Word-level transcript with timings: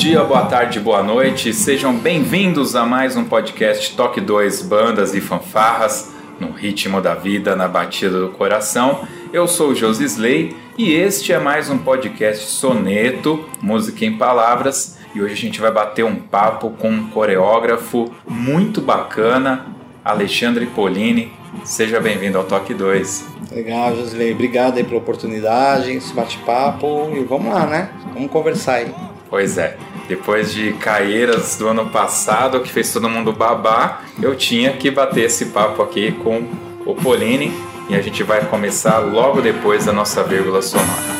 Dia, 0.00 0.24
boa 0.24 0.46
tarde, 0.46 0.80
boa 0.80 1.02
noite. 1.02 1.52
Sejam 1.52 1.94
bem-vindos 1.94 2.74
a 2.74 2.86
mais 2.86 3.18
um 3.18 3.24
podcast 3.26 3.94
Toque 3.94 4.18
2 4.18 4.62
Bandas 4.62 5.14
e 5.14 5.20
Fanfarras, 5.20 6.14
no 6.40 6.52
ritmo 6.52 7.02
da 7.02 7.14
vida, 7.14 7.54
na 7.54 7.68
batida 7.68 8.18
do 8.18 8.30
coração. 8.30 9.06
Eu 9.30 9.46
sou 9.46 9.72
o 9.72 9.74
Josisley 9.74 10.56
e 10.78 10.94
este 10.94 11.34
é 11.34 11.38
mais 11.38 11.68
um 11.68 11.76
podcast 11.76 12.46
Soneto, 12.46 13.44
música 13.60 14.06
em 14.06 14.16
palavras. 14.16 14.98
E 15.14 15.20
hoje 15.20 15.34
a 15.34 15.36
gente 15.36 15.60
vai 15.60 15.70
bater 15.70 16.02
um 16.02 16.16
papo 16.16 16.70
com 16.70 16.88
um 16.88 17.10
coreógrafo 17.10 18.10
muito 18.26 18.80
bacana, 18.80 19.66
Alexandre 20.02 20.64
Polini. 20.64 21.30
Seja 21.62 22.00
bem-vindo 22.00 22.38
ao 22.38 22.44
Toque 22.44 22.72
2. 22.72 23.26
Legal, 23.52 23.94
Josilei. 23.94 24.32
Obrigado 24.32 24.78
aí 24.78 24.84
pela 24.84 24.96
oportunidade, 24.96 25.92
esse 25.92 26.14
bate-papo. 26.14 27.10
E 27.14 27.22
vamos 27.22 27.52
lá, 27.52 27.66
né? 27.66 27.90
Vamos 28.14 28.30
conversar 28.30 28.76
aí. 28.76 28.94
Pois 29.30 29.56
é, 29.58 29.76
depois 30.10 30.52
de 30.52 30.72
Caeiras 30.72 31.56
do 31.56 31.68
ano 31.68 31.88
passado, 31.88 32.58
que 32.58 32.72
fez 32.72 32.92
todo 32.92 33.08
mundo 33.08 33.32
babar, 33.32 34.06
eu 34.20 34.34
tinha 34.34 34.72
que 34.72 34.90
bater 34.90 35.26
esse 35.26 35.46
papo 35.46 35.80
aqui 35.82 36.10
com 36.10 36.48
o 36.84 36.96
Polini 36.96 37.52
e 37.88 37.94
a 37.94 38.02
gente 38.02 38.24
vai 38.24 38.44
começar 38.44 38.98
logo 38.98 39.40
depois 39.40 39.86
da 39.86 39.92
nossa 39.92 40.24
vírgula 40.24 40.62
sonora. 40.62 41.19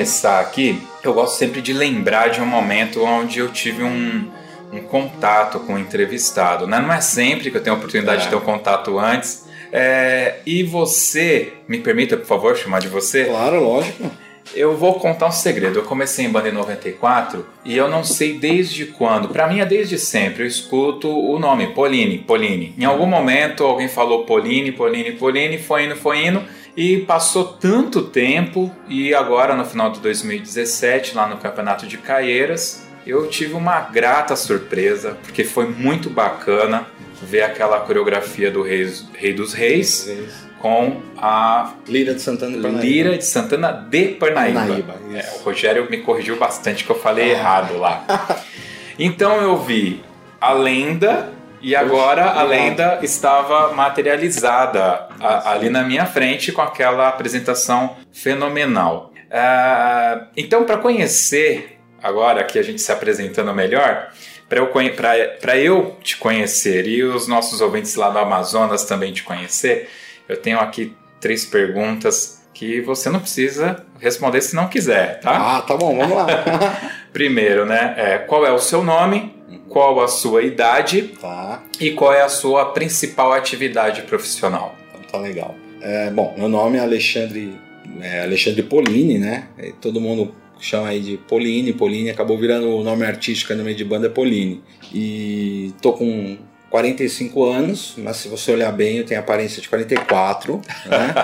Começar 0.00 0.40
aqui, 0.40 0.80
eu 1.04 1.12
gosto 1.12 1.36
sempre 1.36 1.60
de 1.60 1.74
lembrar 1.74 2.28
de 2.30 2.40
um 2.40 2.46
momento 2.46 3.04
onde 3.04 3.38
eu 3.38 3.50
tive 3.50 3.82
um, 3.82 4.30
um 4.72 4.80
contato 4.80 5.60
com 5.60 5.74
o 5.74 5.78
entrevistado. 5.78 6.66
Né? 6.66 6.80
Não 6.80 6.90
é 6.90 7.02
sempre 7.02 7.50
que 7.50 7.56
eu 7.58 7.62
tenho 7.62 7.76
a 7.76 7.78
oportunidade 7.78 8.22
É. 8.22 8.24
de 8.24 8.30
ter 8.30 8.36
um 8.36 8.40
contato 8.40 8.98
antes. 8.98 9.44
É, 9.70 10.36
e 10.46 10.62
você, 10.62 11.52
me 11.68 11.78
permita, 11.80 12.16
por 12.16 12.24
favor, 12.24 12.56
chamar 12.56 12.80
de 12.80 12.88
você? 12.88 13.26
Claro, 13.26 13.62
lógico. 13.62 14.10
Eu 14.54 14.74
vou 14.74 14.94
contar 14.94 15.26
um 15.26 15.32
segredo. 15.32 15.78
Eu 15.80 15.84
comecei 15.84 16.24
em 16.24 16.30
banda 16.30 16.48
em 16.48 16.52
94 16.52 17.46
e 17.62 17.76
eu 17.76 17.88
não 17.88 18.02
sei 18.02 18.38
desde 18.38 18.86
quando. 18.86 19.28
Pra 19.28 19.46
mim 19.46 19.60
é 19.60 19.66
desde 19.66 19.98
sempre. 19.98 20.44
Eu 20.44 20.46
escuto 20.46 21.08
o 21.08 21.38
nome 21.38 21.74
Pauline, 21.74 22.18
Pauline. 22.18 22.74
Em 22.78 22.86
algum 22.86 23.06
momento 23.06 23.64
alguém 23.64 23.86
falou 23.86 24.24
Pauline, 24.24 24.72
Pauline, 24.72 25.12
Pauline, 25.12 25.58
foi 25.58 25.84
indo, 25.84 25.94
foi 25.94 26.26
indo. 26.26 26.42
E 26.80 26.96
passou 27.02 27.44
tanto 27.44 28.00
tempo 28.00 28.74
e 28.88 29.14
agora 29.14 29.54
no 29.54 29.66
final 29.66 29.92
de 29.92 30.00
2017, 30.00 31.14
lá 31.14 31.26
no 31.28 31.36
Campeonato 31.36 31.86
de 31.86 31.98
Caieiras, 31.98 32.86
eu 33.06 33.26
tive 33.28 33.52
uma 33.52 33.80
grata 33.80 34.34
surpresa, 34.34 35.18
porque 35.22 35.44
foi 35.44 35.66
muito 35.68 36.08
bacana 36.08 36.86
ver 37.22 37.42
aquela 37.42 37.80
coreografia 37.80 38.50
do 38.50 38.62
Rei, 38.62 38.90
Rei 39.12 39.34
dos 39.34 39.52
Reis 39.52 40.10
com 40.58 41.02
a 41.18 41.74
Lira 41.86 42.14
de 42.14 42.22
Santana 42.22 42.56
de 42.56 42.62
Parnaíba. 42.62 42.82
Lira 42.86 43.18
de 43.18 43.26
Santana 43.26 43.72
de 43.72 44.08
Parnaíba. 44.14 44.60
Parnaíba, 44.60 44.94
É, 45.12 45.36
o 45.38 45.42
Rogério 45.44 45.86
me 45.90 45.98
corrigiu 45.98 46.36
bastante 46.38 46.84
que 46.84 46.90
eu 46.90 46.98
falei 46.98 47.26
Ah. 47.32 47.34
errado 47.38 47.76
lá. 47.76 48.06
Então 48.98 49.36
eu 49.40 49.56
vi 49.58 50.02
a 50.40 50.52
lenda 50.54 51.30
e 51.60 51.76
agora 51.76 52.24
a 52.30 52.42
lenda 52.42 52.98
estava 53.02 53.72
materializada 53.74 55.08
a- 55.20 55.52
ali 55.52 55.68
na 55.70 55.82
minha 55.82 56.06
frente 56.06 56.52
com 56.52 56.62
aquela 56.62 57.08
apresentação 57.08 57.96
fenomenal. 58.12 59.12
Ah, 59.30 60.26
então, 60.36 60.64
para 60.64 60.76
conhecer, 60.78 61.78
agora 62.02 62.44
que 62.44 62.58
a 62.58 62.62
gente 62.62 62.80
se 62.80 62.90
apresentando 62.90 63.52
melhor, 63.54 64.08
para 64.48 64.58
eu, 64.58 64.66
conhe- 64.68 64.90
pra- 64.90 65.28
pra 65.40 65.56
eu 65.56 65.96
te 66.02 66.16
conhecer 66.16 66.86
e 66.88 67.02
os 67.04 67.28
nossos 67.28 67.60
ouvintes 67.60 67.94
lá 67.94 68.10
do 68.10 68.18
Amazonas 68.18 68.84
também 68.84 69.12
te 69.12 69.22
conhecer, 69.22 69.88
eu 70.28 70.36
tenho 70.36 70.58
aqui 70.58 70.96
três 71.20 71.44
perguntas 71.44 72.44
que 72.52 72.80
você 72.80 73.08
não 73.08 73.20
precisa 73.20 73.84
responder 74.00 74.40
se 74.40 74.54
não 74.56 74.68
quiser, 74.68 75.20
tá? 75.20 75.56
Ah, 75.58 75.62
tá 75.62 75.76
bom, 75.76 75.96
vamos 75.96 76.16
lá. 76.16 76.26
Primeiro, 77.12 77.66
né? 77.66 77.94
É, 77.96 78.18
qual 78.18 78.46
é 78.46 78.52
o 78.52 78.58
seu 78.58 78.82
nome? 78.82 79.34
Qual 79.68 80.00
a 80.00 80.08
sua 80.08 80.42
idade? 80.42 81.02
tá, 81.20 81.62
E 81.78 81.90
qual 81.92 82.12
é 82.12 82.22
a 82.22 82.28
sua 82.28 82.66
principal 82.72 83.32
atividade 83.32 84.02
profissional? 84.02 84.74
então 84.90 85.02
tá 85.12 85.18
legal. 85.18 85.54
É, 85.80 86.10
bom, 86.10 86.34
meu 86.36 86.48
nome 86.48 86.76
é 86.76 86.80
Alexandre, 86.80 87.54
é 88.00 88.22
Alexandre 88.22 88.62
Polini, 88.62 89.18
né? 89.18 89.44
Todo 89.80 90.00
mundo 90.00 90.34
chama 90.60 90.88
aí 90.88 91.00
de 91.00 91.16
Polini, 91.16 91.72
Polini, 91.72 92.10
acabou 92.10 92.36
virando 92.36 92.68
o 92.68 92.82
nome 92.84 93.04
artístico 93.06 93.54
no 93.54 93.64
meio 93.64 93.76
de 93.76 93.84
banda 93.84 94.06
é 94.08 94.10
Polini. 94.10 94.62
E 94.92 95.72
tô 95.80 95.92
com 95.94 96.36
45 96.68 97.44
anos, 97.44 97.94
mas 97.98 98.16
se 98.16 98.28
você 98.28 98.52
olhar 98.52 98.70
bem, 98.72 98.98
eu 98.98 99.04
tenho 99.06 99.18
aparência 99.20 99.62
de 99.62 99.68
44, 99.68 100.60
né? 100.86 101.14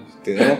Entendeu? 0.26 0.58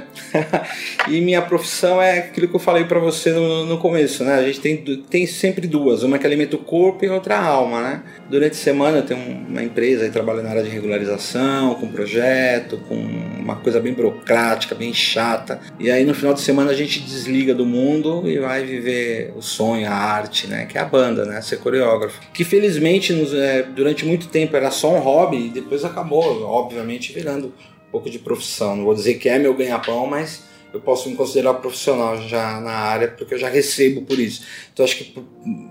e 1.11 1.21
minha 1.21 1.43
profissão 1.43 2.01
é 2.01 2.19
aquilo 2.21 2.47
que 2.47 2.55
eu 2.55 2.61
falei 2.61 2.85
para 2.85 3.01
você 3.01 3.33
no, 3.33 3.67
no, 3.67 3.79
começo, 3.79 4.23
né? 4.23 4.35
A 4.37 4.43
gente 4.45 4.61
tem, 4.61 4.77
tem 4.77 5.27
sempre 5.27 5.67
duas, 5.67 6.05
uma 6.05 6.19
que 6.19 6.27
alimenta 6.27 6.55
o 6.55 6.61
corpo 6.61 7.05
e 7.05 7.09
outra 7.09 7.37
a 7.37 7.45
alma, 7.45 7.83
né? 7.83 8.03
Durante 8.31 8.53
a 8.53 8.57
semana 8.57 8.99
eu 8.99 9.03
tenho 9.03 9.21
uma 9.21 9.65
empresa 9.65 10.05
aí 10.05 10.11
trabalhando 10.11 10.45
na 10.45 10.51
área 10.51 10.63
de 10.63 10.71
regularização, 10.71 11.75
com 11.75 11.89
projeto, 11.89 12.79
com 12.89 12.95
uma 12.95 13.57
coisa 13.57 13.81
bem 13.81 13.93
burocrática, 13.93 14.75
bem 14.75 14.95
chata. 14.95 15.61
E 15.81 15.91
aí 15.91 16.05
no 16.05 16.15
final 16.15 16.33
de 16.33 16.41
semana 16.41 16.71
a 16.71 16.75
gente 16.75 17.01
desliga 17.01 17.53
do 17.53 17.67
mundo 17.67 18.23
e 18.29 18.39
vai 18.39 18.65
viver 18.65 19.33
o 19.37 19.43
sonho, 19.43 19.89
a 19.89 19.95
arte, 19.95 20.47
né? 20.47 20.67
Que 20.67 20.79
é 20.79 20.81
a 20.81 20.85
banda, 20.85 21.25
né? 21.25 21.41
Ser 21.41 21.59
coreógrafo. 21.59 22.21
Que 22.33 22.45
felizmente 22.45 23.13
nos, 23.13 23.35
é, 23.35 23.65
durante 23.65 24.07
muito 24.07 24.29
tempo 24.29 24.57
era 24.57 24.71
só 24.71 24.95
um 24.95 25.01
hobby 25.01 25.47
e 25.47 25.49
depois 25.49 25.85
acabou, 25.85 26.45
obviamente, 26.45 27.13
virando 27.13 27.53
um 27.89 27.91
pouco 27.91 28.11
de 28.11 28.19
profissão. 28.19 28.77
Não 28.77 28.85
vou 28.85 28.95
dizer 28.95 29.15
que 29.15 29.29
é 29.29 29.39
meu 29.39 29.55
ganha-pão, 29.55 30.07
mas 30.07 30.45
eu 30.73 30.81
posso 30.81 31.09
me 31.09 31.17
considerar 31.17 31.55
profissional 31.55 32.21
já 32.29 32.61
na 32.61 32.73
área 32.73 33.09
porque 33.09 33.35
eu 33.35 33.39
já 33.39 33.49
recebo 33.49 34.03
por 34.03 34.19
isso. 34.19 34.45
Então 34.73 34.85
acho 34.85 34.97
que 34.97 35.05
por, 35.05 35.25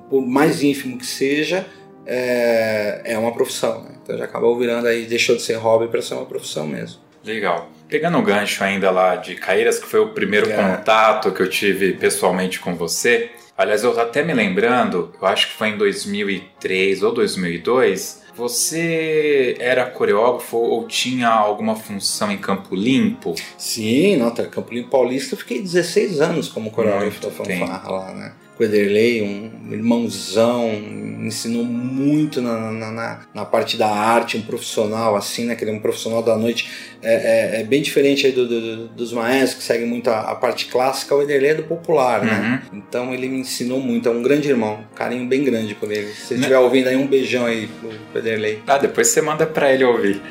por 0.09 0.25
mais 0.25 0.63
ínfimo 0.63 0.97
que 0.97 1.05
seja, 1.05 1.65
é, 2.05 3.01
é 3.05 3.17
uma 3.17 3.33
profissão. 3.33 3.83
Né? 3.83 3.95
Então 4.01 4.17
já 4.17 4.25
acabou 4.25 4.57
virando 4.57 4.87
aí, 4.87 5.05
deixou 5.05 5.35
de 5.35 5.41
ser 5.41 5.55
hobby 5.55 5.87
para 5.87 6.01
ser 6.01 6.15
uma 6.15 6.25
profissão 6.25 6.67
mesmo. 6.67 6.99
Legal. 7.23 7.69
Pegando 7.87 8.17
o 8.17 8.21
gancho 8.21 8.63
ainda 8.63 8.89
lá 8.91 9.15
de 9.15 9.35
Caíras, 9.35 9.79
que 9.79 9.87
foi 9.87 9.99
o 9.99 10.09
primeiro 10.09 10.49
é. 10.49 10.55
contato 10.55 11.31
que 11.31 11.41
eu 11.41 11.49
tive 11.49 11.93
pessoalmente 11.93 12.59
com 12.59 12.75
você. 12.75 13.31
Aliás, 13.57 13.83
eu 13.83 13.97
até 13.99 14.23
me 14.23 14.33
lembrando, 14.33 15.13
eu 15.19 15.27
acho 15.27 15.47
que 15.47 15.53
foi 15.53 15.69
em 15.69 15.77
2003 15.77 17.03
ou 17.03 17.13
2002, 17.13 18.24
você 18.35 19.55
era 19.59 19.85
coreógrafo 19.85 20.57
ou 20.57 20.87
tinha 20.87 21.29
alguma 21.29 21.75
função 21.75 22.31
em 22.31 22.37
Campo 22.37 22.75
Limpo? 22.75 23.33
Sim, 23.57 24.17
nota, 24.17 24.45
Campo 24.47 24.73
Limpo 24.73 24.89
Paulista 24.89 25.35
eu 25.35 25.39
fiquei 25.39 25.61
16 25.61 26.21
anos 26.21 26.49
como 26.49 26.71
coreógrafo 26.71 27.21
Muito 27.23 27.37
da 27.37 27.45
fanfarra 27.45 27.91
lá, 27.91 28.13
né? 28.13 28.33
Com 28.55 28.63
o 28.63 28.65
Ederley, 28.65 29.21
um 29.21 29.73
irmãozão, 29.73 30.69
me 30.69 31.27
ensinou 31.27 31.63
muito 31.63 32.41
na, 32.41 32.71
na, 32.71 32.91
na, 32.91 33.19
na, 33.33 33.45
parte 33.45 33.77
da 33.77 33.87
arte, 33.87 34.37
um 34.37 34.41
profissional 34.41 35.15
assim, 35.15 35.45
né? 35.45 35.55
Que 35.55 35.63
ele 35.63 35.71
é 35.71 35.73
um 35.73 35.79
profissional 35.79 36.23
da 36.23 36.37
noite. 36.37 36.69
É, 37.01 37.57
é, 37.57 37.61
é 37.61 37.63
bem 37.63 37.81
diferente 37.81 38.25
aí 38.25 38.31
do, 38.31 38.47
do, 38.47 38.87
dos 38.87 39.11
maestros 39.11 39.55
que 39.55 39.63
seguem 39.63 39.87
muito 39.87 40.09
a, 40.09 40.31
a, 40.31 40.35
parte 40.35 40.65
clássica, 40.65 41.13
o 41.13 41.21
Ederley 41.21 41.51
é 41.51 41.55
do 41.55 41.63
popular, 41.63 42.23
né? 42.23 42.33
uhum. 42.33 42.41
né? 42.41 42.61
Então 42.73 43.13
ele 43.13 43.27
me 43.27 43.39
ensinou 43.39 43.79
muito, 43.79 44.07
é 44.07 44.11
um 44.11 44.23
grande 44.23 44.49
irmão, 44.49 44.79
um 44.91 44.95
carinho 44.95 45.25
bem 45.27 45.43
grande 45.43 45.75
por 45.75 45.91
ele. 45.91 46.07
Se 46.07 46.27
você 46.27 46.35
estiver 46.35 46.57
ouvindo 46.57 46.87
aí, 46.87 46.95
um 46.95 47.07
beijão 47.07 47.45
aí 47.45 47.67
pro, 48.11 48.19
Ederley. 48.19 48.63
Ah, 48.65 48.77
depois 48.77 49.07
você 49.07 49.21
manda 49.21 49.45
pra 49.45 49.71
ele 49.71 49.83
ouvir. 49.83 50.21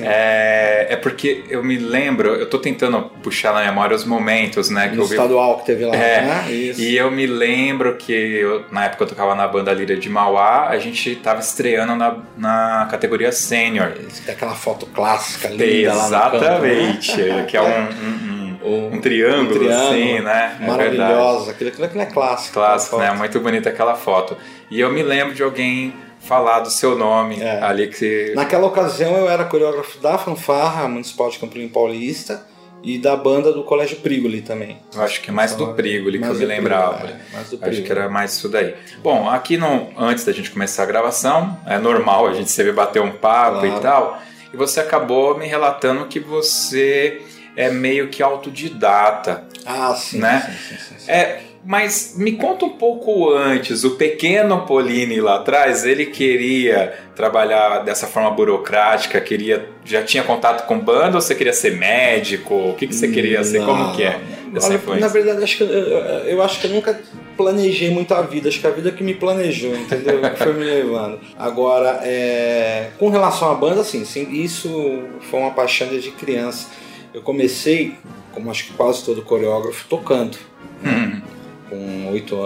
É, 0.00 0.86
é 0.90 0.96
porque 0.96 1.44
eu 1.48 1.62
me 1.62 1.76
lembro, 1.76 2.30
eu 2.30 2.48
tô 2.48 2.58
tentando 2.58 3.02
puxar 3.22 3.52
na 3.52 3.64
memória 3.64 3.94
os 3.94 4.04
momentos, 4.04 4.70
né? 4.70 4.88
Que 4.88 4.96
no 4.96 5.02
eu 5.02 5.06
vi... 5.06 5.14
estadual 5.14 5.58
que 5.58 5.66
teve 5.66 5.84
lá, 5.84 5.94
é, 5.94 6.22
né? 6.22 6.52
Isso. 6.52 6.80
E 6.80 6.96
eu 6.96 7.10
me 7.10 7.26
lembro 7.26 7.73
lembro 7.74 7.96
que 7.96 8.12
eu, 8.12 8.64
na 8.70 8.84
época 8.84 9.02
eu 9.02 9.08
tocava 9.08 9.34
na 9.34 9.48
banda 9.48 9.72
Lira 9.72 9.96
de 9.96 10.08
Mauá, 10.08 10.68
a 10.68 10.78
gente 10.78 11.16
tava 11.16 11.40
estreando 11.40 11.96
na, 11.96 12.18
na 12.36 12.88
categoria 12.88 13.32
sênior. 13.32 13.92
Tem 14.24 14.34
aquela 14.34 14.54
foto 14.54 14.86
clássica 14.86 15.48
linda 15.48 15.64
Exatamente, 15.66 17.20
lá 17.20 17.26
no 17.26 17.34
né? 17.34 17.44
que 17.44 17.56
é 17.56 17.62
um, 17.62 17.66
um, 17.66 18.58
um, 18.64 18.94
um 18.94 19.00
triângulo, 19.00 19.58
triângulo 19.58 19.88
assim, 19.90 20.20
né? 20.20 20.56
É 20.60 20.66
maravilhosa, 20.66 21.50
aquilo, 21.50 21.70
aquilo 21.70 22.02
é 22.02 22.06
clássico. 22.06 22.54
Clássico, 22.54 22.98
né? 22.98 23.12
Muito 23.12 23.40
bonita 23.40 23.68
aquela 23.70 23.96
foto. 23.96 24.36
E 24.70 24.78
eu 24.78 24.92
me 24.92 25.02
lembro 25.02 25.34
de 25.34 25.42
alguém 25.42 25.92
falar 26.20 26.60
do 26.60 26.70
seu 26.70 26.96
nome 26.96 27.42
é. 27.42 27.60
ali 27.60 27.88
que 27.88 28.32
Naquela 28.34 28.66
ocasião 28.66 29.14
eu 29.16 29.28
era 29.28 29.44
coreógrafo 29.44 29.98
da 29.98 30.16
fanfarra 30.16 30.88
municipal 30.88 31.28
de 31.28 31.38
Campo 31.38 31.58
Limpo 31.58 31.74
Paulista 31.74 32.53
e 32.84 32.98
da 32.98 33.16
banda 33.16 33.50
do 33.52 33.64
Colégio 33.64 33.96
Prigoli 33.96 34.42
também. 34.42 34.78
Eu 34.94 35.02
acho 35.02 35.22
que 35.22 35.30
é 35.30 35.32
mais 35.32 35.54
do 35.54 35.68
Prigoli 35.74 36.18
que 36.18 36.26
eu 36.26 36.34
me 36.34 36.44
lembrava. 36.44 36.98
Prigoli, 36.98 37.12
é, 37.12 37.34
mais 37.34 37.50
do 37.50 37.58
Acho 37.62 37.82
que 37.82 37.90
era 37.90 38.08
mais 38.08 38.32
isso 38.34 38.48
daí. 38.48 38.74
Bom, 39.02 39.28
aqui 39.28 39.56
no, 39.56 39.90
antes 39.96 40.24
da 40.24 40.32
gente 40.32 40.50
começar 40.50 40.82
a 40.82 40.86
gravação, 40.86 41.58
é 41.66 41.78
normal 41.78 42.26
a 42.26 42.34
gente 42.34 42.50
sempre 42.50 42.72
bater 42.72 43.00
um 43.00 43.12
papo 43.12 43.60
claro. 43.60 43.66
e 43.66 43.80
tal, 43.80 44.22
e 44.52 44.56
você 44.56 44.80
acabou 44.80 45.36
me 45.38 45.46
relatando 45.46 46.06
que 46.06 46.20
você 46.20 47.22
é 47.56 47.70
meio 47.70 48.08
que 48.08 48.22
autodidata. 48.22 49.44
Ah, 49.64 49.94
sim. 49.94 50.18
Né? 50.18 50.40
Sim, 50.40 50.76
sim, 50.76 50.84
sim, 50.84 50.94
sim. 50.98 51.10
É, 51.10 51.40
mas 51.64 52.14
me 52.16 52.32
conta 52.32 52.66
um 52.66 52.70
pouco 52.70 53.30
antes, 53.30 53.84
o 53.84 53.92
pequeno 53.92 54.66
Polini 54.66 55.18
lá 55.20 55.36
atrás, 55.36 55.84
ele 55.86 56.06
queria 56.06 56.92
trabalhar 57.16 57.78
dessa 57.78 58.06
forma 58.06 58.30
burocrática, 58.30 59.18
queria 59.20 59.66
já 59.84 60.02
tinha 60.02 60.22
contato 60.22 60.66
com 60.66 60.78
banda 60.78 61.16
ou 61.16 61.22
você 61.22 61.34
queria 61.34 61.52
ser 61.52 61.76
médico? 61.76 62.54
O 62.54 62.74
que, 62.74 62.86
que 62.86 62.94
você 62.94 63.08
queria 63.08 63.42
ser? 63.42 63.60
Não, 63.60 63.66
Como 63.66 63.94
que 63.94 64.02
é 64.02 64.20
essa 64.54 64.80
Olha, 64.86 65.00
Na 65.00 65.08
verdade, 65.08 65.42
acho 65.42 65.56
que, 65.56 65.62
eu, 65.62 65.68
eu 65.68 66.42
acho 66.42 66.60
que 66.60 66.66
eu 66.66 66.70
nunca 66.70 67.00
planejei 67.36 67.90
muito 67.90 68.12
a 68.14 68.20
vida, 68.20 68.48
acho 68.48 68.60
que 68.60 68.66
a 68.66 68.70
vida 68.70 68.90
que 68.92 69.02
me 69.02 69.14
planejou, 69.14 69.74
entendeu? 69.74 70.20
que 70.20 70.36
foi 70.42 70.52
me 70.52 70.64
levando. 70.64 71.18
Agora, 71.38 72.00
é, 72.02 72.90
com 72.98 73.08
relação 73.08 73.50
à 73.50 73.54
banda, 73.54 73.80
assim, 73.80 74.04
sim, 74.04 74.30
isso 74.32 75.02
foi 75.30 75.40
uma 75.40 75.50
paixão 75.50 75.88
desde 75.88 76.10
criança. 76.10 76.68
Eu 77.12 77.22
comecei, 77.22 77.94
como 78.32 78.50
acho 78.50 78.66
que 78.66 78.72
quase 78.74 79.02
todo 79.02 79.22
coreógrafo, 79.22 79.86
tocando. 79.88 80.36
Hum 80.84 81.33
com 81.74 82.12
oito, 82.12 82.36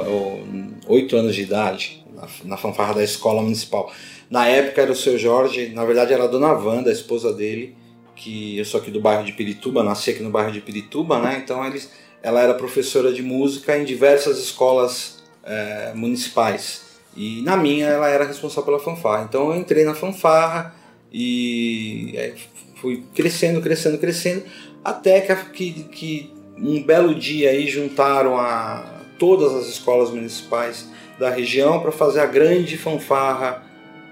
oito 0.86 1.16
anos 1.16 1.34
de 1.34 1.42
idade, 1.42 2.04
na, 2.14 2.26
na 2.44 2.56
fanfarra 2.56 2.94
da 2.94 3.04
escola 3.04 3.42
municipal. 3.42 3.92
Na 4.30 4.46
época 4.46 4.82
era 4.82 4.92
o 4.92 4.96
seu 4.96 5.18
Jorge, 5.18 5.68
na 5.68 5.84
verdade 5.84 6.12
era 6.12 6.24
a 6.24 6.26
dona 6.26 6.52
Wanda, 6.52 6.90
a 6.90 6.92
esposa 6.92 7.32
dele, 7.32 7.76
que 8.16 8.58
eu 8.58 8.64
sou 8.64 8.80
aqui 8.80 8.90
do 8.90 9.00
bairro 9.00 9.24
de 9.24 9.32
Pirituba, 9.32 9.82
nasci 9.82 10.10
aqui 10.10 10.22
no 10.22 10.30
bairro 10.30 10.52
de 10.52 10.60
Pirituba, 10.60 11.18
né? 11.20 11.40
Então 11.42 11.64
eles, 11.64 11.90
ela 12.22 12.42
era 12.42 12.54
professora 12.54 13.12
de 13.12 13.22
música 13.22 13.76
em 13.78 13.84
diversas 13.84 14.38
escolas 14.38 15.22
é, 15.44 15.92
municipais. 15.94 16.86
E 17.16 17.42
na 17.42 17.56
minha 17.56 17.86
ela 17.86 18.08
era 18.08 18.24
responsável 18.24 18.64
pela 18.64 18.80
fanfarra. 18.80 19.24
Então 19.28 19.52
eu 19.52 19.56
entrei 19.56 19.84
na 19.84 19.94
fanfarra 19.94 20.74
e 21.12 22.12
é, 22.16 22.34
fui 22.76 23.04
crescendo, 23.14 23.60
crescendo, 23.60 23.98
crescendo, 23.98 24.42
até 24.84 25.20
que, 25.20 25.84
que 25.84 26.32
um 26.56 26.82
belo 26.82 27.14
dia 27.14 27.50
aí 27.50 27.66
juntaram 27.66 28.36
a 28.36 28.97
todas 29.18 29.54
as 29.54 29.66
escolas 29.66 30.10
municipais 30.10 30.88
da 31.18 31.30
região 31.30 31.80
para 31.80 31.90
fazer 31.90 32.20
a 32.20 32.26
grande 32.26 32.78
fanfarra 32.78 33.64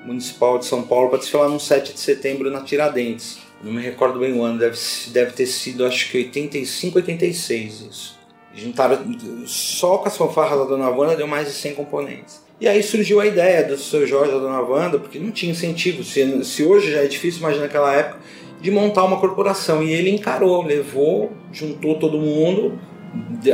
municipal 0.05 0.59
de 0.59 0.67
São 0.67 0.83
Paulo 0.83 1.09
para 1.09 1.19
desfilar 1.19 1.49
no 1.49 1.61
7 1.61 1.93
de 1.93 2.01
setembro 2.01 2.51
na 2.51 2.63
Tiradentes. 2.63 3.39
Não 3.63 3.73
me 3.73 3.81
recordo 3.81 4.19
bem 4.19 4.33
o 4.33 4.43
ano, 4.43 4.59
deve, 4.59 4.79
deve 5.09 5.33
ter 5.33 5.47
sido 5.47 5.85
acho 5.85 6.11
que 6.11 6.19
85, 6.19 6.99
86 6.99 7.81
isso. 7.91 8.19
Juntaram 8.55 8.99
só 9.47 9.99
com 9.99 10.09
as 10.09 10.17
fanfarras 10.17 10.59
da 10.59 10.65
Dona 10.65 10.89
Wanda 10.89 11.17
deu 11.17 11.27
mais 11.27 11.47
de 11.47 11.53
100 11.53 11.75
componentes. 11.75 12.47
E 12.59 12.67
aí 12.67 12.83
surgiu 12.83 13.21
a 13.21 13.27
ideia 13.27 13.63
do 13.65 13.77
seu 13.77 14.07
Jorge 14.07 14.33
da 14.33 14.39
Dona 14.39 14.61
Wanda, 14.61 14.99
porque 14.99 15.19
não 15.19 15.31
tinha 15.31 15.53
incentivo. 15.53 16.03
Se, 16.03 16.43
se 16.45 16.65
hoje 16.65 16.91
já 16.91 17.01
é 17.01 17.07
difícil, 17.07 17.41
imagina 17.41 17.65
naquela 17.65 17.95
época, 17.95 18.19
de 18.61 18.71
montar 18.71 19.05
uma 19.05 19.21
corporação. 19.21 19.83
E 19.83 19.93
ele 19.93 20.09
encarou, 20.09 20.65
levou, 20.65 21.33
juntou 21.53 21.99
todo 21.99 22.19
mundo, 22.19 22.79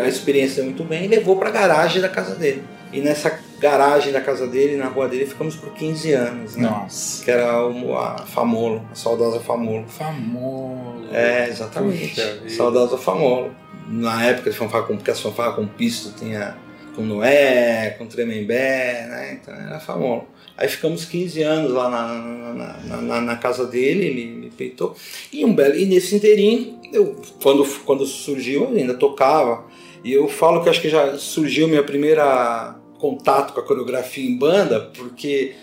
a 0.00 0.09
experiência 0.09 0.62
muito 0.62 0.85
bem 0.85 1.04
e 1.04 1.09
levou 1.09 1.37
para 1.37 1.49
a 1.49 1.52
garagem 1.52 2.00
da 2.00 2.09
casa 2.09 2.35
dele. 2.35 2.62
E 2.92 3.00
nessa 3.00 3.38
garagem 3.59 4.12
da 4.12 4.21
casa 4.21 4.47
dele, 4.47 4.76
na 4.76 4.87
rua 4.87 5.09
dele, 5.09 5.25
ficamos 5.25 5.57
por 5.57 5.73
15 5.73 6.12
anos. 6.12 6.57
Né? 6.57 6.69
Nossa. 6.69 7.25
Que 7.25 7.31
era 7.31 7.66
o, 7.66 7.97
a 7.97 8.19
Famolo, 8.19 8.87
a 8.90 8.95
saudosa 8.95 9.40
Famolo. 9.40 9.87
Famolo. 9.88 11.07
É, 11.12 11.49
exatamente. 11.49 12.21
Saudosa 12.50 12.99
Famolo. 12.99 13.50
Na 13.88 14.25
época 14.25 14.50
de 14.50 14.57
fanfarra 14.57 14.85
com, 14.85 14.97
porque 14.97 15.11
as 15.11 15.21
fanfarras 15.21 15.57
com 15.57 15.66
pisto 15.66 16.12
tinha 16.16 16.57
com 16.95 17.02
Noé, 17.02 17.90
com 17.99 18.07
Tremembé, 18.07 19.07
né? 19.09 19.38
Então 19.40 19.54
era 19.54 19.81
Famolo. 19.81 20.26
Aí 20.56 20.68
ficamos 20.68 21.04
15 21.04 21.42
anos 21.42 21.73
lá 21.73 21.88
na, 21.88 22.14
na, 22.54 23.00
na, 23.00 23.21
na 23.21 23.37
casa 23.37 23.66
dele, 23.66 24.06
ele 24.06 24.26
me 24.26 24.50
peitou. 24.50 24.94
E, 25.32 25.44
um 25.44 25.54
belo, 25.54 25.76
e 25.76 25.87
nesse 25.87 26.14
inteirinho, 26.14 26.78
eu, 26.92 27.16
quando, 27.42 27.64
quando 27.85 28.06
surgiu, 28.06 28.64
eu 28.64 28.76
ainda 28.76 28.94
tocava. 28.94 29.64
E 30.04 30.12
eu 30.12 30.28
falo 30.28 30.62
que 30.62 30.68
acho 30.68 30.80
que 30.80 30.88
já 30.88 31.16
surgiu 31.16 31.68
minha 31.68 31.82
primeira 31.82 32.76
contato 32.99 33.52
com 33.52 33.61
a 33.61 33.64
coreografia 33.64 34.28
em 34.28 34.37
banda, 34.37 34.80
porque 34.97 35.54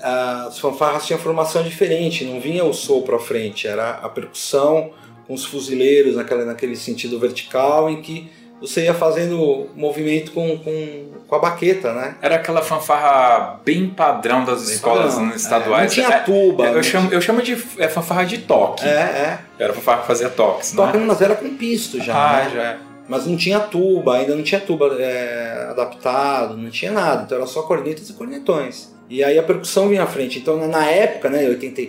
as 0.00 0.58
fanfarras 0.58 1.06
tinham 1.06 1.18
formação 1.18 1.62
diferente, 1.62 2.24
não 2.24 2.40
vinha 2.40 2.64
o 2.64 2.74
sopro 2.74 3.14
à 3.14 3.20
frente, 3.20 3.68
era 3.68 3.90
a 3.90 4.08
percussão 4.08 4.90
com 5.26 5.32
os 5.32 5.44
fuzileiros 5.44 6.16
naquela, 6.16 6.44
naquele 6.44 6.74
sentido 6.74 7.18
vertical 7.18 7.88
em 7.88 8.02
que 8.02 8.28
você 8.60 8.84
ia 8.84 8.94
fazendo 8.94 9.68
movimento 9.74 10.32
com, 10.32 10.58
com, 10.58 11.06
com 11.32 11.36
a 11.36 11.38
baqueta, 11.38 11.94
né? 11.94 12.16
Era 12.20 12.34
aquela 12.34 12.60
fanfarra 12.60 13.58
bem 13.64 13.88
padrão 13.88 14.44
das 14.44 14.66
bem 14.66 14.74
escolas 14.74 15.14
padrão. 15.14 15.34
estaduais. 15.34 15.96
É, 15.96 16.02
não 16.02 16.08
tinha 16.08 16.20
tuba. 16.20 16.66
É, 16.66 16.74
eu, 16.74 16.82
chamo, 16.82 17.10
eu 17.10 17.22
chamo 17.22 17.40
de 17.40 17.56
é, 17.78 17.88
fanfarra 17.88 18.26
de 18.26 18.36
toque. 18.36 18.86
É, 18.86 18.90
é. 18.90 19.38
Era 19.58 19.72
fanfarra 19.72 20.02
que 20.02 20.08
fazia 20.08 20.28
toques, 20.28 20.72
Toque, 20.72 20.98
né? 20.98 21.04
mas 21.06 21.22
era 21.22 21.34
com 21.34 21.48
pisto 21.56 21.98
já. 22.02 22.14
Ah, 22.14 22.44
né? 22.44 22.50
já 22.54 22.62
é. 22.62 22.76
Mas 23.08 23.26
não 23.26 23.34
tinha 23.34 23.58
tuba, 23.60 24.16
ainda 24.16 24.36
não 24.36 24.42
tinha 24.42 24.60
tuba 24.60 24.94
é, 25.00 25.68
adaptado, 25.70 26.54
não 26.54 26.68
tinha 26.68 26.92
nada. 26.92 27.22
Então 27.22 27.38
era 27.38 27.46
só 27.46 27.62
cornetas 27.62 28.10
e 28.10 28.12
cornetões. 28.12 28.94
E 29.12 29.22
aí 29.22 29.38
a 29.38 29.42
percussão 29.42 29.90
vinha 29.90 30.04
à 30.04 30.06
frente. 30.06 30.38
Então, 30.38 30.56
na 30.66 30.86
época, 30.86 31.28
né, 31.28 31.46
80, 31.46 31.82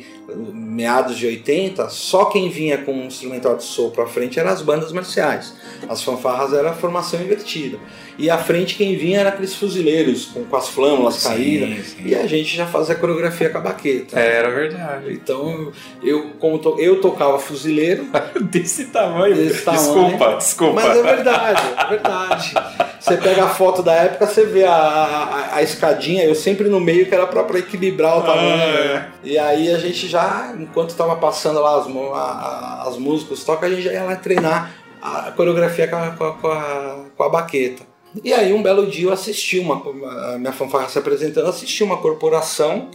meados 0.53 1.17
de 1.17 1.25
80, 1.25 1.87
só 1.87 2.25
quem 2.25 2.49
vinha 2.49 2.77
com 2.79 2.91
um 2.91 3.05
instrumental 3.05 3.55
de 3.55 3.63
sopro 3.63 4.03
à 4.03 4.07
frente 4.07 4.37
eram 4.37 4.49
as 4.49 4.61
bandas 4.61 4.91
marciais. 4.91 5.55
As 5.87 6.03
fanfarras 6.03 6.51
era 6.51 6.71
a 6.71 6.73
formação 6.73 7.21
invertida. 7.21 7.79
E 8.17 8.29
à 8.29 8.37
frente 8.37 8.75
quem 8.75 8.97
vinha 8.97 9.21
era 9.21 9.29
aqueles 9.29 9.55
fuzileiros, 9.55 10.25
com, 10.25 10.43
com 10.43 10.55
as 10.57 10.67
flâmulas 10.67 11.15
sim, 11.15 11.29
caídas. 11.29 11.85
Sim. 11.85 12.01
E 12.07 12.13
a 12.13 12.27
gente 12.27 12.57
já 12.57 12.67
fazia 12.67 12.93
a 12.93 12.97
coreografia 12.97 13.49
com 13.49 13.57
a 13.57 13.61
baqueta. 13.61 14.19
É, 14.19 14.39
era 14.39 14.51
verdade. 14.51 15.13
Então, 15.13 15.71
eu, 16.03 16.31
como 16.39 16.59
to, 16.59 16.75
eu 16.77 16.99
tocava 16.99 17.39
fuzileiro. 17.39 18.05
desse 18.51 18.87
tamanho. 18.87 19.33
Desse 19.33 19.63
tamanho. 19.63 19.81
Desculpa, 19.81 20.35
desculpa. 20.35 20.73
Mas 20.73 20.97
é 20.97 21.01
verdade, 21.01 21.61
é 21.77 21.87
verdade. 21.87 22.53
Você 23.03 23.17
pega 23.17 23.43
a 23.43 23.49
foto 23.49 23.83
da 23.83 23.93
época, 23.93 24.25
você 24.25 24.45
vê 24.45 24.63
a, 24.63 24.73
a, 24.73 25.55
a 25.57 25.61
escadinha, 25.61 26.23
eu 26.23 26.33
sempre 26.33 26.69
no 26.69 26.79
meio, 26.79 27.05
que 27.05 27.13
era 27.13 27.27
pra, 27.27 27.43
pra 27.43 27.59
equilibrar 27.59 28.17
o 28.17 28.21
tamanho. 28.21 28.53
Ah, 28.53 28.63
é. 28.63 29.09
E 29.25 29.37
aí 29.37 29.73
a 29.73 29.77
gente 29.77 30.07
já, 30.07 30.55
enquanto 30.57 30.91
estava 30.91 31.17
passando 31.17 31.59
lá 31.59 31.79
as, 31.79 31.85
a, 31.85 32.83
as 32.87 32.97
músicas, 32.97 33.43
toca, 33.43 33.65
a 33.65 33.69
gente 33.69 33.81
já 33.81 33.91
ia 33.91 34.03
lá 34.03 34.15
treinar 34.15 34.73
a 35.01 35.31
coreografia 35.31 35.85
com 35.85 35.97
a, 35.97 36.11
com 36.11 36.47
a, 36.47 37.05
com 37.17 37.23
a 37.23 37.29
baqueta. 37.29 37.83
E 38.23 38.31
aí 38.31 38.53
um 38.53 38.63
belo 38.63 38.87
dia 38.87 39.07
eu 39.07 39.11
assisti 39.11 39.59
uma, 39.59 39.83
a 40.33 40.37
minha 40.37 40.53
fanfarra 40.53 40.87
se 40.87 40.97
apresentando, 40.97 41.49
assisti 41.49 41.83
uma 41.83 41.97
corporação, 41.97 42.89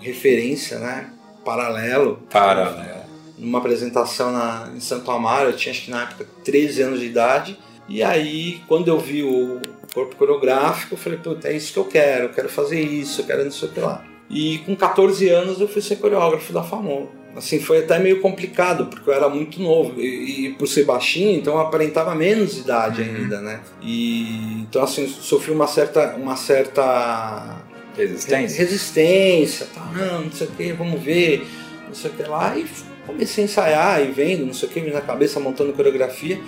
referência, 0.00 0.80
né? 0.80 1.10
Paralelo. 1.44 2.18
Paralelo. 2.28 3.06
Numa 3.38 3.58
apresentação 3.58 4.32
na, 4.32 4.70
em 4.74 4.80
Santo 4.80 5.08
Amaro, 5.08 5.50
eu 5.50 5.56
tinha 5.56 5.72
acho 5.72 5.84
que 5.84 5.90
na 5.90 6.02
época 6.02 6.26
13 6.42 6.82
anos 6.82 6.98
de 6.98 7.06
idade. 7.06 7.56
E 7.88 8.02
aí, 8.02 8.60
quando 8.66 8.88
eu 8.88 8.98
vi 8.98 9.22
o 9.22 9.60
corpo 9.94 10.16
coreográfico, 10.16 10.94
eu 10.94 10.98
falei, 10.98 11.18
puta, 11.18 11.48
é 11.48 11.56
isso 11.56 11.72
que 11.72 11.78
eu 11.78 11.84
quero, 11.84 12.24
eu 12.24 12.28
quero 12.30 12.48
fazer 12.48 12.80
isso, 12.80 13.20
eu 13.20 13.26
quero 13.26 13.44
não 13.44 13.50
sei 13.50 13.68
o 13.68 13.72
que 13.72 13.80
lá. 13.80 14.04
E 14.28 14.58
com 14.58 14.74
14 14.74 15.28
anos 15.28 15.60
eu 15.60 15.68
fui 15.68 15.80
ser 15.80 15.96
coreógrafo 15.96 16.52
da 16.52 16.62
FAMO. 16.62 17.08
Assim, 17.36 17.60
foi 17.60 17.80
até 17.80 17.98
meio 17.98 18.20
complicado, 18.20 18.86
porque 18.86 19.08
eu 19.10 19.14
era 19.14 19.28
muito 19.28 19.60
novo. 19.60 20.00
E, 20.00 20.46
e 20.46 20.52
por 20.54 20.66
ser 20.66 20.84
baixinho, 20.84 21.38
então 21.38 21.54
eu 21.54 21.60
aparentava 21.60 22.14
menos 22.14 22.56
idade 22.56 23.02
uhum. 23.02 23.14
ainda, 23.14 23.40
né? 23.42 23.60
E 23.82 24.62
então 24.62 24.82
assim, 24.82 25.06
sofri 25.06 25.52
uma 25.52 25.66
certa 25.66 26.16
uma 26.16 26.34
certa 26.34 27.62
resistência. 27.94 28.58
Resistência, 28.58 29.66
tá, 29.74 29.90
não, 29.94 30.22
não 30.22 30.32
sei 30.32 30.46
o 30.46 30.50
que, 30.50 30.72
vamos 30.72 31.00
ver, 31.00 31.46
não 31.86 31.94
sei 31.94 32.10
o 32.10 32.14
que 32.14 32.22
lá. 32.22 32.56
E 32.58 32.66
comecei 33.06 33.44
a 33.44 33.46
ensaiar 33.46 34.02
e 34.02 34.10
vendo, 34.10 34.46
não 34.46 34.54
sei 34.54 34.68
o 34.68 34.72
que, 34.72 34.80
na 34.90 35.02
cabeça 35.02 35.38
montando 35.38 35.74
coreografia. 35.74 36.40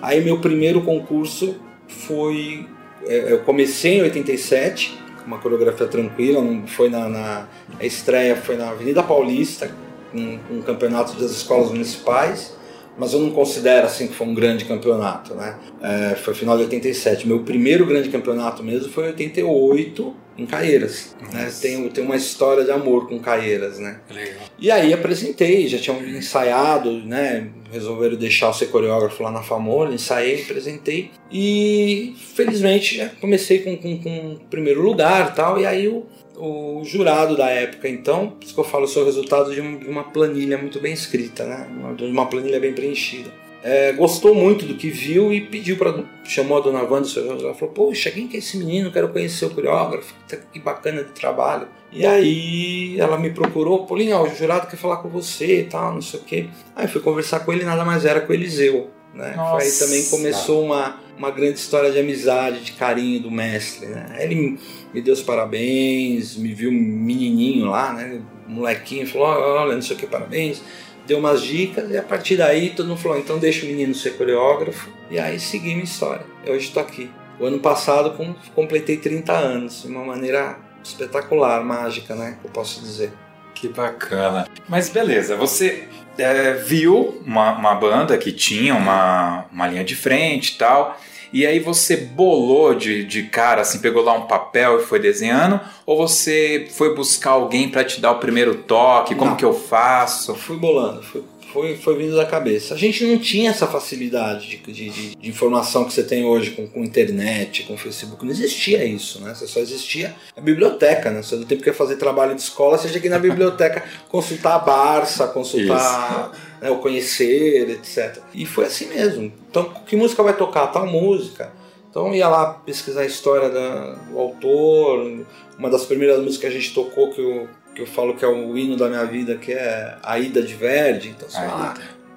Aí 0.00 0.22
meu 0.24 0.40
primeiro 0.40 0.82
concurso 0.82 1.56
foi. 1.88 2.66
É, 3.06 3.32
eu 3.32 3.40
comecei 3.40 3.98
em 3.98 4.02
87, 4.02 4.98
uma 5.26 5.38
coreografia 5.38 5.86
tranquila, 5.86 6.42
foi 6.66 6.88
na, 6.88 7.08
na 7.08 7.48
a 7.78 7.84
estreia 7.84 8.36
foi 8.36 8.56
na 8.56 8.70
Avenida 8.70 9.02
Paulista, 9.02 9.70
um, 10.14 10.38
um 10.50 10.62
campeonato 10.62 11.12
das 11.20 11.30
escolas 11.30 11.70
municipais 11.70 12.56
mas 12.98 13.12
eu 13.12 13.20
não 13.20 13.30
considero 13.30 13.86
assim 13.86 14.06
que 14.06 14.14
foi 14.14 14.26
um 14.26 14.34
grande 14.34 14.64
campeonato, 14.64 15.34
né? 15.34 15.56
É, 15.82 16.14
foi 16.14 16.34
final 16.34 16.56
de 16.56 16.62
87. 16.64 17.28
Meu 17.28 17.40
primeiro 17.40 17.84
grande 17.84 18.08
campeonato 18.08 18.62
mesmo 18.62 18.90
foi 18.90 19.04
em 19.04 19.08
88 19.08 20.16
em 20.38 20.46
Caieiras. 20.46 21.16
Né? 21.32 21.52
Tem, 21.60 21.88
tem 21.88 22.04
uma 22.04 22.16
história 22.16 22.64
de 22.64 22.70
amor 22.70 23.08
com 23.08 23.18
Caieiras, 23.18 23.78
né? 23.78 24.00
Legal. 24.10 24.46
E 24.58 24.70
aí 24.70 24.92
apresentei, 24.92 25.66
já 25.66 25.78
tinham 25.78 26.04
ensaiado, 26.06 26.92
né? 26.92 27.48
Resolveram 27.72 28.16
deixar 28.16 28.48
eu 28.48 28.52
ser 28.52 28.66
coreógrafo 28.66 29.22
lá 29.22 29.30
na 29.30 29.42
Famola, 29.42 29.94
ensaiei, 29.94 30.42
apresentei 30.42 31.10
e 31.30 32.14
felizmente 32.34 32.96
já 32.96 33.08
comecei 33.20 33.60
com, 33.60 33.76
com, 33.76 33.98
com 33.98 34.38
primeiro 34.50 34.82
lugar 34.82 35.34
tal. 35.34 35.60
E 35.60 35.66
aí 35.66 35.88
o, 35.88 36.06
o 36.36 36.82
jurado 36.84 37.36
da 37.36 37.48
época, 37.48 37.88
então, 37.88 38.30
por 38.30 38.44
isso 38.44 38.54
que 38.54 38.60
eu 38.60 38.64
falo, 38.64 38.86
sou 38.86 39.04
resultado 39.04 39.52
de 39.52 39.60
uma 39.60 40.04
planilha 40.04 40.58
muito 40.58 40.80
bem 40.80 40.92
escrita, 40.92 41.44
né? 41.44 41.66
De 41.96 42.04
uma 42.04 42.26
planilha 42.26 42.60
bem 42.60 42.72
preenchida 42.72 43.45
é, 43.68 43.92
gostou 43.94 44.32
muito 44.32 44.64
do 44.64 44.74
que 44.74 44.88
viu 44.88 45.32
e 45.32 45.40
pediu 45.40 45.76
para 45.76 46.04
chamou 46.22 46.58
a 46.58 46.60
dona 46.60 46.84
Wanda, 46.84 47.08
ela 47.16 47.52
falou: 47.52 47.74
"Poxa, 47.74 48.12
quem 48.12 48.28
que 48.28 48.36
é 48.36 48.38
esse 48.38 48.56
menino? 48.56 48.92
Quero 48.92 49.08
conhecer 49.08 49.44
o 49.46 49.50
coreógrafo. 49.50 50.14
Que 50.52 50.60
bacana 50.60 51.02
de 51.02 51.10
trabalho". 51.10 51.66
E 51.90 52.06
aí 52.06 52.96
ela 52.96 53.18
me 53.18 53.30
procurou, 53.30 53.84
Paulinho, 53.84 54.22
o 54.22 54.28
jurado 54.28 54.68
quer 54.68 54.76
falar 54.76 54.98
com 54.98 55.08
você 55.08 55.62
e 55.62 55.64
tal, 55.64 55.92
não 55.92 56.00
sei 56.00 56.20
o 56.20 56.22
quê. 56.22 56.46
Aí 56.76 56.86
fui 56.86 57.00
conversar 57.00 57.40
com 57.40 57.52
ele, 57.52 57.64
nada 57.64 57.84
mais 57.84 58.04
era 58.04 58.20
com 58.20 58.32
o 58.32 58.36
Eliseu, 58.36 58.88
né? 59.12 59.34
Nossa. 59.34 59.64
Aí 59.64 59.72
também 59.72 60.04
começou 60.10 60.64
uma 60.64 61.00
uma 61.18 61.30
grande 61.32 61.58
história 61.58 61.90
de 61.90 61.98
amizade, 61.98 62.60
de 62.60 62.72
carinho 62.72 63.20
do 63.20 63.32
mestre, 63.32 63.86
né? 63.86 64.16
Ele 64.20 64.60
me 64.94 65.00
deu 65.00 65.12
os 65.12 65.22
parabéns, 65.22 66.36
me 66.36 66.54
viu 66.54 66.70
menininho 66.70 67.66
lá, 67.66 67.92
né? 67.92 68.20
Molequinho, 68.46 69.08
falou: 69.08 69.26
"Olha, 69.26 69.74
não 69.74 69.82
sei 69.82 69.96
o 69.96 69.98
que, 69.98 70.06
parabéns" 70.06 70.62
deu 71.06 71.18
umas 71.18 71.42
dicas 71.42 71.90
e 71.90 71.96
a 71.96 72.02
partir 72.02 72.36
daí 72.36 72.70
todo 72.70 72.88
mundo 72.88 73.00
falou: 73.00 73.18
então 73.18 73.38
deixa 73.38 73.64
o 73.64 73.68
menino 73.68 73.94
ser 73.94 74.16
coreógrafo. 74.16 74.90
E 75.10 75.18
aí 75.18 75.38
segui 75.38 75.70
minha 75.70 75.84
história. 75.84 76.26
Hoje 76.46 76.66
estou 76.66 76.82
aqui. 76.82 77.10
O 77.38 77.46
ano 77.46 77.58
passado 77.58 78.16
completei 78.54 78.96
30 78.96 79.32
anos, 79.32 79.82
de 79.82 79.88
uma 79.88 80.04
maneira 80.04 80.58
espetacular, 80.82 81.62
mágica, 81.62 82.14
né? 82.14 82.38
Eu 82.42 82.50
posso 82.50 82.80
dizer. 82.80 83.12
Que 83.54 83.68
bacana. 83.68 84.48
Mas 84.68 84.88
beleza, 84.88 85.36
você 85.36 85.88
é, 86.18 86.52
viu 86.54 87.22
uma, 87.24 87.52
uma, 87.52 87.74
banda 87.74 88.16
que 88.18 88.32
tinha 88.32 88.74
uma, 88.74 89.46
uma 89.52 89.66
linha 89.66 89.84
de 89.84 89.94
frente 89.94 90.54
e 90.54 90.58
tal. 90.58 90.98
E 91.32 91.46
aí 91.46 91.58
você 91.58 91.96
bolou 91.96 92.74
de, 92.74 93.04
de 93.04 93.24
cara, 93.24 93.62
assim, 93.62 93.78
pegou 93.78 94.02
lá 94.02 94.12
um 94.12 94.26
papel 94.26 94.80
e 94.80 94.84
foi 94.84 94.98
desenhando? 94.98 95.60
Ou 95.84 95.96
você 95.96 96.68
foi 96.70 96.94
buscar 96.94 97.32
alguém 97.32 97.68
para 97.68 97.84
te 97.84 98.00
dar 98.00 98.12
o 98.12 98.18
primeiro 98.18 98.54
toque? 98.54 99.14
Como 99.14 99.32
não. 99.32 99.36
que 99.36 99.44
eu 99.44 99.54
faço? 99.54 100.34
Fui 100.34 100.56
bolando, 100.56 101.02
fui, 101.02 101.22
foi, 101.52 101.76
foi 101.76 101.96
vindo 101.96 102.16
da 102.16 102.26
cabeça. 102.26 102.74
A 102.74 102.76
gente 102.76 103.04
não 103.04 103.18
tinha 103.18 103.50
essa 103.50 103.66
facilidade 103.66 104.48
de, 104.48 104.72
de, 104.72 104.90
de, 105.16 105.28
informação 105.28 105.84
que 105.84 105.92
você 105.92 106.02
tem 106.02 106.24
hoje 106.24 106.50
com, 106.52 106.66
com 106.66 106.84
internet, 106.84 107.64
com 107.64 107.76
Facebook. 107.76 108.24
Não 108.24 108.32
existia 108.32 108.84
isso, 108.84 109.20
né? 109.20 109.34
Você 109.34 109.46
só 109.46 109.60
existia 109.60 110.14
a 110.36 110.40
biblioteca, 110.40 111.10
né? 111.10 111.22
Você 111.22 111.36
não 111.36 111.44
tem 111.44 111.56
porque 111.56 111.72
fazer 111.72 111.96
trabalho 111.96 112.34
de 112.34 112.40
escola, 112.40 112.78
seja 112.78 112.98
aqui 112.98 113.08
na 113.08 113.18
biblioteca 113.18 113.84
consultar 114.08 114.56
a 114.56 114.58
Barça, 114.58 115.26
consultar 115.28 116.32
né, 116.60 116.70
o 116.70 116.78
conhecer, 116.78 117.70
etc. 117.70 118.18
E 118.34 118.44
foi 118.44 118.66
assim 118.66 118.86
mesmo. 118.86 119.32
Então, 119.50 119.72
que 119.86 119.96
música 119.96 120.22
vai 120.22 120.36
tocar? 120.36 120.66
Tal 120.68 120.86
música. 120.86 121.52
Então 121.88 122.14
ia 122.14 122.28
lá 122.28 122.52
pesquisar 122.52 123.02
a 123.02 123.06
história 123.06 123.48
da, 123.48 123.94
do 123.94 124.18
autor. 124.18 125.24
Uma 125.58 125.70
das 125.70 125.86
primeiras 125.86 126.18
músicas 126.18 126.40
que 126.40 126.46
a 126.46 126.60
gente 126.60 126.74
tocou 126.74 127.10
que 127.10 127.20
eu 127.20 127.48
que 127.76 127.82
eu 127.82 127.86
falo 127.86 128.14
que 128.14 128.24
é 128.24 128.28
o 128.28 128.56
hino 128.56 128.74
da 128.74 128.88
minha 128.88 129.04
vida, 129.04 129.36
que 129.36 129.52
é 129.52 129.98
a 130.02 130.18
Ida 130.18 130.42
de 130.42 130.54
Verdi. 130.54 131.10
Então, 131.10 131.28
você 131.28 131.36
vai 131.36 131.48
lá 131.48 131.74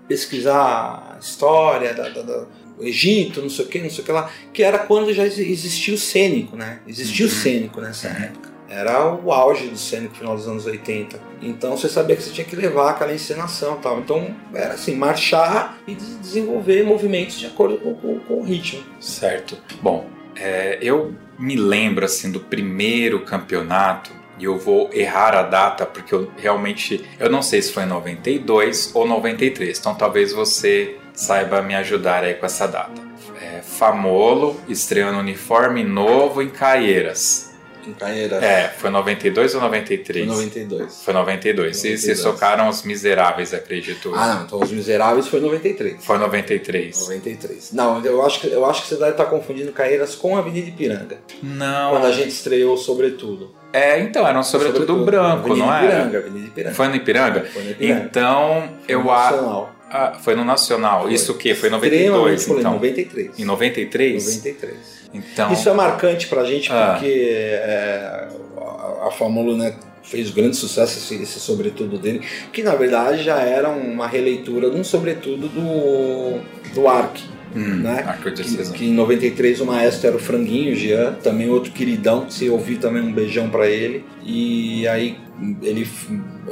pesquisar 0.08 1.16
a 1.16 1.20
história 1.20 1.94
da, 1.94 2.08
da, 2.08 2.22
da, 2.22 2.38
do 2.78 2.84
Egito, 2.84 3.42
não 3.42 3.50
sei 3.50 3.66
o 3.66 3.68
que, 3.68 3.80
não 3.80 3.90
sei 3.90 4.02
o 4.02 4.06
que 4.06 4.12
lá, 4.12 4.32
que 4.54 4.64
era 4.64 4.80
quando 4.80 5.14
já 5.14 5.26
existia 5.26 5.94
o 5.94 5.98
cênico, 5.98 6.56
né? 6.56 6.80
Existia 6.88 7.26
uhum. 7.26 7.32
o 7.32 7.36
cênico 7.36 7.82
nessa 7.82 8.08
uhum. 8.08 8.24
época. 8.24 8.50
Era 8.70 9.14
o 9.14 9.34
auge 9.34 9.68
do 9.68 9.78
cênico, 9.78 10.16
final 10.16 10.36
dos 10.36 10.48
anos 10.48 10.66
80. 10.66 11.20
Então 11.42 11.76
você 11.76 11.90
sabia 11.90 12.16
que 12.16 12.24
você 12.24 12.32
tinha 12.32 12.46
que 12.46 12.56
levar 12.56 12.92
aquela 12.92 13.14
encenação 13.14 13.78
e 13.78 13.82
tal. 13.82 14.00
Então 14.00 14.34
era 14.54 14.76
assim, 14.76 14.96
marchar 14.96 15.78
e 15.86 15.96
desenvolver 15.96 16.84
movimentos 16.84 17.38
de 17.38 17.48
acordo 17.48 17.78
com, 17.80 17.96
com, 17.96 18.20
com 18.20 18.34
o 18.36 18.44
ritmo. 18.44 18.84
Certo. 19.00 19.58
Bom, 19.82 20.08
é, 20.36 20.78
eu 20.82 21.14
me 21.38 21.56
lembro 21.56 22.06
assim 22.06 22.32
do 22.32 22.40
primeiro 22.40 23.26
campeonato 23.26 24.19
e 24.40 24.46
eu 24.46 24.58
vou 24.58 24.90
errar 24.94 25.36
a 25.36 25.44
data 25.44 25.86
porque 25.86 26.16
eu 26.16 26.32
realmente 26.38 27.06
eu 27.20 27.30
não 27.30 27.42
sei 27.42 27.62
se 27.62 27.72
foi 27.74 27.84
em 27.84 27.88
92 27.88 28.92
ou 28.96 29.06
93. 29.06 29.78
Então 29.78 29.94
talvez 29.94 30.32
você 30.32 30.96
saiba 31.14 31.62
me 31.62 31.76
ajudar 31.76 32.24
aí 32.24 32.34
com 32.36 32.46
essa 32.46 32.68
data. 32.68 33.10
É, 33.42 33.62
Famolo 33.62 34.60
estreando 34.68 35.20
uniforme 35.20 35.84
novo 35.84 36.42
em 36.42 36.50
Caieiras. 36.50 37.50
Em 37.86 37.94
Caieiras. 37.94 38.44
É, 38.44 38.70
foi 38.78 38.90
92 38.90 39.56
ou 39.56 39.62
93? 39.62 40.28
Foi 40.28 40.36
92. 40.36 41.04
Foi 41.04 41.14
92. 41.14 41.78
92. 41.78 41.84
E 41.84 41.98
vocês 41.98 42.22
tocaram 42.22 42.68
Os 42.70 42.84
Miseráveis, 42.84 43.54
acredito. 43.54 44.14
Ah, 44.16 44.36
não. 44.36 44.44
Então 44.44 44.60
Os 44.60 44.72
Miseráveis 44.72 45.28
foi 45.28 45.40
93. 45.40 46.06
Foi 46.06 46.18
93. 46.18 47.00
93. 47.00 47.72
Não, 47.72 48.04
eu 48.06 48.26
acho 48.26 48.42
que, 48.42 48.48
eu 48.48 48.66
acho 48.66 48.84
que 48.84 48.90
você 48.90 48.96
deve 48.96 49.12
estar 49.12 49.26
confundindo 49.26 49.72
Caieiras 49.72 50.16
com 50.16 50.36
a 50.36 50.40
Avenida 50.40 50.70
Ipiranga. 50.70 51.20
Não. 51.42 51.92
Quando 51.92 52.06
a 52.06 52.12
gente 52.12 52.30
estreou 52.30 52.78
Sobretudo. 52.78 53.59
É, 53.72 54.00
então, 54.00 54.28
era 54.28 54.40
um 54.40 54.44
sobretudo, 54.44 54.80
sobretudo 54.80 55.06
branco, 55.06 55.56
não 55.56 55.74
era? 55.74 55.86
Ipiranga, 55.86 56.18
Avenida 56.18 56.48
Ipiranga. 56.48 56.76
Foi 56.76 56.88
no 56.88 56.96
Ipiranga? 56.96 57.46
Foi 57.46 57.64
no 57.64 57.72
Ipiranga. 57.72 58.02
Então, 58.04 58.70
foi 58.86 58.96
eu 58.96 59.12
acho. 59.12 59.68
Ah, 59.92 60.14
foi 60.20 60.36
no 60.36 60.44
Nacional. 60.44 61.04
Foi. 61.04 61.14
Isso 61.14 61.32
o 61.34 61.38
quê? 61.38 61.54
Foi 61.54 61.70
em 61.70 61.72
92, 61.72 62.48
então? 62.48 62.60
Em 62.60 62.74
93. 62.76 63.40
Em 63.40 63.46
93? 63.46 64.26
93. 64.26 65.00
Então... 65.14 65.52
Isso 65.52 65.70
é 65.70 65.74
marcante 65.74 66.28
pra 66.28 66.44
gente 66.44 66.72
ah. 66.72 66.92
porque 66.94 67.30
é, 67.32 68.28
a, 68.58 69.08
a 69.08 69.12
Fórmula 69.12 69.58
né, 69.58 69.76
fez 70.04 70.30
grande 70.32 70.56
sucesso 70.56 70.98
esse, 70.98 71.22
esse 71.22 71.40
sobretudo 71.40 71.98
dele, 71.98 72.22
que 72.52 72.62
na 72.62 72.76
verdade 72.76 73.24
já 73.24 73.40
era 73.40 73.70
uma 73.70 74.08
releitura 74.08 74.70
de 74.70 74.78
um 74.78 74.84
sobretudo 74.84 75.48
do, 75.48 76.40
do 76.74 76.88
Ark 76.88 77.22
hum, 77.56 77.78
né? 77.78 78.04
Arquidiocesano. 78.08 78.72
Que, 78.72 78.80
que 78.80 78.86
em 78.86 78.94
93 78.94 79.62
o 79.62 79.66
maestro 79.66 80.08
era 80.08 80.16
o 80.18 80.20
Franguinho, 80.20 80.76
Jean, 80.76 81.14
também 81.24 81.50
outro 81.50 81.72
queridão, 81.72 82.30
se 82.30 82.50
ouvir 82.50 82.78
também 82.78 83.02
um 83.02 83.12
beijão 83.12 83.50
para 83.50 83.68
ele. 83.68 84.04
E 84.24 84.88
aí 84.88 85.18
ele 85.62 85.88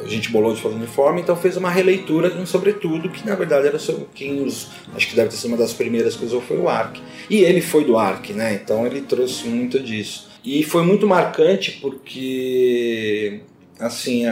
a 0.03 0.07
gente 0.07 0.29
bolou 0.31 0.53
de 0.53 0.61
fazer 0.61 0.75
uniforme, 0.75 1.21
então 1.21 1.35
fez 1.35 1.57
uma 1.57 1.69
releitura 1.69 2.29
de 2.29 2.37
um 2.37 2.45
sobretudo 2.45 3.09
que 3.09 3.25
na 3.25 3.35
verdade 3.35 3.67
era 3.67 3.79
sobre 3.79 4.05
quem 4.13 4.41
os 4.43 4.69
acho 4.95 5.09
que 5.09 5.15
deve 5.15 5.29
ter 5.29 5.35
sido 5.35 5.49
uma 5.49 5.57
das 5.57 5.73
primeiras 5.73 6.15
que 6.15 6.25
usou 6.25 6.41
foi 6.41 6.57
o 6.57 6.69
Ark. 6.69 7.01
E 7.29 7.39
ele 7.39 7.61
foi 7.61 7.83
do 7.83 7.97
Ark, 7.97 8.31
né? 8.33 8.53
Então 8.53 8.85
ele 8.85 9.01
trouxe 9.01 9.47
muito 9.47 9.79
disso. 9.79 10.27
E 10.43 10.63
foi 10.63 10.83
muito 10.83 11.05
marcante 11.05 11.79
porque 11.81 13.41
assim, 13.79 14.23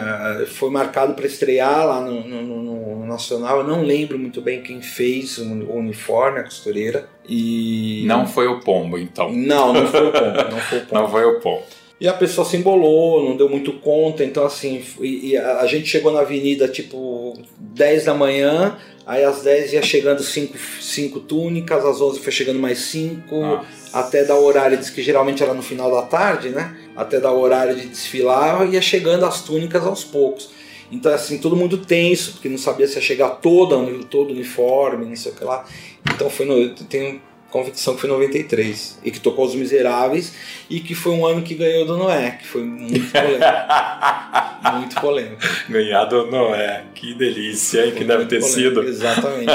foi 0.48 0.70
marcado 0.70 1.14
para 1.14 1.26
estrear 1.26 1.86
lá 1.86 2.02
no, 2.02 2.24
no, 2.28 2.64
no, 2.64 3.06
Nacional. 3.06 3.60
Eu 3.60 3.68
não 3.68 3.84
lembro 3.84 4.18
muito 4.18 4.42
bem 4.42 4.62
quem 4.62 4.82
fez 4.82 5.38
o 5.38 5.44
uniforme, 5.44 6.40
a 6.40 6.44
costureira. 6.44 7.08
E. 7.28 8.04
Não 8.08 8.28
foi 8.28 8.48
o 8.48 8.60
Pombo, 8.60 8.98
então. 8.98 9.32
Não, 9.32 9.74
não 9.74 9.88
foi 9.88 10.08
o 10.08 10.12
Pombo. 10.12 10.36
Não 10.52 10.60
foi 10.60 10.78
o 10.78 10.82
Pombo. 10.86 11.02
não 11.02 11.10
foi 11.10 11.26
o 11.26 11.40
Pombo. 11.40 11.64
E 12.00 12.08
a 12.10 12.14
pessoa 12.14 12.46
se 12.46 12.58
embolou, 12.58 13.24
não 13.24 13.38
deu 13.38 13.48
muito 13.48 13.72
conta, 13.74 14.24
então 14.24 14.46
assim, 14.46 14.84
e, 15.00 15.30
e 15.30 15.38
a, 15.38 15.60
a, 15.60 15.66
gente 15.66 15.88
chegou 15.88 16.12
na 16.12 16.20
avenida 16.20 16.68
tipo 16.68 17.34
10 17.58 18.04
da 18.04 18.14
manhã, 18.14 18.78
aí 19.06 19.24
às 19.24 19.44
10 19.44 19.74
ia 19.74 19.82
chegando 19.82 20.22
5 20.22 20.58
cinco, 20.58 20.82
cinco 20.82 21.20
túnicas, 21.22 21.86
às 21.86 22.02
11 22.02 22.20
foi 22.20 22.34
chegando 22.34 22.60
mais 22.60 22.80
5, 22.80 23.66
até 23.94 24.26
dar 24.26 24.36
o 24.36 24.44
horário, 24.44 24.78
diz 24.78 24.90
que 24.90 25.02
geralmente 25.02 25.42
era 25.42 25.54
no 25.54 25.62
final 25.62 25.90
da 25.90 26.02
tarde, 26.02 26.50
né? 26.50 26.76
Até 26.96 27.20
dar 27.20 27.32
o 27.32 27.40
horário 27.40 27.76
de 27.76 27.88
desfilar, 27.88 28.72
ia 28.72 28.82
chegando 28.82 29.26
as 29.26 29.42
túnicas 29.42 29.84
aos 29.86 30.04
poucos. 30.04 30.50
Então, 30.92 31.14
assim, 31.14 31.40
todo 31.40 31.56
mundo 31.56 31.78
tenso, 31.78 32.34
porque 32.34 32.48
não 32.48 32.58
sabia 32.58 32.88
se 32.88 32.96
ia 32.96 33.02
chegar 33.02 33.30
toda, 33.30 33.76
todo 34.10 34.32
uniforme, 34.32 35.06
não 35.06 35.16
sei 35.16 35.32
o 35.32 35.36
que 35.36 35.44
lá. 35.44 35.66
Então, 36.14 36.30
foi 36.30 36.46
no, 36.46 36.70
tem 36.86 37.22
convicção 37.56 37.96
que 37.96 38.02
foi 38.02 38.10
93 38.10 39.00
e 39.02 39.10
que 39.10 39.18
tocou 39.18 39.46
Os 39.46 39.56
Miseráveis 39.56 40.34
e 40.70 40.82
que 40.82 40.94
foi 40.94 41.14
um 41.14 41.26
ano 41.26 41.42
que 41.42 41.56
ganhou 41.56 41.86
do 41.86 41.96
Noé, 41.96 42.32
que 42.32 42.46
foi 42.46 42.64
muito 42.64 43.10
polêmico. 43.10 43.46
muito 44.76 44.96
polêmico. 45.00 45.42
Ganhar 45.70 46.04
do 46.04 46.30
Noé, 46.30 46.84
que 46.94 47.14
delícia, 47.14 47.86
e 47.86 47.94
que 47.94 48.04
deve 48.04 48.26
ter 48.26 48.42
polêmico, 48.42 48.60
sido. 48.60 48.84
Exatamente. 48.84 49.54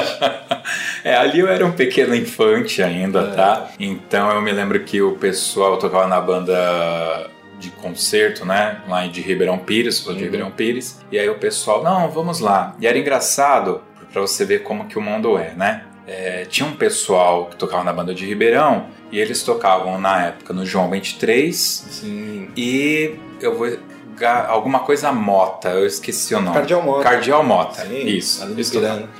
é, 1.05 1.15
ali 1.15 1.41
eu 1.41 1.47
era 1.47 1.63
um 1.63 1.73
pequeno 1.73 2.15
infante 2.15 2.81
ainda, 2.81 3.19
é. 3.19 3.35
tá? 3.35 3.71
Então 3.79 4.31
eu 4.31 4.41
me 4.41 4.51
lembro 4.51 4.83
que 4.83 4.99
o 4.99 5.11
pessoal 5.17 5.77
tocava 5.77 6.07
na 6.07 6.19
banda 6.19 7.29
de 7.59 7.69
concerto, 7.69 8.43
né? 8.43 8.81
Lá 8.87 9.05
de 9.05 9.21
Ribeirão 9.21 9.59
Pires, 9.59 9.97
sou 9.97 10.13
de 10.13 10.21
uhum. 10.21 10.25
Ribeirão 10.25 10.49
Pires. 10.49 10.99
E 11.11 11.19
aí 11.19 11.29
o 11.29 11.35
pessoal, 11.35 11.83
não, 11.83 12.09
vamos 12.09 12.39
lá. 12.39 12.75
E 12.79 12.87
era 12.87 12.97
engraçado 12.97 13.83
para 14.11 14.21
você 14.21 14.43
ver 14.43 14.63
como 14.63 14.87
que 14.87 14.97
o 14.97 15.01
mundo 15.01 15.37
é, 15.37 15.53
né? 15.53 15.83
É, 16.07 16.45
tinha 16.45 16.67
um 16.67 16.73
pessoal 16.73 17.45
que 17.45 17.55
tocava 17.55 17.83
na 17.83 17.93
banda 17.93 18.13
de 18.13 18.25
Ribeirão 18.25 18.87
e 19.11 19.19
eles 19.19 19.43
tocavam 19.43 19.99
na 19.99 20.27
época 20.27 20.53
no 20.53 20.65
João 20.65 20.89
23 20.89 21.55
Sim. 21.55 22.49
e 22.55 23.15
eu 23.39 23.57
vou 23.57 23.67
alguma 24.47 24.79
coisa 24.79 25.11
Mota, 25.11 25.69
eu 25.69 25.85
esqueci 25.85 26.35
o 26.35 26.41
nome. 26.41 26.55
Cardial 26.55 26.83
Mota. 26.83 27.03
Cardial 27.03 27.43
Mota, 27.43 27.81
Sim, 27.85 28.05
isso. 28.05 28.43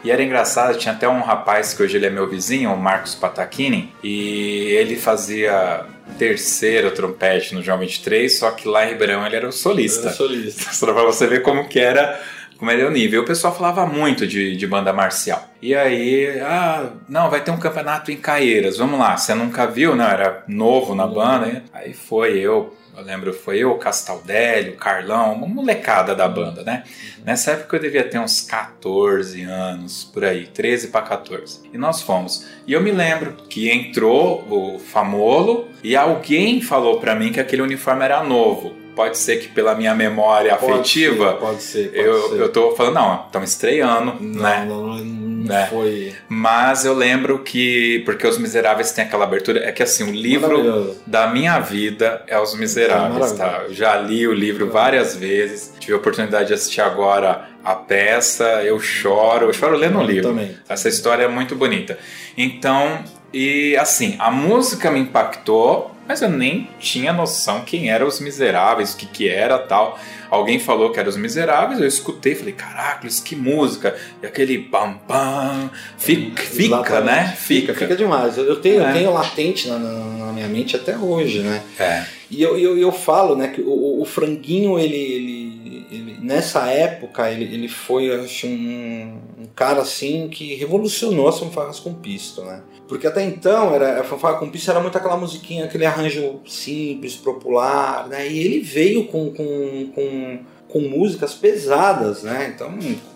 e 0.04 0.12
era 0.12 0.22
engraçado, 0.22 0.78
tinha 0.78 0.94
até 0.94 1.08
um 1.10 1.22
rapaz 1.22 1.74
que 1.74 1.82
hoje 1.82 1.98
ele 1.98 2.06
é 2.06 2.10
meu 2.10 2.30
vizinho, 2.30 2.72
o 2.72 2.78
Marcos 2.78 3.16
Patachini, 3.16 3.92
e 4.04 4.76
ele 4.78 4.96
fazia 4.96 5.86
terceiro 6.18 6.92
trompete 6.92 7.56
no 7.56 7.64
João 7.64 7.80
23, 7.80 8.38
só 8.38 8.52
que 8.52 8.68
lá 8.68 8.86
em 8.86 8.90
Ribeirão 8.90 9.26
ele 9.26 9.36
era 9.36 9.48
o 9.48 9.52
solista. 9.52 10.08
Era 10.08 10.16
solista. 10.16 10.72
Só 10.74 10.94
pra 10.94 11.04
você 11.04 11.26
ver 11.26 11.42
como 11.42 11.68
que 11.68 11.80
era 11.80 12.22
como 12.62 12.70
é 12.70 12.86
o 12.86 12.92
nível. 12.92 13.24
O 13.24 13.26
pessoal 13.26 13.56
falava 13.56 13.88
muito 13.88 14.28
de, 14.28 14.56
de 14.56 14.68
banda 14.68 14.94
marcial. 14.94 15.50
E 15.60 15.74
aí, 15.74 16.40
ah, 16.42 16.92
não, 17.10 17.28
vai 17.28 17.44
ter 17.44 17.50
um 17.50 17.58
campeonato 17.58 18.12
em 18.12 18.18
Caieiras, 18.18 18.78
vamos 18.78 19.00
lá. 19.00 19.18
Você 19.18 19.34
nunca 19.34 19.66
viu, 19.66 19.96
não? 19.96 20.06
Era 20.06 20.44
novo 20.48 20.94
na 20.94 21.08
banda. 21.08 21.64
Aí 21.74 21.92
foi 21.92 22.38
eu, 22.38 22.78
eu 22.96 23.04
lembro, 23.04 23.34
foi 23.34 23.58
eu, 23.58 23.74
Castaldelli, 23.80 24.70
o 24.70 24.78
Carlão, 24.78 25.34
uma 25.34 25.48
molecada 25.48 26.14
da 26.14 26.30
banda, 26.30 26.62
né? 26.62 26.84
Nessa 27.26 27.54
época 27.54 27.78
eu 27.78 27.82
devia 27.82 28.04
ter 28.04 28.20
uns 28.20 28.42
14 28.42 29.42
anos, 29.42 30.04
por 30.04 30.24
aí, 30.24 30.46
13 30.46 30.90
para 30.90 31.02
14. 31.02 31.62
E 31.74 31.80
nós 31.80 32.04
fomos. 32.04 32.46
E 32.68 32.74
eu 32.74 32.82
me 32.82 32.92
lembro 32.92 33.38
que 33.50 33.72
entrou 33.72 34.46
o 34.48 34.78
Famolo 34.78 35.68
e 35.84 35.96
alguém 35.96 36.62
falou 36.62 37.00
para 37.00 37.16
mim 37.16 37.32
que 37.32 37.40
aquele 37.40 37.64
uniforme 37.64 38.06
era 38.06 38.24
novo 38.24 38.81
pode 38.96 39.18
ser 39.18 39.38
que 39.38 39.48
pela 39.48 39.76
minha 39.76 39.94
memória 39.96 40.56
pode 40.56 40.74
afetiva, 40.74 41.32
ser, 41.32 41.38
pode 41.38 41.64
ser, 41.64 41.90
pode 41.90 42.00
eu, 42.00 42.30
ser. 42.30 42.40
eu 42.40 42.50
tô 42.50 42.76
falando, 42.76 42.96
não, 42.96 43.26
estão 43.26 43.44
estreando, 43.44 44.16
não, 44.20 44.42
né? 44.42 44.66
Não, 44.68 44.88
não, 44.88 44.98
não 44.98 45.48
né? 45.48 45.68
foi. 45.70 46.14
Mas 46.28 46.86
eu 46.86 46.94
lembro 46.94 47.40
que, 47.40 48.02
porque 48.06 48.26
Os 48.28 48.38
Miseráveis 48.38 48.92
tem 48.92 49.06
aquela 49.06 49.24
abertura, 49.24 49.60
é 49.60 49.72
que 49.72 49.84
assim, 49.84 50.04
o 50.04 50.12
livro 50.12 50.96
da 51.06 51.28
minha 51.28 51.60
vida 51.60 52.24
é 52.28 52.40
Os 52.40 52.56
Miseráveis, 52.56 53.32
é 53.32 53.36
tá? 53.36 53.64
Eu 53.68 53.74
já 53.74 53.98
li 53.98 54.28
o 54.28 54.34
livro 54.34 54.70
várias 54.70 55.16
vezes, 55.16 55.74
tive 55.80 55.94
a 55.94 55.98
oportunidade 55.98 56.48
de 56.48 56.54
assistir 56.54 56.82
agora 56.82 57.50
a 57.64 57.76
peça, 57.76 58.64
eu 58.64 58.80
choro, 58.80 59.48
eu 59.48 59.54
choro 59.54 59.78
lendo 59.78 60.00
o 60.00 60.04
livro. 60.04 60.30
Também. 60.30 60.56
Essa 60.68 60.90
história 60.90 61.24
é 61.24 61.28
muito 61.28 61.56
bonita. 61.56 61.98
Então, 62.38 63.04
e 63.34 63.78
assim, 63.78 64.16
a 64.20 64.32
música 64.32 64.92
me 64.92 65.00
impactou, 65.00 65.91
mas 66.08 66.22
eu 66.22 66.30
nem 66.30 66.68
tinha 66.80 67.14
noção 67.14 67.62
quem 67.62 67.90
eram 67.90 68.08
os 68.08 68.20
miseráveis, 68.20 68.94
o 68.94 68.98
que, 68.98 69.06
que 69.06 69.30
era 69.30 69.58
tal. 69.60 69.98
Alguém 70.30 70.60
falou 70.60 70.92
que 70.92 71.00
eram 71.00 71.10
os 71.10 71.18
miseráveis, 71.18 71.80
eu 71.80 71.88
escutei, 71.88 72.36
falei, 72.36 72.54
caraca, 72.54 73.08
que 73.24 73.36
música! 73.36 73.96
E 74.22 74.26
aquele 74.26 74.58
pam 74.60 74.94
pam, 75.08 75.70
fica, 75.98 76.42
fica 76.44 77.02
né? 77.02 77.36
Fica, 77.38 77.74
fica 77.74 77.96
demais. 77.96 78.38
Eu 78.38 78.56
tenho, 78.62 78.82
é. 78.82 78.90
eu 78.90 78.94
tenho 78.94 79.14
latente 79.14 79.68
na, 79.68 79.78
na, 79.78 79.92
na, 79.92 80.32
minha 80.34 80.48
mente 80.48 80.76
até 80.76 80.98
hoje, 80.98 81.40
né? 81.40 81.62
É. 81.78 82.06
E 82.30 82.42
eu, 82.42 82.58
eu, 82.58 82.78
eu 82.78 82.92
falo, 82.94 83.36
né, 83.36 83.50
que 83.50 83.62
o, 83.62 84.02
o 84.02 84.06
franguinho, 84.06 84.80
ele, 84.80 84.96
ele, 84.96 85.51
ele, 85.92 86.18
nessa 86.22 86.68
época, 86.68 87.30
ele, 87.30 87.44
ele 87.54 87.68
foi, 87.68 88.10
acho, 88.24 88.48
um, 88.48 89.20
um 89.38 89.46
cara 89.54 89.82
assim 89.82 90.30
que 90.30 90.56
revolucionou 90.56 91.28
as 91.28 91.38
fanfarras 91.38 91.82
com 91.82 91.94
pisto, 91.94 92.42
né? 92.44 92.64
Porque 92.88 93.06
até 93.06 93.22
então 93.24 93.76
era, 93.76 94.00
a 94.00 94.04
fanfarra 94.04 94.38
com 94.38 94.50
pista 94.50 94.72
era 94.72 94.80
muito 94.80 94.98
aquela 94.98 95.18
musiquinha, 95.18 95.66
aquele 95.66 95.86
arranjo 95.86 96.40
simples, 96.48 97.16
popular, 97.16 98.08
né? 98.08 98.26
E 98.30 98.40
ele 98.40 98.62
veio 98.62 99.06
com, 99.08 99.32
com, 99.34 99.92
com, 99.94 100.40
com 100.70 100.80
músicas 100.80 101.34
pesadas, 101.34 102.24
né? 102.24 102.54
Então, 102.56 102.74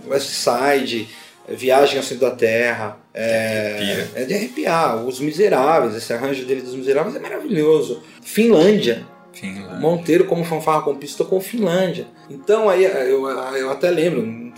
West 0.07 0.27
Side, 0.27 1.07
Viagem 1.47 1.97
ao 1.97 2.03
Centro 2.03 2.29
da 2.29 2.35
Terra, 2.35 2.97
é, 3.13 4.07
é 4.15 4.25
de 4.25 4.33
arrepiar. 4.33 5.05
Os 5.05 5.21
Miseráveis, 5.21 5.95
esse 5.95 6.11
arranjo 6.11 6.43
dele 6.45 6.61
dos 6.61 6.75
Miseráveis 6.75 7.15
é 7.15 7.19
maravilhoso. 7.19 8.03
Finlândia, 8.21 9.05
Finlândia. 9.35 9.77
Monteiro 9.77 10.25
como 10.25 10.43
fanfarra 10.43 10.81
com 10.81 10.95
pista 10.95 11.23
com 11.23 11.39
Finlândia. 11.39 12.07
Então 12.29 12.69
aí 12.69 12.83
eu, 12.83 13.27
eu 13.27 13.69
até 13.69 13.89
lembro, 13.91 14.53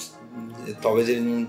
talvez 0.81 1.09
ele 1.09 1.21
não, 1.21 1.47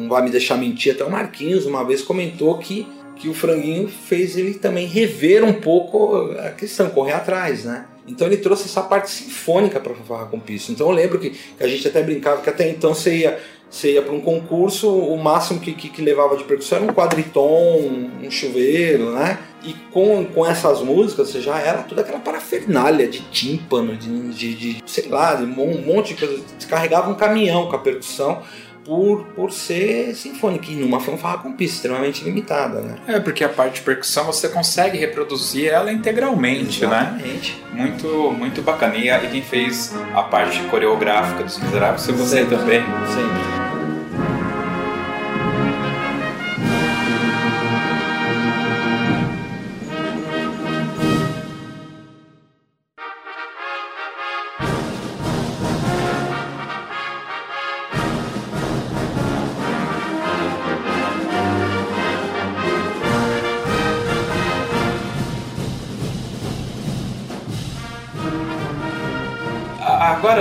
não 0.00 0.08
vai 0.08 0.22
me 0.22 0.30
deixar 0.30 0.56
mentir, 0.56 0.94
até 0.94 1.04
o 1.04 1.10
Marquinhos 1.10 1.66
uma 1.66 1.84
vez 1.84 2.02
comentou 2.02 2.58
que, 2.58 2.86
que 3.16 3.28
o 3.28 3.34
franguinho 3.34 3.88
fez 3.88 4.36
ele 4.36 4.54
também 4.54 4.86
rever 4.86 5.44
um 5.44 5.54
pouco 5.54 6.32
a 6.38 6.50
questão, 6.50 6.90
correr 6.90 7.12
atrás, 7.12 7.64
né? 7.64 7.86
Então 8.06 8.26
ele 8.26 8.36
trouxe 8.36 8.64
essa 8.64 8.82
parte 8.82 9.10
sinfônica 9.10 9.78
para 9.78 9.94
Fanfarra 9.94 10.26
com 10.26 10.40
Piso. 10.40 10.72
Então 10.72 10.88
eu 10.88 10.92
lembro 10.92 11.18
que, 11.18 11.30
que, 11.30 11.62
a 11.62 11.68
gente 11.68 11.86
até 11.86 12.02
brincava 12.02 12.42
que 12.42 12.50
até 12.50 12.68
então 12.68 12.92
você 12.94 13.18
ia, 13.18 13.38
você 13.70 13.92
ia 13.92 14.02
para 14.02 14.12
um 14.12 14.20
concurso, 14.20 14.92
o 14.92 15.16
máximo 15.16 15.60
que, 15.60 15.72
que, 15.72 15.88
que, 15.88 16.02
levava 16.02 16.36
de 16.36 16.42
percussão 16.42 16.78
era 16.78 16.90
um 16.90 16.94
quadriton, 16.94 18.10
um 18.22 18.30
chuveiro, 18.30 19.12
né? 19.12 19.38
E 19.64 19.74
com, 19.92 20.24
com 20.24 20.46
essas 20.46 20.80
músicas 20.80 21.30
você 21.30 21.40
já 21.40 21.58
era 21.58 21.82
toda 21.82 22.02
aquela 22.02 22.18
parafernália 22.18 23.08
de 23.08 23.20
tímpano, 23.30 23.96
de, 23.96 24.32
de, 24.32 24.54
de 24.54 24.82
sei 24.86 25.08
lá, 25.08 25.34
de 25.34 25.44
um 25.44 25.82
monte 25.82 26.14
de 26.14 26.26
coisa. 26.26 26.42
Você 26.58 26.66
carregava 26.66 27.10
um 27.10 27.14
caminhão 27.14 27.68
com 27.68 27.76
a 27.76 27.78
percussão 27.78 28.42
por, 28.84 29.24
por 29.34 29.52
ser 29.52 30.14
sinfônica 30.14 30.70
e 30.70 30.74
numa 30.74 31.00
fanfarra 31.00 31.38
com 31.38 31.52
pista 31.52 31.76
extremamente 31.76 32.24
limitada, 32.24 32.80
né? 32.80 32.96
É, 33.06 33.20
porque 33.20 33.44
a 33.44 33.48
parte 33.48 33.76
de 33.76 33.82
percussão 33.82 34.24
você 34.24 34.48
consegue 34.48 34.98
reproduzir 34.98 35.68
ela 35.68 35.92
integralmente, 35.92 36.84
né? 36.84 37.16
Exatamente. 37.16 37.62
né? 37.72 37.84
Muito, 37.84 38.06
muito 38.32 38.62
bacana. 38.62 38.96
E, 38.96 39.08
e 39.08 39.28
quem 39.30 39.42
fez 39.42 39.94
a 40.14 40.22
parte 40.22 40.60
coreográfica 40.64 41.44
dos 41.44 41.58
Miseráveis 41.58 42.04
foi 42.04 42.14
você 42.14 42.38
sempre, 42.38 42.56
também. 42.56 42.80
Sempre. 42.80 43.61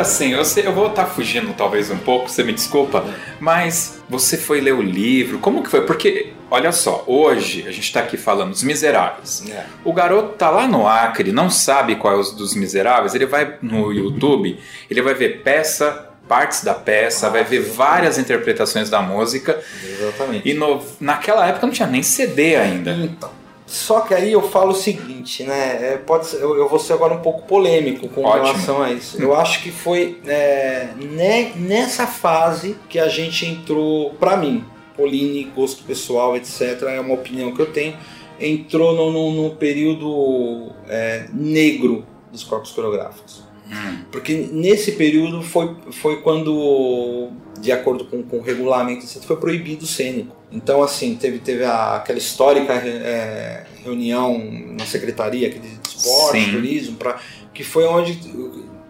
Agora 0.02 0.04
sim, 0.04 0.34
eu, 0.34 0.44
sei, 0.44 0.66
eu 0.66 0.74
vou 0.74 0.88
estar 0.88 1.06
tá 1.06 1.10
fugindo 1.10 1.54
talvez 1.54 1.92
um 1.92 1.98
pouco, 1.98 2.28
você 2.28 2.44
me 2.44 2.52
desculpa, 2.52 3.06
mas 3.40 4.02
você 4.10 4.36
foi 4.36 4.60
ler 4.60 4.74
o 4.74 4.82
livro, 4.82 5.38
como 5.38 5.62
que 5.62 5.70
foi? 5.70 5.82
Porque 5.86 6.34
olha 6.50 6.72
só, 6.72 7.04
hoje 7.06 7.66
a 7.68 7.72
gente 7.72 7.84
está 7.84 8.00
aqui 8.00 8.18
falando 8.18 8.50
dos 8.50 8.64
miseráveis. 8.64 9.44
É. 9.50 9.64
O 9.84 9.94
garoto 9.94 10.34
tá 10.34 10.50
lá 10.50 10.68
no 10.68 10.88
Acre, 10.88 11.32
não 11.32 11.50
sabe 11.52 11.96
qual 11.98 12.16
é 12.16 12.18
os 12.18 12.32
dos 12.32 12.56
miseráveis, 12.56 13.14
ele 13.14 13.28
vai 13.28 13.58
no 13.62 13.92
YouTube, 13.94 14.60
ele 14.90 15.02
vai 15.04 15.14
ver 15.14 15.42
peça, 15.44 16.10
partes 16.28 16.64
da 16.64 16.74
peça, 16.74 17.30
vai 17.30 17.44
ver 17.44 17.60
várias 17.60 18.18
interpretações 18.18 18.90
da 18.90 19.02
música. 19.02 19.62
Exatamente. 19.84 20.50
E 20.50 20.54
no- 20.56 20.82
naquela 21.00 21.46
época 21.46 21.68
não 21.68 21.74
tinha 21.74 21.88
nem 21.88 22.02
CD 22.02 22.56
ainda. 22.56 22.92
Então. 22.92 23.30
Só 23.72 24.02
que 24.02 24.14
aí 24.14 24.34
eu 24.34 24.42
falo 24.50 24.72
o 24.72 24.76
seguinte, 24.76 25.44
né? 25.44 25.94
é, 25.94 25.98
Pode 25.98 26.26
ser, 26.28 26.42
eu, 26.42 26.58
eu 26.58 26.68
vou 26.68 26.78
ser 26.78 26.92
agora 26.92 27.14
um 27.14 27.22
pouco 27.22 27.44
polêmico 27.44 28.10
com 28.10 28.22
Ótimo. 28.26 28.44
relação 28.48 28.82
a 28.84 28.92
isso. 28.92 29.22
Eu 29.22 29.34
acho 29.34 29.64
que 29.64 29.72
foi 29.72 30.20
é, 30.28 30.90
ne- 30.98 31.54
nessa 31.56 32.06
fase 32.06 32.76
que 32.90 33.00
a 33.00 33.08
gente 33.08 33.46
entrou, 33.46 34.10
pra 34.16 34.36
mim, 34.36 34.66
Pauline, 34.98 35.46
gosto 35.56 35.84
pessoal, 35.86 36.36
etc., 36.36 36.82
é 36.90 37.00
uma 37.00 37.14
opinião 37.14 37.54
que 37.54 37.62
eu 37.62 37.72
tenho, 37.72 37.96
entrou 38.38 38.94
no, 38.94 39.10
no- 39.10 39.44
no 39.44 39.56
período 39.56 40.74
é, 40.90 41.28
negro 41.34 42.06
dos 42.30 42.44
corpos 42.44 42.72
coreográficos. 42.72 43.42
Hum. 43.72 44.04
Porque 44.12 44.50
nesse 44.52 44.92
período 44.94 45.42
foi, 45.42 45.76
foi 45.92 46.22
quando, 46.22 47.30
de 47.60 47.72
acordo 47.72 48.04
com, 48.06 48.22
com 48.22 48.38
o 48.40 48.42
regulamento, 48.42 49.06
foi 49.24 49.38
proibido 49.38 49.86
o 49.86 49.88
cênico. 49.88 50.36
Então, 50.52 50.84
assim, 50.84 51.16
teve, 51.16 51.40
teve 51.40 51.64
a- 51.64 51.96
aquela 51.96 52.18
histórica 52.20 52.74
é, 52.74 53.64
reunião 53.84 54.38
na 54.78 54.86
Secretaria 54.86 55.48
aqui 55.48 55.60
de 55.60 55.70
Esporte, 55.88 56.44
Sim. 56.44 56.52
Turismo, 56.52 56.98
pra, 56.98 57.20
que 57.54 57.64
foi 57.64 57.86
onde 57.86 58.20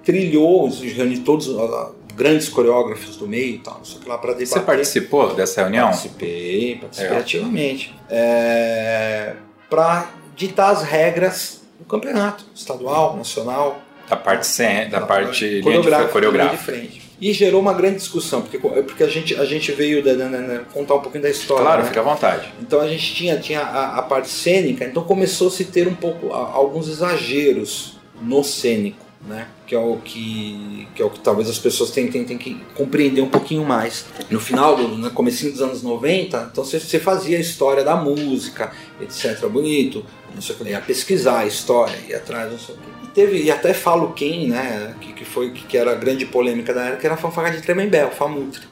trilhou, 0.04 0.67
reuniu 0.70 1.24
todos 1.24 1.48
os 1.48 1.91
grandes 2.15 2.50
coreógrafos 2.50 3.15
do 3.17 3.28
meio 3.28 3.56
e 3.56 3.60
tal, 3.60 3.78
não 3.78 3.86
sei 3.86 3.98
o 3.98 4.02
que 4.02 4.10
lá, 4.10 4.17
para 4.17 4.32
debater. 4.34 4.48
Você 4.48 4.60
participou 4.62 5.36
dessa 5.36 5.62
reunião? 5.62 5.89
Participei, 5.89 6.76
participei 6.78 7.15
É. 7.15 7.20
ativamente. 7.20 7.96
É, 8.10 9.36
para 9.70 10.10
ditar 10.36 10.72
as 10.72 10.82
regras 10.84 11.62
do 11.80 11.86
campeonato 11.86 12.46
estadual, 12.56 13.15
nacional, 13.15 13.80
Da 14.10 14.16
parte, 14.18 14.46
cen- 14.48 14.90
da 14.90 15.02
parte 15.02 15.46
linha 15.46 15.58
de 15.58 15.64
coreográfica, 15.64 16.12
coreográfica. 16.12 16.72
E 17.22 17.32
gerou 17.34 17.62
uma 17.62 17.74
grande 17.74 17.98
discussão, 17.98 18.42
porque, 18.42 18.58
porque 18.58 19.04
a, 19.04 19.08
gente, 19.08 19.36
a 19.36 19.46
gente 19.46 19.72
veio 19.72 20.04
da, 20.04 20.14
da- 20.16 20.28
da- 20.28 20.42
da- 20.42 20.60
contar 20.74 20.96
um 20.96 21.00
pouquinho 21.02 21.24
da 21.24 21.30
história. 21.30 21.64
Claro, 21.64 21.82
né? 21.84 21.88
fica 21.88 22.00
à 22.02 22.04
vontade. 22.04 22.52
Então 22.60 22.82
a 22.82 22.88
gente 22.88 23.14
tinha, 23.14 23.38
tinha 23.38 23.62
a, 23.62 24.00
a 24.00 24.02
parte 24.02 24.28
cênica, 24.28 24.84
então 24.86 25.04
começou 25.04 25.48
a 25.48 25.52
se 25.52 25.66
ter 25.66 25.88
um 25.88 25.94
pouco 25.96 26.34
a- 26.34 26.52
alguns 26.52 26.88
exageros 26.90 27.98
no 28.22 28.44
cênico, 28.44 29.06
né? 29.28 29.48
Que 29.68 29.76
é 29.76 29.80
o 29.80 29.98
que, 30.04 30.88
que 30.96 31.02
é 31.02 31.06
o 31.06 31.10
que 31.12 31.20
talvez 31.20 31.48
as 31.50 31.60
pessoas 31.60 31.92
tentem, 31.92 32.24
tentem 32.26 32.38
que 32.38 32.60
compreender 32.76 33.22
um 33.22 33.30
pouquinho 33.30 33.64
mais. 33.64 34.06
No 34.30 34.40
final, 34.40 34.76
do, 34.76 34.88
no 34.90 35.12
comecinho 35.12 35.52
dos 35.52 35.62
anos 35.62 35.84
90, 35.84 36.50
então 36.52 36.64
você, 36.66 36.80
você 36.80 37.00
fazia 37.00 37.38
a 37.38 37.40
história 37.40 37.84
da 37.84 37.96
música, 37.96 38.72
etc. 39.00 39.46
Bonito, 39.48 40.04
não 40.34 40.42
sei 40.42 40.56
o 40.56 40.58
que, 40.58 40.70
ia 40.70 40.82
pesquisar 40.82 41.40
a 41.42 41.46
história, 41.46 41.96
ia 42.10 42.18
atrás, 42.18 42.52
não 42.52 42.58
sei 42.60 42.76
o 42.76 42.78
que. 42.80 43.01
Teve, 43.13 43.43
e 43.43 43.52
até 43.52 43.74
falo 43.74 44.13
quem, 44.13 44.47
né, 44.47 44.95
que, 45.02 45.13
que 45.13 45.26
foi 45.26 45.52
que 45.52 45.78
era 45.78 45.91
a 45.91 45.95
grande 45.95 46.26
polêmica 46.26 46.74
da 46.74 46.84
época, 46.84 47.02
que 47.02 47.06
era 47.06 47.15
a 47.15 47.17
fanfarra 47.17 47.50
de 47.50 47.62
Tremembé, 47.62 48.06
o 48.06 48.12
Famutre 48.12 48.71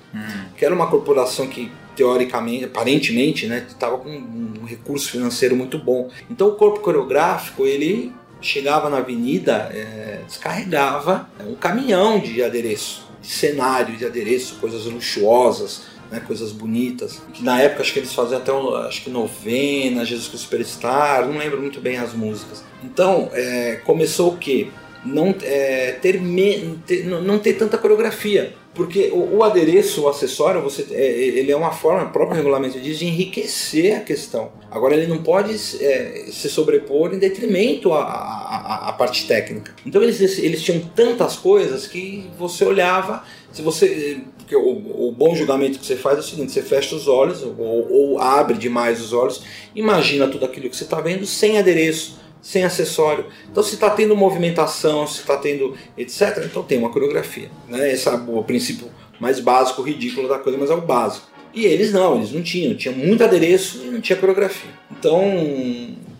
que 0.58 0.66
era 0.66 0.74
uma 0.74 0.88
corporação 0.88 1.48
que 1.48 1.72
teoricamente, 1.96 2.66
aparentemente, 2.66 3.48
né, 3.48 3.66
estava 3.68 3.98
com 3.98 4.10
um 4.10 4.66
recurso 4.66 5.12
financeiro 5.12 5.56
muito 5.56 5.78
bom. 5.78 6.10
Então 6.30 6.48
o 6.48 6.56
corpo 6.56 6.80
coreográfico 6.80 7.66
ele 7.66 8.14
chegava 8.42 8.90
na 8.90 8.98
avenida, 8.98 9.70
é, 9.74 10.22
descarregava 10.26 11.30
um 11.46 11.56
caminhão 11.56 12.20
de 12.20 12.42
adereço, 12.42 13.06
de 13.22 13.28
cenário 13.28 13.98
de 13.98 14.06
adereço, 14.06 14.56
coisas 14.62 14.86
luxuosas, 14.86 15.84
né, 16.12 16.20
coisas 16.26 16.52
bonitas. 16.52 17.22
Na 17.42 17.62
época 17.62 17.82
acho 17.82 17.94
que 17.94 18.00
eles 18.00 18.14
faziam 18.14 18.40
até 18.40 18.52
um, 18.52 18.76
acho 18.76 19.04
que 19.04 19.10
novena, 19.10 20.06
Jesus 20.06 20.28
Cristo 20.28 20.44
Superstar, 20.46 21.28
não 21.28 21.38
lembro 21.38 21.60
muito 21.62 21.80
bem 21.80 21.98
as 21.98 22.14
músicas. 22.14 22.64
Então 22.84 23.30
é, 23.34 23.82
começou 23.86 24.34
o 24.34 24.38
quê? 24.38 24.68
Não 25.06 25.34
é, 25.44 25.94
ter, 26.02 26.20
me- 26.20 26.78
ter- 26.86 27.06
não 27.06 27.40
ter 27.40 27.54
tanta 27.54 27.78
coreografia. 27.78 28.54
Porque 28.74 29.10
o, 29.12 29.38
o 29.38 29.44
adereço, 29.44 30.04
o 30.04 30.08
acessório, 30.08 30.62
você, 30.62 30.86
é, 30.92 31.04
ele 31.04 31.52
é 31.52 31.56
uma 31.56 31.72
forma, 31.72 32.04
o 32.08 32.12
próprio 32.12 32.36
regulamento 32.38 32.80
diz, 32.80 33.00
de 33.00 33.06
enriquecer 33.08 33.96
a 33.98 34.00
questão. 34.02 34.52
Agora, 34.70 34.96
ele 34.96 35.08
não 35.08 35.24
pode 35.24 35.54
é, 35.84 36.28
se 36.32 36.50
sobrepor 36.50 37.14
em 37.14 37.18
detrimento 37.18 37.92
à, 37.92 38.04
à, 38.04 38.90
à 38.90 38.94
parte 38.94 39.26
técnica. 39.28 39.74
Então, 39.86 40.02
eles, 40.04 40.22
eles 40.38 40.62
tinham 40.62 40.82
tantas 40.96 41.36
coisas 41.36 41.88
que 41.88 42.30
você 42.38 42.64
olhava, 42.64 43.24
se 43.52 43.62
você. 43.62 44.20
Porque 44.50 44.56
o, 44.56 45.10
o 45.10 45.12
bom 45.12 45.36
julgamento 45.36 45.78
que 45.78 45.86
você 45.86 45.96
faz 45.96 46.18
é 46.18 46.22
o 46.22 46.24
seguinte: 46.24 46.52
você 46.52 46.64
fecha 46.64 46.96
os 46.96 47.08
olhos, 47.08 47.44
ou, 47.44 47.88
ou 47.92 48.20
abre 48.20 48.58
demais 48.58 49.00
os 49.00 49.14
olhos, 49.14 49.44
imagina 49.76 50.28
tudo 50.28 50.44
aquilo 50.44 50.68
que 50.68 50.76
você 50.76 50.86
está 50.86 51.00
vendo 51.00 51.24
sem 51.28 51.60
adereço 51.60 52.18
sem 52.42 52.64
acessório. 52.64 53.26
Então, 53.52 53.62
se 53.62 53.74
está 53.74 53.90
tendo 53.90 54.16
movimentação, 54.16 55.06
se 55.06 55.20
está 55.20 55.36
tendo 55.36 55.76
etc., 55.98 56.42
então 56.46 56.64
tem 56.64 56.80
uma 56.80 56.90
coreografia. 56.90 57.52
Né? 57.68 57.92
Esse 57.92 58.08
é 58.08 58.14
o 58.14 58.42
princípio 58.44 58.88
mais 59.20 59.42
básico, 59.42 59.82
ridículo 59.82 60.30
da 60.30 60.40
coisa, 60.40 60.58
mas 60.58 60.70
é 60.70 60.74
o 60.74 60.80
básico. 60.80 61.28
E 61.54 61.66
eles 61.66 61.92
não, 61.92 62.16
eles 62.16 62.32
não 62.32 62.42
tinham. 62.42 62.76
Tinha 62.76 62.96
muito 62.96 63.22
adereço 63.22 63.82
e 63.84 63.92
não 63.92 64.00
tinha 64.00 64.18
coreografia. 64.18 64.72
Então, 64.90 65.22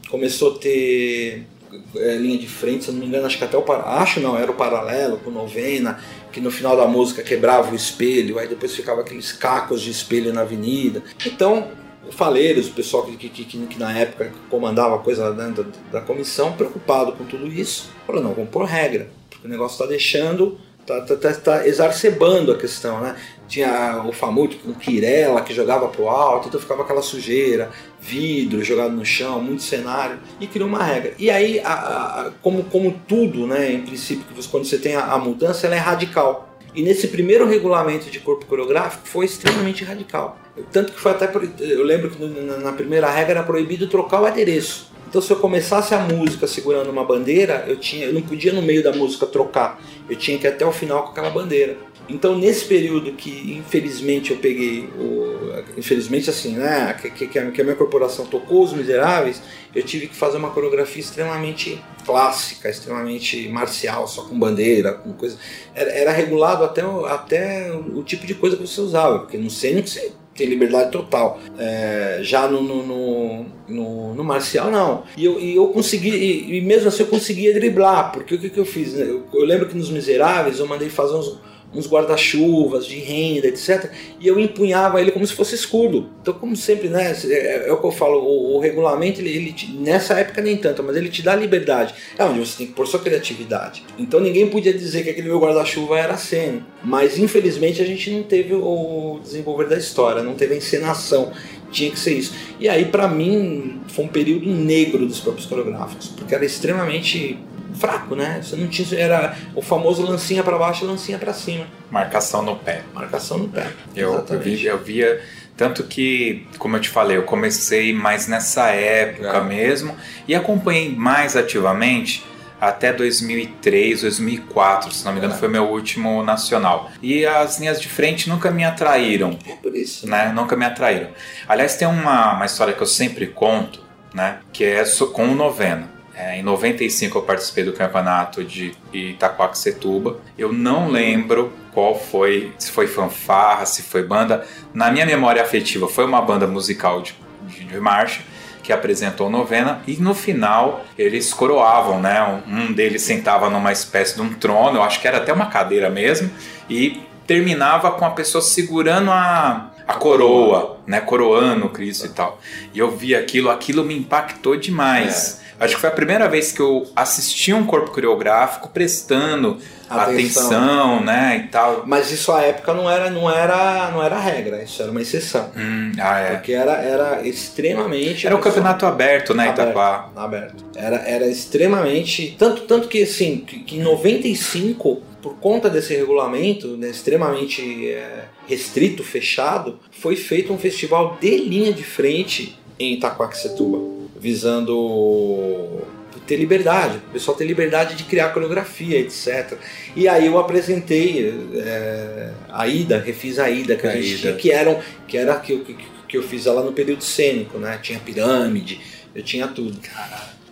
começou 0.10 0.56
a 0.56 0.60
ter 0.60 1.48
é, 1.96 2.16
linha 2.16 2.38
de 2.38 2.48
frente, 2.48 2.86
se 2.86 2.92
não 2.92 3.00
me 3.00 3.06
engano, 3.06 3.26
acho 3.26 3.38
que 3.38 3.44
até 3.44 3.58
o 3.58 3.72
acho 3.72 4.20
não, 4.20 4.38
era 4.38 4.52
o 4.52 4.56
paralelo 4.56 5.18
com 5.18 5.30
novena, 5.30 6.00
que 6.32 6.40
no 6.40 6.52
final 6.52 6.78
da 6.78 6.88
música 6.88 7.24
quebrava 7.24 7.72
o 7.72 7.76
espelho, 7.76 8.40
aí 8.40 8.48
depois 8.48 8.76
ficava 8.76 9.02
aqueles 9.02 9.32
cacos 9.32 9.82
de 9.82 9.92
espelho 9.92 10.34
na 10.34 10.42
avenida. 10.42 11.04
Então, 11.26 11.70
Faleiros, 12.12 12.68
o 12.68 12.72
pessoal 12.72 13.06
que, 13.06 13.16
que, 13.18 13.30
que, 13.30 13.58
que 13.68 13.80
na 13.80 13.98
época 13.98 14.32
comandava 14.50 14.96
a 14.96 15.00
coisa 15.00 15.32
né, 15.34 15.54
da, 15.56 16.00
da 16.00 16.02
comissão, 16.02 16.54
preocupado 16.54 17.14
com 17.14 17.26
tudo 17.26 17.48
isso, 17.48 17.90
falou: 18.06 18.22
não, 18.22 18.34
vamos 18.34 18.50
pôr 18.50 18.66
regra, 18.66 19.10
porque 19.30 19.48
o 19.48 19.50
negócio 19.50 19.76
está 19.76 19.86
deixando, 19.86 20.58
está 20.82 21.02
tá, 21.02 21.16
tá, 21.16 21.34
tá 21.34 21.68
exacerbando 21.68 22.52
a 22.52 22.58
questão, 22.58 23.02
né? 23.02 23.16
Tinha 23.50 24.04
o 24.06 24.12
famoso 24.14 24.58
com 24.60 24.74
Quirela 24.76 25.42
que 25.42 25.54
jogava 25.54 25.88
pro 25.88 26.08
alto, 26.08 26.48
então 26.48 26.62
ficava 26.62 26.84
aquela 26.84 27.02
sujeira, 27.02 27.72
vidro 28.00 28.64
jogado 28.64 28.92
no 28.92 29.04
chão, 29.04 29.42
muito 29.42 29.64
cenário, 29.64 30.20
e 30.40 30.46
criou 30.46 30.70
uma 30.70 30.84
regra. 30.84 31.14
E 31.18 31.32
aí, 31.32 31.60
a, 31.60 31.74
a, 31.74 32.32
como, 32.44 32.64
como 32.66 33.02
tudo, 33.08 33.48
né, 33.48 33.74
em 33.74 33.82
princípio, 33.82 34.24
quando 34.52 34.66
você 34.66 34.78
tem 34.78 34.96
a, 34.96 35.04
a 35.14 35.18
mudança, 35.18 35.66
ela 35.66 35.76
é 35.76 35.80
radical. 35.80 36.48
E 36.76 36.84
nesse 36.84 37.08
primeiro 37.08 37.48
regulamento 37.48 38.12
de 38.12 38.20
corpo 38.20 38.46
coreográfico 38.46 39.08
foi 39.08 39.26
extremamente 39.26 39.84
radical. 39.84 40.38
Tanto 40.72 40.92
que 40.92 41.00
foi 41.00 41.12
até. 41.12 41.28
Eu 41.60 41.84
lembro 41.84 42.12
que 42.12 42.24
na, 42.24 42.58
na 42.58 42.72
primeira 42.72 43.10
regra 43.10 43.40
era 43.40 43.44
proibido 43.44 43.88
trocar 43.88 44.22
o 44.22 44.26
adereço. 44.26 44.90
Então, 45.10 45.24
se 45.24 45.32
eu 45.32 45.38
começasse 45.38 45.96
a 45.96 46.00
música 46.02 46.46
segurando 46.46 46.92
uma 46.92 47.04
bandeira, 47.04 47.66
eu, 47.68 47.78
tinha, 47.78 48.06
eu 48.06 48.14
não 48.14 48.22
podia 48.22 48.54
no 48.54 48.62
meio 48.62 48.84
da 48.84 48.92
música 48.92 49.26
trocar. 49.26 49.82
Eu 50.08 50.16
tinha 50.16 50.38
que 50.38 50.46
ir 50.46 50.50
até 50.50 50.64
o 50.64 50.72
final 50.72 51.04
com 51.04 51.10
aquela 51.10 51.32
bandeira. 51.32 51.78
Então, 52.10 52.38
nesse 52.38 52.66
período 52.66 53.12
que 53.14 53.56
infelizmente 53.58 54.32
eu 54.32 54.38
peguei, 54.38 54.90
o, 55.00 55.54
infelizmente 55.78 56.30
assim, 56.30 56.54
né, 56.56 56.96
que, 57.00 57.28
que, 57.28 57.38
a 57.40 57.52
que 57.52 57.62
a 57.62 57.64
minha 57.64 57.76
corporação 57.76 58.26
tocou 58.26 58.64
Os 58.64 58.74
Miseráveis, 58.74 59.42
eu 59.76 59.84
tive 59.84 60.08
que 60.08 60.16
fazer 60.16 60.38
uma 60.38 60.50
coreografia 60.50 61.00
extremamente 61.02 61.80
clássica, 62.06 62.70
extremamente 62.70 63.48
marcial, 63.50 64.08
só 64.08 64.24
com 64.24 64.38
bandeira, 64.38 64.94
com 64.94 65.14
coisa. 65.14 65.38
Era, 65.76 65.92
era 65.92 66.12
regulado 66.12 66.64
até, 66.64 66.82
até 67.08 67.72
o 67.72 68.02
tipo 68.04 68.26
de 68.26 68.34
coisa 68.34 68.58
que 68.58 68.66
você 68.66 68.82
usava, 68.82 69.20
porque 69.20 69.38
no 69.38 69.50
cênico 69.50 69.88
você 69.88 70.12
tem 70.36 70.48
liberdade 70.48 70.90
total. 70.92 71.40
É, 71.58 72.20
já 72.24 72.48
no, 72.48 72.64
no, 72.64 72.84
no, 72.88 73.46
no- 73.68 74.14
no 74.16 74.24
marcial, 74.24 74.72
não. 74.72 75.04
E 75.16 75.26
eu, 75.26 75.40
e 75.40 75.56
eu 75.56 75.68
consegui, 75.68 76.10
e, 76.10 76.58
e 76.58 76.62
mesmo 76.62 76.88
assim 76.88 77.04
eu 77.04 77.08
conseguia 77.10 77.54
driblar, 77.54 78.12
porque 78.12 78.34
o 78.36 78.40
que, 78.40 78.50
que 78.50 78.58
eu 78.60 78.66
fiz? 78.66 78.98
Eu, 78.98 79.26
eu 79.34 79.46
lembro 79.46 79.68
que 79.68 79.78
nos 79.78 79.92
Miseráveis 79.92 80.58
eu 80.60 80.66
mandei 80.68 80.90
fazer 80.90 81.14
uns, 81.16 81.38
uns 81.74 81.88
guarda-chuvas 81.88 82.86
de 82.86 82.98
renda, 82.98 83.48
etc. 83.48 83.92
E 84.20 84.28
eu 84.28 84.40
empunhava 84.40 85.00
ele 85.00 85.12
como 85.12 85.26
se 85.26 85.34
fosse 85.34 85.54
escudo. 85.56 86.10
Então, 86.22 86.34
como 86.34 86.56
sempre, 86.56 86.90
né? 86.90 87.16
É, 87.26 87.68
é 87.70 87.72
o 87.72 87.78
que 87.78 87.86
eu 87.86 87.92
falo, 87.92 88.20
o, 88.24 88.56
o 88.56 88.60
regulamento, 88.60 89.22
ele, 89.22 89.30
ele 89.30 89.54
te- 89.54 89.72
nessa 89.74 90.16
época 90.20 90.42
nem 90.42 90.58
tanto, 90.58 90.82
mas 90.84 90.96
ele 90.96 91.10
te 91.10 91.22
dá 91.22 91.36
liberdade. 91.36 91.94
É 92.18 92.24
onde 92.26 92.40
você 92.40 92.58
tem 92.58 92.68
que 92.68 92.74
pôr 92.74 92.88
sua 92.88 93.00
criatividade. 93.00 93.84
Então 93.98 94.20
ninguém 94.20 94.48
podia 94.50 94.74
dizer 94.74 95.04
que 95.04 95.10
aquele 95.12 95.28
meu 95.28 95.40
guarda-chuva 95.40 95.98
era 96.00 96.18
cena. 96.18 96.66
Mas 96.84 97.18
infelizmente 97.20 97.82
a 97.82 97.86
gente 97.86 98.10
não 98.12 98.24
teve 98.24 98.54
o 98.54 99.20
desenvolver 99.22 99.68
da 99.68 99.78
história, 99.78 100.24
não 100.24 100.34
teve 100.34 100.54
a 100.56 100.58
encenação. 100.58 101.32
Tinha 101.72 101.92
que 101.92 102.00
ser 102.00 102.14
isso. 102.18 102.34
E 102.60 102.68
aí, 102.68 102.86
pra 102.86 103.08
mim, 103.08 103.80
foi 103.90 104.06
um 104.06 104.08
período 104.08 104.50
negro 104.50 105.06
dos 105.06 105.20
próprios 105.20 105.46
coreográficos, 105.46 106.08
porque 106.08 106.34
era 106.34 106.44
extremamente 106.44 107.38
fraco, 107.80 108.16
né? 108.16 108.40
Você 108.44 108.56
não 108.56 108.68
tinha. 108.68 109.00
Era 109.00 109.36
o 109.56 109.62
famoso 109.62 110.02
lancinha 110.06 110.44
pra 110.44 110.58
baixo 110.58 110.84
e 110.84 110.88
lancinha 110.88 111.18
pra 111.18 111.34
cima. 111.34 111.66
Marcação 111.90 112.42
no 112.42 112.56
pé. 112.56 112.82
Marcação 112.94 113.38
no 113.38 113.48
pé. 113.50 113.68
Eu, 113.96 114.26
eu, 114.30 114.40
vi- 114.40 114.66
eu 114.66 114.78
via. 114.78 115.22
Tanto 115.58 115.84
que, 115.84 116.48
como 116.58 116.78
eu 116.78 116.80
te 116.80 116.88
falei, 116.90 117.18
eu 117.18 117.24
comecei 117.24 117.94
mais 117.94 118.28
nessa 118.28 118.68
época 118.70 119.28
É. 119.30 119.42
mesmo 119.42 119.94
e 120.26 120.34
acompanhei 120.34 120.96
mais 120.96 121.36
ativamente 121.36 122.24
até 122.62 122.94
2003, 122.94 124.02
2004, 124.02 124.92
se 124.94 125.04
não 125.06 125.12
me 125.12 125.18
engano, 125.20 125.34
é. 125.34 125.38
foi 125.38 125.48
meu 125.50 125.66
último 125.66 126.24
nacional. 126.24 126.90
E 127.02 127.26
as 127.26 127.60
linhas 127.60 127.80
de 127.82 127.88
frente 127.90 128.30
nunca 128.30 128.52
me 128.52 128.64
atraíram. 128.64 129.38
É 129.48 129.54
por 129.56 129.76
isso. 129.76 130.08
Né? 130.08 130.32
Nunca 130.34 130.56
me 130.56 130.64
atraíram. 130.66 131.10
Aliás, 131.48 131.76
tem 131.76 131.88
uma, 131.88 132.34
uma 132.36 132.46
história 132.46 132.74
que 132.74 132.82
eu 132.82 132.88
sempre 132.88 133.28
conto, 133.28 133.82
né? 134.14 134.40
Que 134.54 134.64
é 134.64 134.84
com 135.14 135.26
o 135.30 135.36
novena. 135.36 135.90
É, 136.20 136.38
em 136.38 136.44
95 136.44 137.18
eu 137.18 137.22
participei 137.22 137.64
do 137.64 137.72
campeonato 137.72 138.44
de 138.44 138.74
Itaquaquecetuba. 138.92 140.20
Eu 140.38 140.52
não 140.52 140.90
lembro 140.90 141.54
qual 141.74 141.98
foi, 141.98 142.52
se 142.60 142.70
foi 142.72 142.88
fanfarra, 142.88 143.66
se 143.66 143.82
foi 143.84 144.04
banda. 144.04 144.46
Na 144.74 144.92
minha 144.92 145.06
memória 145.06 145.42
afetiva, 145.42 145.88
foi 145.88 146.04
uma 146.04 146.22
banda 146.22 146.46
musical 146.46 147.02
de, 147.02 147.16
de, 147.44 147.64
de 147.64 147.80
marcha 147.80 148.22
que 148.62 148.74
apresentou 148.74 149.30
novena 149.30 149.82
e 149.88 149.96
no 149.96 150.14
final 150.14 150.84
eles 150.98 151.34
coroavam, 151.34 152.02
né? 152.02 152.44
Um 152.46 152.74
deles 152.74 153.02
sentava 153.02 153.50
numa 153.50 153.72
espécie 153.72 154.16
de 154.16 154.22
um 154.22 154.34
trono, 154.34 154.78
eu 154.78 154.84
acho 154.84 155.00
que 155.00 155.08
era 155.08 155.20
até 155.20 155.32
uma 155.32 155.46
cadeira 155.46 155.90
mesmo, 155.90 156.30
e 156.70 157.02
terminava 157.26 157.92
com 157.92 158.04
a 158.04 158.10
pessoa 158.10 158.42
segurando 158.42 159.10
a, 159.10 159.72
a 159.88 159.94
coroa, 159.94 160.80
né? 160.86 161.00
Coroando 161.00 161.70
Cristo 161.70 162.08
e 162.08 162.10
tal. 162.10 162.42
E 162.74 162.80
eu 162.80 162.92
vi 162.92 163.16
aquilo, 163.16 163.50
aquilo 163.50 163.86
me 163.86 163.98
impactou 163.98 164.58
demais. 164.58 165.42
É. 165.46 165.49
Acho 165.60 165.76
que 165.76 165.82
foi 165.82 165.90
a 165.90 165.94
primeira 165.94 166.28
vez 166.30 166.52
que 166.52 166.62
eu 166.62 166.88
assisti 166.96 167.54
um 167.54 167.66
corpo 167.66 167.92
coreográfico 167.92 168.70
prestando 168.70 169.58
atenção, 169.90 170.48
atenção 170.48 171.04
né, 171.04 171.44
e 171.46 171.48
tal. 171.50 171.84
Mas 171.86 172.12
isso 172.12 172.32
à 172.32 172.42
época 172.42 172.74
não 172.74 172.90
era, 172.90 173.10
não 173.10 173.30
era, 173.30 173.92
não 173.92 174.04
era 174.04 174.18
regra, 174.20 174.64
isso 174.64 174.82
era 174.82 174.92
uma 174.92 175.02
exceção. 175.02 175.52
Hum, 175.58 175.92
ah, 176.00 176.20
é. 176.20 176.32
Porque 176.32 176.54
era, 176.54 176.74
era 176.74 177.28
extremamente. 177.28 178.26
Era 178.26 178.36
o 178.36 178.40
campeonato 178.40 178.86
aberto, 178.86 179.34
né, 179.34 179.50
aberto, 179.50 179.70
Itaquá? 179.70 180.10
Aberto. 180.16 180.64
Era, 180.76 180.98
era 180.98 181.28
extremamente. 181.28 182.36
Tanto, 182.38 182.62
tanto 182.62 182.88
que 182.88 183.04
assim, 183.04 183.38
que, 183.46 183.60
que 183.60 183.78
em 183.78 183.82
95, 183.82 185.02
por 185.22 185.36
conta 185.36 185.70
desse 185.70 185.96
regulamento, 185.96 186.78
né, 186.78 186.90
extremamente 186.90 187.90
é, 187.90 188.26
restrito, 188.48 189.04
fechado, 189.04 189.80
foi 189.92 190.16
feito 190.16 190.54
um 190.54 190.58
festival 190.58 191.18
de 191.20 191.38
linha 191.38 191.74
de 191.74 191.84
frente 191.84 192.58
em 192.80 192.94
Itaquaquecetuba, 192.94 193.99
visando 194.20 195.88
ter 196.30 196.36
liberdade, 196.36 196.98
o 196.98 197.14
pessoal 197.14 197.36
ter 197.36 197.46
liberdade 197.46 197.96
de 197.96 198.04
criar 198.04 198.30
coreografia, 198.30 199.00
etc. 199.00 199.58
E 199.96 200.08
aí 200.08 200.28
eu 200.28 200.38
apresentei 200.38 201.34
é, 201.56 202.30
a 202.48 202.68
Ida, 202.68 203.00
refiz 203.00 203.40
a 203.40 203.50
Ida 203.50 203.76
que 203.76 203.88
a, 203.88 204.00
gente 204.00 204.18
tinha, 204.20 204.34
que, 204.34 204.52
eram, 204.52 204.80
que 205.08 205.18
era 205.18 205.36
que, 205.40 205.58
que, 205.58 205.76
que 206.08 206.18
eu 206.18 206.22
fiz 206.22 206.46
ela 206.46 206.62
no 206.62 206.72
período 206.72 207.04
cênico, 207.04 207.58
né? 207.58 207.80
Tinha 207.82 208.00
pirâmide, 208.00 208.80
eu 209.16 209.24
tinha 209.24 209.48
tudo. 209.48 209.80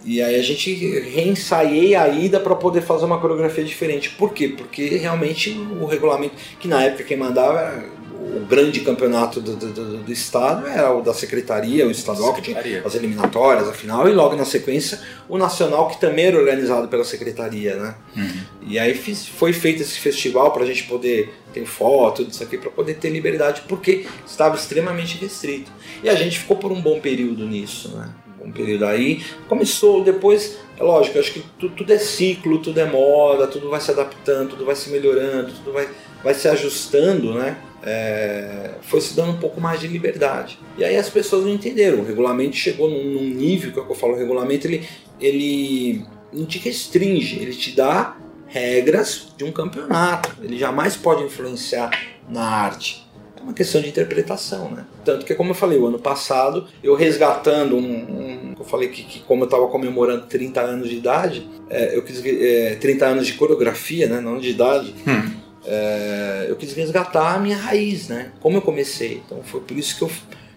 E 0.04 0.22
aí 0.22 0.36
a 0.36 0.42
gente 0.42 0.74
reensaiei 0.74 1.94
a 1.94 2.08
ida 2.08 2.40
para 2.40 2.56
poder 2.56 2.82
fazer 2.82 3.06
uma 3.06 3.20
coreografia 3.20 3.64
diferente. 3.64 4.10
Por 4.12 4.34
quê? 4.34 4.48
Porque 4.48 4.88
realmente 4.98 5.52
o 5.52 5.86
regulamento, 5.86 6.34
que 6.60 6.68
na 6.68 6.82
época 6.82 7.04
quem 7.04 7.18
mandava 7.18 7.60
era 7.60 7.86
o 8.18 8.46
grande 8.46 8.80
campeonato 8.82 9.40
do, 9.40 9.56
do, 9.56 9.98
do, 9.98 10.12
estado 10.12 10.66
era 10.68 10.92
o 10.92 11.02
da 11.02 11.14
secretaria, 11.14 11.88
o 11.88 11.92
estadual, 11.92 12.34
que 12.34 12.42
tinha 12.42 12.82
as 12.84 12.96
eliminatórias, 12.96 13.68
a 13.68 13.74
final, 13.74 14.10
e 14.10 14.14
logo 14.14 14.36
na 14.36 14.46
sequência 14.46 15.00
o 15.30 15.38
nacional, 15.38 15.88
que 15.88 16.00
também 16.00 16.26
era 16.26 16.38
organizado 16.38 16.88
pela 16.88 17.04
secretaria, 17.04 17.76
né? 17.76 17.96
Uhum. 18.16 18.42
E 18.68 18.80
aí 18.80 18.94
fiz, 18.96 19.28
foi 19.28 19.54
feito 19.54 19.82
esse 19.82 20.00
festival 20.00 20.52
para 20.52 20.64
a 20.64 20.66
gente 20.66 20.84
poder 20.86 21.34
ter 21.54 21.66
foto, 21.66 22.24
tudo 22.24 22.32
isso 22.32 22.44
aqui, 22.44 22.58
para 22.58 22.72
poder 22.72 22.96
ter 22.96 23.10
liberdade, 23.10 23.64
porque 23.68 24.06
estava 24.26 24.56
extremamente 24.56 25.18
restrito. 25.18 25.72
E 26.04 26.10
a 26.10 26.16
gente 26.16 26.40
ficou 26.40 26.58
por 26.58 26.72
um 26.72 26.82
bom 26.82 27.00
período 27.00 27.46
nisso, 27.46 27.90
né? 27.96 28.10
Um 28.40 28.46
bom 28.46 28.52
período 28.52 28.86
aí. 28.86 29.24
Começou 29.48 30.04
depois, 30.04 30.58
é 30.78 30.84
lógico, 30.84 31.20
acho 31.20 31.34
que 31.34 31.44
tudo, 31.60 31.76
tudo 31.76 31.94
é 31.94 31.98
ciclo, 31.98 32.60
tudo 32.60 32.80
é 32.80 32.86
moda, 32.86 33.48
tudo 33.48 33.70
vai 33.70 33.80
se 33.80 33.92
adaptando, 33.92 34.50
tudo 34.50 34.66
vai 34.66 34.76
se 34.76 34.90
melhorando, 34.90 35.54
tudo 35.54 35.72
vai, 35.72 35.88
vai 36.24 36.34
se 36.34 36.48
ajustando, 36.48 37.34
né? 37.34 37.58
É, 37.88 38.72
foi 38.82 39.00
se 39.00 39.16
dando 39.16 39.32
um 39.32 39.38
pouco 39.38 39.62
mais 39.62 39.80
de 39.80 39.88
liberdade. 39.88 40.60
E 40.78 40.84
aí 40.84 40.98
as 40.98 41.10
pessoas 41.10 41.46
não 41.46 41.54
entenderam. 41.54 42.00
O 42.00 42.06
regulamento 42.06 42.56
chegou 42.56 42.90
num, 42.90 43.04
num 43.06 43.30
nível, 43.30 43.72
que 43.72 43.80
é 43.80 43.84
que 43.84 43.90
eu 43.90 43.96
falo, 43.96 44.14
o 44.14 44.18
regulamento 44.18 44.68
ele, 44.68 44.86
ele 45.22 46.06
não 46.34 46.46
te 46.46 46.60
restringe, 46.60 47.40
ele 47.40 47.56
te 47.56 47.72
dá 47.72 48.18
regras 48.48 49.30
de 49.38 49.46
um 49.46 49.52
campeonato. 49.54 50.36
Ele 50.42 50.58
jamais 50.58 50.98
pode 50.98 51.24
influenciar 51.24 51.92
na 52.30 52.44
arte. 52.44 53.08
É 53.38 53.42
uma 53.42 53.54
questão 53.54 53.80
de 53.80 53.88
interpretação, 53.88 54.70
né? 54.72 54.86
Tanto 55.06 55.26
que, 55.26 55.34
como 55.34 55.52
eu 55.52 55.56
falei, 55.56 55.80
o 55.80 55.88
ano 55.88 56.00
passado, 56.00 56.68
eu 56.84 56.94
resgatando 56.94 57.78
um. 57.78 57.82
um 57.82 58.56
eu 58.60 58.66
falei 58.66 58.90
que, 58.90 59.04
que 59.04 59.20
como 59.22 59.44
eu 59.44 59.46
estava 59.46 59.68
comemorando 59.68 60.26
30 60.26 60.60
anos 60.60 60.90
de 60.90 60.98
idade, 60.98 61.48
é, 61.70 61.96
eu 61.96 62.02
quis. 62.02 62.22
É, 62.26 62.76
30 62.76 63.06
anos 63.06 63.28
de 63.28 63.34
coreografia, 63.34 64.08
né? 64.08 64.20
Não 64.20 64.40
de 64.40 64.50
idade. 64.50 64.94
Hum 65.08 65.37
é, 65.68 66.46
eu 66.48 66.56
quis 66.56 66.74
resgatar 66.74 67.36
a 67.36 67.40
minha 67.40 67.58
raiz, 67.58 68.08
né? 68.08 68.32
Como 68.40 68.58
eu 68.58 68.62
comecei. 68.62 69.22
Então 69.26 69.44
foi 69.44 69.60
por 69.60 69.78
isso 69.78 69.98
que 69.98 70.04
eu 70.04 70.12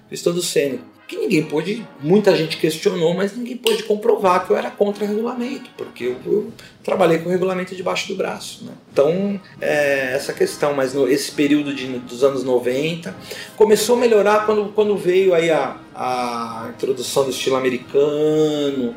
fiz 0.08 0.22
todo 0.22 0.38
o. 0.38 0.78
Que 1.08 1.16
ninguém 1.16 1.42
pôde, 1.42 1.84
muita 2.00 2.36
gente 2.36 2.56
questionou, 2.56 3.14
mas 3.14 3.36
ninguém 3.36 3.56
pôde 3.56 3.82
comprovar 3.82 4.46
que 4.46 4.52
eu 4.52 4.56
era 4.56 4.70
contra 4.70 5.04
o 5.04 5.08
regulamento, 5.08 5.68
porque 5.76 6.04
eu, 6.04 6.16
eu 6.24 6.52
trabalhei 6.84 7.18
com 7.18 7.28
o 7.28 7.32
regulamento 7.32 7.74
debaixo 7.74 8.06
do 8.06 8.14
braço. 8.14 8.64
Né? 8.64 8.72
Então, 8.92 9.40
é, 9.60 10.12
essa 10.14 10.32
questão, 10.32 10.72
mas 10.72 10.94
no, 10.94 11.08
esse 11.08 11.32
período 11.32 11.74
de, 11.74 11.86
dos 11.98 12.22
anos 12.22 12.44
90 12.44 13.12
começou 13.56 13.96
a 13.96 13.98
melhorar 13.98 14.46
quando, 14.46 14.72
quando 14.72 14.96
veio 14.96 15.34
aí 15.34 15.50
a, 15.50 15.78
a 15.92 16.70
introdução 16.76 17.24
do 17.24 17.30
estilo 17.30 17.56
americano, 17.56 18.94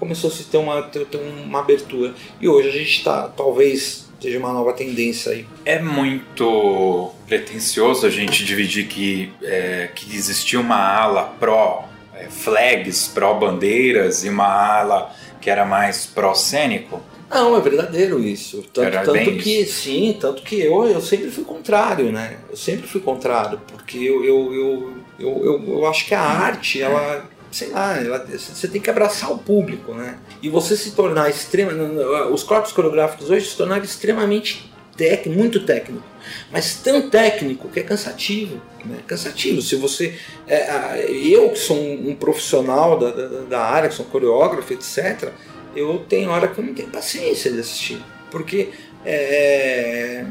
começou 0.00 0.30
a 0.30 0.32
se 0.32 0.42
ter 0.44 0.56
uma, 0.56 0.82
ter 0.82 1.06
uma 1.44 1.60
abertura. 1.60 2.12
E 2.40 2.48
hoje 2.48 2.70
a 2.70 2.72
gente 2.72 2.98
está, 2.98 3.28
talvez 3.28 4.01
seja 4.22 4.38
uma 4.38 4.52
nova 4.52 4.72
tendência 4.72 5.32
aí. 5.32 5.46
É 5.64 5.80
muito 5.80 7.12
pretensioso 7.26 8.06
a 8.06 8.10
gente 8.10 8.44
dividir 8.44 8.86
que, 8.86 9.32
é, 9.42 9.88
que 9.94 10.14
existia 10.14 10.60
uma 10.60 10.76
ala 10.76 11.34
pró 11.40 11.88
é, 12.14 12.28
flags, 12.28 13.08
pró 13.08 13.34
bandeiras 13.34 14.24
e 14.24 14.28
uma 14.28 14.46
ala 14.46 15.12
que 15.40 15.50
era 15.50 15.64
mais 15.64 16.06
pró 16.06 16.34
cênico. 16.34 17.02
Não, 17.28 17.56
é 17.56 17.60
verdadeiro 17.60 18.20
isso. 18.20 18.62
Tanto, 18.72 18.90
tanto 18.90 19.36
que, 19.38 19.62
isso. 19.62 19.84
sim, 19.84 20.16
tanto 20.20 20.42
que 20.42 20.60
eu, 20.60 20.86
eu 20.86 21.00
sempre 21.00 21.30
fui 21.30 21.44
contrário, 21.44 22.12
né? 22.12 22.36
Eu 22.48 22.56
sempre 22.56 22.86
fui 22.86 23.00
contrário, 23.00 23.58
porque 23.66 23.96
eu, 23.96 24.22
eu, 24.22 24.54
eu, 24.54 24.92
eu, 25.18 25.44
eu, 25.44 25.78
eu 25.78 25.86
acho 25.86 26.06
que 26.06 26.14
a 26.14 26.20
arte, 26.20 26.80
ela 26.82 27.26
sei 27.52 27.68
lá, 27.68 27.94
você 28.30 28.66
tem 28.66 28.80
que 28.80 28.88
abraçar 28.88 29.30
o 29.30 29.38
público, 29.38 29.92
né? 29.92 30.18
E 30.42 30.48
você 30.48 30.76
se 30.76 30.92
tornar 30.92 31.28
extrema, 31.28 31.72
os 32.30 32.42
corpos 32.42 32.72
coreográficos 32.72 33.30
hoje 33.30 33.46
se 33.46 33.56
tornaram 33.56 33.84
extremamente 33.84 34.72
técnico, 34.96 35.38
muito 35.38 35.64
técnico, 35.64 36.02
mas 36.50 36.76
tão 36.76 37.10
técnico 37.10 37.68
que 37.68 37.80
é 37.80 37.82
cansativo, 37.82 38.60
né? 38.84 38.98
Cansativo. 39.06 39.60
Se 39.60 39.76
você, 39.76 40.14
é, 40.48 41.06
eu 41.10 41.50
que 41.50 41.58
sou 41.58 41.76
um, 41.76 42.10
um 42.10 42.14
profissional 42.14 42.98
da, 42.98 43.10
da, 43.10 43.26
da, 43.42 43.60
área, 43.60 43.88
que 43.90 43.94
sou 43.94 44.06
um 44.06 44.08
coreógrafo, 44.08 44.72
etc, 44.72 45.28
eu 45.76 46.04
tenho 46.08 46.30
hora 46.30 46.48
que 46.48 46.58
eu 46.58 46.64
não 46.64 46.74
tenho 46.74 46.88
paciência 46.88 47.52
de 47.52 47.60
assistir, 47.60 48.02
porque 48.30 48.70
é, 49.04 49.12
é 49.12 50.26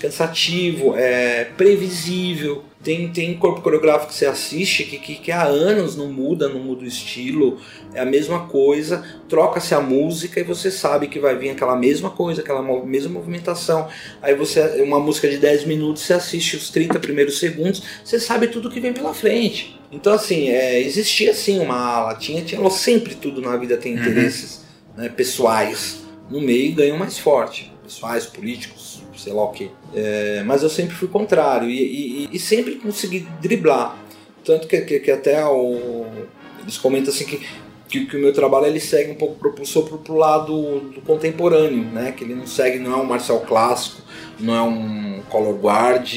cansativo, 0.00 0.94
é 0.96 1.44
previsível, 1.56 2.64
tem, 2.82 3.08
tem 3.08 3.34
corpo 3.34 3.60
coreográfico 3.60 4.08
que 4.08 4.14
você 4.14 4.26
assiste 4.26 4.84
que, 4.84 4.98
que, 4.98 5.14
que 5.16 5.32
há 5.32 5.42
anos 5.42 5.96
não 5.96 6.12
muda, 6.12 6.48
não 6.48 6.60
muda 6.60 6.84
o 6.84 6.86
estilo, 6.86 7.58
é 7.92 8.00
a 8.00 8.04
mesma 8.04 8.46
coisa, 8.46 9.04
troca-se 9.28 9.74
a 9.74 9.80
música 9.80 10.38
e 10.40 10.44
você 10.44 10.70
sabe 10.70 11.08
que 11.08 11.18
vai 11.18 11.36
vir 11.36 11.50
aquela 11.50 11.76
mesma 11.76 12.10
coisa, 12.10 12.40
aquela 12.40 12.62
mesma 12.84 13.10
movimentação. 13.10 13.88
Aí 14.22 14.34
você, 14.34 14.82
uma 14.82 15.00
música 15.00 15.28
de 15.28 15.38
10 15.38 15.64
minutos, 15.64 16.02
você 16.02 16.14
assiste 16.14 16.56
os 16.56 16.70
30 16.70 17.00
primeiros 17.00 17.38
segundos, 17.38 17.82
você 18.04 18.20
sabe 18.20 18.46
tudo 18.46 18.70
que 18.70 18.80
vem 18.80 18.92
pela 18.92 19.12
frente. 19.12 19.78
Então, 19.90 20.12
assim, 20.12 20.48
é, 20.48 20.80
existia 20.80 21.34
sim 21.34 21.58
uma 21.58 21.76
ala, 21.76 22.14
tinha, 22.14 22.42
tinha 22.42 22.70
sempre 22.70 23.14
tudo 23.14 23.40
na 23.40 23.56
vida 23.56 23.76
tem 23.76 23.94
uhum. 23.94 24.00
interesses 24.00 24.64
uhum. 24.96 25.02
né, 25.02 25.08
pessoais 25.08 26.08
no 26.30 26.40
meio 26.40 26.74
ganham 26.74 26.96
mais 26.96 27.18
forte. 27.18 27.72
Pessoais, 27.82 28.26
políticos, 28.26 28.87
sei 29.18 29.32
lá 29.32 29.44
o 29.44 29.48
que. 29.48 29.70
É, 29.94 30.42
mas 30.46 30.62
eu 30.62 30.70
sempre 30.70 30.94
fui 30.94 31.08
contrário 31.08 31.68
e, 31.68 32.24
e, 32.24 32.28
e 32.32 32.38
sempre 32.38 32.76
consegui 32.76 33.26
driblar. 33.40 33.96
Tanto 34.44 34.66
que, 34.66 34.80
que, 34.82 35.00
que 35.00 35.10
até 35.10 35.44
o, 35.44 36.06
eles 36.62 36.78
comentam 36.78 37.12
assim 37.12 37.24
que, 37.24 37.46
que, 37.88 38.06
que, 38.06 38.16
o 38.16 38.20
meu 38.20 38.32
trabalho 38.32 38.66
ele 38.66 38.80
segue 38.80 39.10
um 39.10 39.14
pouco 39.14 39.34
propulsor 39.34 39.84
pro, 39.84 39.98
pro 39.98 40.14
lado 40.14 40.80
do 40.80 41.00
contemporâneo, 41.02 41.84
né? 41.84 42.12
Que 42.12 42.24
ele 42.24 42.34
não 42.34 42.46
segue, 42.46 42.78
não 42.78 42.92
é 42.92 42.96
um 42.96 43.04
Marcel 43.04 43.40
clássico, 43.40 44.00
não 44.38 44.54
é 44.54 44.62
um 44.62 45.22
color 45.28 45.58
guard, 45.58 46.14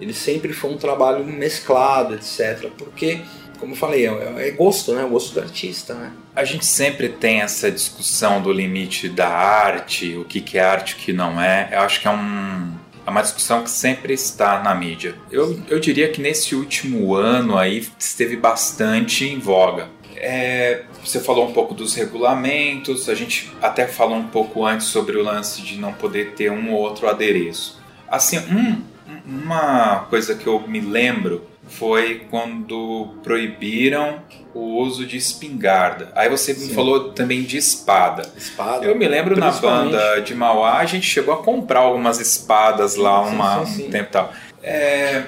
ele 0.00 0.12
sempre 0.12 0.52
foi 0.52 0.70
um 0.70 0.76
trabalho 0.76 1.24
mesclado, 1.24 2.14
etc. 2.14 2.70
Porque 2.76 3.20
como 3.58 3.72
eu 3.72 3.76
falei, 3.76 4.06
é, 4.06 4.48
é 4.48 4.50
gosto, 4.50 4.94
né? 4.94 5.04
O 5.04 5.08
gosto 5.08 5.34
do 5.34 5.40
artista, 5.40 5.94
né? 5.94 6.12
A 6.34 6.44
gente 6.44 6.66
sempre 6.66 7.08
tem 7.08 7.40
essa 7.40 7.70
discussão 7.70 8.42
do 8.42 8.52
limite 8.52 9.08
da 9.08 9.28
arte, 9.28 10.16
o 10.16 10.24
que, 10.24 10.40
que 10.40 10.58
é 10.58 10.64
arte, 10.64 10.94
o 10.94 10.96
que 10.96 11.12
não 11.12 11.40
é. 11.40 11.68
Eu 11.72 11.80
acho 11.80 12.00
que 12.00 12.08
é, 12.08 12.10
um, 12.10 12.72
é 13.06 13.10
uma 13.10 13.22
discussão 13.22 13.62
que 13.62 13.70
sempre 13.70 14.12
está 14.12 14.62
na 14.62 14.74
mídia. 14.74 15.14
Eu, 15.30 15.60
eu 15.68 15.80
diria 15.80 16.08
que 16.08 16.20
nesse 16.20 16.54
último 16.54 17.14
ano 17.14 17.56
aí 17.56 17.86
esteve 17.98 18.36
bastante 18.36 19.24
em 19.24 19.38
voga. 19.38 19.88
é, 20.16 20.82
você 21.04 21.20
falou 21.20 21.48
um 21.48 21.52
pouco 21.52 21.74
dos 21.74 21.94
regulamentos, 21.94 23.08
a 23.08 23.14
gente 23.14 23.52
até 23.62 23.86
falou 23.86 24.16
um 24.16 24.26
pouco 24.28 24.64
antes 24.64 24.88
sobre 24.88 25.16
o 25.16 25.22
lance 25.22 25.62
de 25.62 25.78
não 25.78 25.92
poder 25.92 26.32
ter 26.32 26.50
um 26.50 26.72
ou 26.72 26.80
outro 26.80 27.08
adereço. 27.08 27.80
Assim, 28.08 28.38
um, 28.38 28.82
uma 29.24 30.06
coisa 30.10 30.34
que 30.34 30.46
eu 30.46 30.66
me 30.66 30.80
lembro 30.80 31.46
foi 31.68 32.26
quando 32.30 33.14
proibiram 33.22 34.22
o 34.54 34.78
uso 34.80 35.04
de 35.04 35.16
espingarda. 35.16 36.10
Aí 36.14 36.28
você 36.28 36.54
Sim. 36.54 36.68
me 36.68 36.74
falou 36.74 37.12
também 37.12 37.42
de 37.42 37.56
espada. 37.56 38.30
Espada. 38.36 38.86
Eu 38.86 38.96
me 38.96 39.06
lembro 39.06 39.36
na 39.36 39.50
banda 39.50 40.20
de 40.20 40.34
Mauá, 40.34 40.78
a 40.78 40.86
gente 40.86 41.06
chegou 41.06 41.34
a 41.34 41.42
comprar 41.42 41.80
algumas 41.80 42.20
espadas 42.20 42.96
lá 42.96 43.20
uma, 43.22 43.66
sim, 43.66 43.86
um 43.86 43.90
tempo 43.90 44.08
e 44.08 44.12
tal. 44.12 44.32
É, 44.62 45.24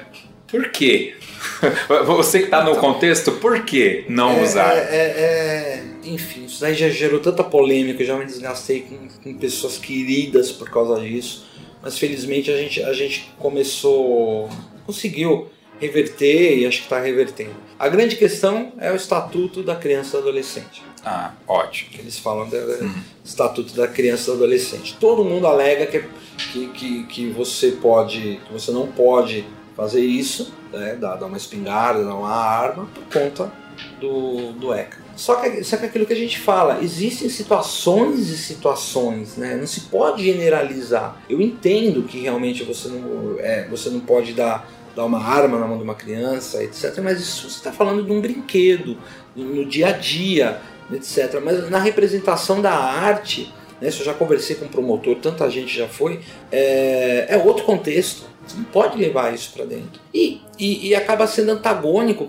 por 0.47 0.71
quê? 0.71 1.17
Você 2.07 2.41
que 2.41 2.45
está 2.47 2.65
no 2.65 2.71
então, 2.71 2.81
contexto, 2.81 3.33
por 3.33 3.65
que 3.65 4.05
não 4.09 4.39
é, 4.39 4.43
usar? 4.43 4.73
É, 4.75 4.79
é, 4.79 4.97
é, 4.97 5.85
enfim, 6.05 6.47
isso 6.47 6.61
daí 6.61 6.75
já 6.75 6.89
gerou 6.89 7.21
tanta 7.21 7.45
polêmica, 7.45 8.03
eu 8.03 8.07
já 8.07 8.17
me 8.17 8.25
desgastei 8.25 8.83
com, 8.83 9.09
com 9.23 9.39
pessoas 9.39 9.77
queridas 9.77 10.51
por 10.51 10.71
causa 10.71 11.01
disso. 11.01 11.47
Mas 11.83 11.99
felizmente 11.99 12.51
a 12.51 12.57
gente, 12.57 12.83
a 12.83 12.93
gente 12.93 13.33
começou, 13.39 14.49
conseguiu 14.85 15.49
reverter 15.81 16.59
e 16.59 16.67
acho 16.67 16.79
que 16.79 16.85
está 16.85 17.01
revertendo. 17.01 17.55
A 17.79 17.89
grande 17.89 18.17
questão 18.17 18.73
é 18.79 18.91
o 18.91 18.97
estatuto 18.97 19.63
da 19.63 19.77
criança 19.77 20.09
e 20.09 20.13
do 20.13 20.29
adolescente. 20.29 20.83
Ah, 21.05 21.33
ótimo. 21.47 21.91
Eles 21.99 22.19
falam 22.19 22.49
do 22.49 22.57
uhum. 22.57 22.95
estatuto 23.25 23.75
da 23.75 23.87
criança 23.87 24.23
e 24.23 24.27
do 24.27 24.33
adolescente. 24.33 24.97
Todo 24.99 25.25
mundo 25.25 25.47
alega 25.47 25.87
que, 25.87 26.03
que, 26.53 26.69
que, 26.69 27.03
que 27.05 27.31
você 27.31 27.73
pode, 27.73 28.41
que 28.47 28.53
você 28.53 28.71
não 28.71 28.87
pode 28.89 29.45
fazer 29.77 30.01
isso, 30.01 30.53
né, 30.73 30.97
dar, 30.97 31.17
dar 31.17 31.27
uma 31.27 31.37
espingarda, 31.37 32.05
dar 32.05 32.15
uma 32.15 32.35
arma, 32.35 32.89
por 32.93 33.21
conta 33.21 33.53
do, 34.01 34.53
do 34.53 34.75
ECA. 34.75 34.99
Só 35.19 35.35
que, 35.37 35.65
só 35.65 35.77
que 35.77 35.87
aquilo 35.87 36.07
que 36.07 36.13
a 36.13 36.17
gente 36.17 36.39
fala, 36.39 36.79
existem 36.81 37.29
situações 37.29 38.29
e 38.29 38.39
situações, 38.39 39.37
né? 39.37 39.57
Não 39.57 39.67
se 39.67 39.81
pode 39.83 40.25
generalizar. 40.25 41.21
Eu 41.29 41.41
entendo 41.41 42.05
que 42.05 42.21
realmente 42.21 42.63
você 42.63 42.89
não, 42.89 43.37
é, 43.41 43.67
você 43.69 43.91
não 43.91 43.99
pode 43.99 44.33
dar, 44.33 44.71
dar 44.99 45.05
uma 45.05 45.25
arma 45.25 45.61
na 45.61 45.67
mão 45.67 45.77
de 45.77 45.85
uma 45.85 45.95
criança, 45.95 46.63
etc. 46.63 46.99
Mas 47.01 47.21
isso 47.21 47.49
você 47.49 47.59
está 47.59 47.71
falando 47.71 48.05
de 48.05 48.11
um 48.11 48.21
brinquedo, 48.21 48.99
no 49.37 49.65
dia 49.65 49.89
a 49.89 49.93
dia, 49.93 50.61
etc. 50.93 51.41
Mas 51.43 51.71
na 51.71 51.79
representação 51.79 52.61
da 52.61 52.73
arte, 52.73 53.55
né? 53.81 53.93
Se 53.93 54.01
eu 54.01 54.07
já 54.07 54.13
conversei 54.13 54.57
com 54.57 54.65
um 54.65 54.69
promotor, 54.69 55.15
tanta 55.17 55.49
gente 55.49 55.77
já 55.77 55.87
foi, 55.87 56.19
é, 56.51 57.27
é 57.29 57.37
outro 57.37 57.65
contexto. 57.65 58.25
Você 58.45 58.57
não 58.57 58.65
pode 58.65 58.99
levar 58.99 59.33
isso 59.33 59.53
para 59.53 59.67
dentro. 59.67 60.01
E, 60.13 60.41
e, 60.59 60.89
e, 60.89 60.95
acaba 60.97 61.29
sendo 61.29 61.53
antagônico 61.53 62.27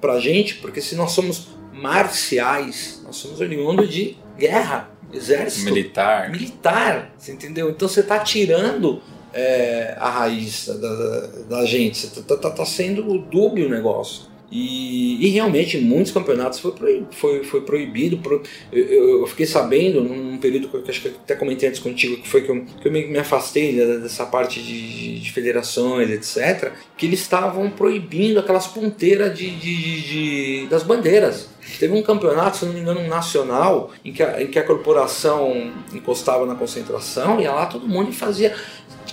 para 0.00 0.14
a 0.14 0.20
gente, 0.20 0.56
porque 0.56 0.82
se 0.82 0.94
nós 0.96 1.12
somos 1.12 1.48
marciais, 1.72 3.00
nós 3.06 3.16
somos 3.16 3.40
oriundos 3.40 3.88
de 3.88 4.18
guerra, 4.36 4.90
exército. 5.14 5.64
Militar. 5.64 6.30
Militar, 6.30 7.12
você 7.16 7.32
entendeu? 7.32 7.70
Então 7.70 7.88
você 7.88 8.00
está 8.00 8.18
tirando 8.18 9.00
é, 9.32 9.96
a 9.98 10.08
raiz 10.08 10.66
da, 10.66 11.26
da, 11.48 11.64
gente, 11.64 11.98
você 11.98 12.20
está 12.20 12.36
tá, 12.36 12.50
tá 12.50 12.64
sendo 12.64 13.18
dúbio 13.18 13.66
o 13.66 13.70
negócio. 13.70 14.30
E, 14.50 15.24
e, 15.24 15.28
realmente 15.28 15.78
muitos 15.78 16.10
campeonatos 16.10 16.58
foi, 16.58 16.72
proibido, 16.72 17.06
foi, 17.12 17.44
foi 17.44 17.60
proibido. 17.60 18.18
Pro, 18.18 18.42
eu, 18.72 19.20
eu, 19.20 19.26
fiquei 19.28 19.46
sabendo 19.46 20.00
num 20.00 20.38
período 20.38 20.68
que 20.68 20.90
acho 20.90 21.02
que 21.02 21.08
até 21.08 21.36
comentei 21.36 21.68
antes 21.68 21.78
contigo, 21.78 22.20
que 22.20 22.28
foi 22.28 22.42
que 22.42 22.50
eu, 22.50 22.64
que 22.64 22.88
eu 22.88 22.90
me, 22.90 23.06
me 23.06 23.18
afastei 23.18 23.76
dessa 23.76 24.26
parte 24.26 24.60
de, 24.60 25.20
de, 25.20 25.32
federações, 25.32 26.10
etc., 26.10 26.72
que 26.96 27.06
eles 27.06 27.20
estavam 27.20 27.70
proibindo 27.70 28.40
aquelas 28.40 28.66
ponteiras 28.66 29.38
de, 29.38 29.50
de, 29.56 30.02
de, 30.02 30.66
das 30.68 30.82
bandeiras. 30.82 31.48
Teve 31.78 31.94
um 31.94 32.02
campeonato, 32.02 32.56
se 32.56 32.64
não 32.64 32.72
me 32.72 32.80
engano, 32.80 33.00
um 33.00 33.08
nacional, 33.08 33.92
em 34.04 34.12
que, 34.12 34.22
a, 34.22 34.42
em 34.42 34.48
que 34.48 34.58
a 34.58 34.64
corporação 34.64 35.72
encostava 35.92 36.44
na 36.44 36.56
concentração 36.56 37.40
e 37.40 37.46
lá 37.46 37.66
todo 37.66 37.86
mundo 37.86 38.12
fazia 38.12 38.52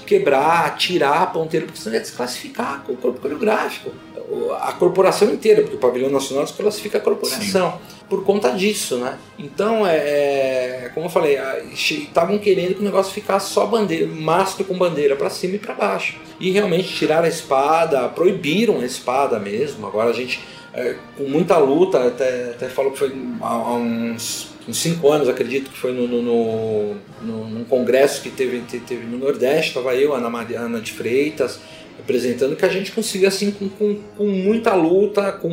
quebrar, 0.05 0.75
tirar 0.77 1.23
a 1.23 1.27
ponteira, 1.27 1.65
porque 1.65 1.79
senão 1.79 1.95
ia 1.95 2.01
desclassificar 2.01 2.83
o 2.89 2.95
corpo 2.95 3.19
coreográfico 3.19 3.91
a 4.59 4.73
corporação 4.73 5.31
inteira, 5.31 5.61
porque 5.61 5.75
o 5.75 5.79
pavilhão 5.79 6.09
nacional 6.09 6.43
desclassifica 6.43 6.97
a 6.97 7.01
corporação 7.01 7.71
Sim. 7.71 7.77
por 8.09 8.25
conta 8.25 8.51
disso, 8.51 8.97
né? 8.97 9.17
Então, 9.39 9.87
é, 9.87 10.85
é 10.85 10.91
como 10.93 11.05
eu 11.05 11.09
falei, 11.09 11.37
estavam 11.71 12.37
querendo 12.37 12.75
que 12.75 12.81
o 12.81 12.83
negócio 12.83 13.13
ficasse 13.13 13.53
só 13.53 13.65
bandeira, 13.65 14.05
mastro 14.07 14.65
com 14.65 14.77
bandeira 14.77 15.15
para 15.15 15.29
cima 15.29 15.55
e 15.55 15.59
para 15.59 15.73
baixo. 15.73 16.17
E 16.39 16.51
realmente 16.51 16.93
tiraram 16.93 17.25
a 17.25 17.29
espada, 17.29 18.09
proibiram 18.09 18.81
a 18.81 18.85
espada 18.85 19.39
mesmo. 19.39 19.87
Agora 19.87 20.09
a 20.09 20.13
gente, 20.13 20.41
é, 20.73 20.95
com 21.15 21.23
muita 21.23 21.57
luta, 21.57 22.05
até, 22.05 22.51
até 22.51 22.67
falou 22.67 22.91
que 22.91 22.99
foi 22.99 23.13
há 23.41 23.73
uns 23.73 24.56
uns 24.67 24.77
cinco 24.77 25.11
anos, 25.11 25.29
acredito 25.29 25.69
que 25.69 25.77
foi 25.77 25.93
no, 25.93 26.07
no, 26.07 26.21
no, 26.21 26.95
no, 27.21 27.49
num 27.49 27.63
congresso 27.63 28.21
que 28.21 28.29
teve, 28.29 28.61
teve 28.61 29.05
no 29.05 29.17
Nordeste, 29.17 29.69
estava 29.69 29.95
eu, 29.95 30.13
Ana 30.13 30.29
Mariana 30.29 30.81
de 30.81 30.91
Freitas, 30.91 31.59
representando 31.97 32.55
que 32.55 32.65
a 32.65 32.69
gente 32.69 32.91
consiga 32.91 33.27
assim 33.27 33.51
com, 33.51 33.69
com, 33.69 33.95
com, 34.17 34.27
muita 34.27 34.73
luta, 34.75 35.31
com 35.31 35.49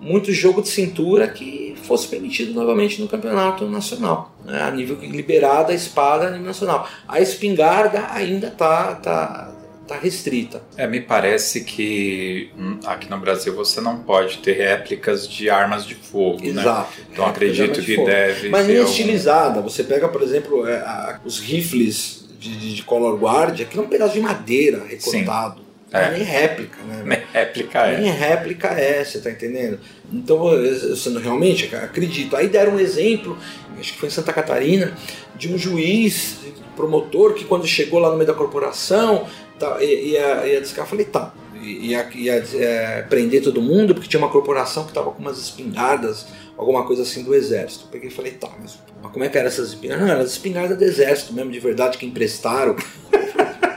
muito 0.00 0.32
jogo 0.32 0.62
de 0.62 0.68
cintura 0.68 1.28
que 1.28 1.74
fosse 1.82 2.06
permitido 2.08 2.52
novamente 2.52 3.00
no 3.00 3.08
campeonato 3.08 3.66
nacional, 3.66 4.34
né? 4.44 4.62
a 4.62 4.70
nível 4.70 4.98
liberada 5.00 5.72
a 5.72 5.74
espada 5.74 6.28
a 6.28 6.30
nível 6.30 6.46
nacional. 6.46 6.88
A 7.08 7.20
espingarda 7.20 8.06
ainda 8.10 8.50
tá 8.50 8.94
tá 8.94 9.55
tá 9.86 9.96
restrita. 9.96 10.62
É, 10.76 10.86
me 10.86 11.00
parece 11.00 11.62
que 11.62 12.50
hum, 12.58 12.78
aqui 12.84 13.08
no 13.08 13.18
Brasil 13.18 13.54
você 13.54 13.80
não 13.80 13.98
pode 13.98 14.38
ter 14.38 14.52
réplicas 14.54 15.28
de 15.28 15.48
armas 15.48 15.86
de 15.86 15.94
fogo, 15.94 16.40
né? 16.42 16.60
Exato. 16.60 17.00
Né? 17.00 17.06
Então 17.12 17.26
acredito 17.26 17.80
de 17.80 17.86
que 17.86 17.96
fogo. 17.96 18.08
deve. 18.08 18.48
Mas 18.48 18.66
nem 18.66 18.78
algum... 18.78 18.90
estilizada. 18.90 19.60
Você 19.60 19.84
pega, 19.84 20.08
por 20.08 20.22
exemplo, 20.22 20.66
é, 20.66 20.76
a, 20.78 21.20
os 21.24 21.38
rifles 21.38 22.26
de, 22.38 22.74
de, 22.74 22.82
color 22.82 23.18
guard, 23.18 23.60
aquilo 23.60 23.82
é 23.82 23.86
um 23.86 23.88
pedaço 23.88 24.14
de 24.14 24.20
madeira 24.20 24.84
recortado. 24.86 25.64
É. 25.92 26.10
Nem 26.10 26.22
réplica, 26.22 26.82
né? 26.82 27.02
Nem 27.04 27.22
réplica 27.32 27.78
é. 27.78 28.00
Nem 28.00 28.10
réplica 28.10 28.68
é, 28.68 29.04
você 29.04 29.20
tá 29.20 29.30
entendendo? 29.30 29.78
Então, 30.12 30.38
você 30.38 31.18
realmente 31.18 31.74
acredito. 31.74 32.36
Aí 32.36 32.48
deram 32.48 32.74
um 32.74 32.80
exemplo, 32.80 33.38
acho 33.78 33.92
que 33.92 33.98
foi 33.98 34.08
em 34.08 34.12
Santa 34.12 34.32
Catarina, 34.32 34.92
de 35.36 35.52
um 35.52 35.56
juiz, 35.56 36.38
promotor, 36.76 37.34
que 37.34 37.44
quando 37.44 37.66
chegou 37.66 37.98
lá 37.98 38.10
no 38.10 38.16
meio 38.16 38.26
da 38.26 38.34
corporação, 38.34 39.26
tá, 39.58 39.82
ia, 39.82 40.46
ia 40.46 40.60
descar, 40.60 40.86
falei, 40.86 41.06
tá, 41.06 41.32
ia, 41.60 42.08
ia 42.14 42.44
é, 42.54 43.02
prender 43.02 43.42
todo 43.42 43.60
mundo, 43.60 43.94
porque 43.94 44.08
tinha 44.08 44.20
uma 44.20 44.30
corporação 44.30 44.86
que 44.86 44.92
tava 44.92 45.10
com 45.10 45.20
umas 45.20 45.38
espingardas, 45.38 46.26
alguma 46.56 46.86
coisa 46.86 47.02
assim 47.02 47.22
do 47.22 47.34
exército. 47.34 47.86
Peguei 47.90 48.08
e 48.08 48.12
falei, 48.12 48.32
tá, 48.32 48.50
mas, 48.60 48.78
mas 49.02 49.12
como 49.12 49.24
é 49.24 49.28
que 49.28 49.38
eram 49.38 49.48
essas 49.48 49.68
espingardas? 49.70 50.06
Não, 50.06 50.12
eram 50.12 50.22
as 50.22 50.30
espingardas 50.30 50.78
do 50.78 50.84
exército 50.84 51.32
mesmo, 51.32 51.50
de 51.50 51.60
verdade, 51.60 51.98
que 51.98 52.06
emprestaram. 52.06 52.76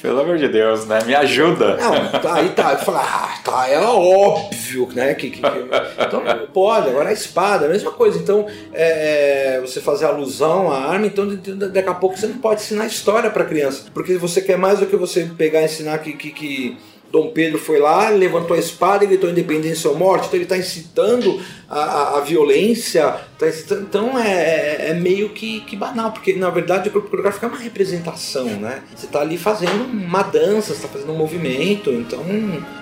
Pelo 0.00 0.20
amor 0.20 0.38
de 0.38 0.48
Deus, 0.48 0.86
né? 0.86 1.00
Me 1.04 1.14
ajuda. 1.14 1.76
Não, 1.76 2.32
aí 2.32 2.50
tá. 2.50 2.72
Eu 2.72 2.78
falei, 2.78 3.00
ah, 3.02 3.38
tá, 3.44 3.68
é 3.68 3.80
óbvio, 3.80 4.88
né? 4.94 5.14
Que, 5.14 5.30
que, 5.30 5.40
que... 5.40 6.04
Então 6.06 6.22
pode, 6.52 6.88
agora 6.88 7.08
a 7.08 7.12
espada, 7.12 7.66
a 7.66 7.68
mesma 7.68 7.90
coisa. 7.90 8.18
Então, 8.18 8.46
é, 8.72 9.56
é 9.56 9.60
você 9.60 9.80
fazer 9.80 10.06
alusão 10.06 10.70
à 10.70 10.90
arma, 10.90 11.06
então 11.06 11.26
daqui 11.26 11.88
a 11.88 11.94
pouco 11.94 12.16
você 12.16 12.28
não 12.28 12.38
pode 12.38 12.60
ensinar 12.60 12.86
história 12.86 13.30
pra 13.30 13.44
criança. 13.44 13.84
Porque 13.92 14.16
você 14.16 14.40
quer 14.40 14.56
mais 14.56 14.78
do 14.78 14.86
que 14.86 14.96
você 14.96 15.28
pegar 15.36 15.62
e 15.62 15.64
ensinar 15.64 15.98
que, 15.98 16.12
que 16.12 16.76
Dom 17.10 17.30
Pedro 17.30 17.58
foi 17.58 17.78
lá, 17.78 18.10
levantou 18.10 18.54
a 18.54 18.58
espada 18.58 19.04
e 19.04 19.06
gritou 19.06 19.30
independência 19.30 19.88
ou 19.88 19.96
morte. 19.96 20.26
Então 20.26 20.36
ele 20.36 20.44
está 20.44 20.58
incitando 20.58 21.40
a, 21.68 21.80
a, 21.80 22.18
a 22.18 22.20
violência. 22.20 23.16
Tá 23.38 23.48
incitando, 23.48 23.82
então 23.82 24.18
é, 24.18 24.30
é, 24.30 24.90
é, 24.90 24.94
meio 24.94 25.30
que, 25.30 25.60
que 25.60 25.76
banal, 25.76 26.12
porque 26.12 26.34
na 26.34 26.50
verdade 26.50 26.88
o 26.88 26.92
corpo 26.92 27.08
coreográfico 27.08 27.46
é 27.46 27.48
uma 27.48 27.58
representação, 27.58 28.46
né? 28.46 28.82
Você 28.94 29.06
está 29.06 29.20
ali 29.20 29.38
fazendo 29.38 29.84
uma 29.84 30.22
dança, 30.22 30.72
está 30.72 30.88
fazendo 30.88 31.12
um 31.12 31.16
movimento, 31.16 31.90
então, 31.90 32.24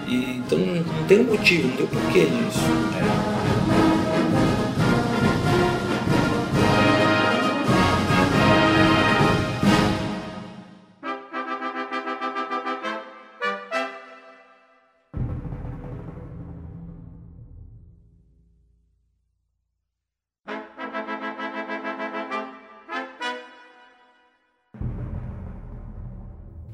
e, 0.09 0.39
então 0.39 0.59
não 0.59 1.07
tem 1.07 1.21
um 1.21 1.25
motivo, 1.25 1.69
não 1.69 1.77
tem 1.77 1.87
um 1.87 1.89
porquê 1.89 2.21
disso. 2.21 2.61
É. 3.43 3.46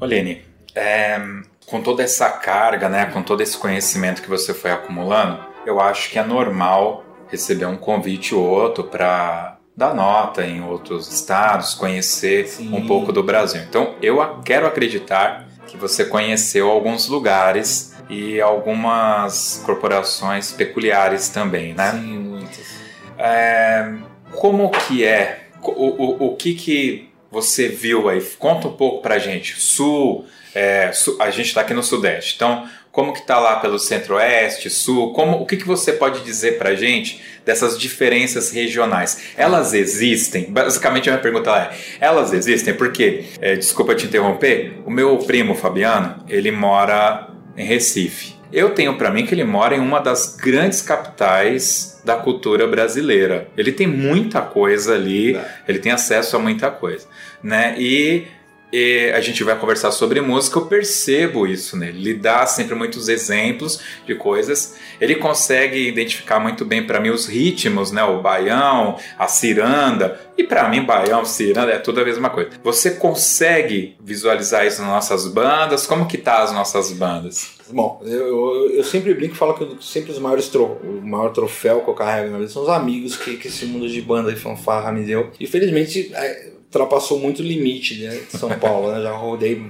Oline, 0.03 0.43
é, 0.75 1.21
com 1.67 1.81
toda 1.81 2.03
essa 2.03 2.29
carga, 2.29 2.89
né, 2.89 3.07
com 3.07 3.23
todo 3.23 3.41
esse 3.41 3.57
conhecimento 3.57 4.21
que 4.21 4.29
você 4.29 4.53
foi 4.53 4.73
acumulando, 4.73 5.39
eu 5.65 5.81
acho 5.81 6.11
que 6.11 6.19
é 6.19 6.25
normal 6.25 7.05
receber 7.29 7.67
um 7.67 7.77
convite 7.77 8.35
ou 8.35 8.45
outro 8.45 8.83
para 8.85 9.59
dar 9.77 9.95
nota 9.95 10.45
em 10.45 10.61
outros 10.61 11.11
estados, 11.11 11.75
conhecer 11.75 12.49
Sim. 12.49 12.75
um 12.75 12.85
pouco 12.85 13.13
do 13.13 13.23
Brasil. 13.23 13.63
Então, 13.63 13.95
eu 14.03 14.19
quero 14.45 14.67
acreditar 14.67 15.47
que 15.67 15.77
você 15.77 16.05
conheceu 16.05 16.69
alguns 16.69 17.07
lugares 17.07 17.95
e 18.11 18.41
algumas 18.41 19.63
corporações 19.65 20.51
peculiares 20.51 21.29
também, 21.29 21.75
né? 21.75 21.93
Sim, 21.93 22.19
muitas. 22.19 22.83
É, 23.17 23.95
como 24.33 24.69
que 24.69 25.05
é? 25.05 25.47
O, 25.63 25.71
o, 25.71 26.27
o 26.27 26.37
que 26.37 26.55
que 26.55 27.12
você 27.33 27.67
viu 27.67 28.11
aí? 28.11 28.21
Conta 28.39 28.69
um 28.69 28.77
pouco 28.77 29.03
pra 29.03 29.19
gente. 29.19 29.61
Sul, 29.61 30.27
é, 30.55 30.93
sul 30.93 31.17
a 31.19 31.31
gente 31.31 31.47
está 31.47 31.63
aqui 31.63 31.73
no 31.73 31.83
Sudeste, 31.83 32.35
então 32.37 32.69
como 32.93 33.15
que 33.15 33.21
está 33.21 33.41
lá 33.41 33.57
pelo 33.57 33.79
Centro-Oeste, 33.79 34.69
Sul? 34.69 35.15
Como, 35.15 35.39
o 35.39 35.47
que, 35.47 35.57
que 35.57 35.67
você 35.67 35.95
pode 35.95 36.21
dizer 36.21 36.59
pra 36.59 36.75
gente 36.75 37.23
dessas 37.43 37.81
diferenças 37.81 38.51
regionais? 38.51 39.33
Elas 39.35 39.73
existem? 39.73 40.53
Basicamente 40.53 41.09
a 41.09 41.13
minha 41.13 41.23
pergunta 41.23 41.51
é, 41.57 41.75
elas 41.99 42.35
existem? 42.35 42.75
Porque, 42.75 43.25
é, 43.41 43.57
desculpa 43.57 43.95
te 43.95 44.05
interromper, 44.05 44.75
o 44.85 44.91
meu 44.91 45.17
primo 45.17 45.55
Fabiano, 45.55 46.23
ele 46.29 46.51
mora 46.51 47.31
em 47.57 47.65
Recife. 47.65 48.42
Eu 48.53 48.71
tenho 48.71 48.97
para 48.99 49.11
mim 49.11 49.25
que 49.25 49.35
ele 49.35 49.45
mora 49.45 49.75
em 49.75 49.81
uma 49.81 49.99
das 49.99 50.37
grandes 50.37 50.83
capitais 50.83 52.01
da 52.05 52.17
cultura 52.17 52.67
brasileira. 52.67 53.49
Ele 53.57 53.73
tem 53.73 53.87
muita 53.87 54.43
coisa 54.43 54.95
ali, 54.95 55.37
é. 55.37 55.55
ele 55.67 55.79
tem 55.79 55.93
acesso 55.93 56.37
a 56.37 56.39
muita 56.39 56.71
coisa, 56.71 57.07
né? 57.43 57.75
E 57.79 58.27
e 58.73 59.13
a 59.15 59.21
gente 59.21 59.45
vai 59.45 59.55
conversar 59.59 59.93
sobre 59.93 60.19
música, 60.23 60.59
eu 60.59 60.65
percebo 60.65 61.47
isso 61.47 61.77
nele. 61.77 61.99
Ele 61.99 62.15
dá 62.15 62.47
sempre 62.47 62.75
muitos 62.75 63.07
exemplos 63.07 63.81
de 64.07 64.15
coisas. 64.15 64.77
Ele 64.99 65.17
consegue 65.17 65.87
identificar 65.87 66.41
muito 66.41 66.65
bem 66.65 66.87
para 66.87 66.99
mim 66.99 67.11
os 67.11 67.27
ritmos, 67.27 67.93
né? 67.93 68.03
O 68.03 68.23
baião, 68.23 68.97
a 69.19 69.29
ciranda. 69.29 70.19
E 70.39 70.45
para 70.45 70.67
mim, 70.71 70.87
baião, 70.87 71.23
ciranda 71.23 71.71
é 71.71 71.79
tudo 71.79 72.01
a 72.01 72.05
mesma 72.05 72.31
coisa. 72.31 72.53
Você 72.65 72.93
consegue 72.93 73.95
visualizar 74.01 74.67
isso 74.67 74.81
nas 74.81 74.91
nossas 74.91 75.29
bandas? 75.29 75.87
Como 75.87 76.07
que 76.07 76.17
tá 76.17 76.43
as 76.43 76.51
nossas 76.51 76.91
bandas? 76.93 77.61
Bom, 77.73 78.03
eu, 78.05 78.71
eu, 78.71 78.85
sempre 78.85 79.15
brinco 79.15 79.35
e 79.35 79.37
falo 79.37 79.55
que 79.55 79.85
sempre 79.85 80.13
os 80.13 80.19
maiores 80.19 80.49
tro, 80.49 80.79
o 80.85 81.01
maior 81.01 81.31
troféu 81.31 81.81
que 81.81 81.89
eu 81.89 81.95
carrego 81.95 82.31
na 82.31 82.39
vida 82.39 82.51
são 82.51 82.63
os 82.63 82.69
amigos 82.69 83.17
que, 83.17 83.37
que 83.39 83.49
esse 83.49 83.65
mundo 83.65 83.89
de 83.89 84.01
banda 84.03 84.31
e 84.31 84.37
fanfarra 84.37 84.93
me 84.93 85.05
deu. 85.05 85.31
Infelizmente, 85.41 86.11
é, 86.15 86.51
ultrapassou 86.65 87.19
muito 87.19 87.41
o 87.41 87.43
limite 87.43 88.03
né, 88.03 88.21
de 88.31 88.39
São 88.39 88.51
Paulo. 88.61 88.93
Né? 88.93 89.03
Já 89.03 89.13
rodei 89.13 89.63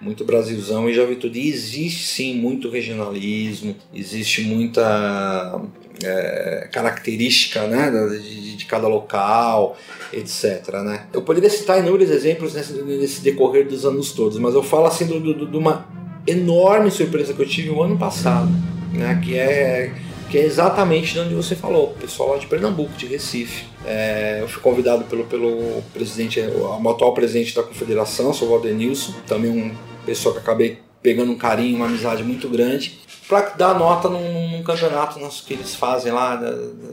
muito 0.00 0.24
Brasilzão 0.24 0.88
e 0.88 0.94
já 0.94 1.04
vi 1.04 1.16
tudo. 1.16 1.36
E 1.36 1.48
existe 1.48 2.06
sim 2.06 2.34
muito 2.34 2.70
regionalismo, 2.70 3.74
existe 3.92 4.42
muita 4.42 5.60
é, 6.02 6.68
característica 6.72 7.66
né, 7.66 7.90
de, 7.90 8.56
de, 8.56 8.64
cada 8.64 8.86
local, 8.86 9.76
etc. 10.12 10.68
Né? 10.84 11.06
Eu 11.12 11.22
poderia 11.22 11.50
citar 11.50 11.80
inúmeros 11.80 12.10
exemplos 12.10 12.54
nesse, 12.54 12.74
nesse 12.82 13.20
decorrer 13.22 13.66
dos 13.66 13.84
anos 13.84 14.12
todos, 14.12 14.38
mas 14.38 14.54
eu 14.54 14.62
falo 14.62 14.86
assim 14.86 15.06
de 15.06 15.56
uma 15.56 15.99
enorme 16.26 16.90
surpresa 16.90 17.32
que 17.34 17.42
eu 17.42 17.48
tive 17.48 17.70
o 17.70 17.82
ano 17.82 17.96
passado, 17.96 18.50
né, 18.92 19.20
que 19.22 19.36
é 19.36 19.92
que 20.30 20.38
é 20.38 20.44
exatamente 20.44 21.12
de 21.12 21.18
onde 21.18 21.34
você 21.34 21.56
falou, 21.56 21.86
o 21.86 21.94
pessoal 22.00 22.30
lá 22.30 22.38
de 22.38 22.46
Pernambuco, 22.46 22.92
de 22.96 23.04
Recife. 23.04 23.64
É, 23.84 24.38
eu 24.40 24.46
fui 24.46 24.62
convidado 24.62 25.02
pelo, 25.04 25.24
pelo 25.24 25.82
presidente, 25.92 26.40
o 26.40 26.88
atual 26.88 27.12
presidente 27.12 27.52
da 27.52 27.64
confederação, 27.64 28.30
o 28.30 28.32
Valdenilson, 28.32 29.12
também 29.26 29.50
um 29.50 29.74
pessoa 30.06 30.32
que 30.34 30.40
acabei 30.40 30.78
pegando 31.02 31.32
um 31.32 31.36
carinho, 31.36 31.76
uma 31.76 31.86
amizade 31.86 32.22
muito 32.22 32.48
grande, 32.48 33.00
para 33.28 33.40
dar 33.50 33.78
nota 33.78 34.08
num, 34.08 34.50
num 34.50 34.62
campeonato 34.62 35.18
nosso 35.18 35.44
que 35.44 35.54
eles 35.54 35.74
fazem 35.74 36.12
lá, 36.12 36.36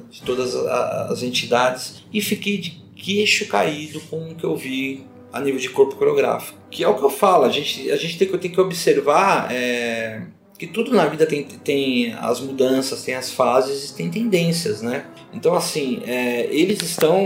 de 0.10 0.22
todas 0.24 0.56
as 0.56 1.22
entidades, 1.22 2.04
e 2.12 2.22
fiquei 2.22 2.58
de 2.58 2.72
queixo 2.96 3.48
caído 3.48 4.00
com 4.02 4.32
o 4.32 4.36
que 4.36 4.44
eu 4.44 4.56
vi 4.56 5.06
a 5.32 5.40
nível 5.40 5.60
de 5.60 5.70
corpo 5.70 5.96
coreográfico. 5.96 6.58
Que 6.70 6.84
é 6.84 6.88
o 6.88 6.96
que 6.96 7.04
eu 7.04 7.10
falo, 7.10 7.46
a 7.46 7.50
gente, 7.50 7.90
a 7.92 7.96
gente 7.96 8.18
tem, 8.18 8.28
tem 8.38 8.52
que 8.52 8.62
observar. 8.62 9.52
É, 9.52 10.22
que 10.58 10.66
tudo 10.66 10.92
na 10.92 11.06
vida 11.06 11.26
tem, 11.26 11.44
tem 11.44 12.14
as 12.14 12.40
mudanças, 12.40 13.04
tem 13.04 13.14
as 13.14 13.32
fases 13.32 13.92
e 13.92 13.96
tem 13.96 14.10
tendências, 14.10 14.82
né? 14.82 15.06
Então, 15.34 15.54
assim, 15.54 16.02
é, 16.06 16.48
eles 16.52 16.82
estão. 16.82 17.20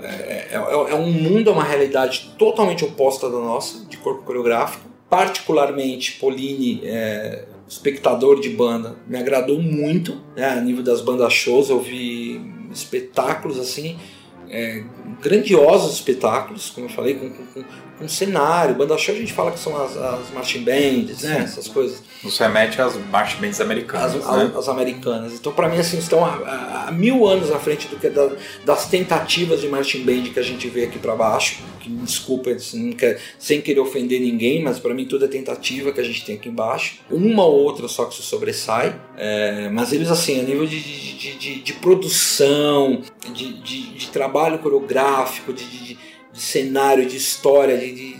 É, 0.00 0.48
é, 0.50 0.54
é, 0.54 0.94
um 0.94 1.10
mundo, 1.10 1.50
é 1.50 1.52
uma 1.52 1.64
realidade 1.64 2.32
totalmente 2.38 2.84
oposta 2.84 3.28
da 3.28 3.38
nossa, 3.38 3.84
de 3.86 3.96
corpo 3.96 4.22
coreográfico. 4.22 4.86
Particularmente, 5.10 6.12
Pauline, 6.20 6.82
é, 6.84 7.44
espectador 7.66 8.40
de 8.40 8.50
banda, 8.50 8.96
me 9.06 9.18
agradou 9.18 9.60
muito, 9.60 10.20
né? 10.36 10.50
A 10.50 10.60
nível 10.60 10.84
das 10.84 11.00
bandas 11.00 11.32
shows, 11.32 11.70
eu 11.70 11.80
vi 11.80 12.40
espetáculos 12.70 13.58
assim. 13.58 13.98
É, 14.50 14.82
grandiosos 15.20 15.94
espetáculos, 15.94 16.70
como 16.70 16.86
eu 16.86 16.90
falei, 16.90 17.14
com, 17.14 17.30
com, 17.30 17.64
com 17.98 18.08
cenário. 18.08 18.74
Banda 18.74 18.96
show 18.96 19.14
a 19.14 19.18
gente 19.18 19.32
fala 19.32 19.50
que 19.50 19.58
são 19.58 19.76
as, 19.76 19.96
as 19.96 20.30
marching 20.32 20.62
bands, 20.62 21.22
né? 21.22 21.40
Essas 21.42 21.68
coisas. 21.68 22.02
Nos 22.22 22.38
remete 22.38 22.80
às 22.80 22.96
marching 23.10 23.40
bands 23.40 23.60
americanas. 23.60 24.16
As, 24.16 24.36
né? 24.36 24.52
as 24.56 24.68
americanas. 24.68 25.32
Então, 25.34 25.52
para 25.52 25.68
mim, 25.68 25.78
assim, 25.78 25.98
estão 25.98 26.24
há, 26.24 26.86
há, 26.88 26.92
mil 26.92 27.26
anos 27.26 27.50
à 27.50 27.58
frente 27.58 27.88
do 27.88 27.96
que 27.96 28.08
da, 28.08 28.30
das 28.64 28.88
tentativas 28.88 29.60
de 29.60 29.68
marching 29.68 30.04
band 30.04 30.30
que 30.32 30.38
a 30.38 30.42
gente 30.42 30.68
vê 30.68 30.84
aqui 30.84 30.98
para 30.98 31.14
baixo. 31.14 31.62
Que, 31.80 31.90
desculpa, 31.90 32.50
assim, 32.50 32.92
quer, 32.92 33.20
sem 33.38 33.60
querer 33.60 33.80
ofender 33.80 34.20
ninguém, 34.20 34.62
mas 34.62 34.78
para 34.78 34.94
mim 34.94 35.04
tudo 35.04 35.24
é 35.24 35.28
tentativa 35.28 35.92
que 35.92 36.00
a 36.00 36.04
gente 36.04 36.24
tem 36.24 36.36
aqui 36.36 36.48
embaixo. 36.48 37.00
Uma 37.10 37.44
ou 37.44 37.60
outra 37.64 37.88
só 37.88 38.04
que 38.04 38.14
se 38.14 38.22
sobressai. 38.22 38.94
É, 39.16 39.68
mas 39.68 39.92
eles, 39.92 40.10
assim, 40.10 40.40
a 40.40 40.42
nível 40.42 40.66
de, 40.66 40.80
de, 40.80 41.38
de, 41.38 41.60
de 41.60 41.72
produção, 41.74 43.02
de, 43.32 43.52
de, 43.60 43.88
trabalho 44.08 44.37
coreográfico, 44.58 45.52
de 45.52 45.98
de 46.32 46.40
cenário, 46.40 47.06
de 47.06 47.16
história, 47.16 47.76
de, 47.76 47.92
de, 47.92 48.16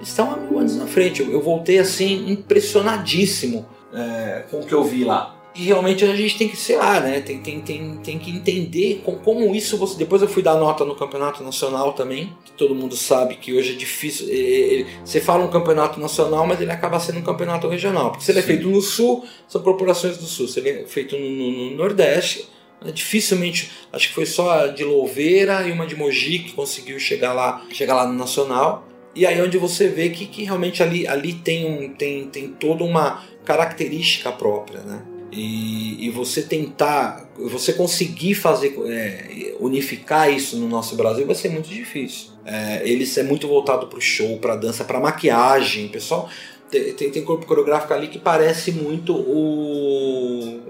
estão 0.00 0.30
há 0.30 0.36
mil 0.36 0.58
anos 0.58 0.76
na 0.76 0.86
frente. 0.86 1.22
Eu, 1.22 1.32
eu 1.32 1.40
voltei 1.40 1.78
assim 1.78 2.30
impressionadíssimo 2.30 3.66
é, 3.92 4.44
com 4.50 4.60
o 4.60 4.66
que 4.66 4.72
eu 4.72 4.84
vi 4.84 5.04
lá. 5.04 5.38
E 5.54 5.64
realmente 5.64 6.02
a 6.02 6.16
gente 6.16 6.38
tem 6.38 6.48
que, 6.48 6.56
sei 6.56 6.76
lá, 6.76 6.98
né? 6.98 7.20
Tem, 7.20 7.38
tem, 7.38 7.60
tem, 7.60 7.96
tem 7.96 8.18
que 8.18 8.30
entender 8.30 9.02
com, 9.04 9.16
como 9.16 9.54
isso 9.54 9.76
você. 9.76 9.98
Depois 9.98 10.22
eu 10.22 10.28
fui 10.28 10.42
dar 10.42 10.54
nota 10.54 10.82
no 10.82 10.94
campeonato 10.94 11.44
nacional 11.44 11.92
também. 11.92 12.32
Que 12.42 12.52
todo 12.52 12.74
mundo 12.74 12.96
sabe 12.96 13.34
que 13.34 13.52
hoje 13.52 13.74
é 13.74 13.76
difícil. 13.76 14.28
Ele, 14.30 14.86
você 15.04 15.20
fala 15.20 15.44
um 15.44 15.50
campeonato 15.50 16.00
nacional, 16.00 16.46
mas 16.46 16.58
ele 16.58 16.72
acaba 16.72 16.98
sendo 16.98 17.18
um 17.18 17.22
campeonato 17.22 17.68
regional. 17.68 18.12
Porque 18.12 18.24
se 18.24 18.32
ele 18.32 18.38
é 18.38 18.42
feito 18.42 18.66
no 18.66 18.80
sul, 18.80 19.26
são 19.46 19.60
corporações 19.62 20.16
do 20.16 20.24
sul. 20.24 20.48
Se 20.48 20.58
ele 20.58 20.70
é 20.70 20.84
feito 20.86 21.18
no, 21.18 21.28
no, 21.28 21.50
no 21.52 21.76
Nordeste, 21.76 22.48
Dificilmente, 22.90 23.70
acho 23.92 24.08
que 24.08 24.14
foi 24.14 24.26
só 24.26 24.66
de 24.68 24.84
Louveira 24.84 25.66
e 25.68 25.72
uma 25.72 25.86
de 25.86 25.94
Mogi 25.94 26.40
que 26.40 26.52
conseguiu 26.52 26.98
chegar 26.98 27.32
lá, 27.32 27.64
chegar 27.72 27.94
lá 27.94 28.06
no 28.06 28.14
Nacional. 28.14 28.88
E 29.14 29.26
aí 29.26 29.40
onde 29.42 29.58
você 29.58 29.88
vê 29.88 30.08
que, 30.08 30.26
que 30.26 30.44
realmente 30.44 30.82
ali, 30.82 31.06
ali 31.06 31.34
tem, 31.34 31.66
um, 31.66 31.92
tem, 31.94 32.26
tem 32.28 32.48
toda 32.48 32.82
uma 32.82 33.22
característica 33.44 34.32
própria, 34.32 34.80
né? 34.80 35.02
E, 35.30 36.06
e 36.06 36.10
você 36.10 36.42
tentar, 36.42 37.30
você 37.38 37.72
conseguir 37.72 38.34
fazer, 38.34 38.74
é, 38.86 39.54
unificar 39.60 40.30
isso 40.30 40.58
no 40.58 40.68
nosso 40.68 40.94
Brasil 40.94 41.26
vai 41.26 41.34
ser 41.34 41.48
muito 41.48 41.68
difícil. 41.68 42.32
É, 42.44 42.82
eles 42.84 43.16
é 43.16 43.22
muito 43.22 43.48
voltado 43.48 43.86
para 43.86 43.98
o 43.98 44.02
show, 44.02 44.38
para 44.38 44.56
dança, 44.56 44.84
para 44.84 45.00
maquiagem. 45.00 45.88
Pessoal, 45.88 46.28
tem, 46.70 46.92
tem, 46.92 47.10
tem 47.10 47.24
corpo 47.24 47.46
coreográfico 47.46 47.94
ali 47.94 48.08
que 48.08 48.18
parece 48.18 48.72
muito 48.72 49.14
o 49.14 50.60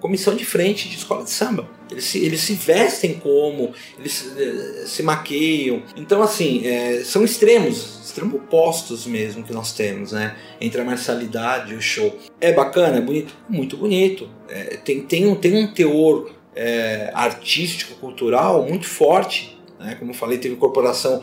comissão 0.00 0.34
de 0.34 0.44
frente 0.44 0.88
de 0.88 0.96
escola 0.96 1.22
de 1.22 1.30
samba. 1.30 1.68
Eles 1.90 2.04
se, 2.04 2.18
eles 2.24 2.40
se 2.40 2.54
vestem 2.54 3.14
como, 3.14 3.72
eles 3.98 4.12
se, 4.12 4.42
eh, 4.42 4.84
se 4.86 5.02
maqueiam. 5.02 5.82
Então, 5.96 6.22
assim, 6.22 6.66
é, 6.66 7.02
são 7.04 7.24
extremos, 7.24 8.00
extremos 8.04 8.34
opostos 8.34 9.06
mesmo 9.06 9.42
que 9.42 9.52
nós 9.52 9.72
temos, 9.72 10.12
né? 10.12 10.36
Entre 10.60 10.80
a 10.80 10.84
marcialidade 10.84 11.72
e 11.72 11.76
o 11.76 11.82
show. 11.82 12.16
É 12.40 12.52
bacana, 12.52 12.98
é 12.98 13.00
bonito? 13.00 13.34
Muito 13.48 13.76
bonito. 13.76 14.28
É, 14.48 14.76
tem, 14.76 15.02
tem, 15.02 15.26
um, 15.26 15.34
tem 15.34 15.54
um 15.56 15.72
teor 15.72 16.30
é, 16.54 17.10
artístico, 17.14 17.94
cultural 17.96 18.66
muito 18.66 18.86
forte. 18.86 19.58
Né? 19.78 19.96
Como 19.98 20.10
eu 20.10 20.14
falei, 20.14 20.38
teve 20.38 20.56
corporação 20.56 21.22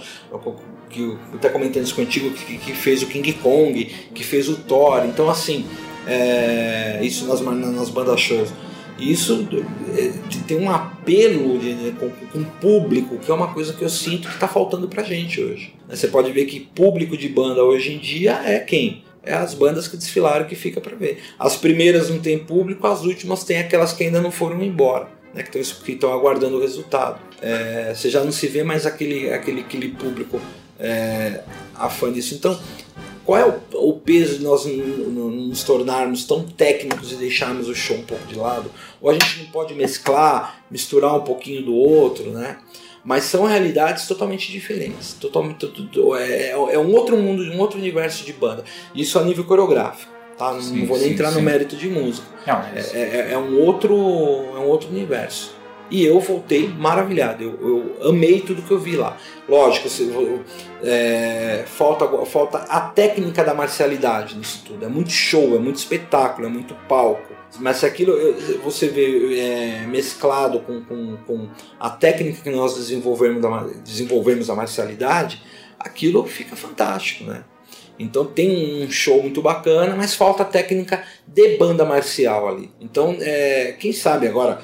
que 0.90 1.02
eu 1.02 1.18
até 1.34 1.50
comentando 1.50 1.84
isso 1.84 1.96
contigo, 1.96 2.32
que, 2.32 2.58
que 2.58 2.74
fez 2.74 3.04
o 3.04 3.08
King 3.08 3.34
Kong, 3.34 3.86
que 4.14 4.24
fez 4.24 4.50
o 4.50 4.56
Thor. 4.56 5.06
Então, 5.06 5.30
assim, 5.30 5.66
é, 6.08 7.00
isso 7.02 7.26
nas, 7.26 7.42
nas 7.42 7.90
bandas 7.90 8.20
shows. 8.20 8.50
Isso 9.00 9.48
é, 9.96 10.12
tem 10.48 10.58
um 10.58 10.72
apelo 10.72 11.60
de, 11.60 11.92
com, 12.00 12.10
com 12.10 12.40
o 12.40 12.46
público, 12.46 13.18
que 13.18 13.30
é 13.30 13.34
uma 13.34 13.54
coisa 13.54 13.74
que 13.74 13.84
eu 13.84 13.90
sinto 13.90 14.28
que 14.28 14.34
está 14.34 14.48
faltando 14.48 14.88
pra 14.88 15.04
gente 15.04 15.42
hoje. 15.42 15.74
Você 15.88 16.08
pode 16.08 16.32
ver 16.32 16.46
que 16.46 16.60
público 16.60 17.16
de 17.16 17.30
banda 17.30 17.64
hoje 17.64 17.94
em 17.94 18.00
dia 18.00 18.42
é 18.44 18.60
quem? 18.60 19.04
É 19.24 19.34
as 19.34 19.54
bandas 19.54 19.88
que 19.88 19.98
desfilaram 19.98 20.46
que 20.46 20.56
fica 20.56 20.80
para 20.80 20.96
ver. 20.96 21.20
As 21.38 21.56
primeiras 21.56 22.10
não 22.10 22.20
tem 22.20 22.40
público, 22.40 22.88
as 22.88 23.04
últimas 23.04 23.44
tem 23.44 23.60
aquelas 23.60 23.94
que 23.94 24.04
ainda 24.04 24.22
não 24.22 24.32
foram 24.32 24.64
embora, 24.64 25.08
né, 25.34 25.44
que 25.44 25.60
estão 25.92 26.14
aguardando 26.14 26.58
o 26.58 26.62
resultado. 26.62 27.20
É, 27.42 27.94
você 27.94 28.10
já 28.10 28.24
não 28.24 28.32
se 28.32 28.48
vê 28.48 28.64
mais 28.64 28.86
aquele, 28.86 29.30
aquele, 29.30 29.62
aquele 29.62 29.90
público 29.90 30.42
é, 30.80 31.42
afã 31.76 32.12
disso. 32.12 32.34
Então, 32.36 32.58
qual 33.28 33.38
é 33.38 33.46
o, 33.46 33.90
o 33.90 33.94
peso 34.00 34.38
de 34.38 34.44
nós 34.46 34.66
nos 34.66 35.62
tornarmos 35.64 36.24
tão 36.24 36.44
técnicos 36.44 37.12
e 37.12 37.16
deixarmos 37.16 37.68
o 37.68 37.76
show 37.76 37.98
um 37.98 38.04
pouco 38.04 38.26
de 38.28 38.36
lado? 38.36 38.72
Ou 39.02 39.10
a 39.10 39.14
gente 39.14 39.40
não 39.40 39.46
pode 39.48 39.74
mesclar, 39.74 40.60
misturar 40.72 41.16
um 41.16 41.22
pouquinho 41.22 41.62
do 41.64 41.76
outro, 41.76 42.32
né? 42.32 42.58
Mas 43.04 43.24
são 43.24 43.46
realidades 43.46 44.06
totalmente 44.08 44.52
diferentes. 44.52 45.14
Totalmente, 45.14 45.66
é, 46.18 46.52
é 46.52 46.80
um 46.80 46.94
outro 46.94 47.16
mundo, 47.18 47.42
um 47.44 47.60
outro 47.60 47.80
universo 47.80 48.26
de 48.26 48.34
banda. 48.34 48.64
Isso 48.94 49.18
a 49.18 49.24
nível 49.24 49.46
coreográfico. 49.46 50.12
tá? 50.38 50.54
Não, 50.54 50.62
Sim, 50.62 50.80
não 50.82 50.86
vou 50.88 50.98
nem 50.98 51.08
sim, 51.08 51.14
entrar 51.14 51.32
no 51.32 51.38
sim. 51.40 51.46
mérito 51.46 51.76
de 51.76 51.88
música. 51.88 52.28
Não, 52.46 52.62
É, 52.76 52.80
é- 52.94 53.34
é 53.34 53.38
um 53.38 53.60
outro, 53.60 53.94
é 53.96 54.60
um 54.60 54.68
outro 54.68 54.90
universo. 54.90 55.57
E 55.90 56.04
eu 56.06 56.20
voltei 56.20 56.68
maravilhado. 56.68 57.44
Eu, 57.44 57.98
eu 58.02 58.10
amei 58.10 58.42
tudo 58.42 58.62
que 58.62 58.72
eu 58.72 58.80
vi 58.80 58.96
lá. 58.96 59.18
Lógico, 59.48 59.88
se- 59.90 60.12
é, 60.84 61.64
falta, 61.66 62.08
falta 62.26 62.58
a 62.60 62.82
técnica 62.82 63.44
da 63.44 63.54
marcialidade 63.54 64.36
nisso 64.36 64.64
tudo. 64.66 64.86
É 64.86 64.88
muito 64.90 65.12
show, 65.12 65.56
é 65.56 65.60
muito 65.60 65.78
espetáculo, 65.78 66.48
é 66.48 66.50
muito 66.50 66.74
palco. 66.88 67.34
Mas 67.60 67.78
se 67.78 67.86
aquilo 67.86 68.14
você 68.64 68.88
vê 68.90 69.40
é, 69.40 69.86
mesclado 69.88 70.60
com, 70.60 70.84
com, 70.84 71.18
com 71.26 71.48
a 71.80 71.90
técnica 71.90 72.42
que 72.44 72.50
nós 72.50 72.76
desenvolvemos 72.76 73.42
da, 73.42 73.66
desenvolvemos 73.84 74.50
a 74.50 74.56
marcialidade, 74.56 75.42
aquilo 75.80 76.26
fica 76.26 76.56
fantástico, 76.56 77.24
né? 77.24 77.44
Então 78.00 78.26
tem 78.26 78.84
um 78.86 78.92
show 78.92 79.22
muito 79.24 79.42
bacana, 79.42 79.96
mas 79.96 80.14
falta 80.14 80.46
técnica 80.46 81.04
de 81.26 81.58
banda 81.58 81.84
marcial 81.84 82.48
ali. 82.48 82.70
Então, 82.80 83.18
é, 83.20 83.76
quem 83.80 83.92
sabe 83.92 84.28
agora 84.28 84.62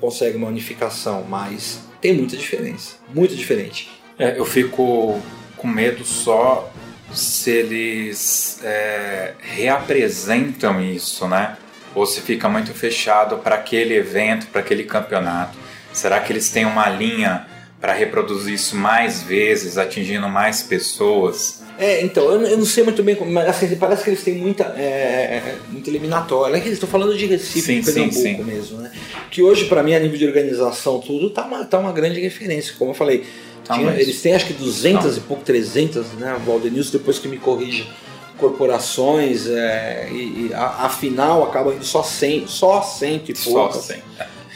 consegue 0.00 0.36
uma 0.36 0.48
unificação, 0.48 1.24
mas 1.28 1.80
tem 2.00 2.14
muita 2.14 2.36
diferença, 2.36 2.96
muito 3.14 3.34
diferente. 3.34 3.90
É, 4.18 4.38
eu 4.38 4.44
fico 4.44 5.20
com 5.56 5.66
medo 5.66 6.04
só 6.04 6.72
se 7.12 7.50
eles 7.50 8.60
é, 8.62 9.34
reapresentam 9.40 10.80
isso, 10.80 11.26
né? 11.26 11.56
Ou 11.94 12.06
se 12.06 12.20
fica 12.20 12.48
muito 12.48 12.72
fechado 12.74 13.38
para 13.38 13.56
aquele 13.56 13.94
evento, 13.94 14.46
para 14.48 14.60
aquele 14.60 14.84
campeonato. 14.84 15.56
Será 15.92 16.20
que 16.20 16.32
eles 16.32 16.50
têm 16.50 16.64
uma 16.64 16.88
linha 16.88 17.46
para 17.80 17.92
reproduzir 17.92 18.54
isso 18.54 18.76
mais 18.76 19.22
vezes, 19.22 19.78
atingindo 19.78 20.28
mais 20.28 20.62
pessoas? 20.62 21.57
É, 21.78 22.02
então, 22.02 22.24
eu, 22.32 22.40
eu 22.42 22.58
não 22.58 22.64
sei 22.66 22.82
muito 22.82 23.02
bem, 23.04 23.14
como, 23.14 23.30
mas 23.30 23.48
assim, 23.48 23.74
parece 23.76 24.02
que 24.02 24.10
eles 24.10 24.24
têm 24.24 24.34
muita, 24.34 24.64
é, 24.76 25.54
muita 25.70 25.88
eliminatória. 25.88 26.56
É 26.56 26.60
que 26.60 26.68
Estou 26.68 26.88
falando 26.88 27.16
de 27.16 27.24
Recife, 27.26 27.60
Sim, 27.60 27.80
de 27.80 27.86
sim, 27.86 27.92
Pernambuco 27.92 28.20
sim. 28.20 28.42
mesmo, 28.44 28.78
né? 28.78 28.90
Que 29.30 29.42
hoje, 29.42 29.66
para 29.66 29.82
mim, 29.82 29.94
a 29.94 30.00
nível 30.00 30.18
de 30.18 30.26
organização, 30.26 30.98
tudo, 31.00 31.30
tá 31.30 31.44
uma, 31.44 31.64
tá 31.64 31.78
uma 31.78 31.92
grande 31.92 32.20
referência. 32.20 32.74
Como 32.78 32.90
eu 32.90 32.94
falei, 32.94 33.24
Tá, 33.64 33.74
tinha- 33.74 33.92
eles 33.92 34.20
têm 34.22 34.34
acho 34.34 34.46
que 34.46 34.54
200 34.54 35.04
Não. 35.04 35.16
e 35.18 35.20
pouco, 35.20 35.44
300, 35.44 36.06
né? 36.14 36.36
Valdenilson, 36.44 36.92
depois 36.92 37.18
que 37.18 37.28
me 37.28 37.36
corrija, 37.36 37.84
corporações, 38.38 39.46
é, 39.46 40.08
e, 40.10 40.48
e 40.48 40.54
a, 40.54 40.86
afinal 40.86 41.42
acaba 41.44 41.74
indo 41.74 41.84
só 41.84 42.02
100, 42.02 42.46
só 42.46 42.80
100 42.82 43.22
e 43.28 43.36
Só 43.36 43.50
poucas 43.50 43.76
assim. 43.90 44.00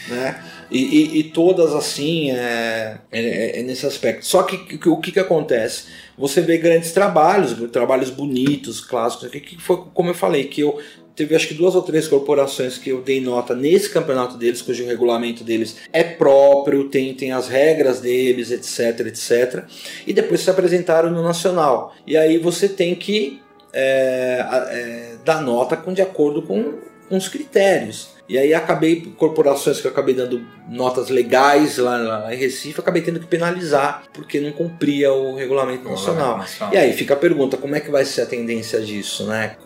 né? 0.08 0.42
E, 0.70 0.78
e- 0.78 1.18
e 1.18 1.24
todas 1.24 1.74
assim 1.74 2.30
é, 2.30 2.96
é- 3.12 3.60
é 3.60 3.62
nesse 3.62 3.84
aspecto. 3.84 4.24
Só 4.24 4.42
que, 4.44 4.56
que- 4.78 4.88
o 4.88 4.96
que, 4.96 5.12
que 5.12 5.20
acontece? 5.20 5.84
Você 6.16 6.40
vê 6.40 6.58
grandes 6.58 6.92
trabalhos, 6.92 7.54
trabalhos 7.70 8.10
bonitos, 8.10 8.80
clássicos, 8.80 9.28
que, 9.30 9.60
foi 9.60 9.84
como 9.94 10.10
eu 10.10 10.14
falei, 10.14 10.44
que 10.44 10.60
eu 10.60 10.78
teve 11.14 11.34
acho 11.34 11.48
que 11.48 11.54
duas 11.54 11.74
ou 11.74 11.82
três 11.82 12.08
corporações 12.08 12.78
que 12.78 12.90
eu 12.90 13.02
dei 13.02 13.20
nota 13.20 13.54
nesse 13.54 13.90
campeonato 13.90 14.36
deles, 14.36 14.62
cujo 14.62 14.86
regulamento 14.86 15.44
deles 15.44 15.76
é 15.92 16.02
próprio, 16.02 16.88
tem, 16.88 17.14
tem 17.14 17.32
as 17.32 17.48
regras 17.48 18.00
deles, 18.00 18.50
etc, 18.50 19.06
etc. 19.06 19.64
E 20.06 20.12
depois 20.12 20.40
se 20.40 20.50
apresentaram 20.50 21.10
no 21.10 21.22
nacional. 21.22 21.94
E 22.06 22.16
aí 22.16 22.38
você 22.38 22.68
tem 22.68 22.94
que 22.94 23.40
é, 23.72 24.44
é, 24.70 25.14
dar 25.24 25.42
nota 25.42 25.76
com, 25.76 25.92
de 25.92 26.02
acordo 26.02 26.42
com, 26.42 26.78
com 27.08 27.16
os 27.16 27.28
critérios. 27.28 28.11
E 28.28 28.38
aí 28.38 28.54
acabei, 28.54 29.12
corporações 29.16 29.80
que 29.80 29.86
eu 29.86 29.90
acabei 29.90 30.14
dando 30.14 30.42
notas 30.68 31.10
legais 31.10 31.76
lá, 31.76 31.96
lá 31.98 32.34
em 32.34 32.38
Recife, 32.38 32.80
acabei 32.80 33.02
tendo 33.02 33.18
que 33.18 33.26
penalizar 33.26 34.04
porque 34.12 34.40
não 34.40 34.52
cumpria 34.52 35.12
o 35.12 35.34
regulamento 35.34 35.88
nacional. 35.88 36.42
E 36.72 36.76
aí 36.76 36.92
fica 36.92 37.14
a 37.14 37.16
pergunta, 37.16 37.56
como 37.56 37.74
é 37.74 37.80
que 37.80 37.90
vai 37.90 38.04
ser 38.04 38.22
a 38.22 38.26
tendência 38.26 38.80
disso, 38.80 39.26
né? 39.26 39.56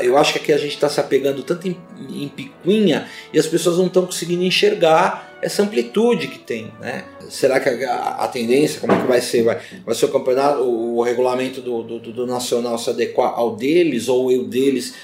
Eu 0.00 0.16
acho 0.16 0.32
que 0.34 0.38
aqui 0.38 0.52
a 0.52 0.58
gente 0.58 0.74
está 0.74 0.88
se 0.88 1.00
apegando 1.00 1.42
tanto 1.42 1.68
em, 1.68 1.76
em 2.08 2.28
picuinha 2.28 3.08
e 3.32 3.38
as 3.38 3.46
pessoas 3.46 3.76
não 3.76 3.86
estão 3.86 4.06
conseguindo 4.06 4.44
enxergar 4.44 5.36
essa 5.42 5.62
amplitude 5.62 6.28
que 6.28 6.38
tem, 6.38 6.72
né? 6.80 7.04
Será 7.28 7.58
que 7.60 7.68
a, 7.68 7.96
a 8.20 8.28
tendência, 8.28 8.80
como 8.80 8.92
é 8.92 9.00
que 9.00 9.06
vai 9.06 9.20
ser? 9.20 9.42
Vai, 9.42 9.60
vai 9.84 9.94
ser 9.94 10.06
o 10.06 10.08
campeonato, 10.08 10.62
o, 10.62 10.98
o 10.98 11.02
regulamento 11.02 11.60
do, 11.60 11.82
do, 11.82 11.98
do 11.98 12.26
nacional 12.26 12.78
se 12.78 12.88
adequar 12.88 13.34
ao 13.34 13.56
deles 13.56 14.08
ou 14.08 14.30
eu 14.30 14.44
deles 14.44 14.94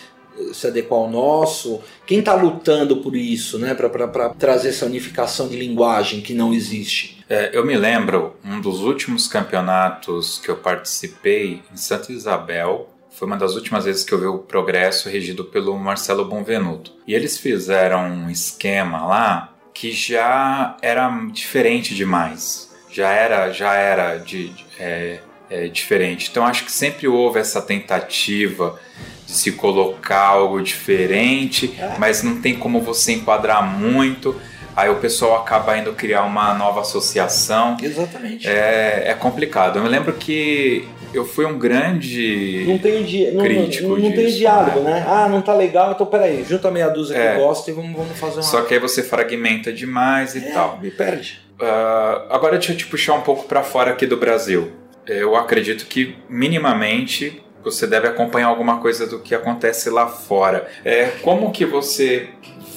se 0.53 0.67
adequar 0.67 1.01
ao 1.01 1.11
nosso? 1.11 1.81
Quem 2.07 2.19
está 2.21 2.35
lutando 2.35 2.97
por 2.99 3.15
isso, 3.17 3.59
né? 3.59 3.75
Para 3.75 4.29
trazer 4.31 4.71
essa 4.71 4.87
unificação 4.87 5.49
de 5.49 5.57
linguagem 5.57 6.21
que 6.21 6.35
não 6.35 6.53
existe? 6.53 7.23
É, 7.29 7.51
eu 7.53 7.65
me 7.65 7.77
lembro, 7.77 8.37
um 8.45 8.61
dos 8.61 8.81
últimos 8.81 9.27
campeonatos 9.27 10.39
que 10.39 10.49
eu 10.51 10.57
participei 10.57 11.63
em 11.73 11.77
Santa 11.77 12.13
Isabel, 12.13 12.89
foi 13.11 13.27
uma 13.29 13.37
das 13.37 13.55
últimas 13.55 13.85
vezes 13.85 14.05
que 14.05 14.13
eu 14.13 14.19
vi 14.19 14.27
o 14.27 14.39
progresso 14.39 15.09
regido 15.09 15.45
pelo 15.45 15.79
Marcelo 15.79 16.25
Bonvenuto. 16.25 16.93
E 17.07 17.15
eles 17.15 17.39
fizeram 17.39 18.05
um 18.07 18.31
esquema 18.31 19.07
lá 19.07 19.55
que 19.75 19.93
já 19.93 20.77
era 20.83 21.09
diferente 21.33 21.95
demais. 21.95 22.71
Já 22.91 23.11
era, 23.11 23.51
já 23.53 23.75
era 23.75 24.19
de, 24.19 24.49
de- 24.51 24.65
é, 24.79 25.21
é, 25.53 25.69
diferente. 25.69 26.29
Então 26.31 26.45
acho 26.47 26.65
que 26.65 26.73
sempre 26.73 27.07
houve 27.07 27.39
essa 27.39 27.61
tentativa 27.61 28.79
de 29.27 29.33
se 29.33 29.53
colocar 29.53 30.19
algo 30.27 30.61
diferente, 30.63 31.75
É. 31.79 31.97
mas 31.99 32.23
não 32.23 32.41
tem 32.41 32.55
como 32.55 32.81
você 32.81 33.13
enquadrar 33.13 33.63
muito. 33.63 34.35
Aí 34.75 34.89
o 34.89 34.97
pessoal 34.97 35.37
acaba 35.37 35.77
indo 35.77 35.93
criar 35.93 36.23
uma 36.23 36.55
nova 36.55 36.81
associação. 36.81 37.77
Exatamente. 37.83 38.49
É, 38.49 39.05
é 39.09 39.15
complicado. 39.15 39.79
Eu 39.79 39.83
me 39.83 39.89
lembro 39.91 40.15
que 40.15 40.89
eu 41.13 41.27
fui 41.27 41.45
um 41.45 41.59
grande. 41.59 42.65
Não 42.67 42.79
tem, 42.79 43.05
di 43.05 43.31
não, 43.33 43.45
crítico 43.45 43.89
não, 43.89 43.97
não 43.99 44.13
tem 44.13 44.25
disso, 44.27 44.39
diálogo, 44.39 44.81
né? 44.81 44.93
né? 45.01 45.05
Ah, 45.07 45.29
não 45.29 45.43
tá 45.43 45.53
legal, 45.55 45.93
então 45.93 46.07
peraí, 46.07 46.43
junta 46.49 46.71
meia 46.71 46.89
dúzia 46.89 47.15
É. 47.15 47.35
que 47.35 47.41
gosta 47.43 47.71
e 47.71 47.75
vamos, 47.75 47.95
vamos 47.95 48.19
fazer 48.19 48.37
uma. 48.37 48.43
Só 48.43 48.63
que 48.63 48.73
aí 48.73 48.81
você 48.81 49.03
fragmenta 49.03 49.71
demais 49.71 50.35
e 50.35 50.39
É, 50.39 50.53
tal. 50.53 50.79
Me 50.81 50.91
perde. 50.91 51.39
Ah, 51.61 52.23
agora 52.31 52.57
deixa 52.57 52.73
eu 52.73 52.77
te 52.77 52.87
puxar 52.87 53.13
um 53.13 53.21
pouco 53.21 53.45
para 53.45 53.63
fora 53.63 53.91
aqui 53.91 54.07
do 54.07 54.17
Brasil. 54.17 54.73
Eu 55.07 55.37
acredito 55.37 55.87
que 55.87 56.17
minimamente 56.29 57.43
você 57.63 57.87
deve 57.87 58.09
acompanhar 58.09 58.49
alguma 58.49 58.79
coisa 58.81 59.07
do 59.07 59.21
que 59.21 59.35
acontece 59.35 59.89
lá 59.91 60.07
fora. 60.07 60.69
É, 60.85 61.07
como 61.23 61.53
que 61.53 61.65
você 61.65 62.29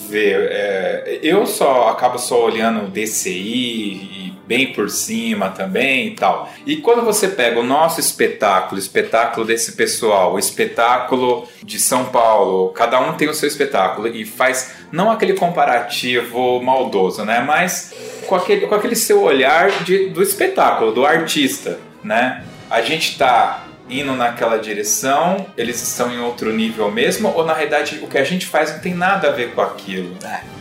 vê? 0.10 0.32
É, 0.32 1.20
eu 1.24 1.46
só 1.46 1.90
acabo 1.90 2.18
só 2.18 2.46
olhando 2.46 2.86
o 2.86 2.88
DCI 2.88 3.32
e 3.32 4.36
bem 4.48 4.74
por 4.74 4.90
cima 4.90 5.50
também 5.50 6.08
e 6.08 6.12
tal. 6.12 6.52
E 6.66 6.78
quando 6.78 7.04
você 7.04 7.28
pega 7.28 7.60
o 7.60 7.64
nosso 7.64 8.00
espetáculo, 8.00 8.76
o 8.76 8.80
espetáculo 8.84 9.46
desse 9.46 9.72
pessoal, 9.72 10.34
o 10.34 10.40
espetáculo 10.40 11.48
de 11.64 11.80
São 11.80 12.06
Paulo, 12.06 12.70
cada 12.70 13.00
um 13.00 13.14
tem 13.14 13.28
o 13.28 13.34
seu 13.34 13.48
espetáculo 13.48 14.08
e 14.08 14.24
faz 14.24 14.76
não 14.92 15.10
aquele 15.10 15.34
comparativo 15.34 16.62
maldoso, 16.62 17.26
né? 17.26 17.44
Mas 17.46 17.94
com 18.28 18.36
aquele, 18.36 18.68
com 18.68 18.76
aquele 18.76 18.96
seu 18.96 19.24
olhar 19.24 19.84
de, 19.84 20.10
do 20.10 20.22
espetáculo, 20.22 20.92
do 20.92 21.06
artista, 21.06 21.80
né? 22.06 22.44
A 22.70 22.82
gente 22.82 23.18
tá 23.18 23.66
indo 23.90 24.14
naquela 24.14 24.58
direção, 24.58 25.46
eles 25.58 25.82
estão 25.82 26.12
em 26.12 26.20
outro 26.20 26.52
nível 26.52 26.90
mesmo, 26.92 27.30
ou 27.36 27.46
na 27.46 27.54
realidade 27.54 28.00
o 28.02 28.08
que 28.08 28.18
a 28.18 28.24
gente 28.24 28.46
faz 28.48 28.72
não 28.74 28.80
tem 28.80 28.94
nada 28.96 29.28
a 29.30 29.32
ver 29.32 29.54
com 29.54 29.62
aquilo? 29.62 30.16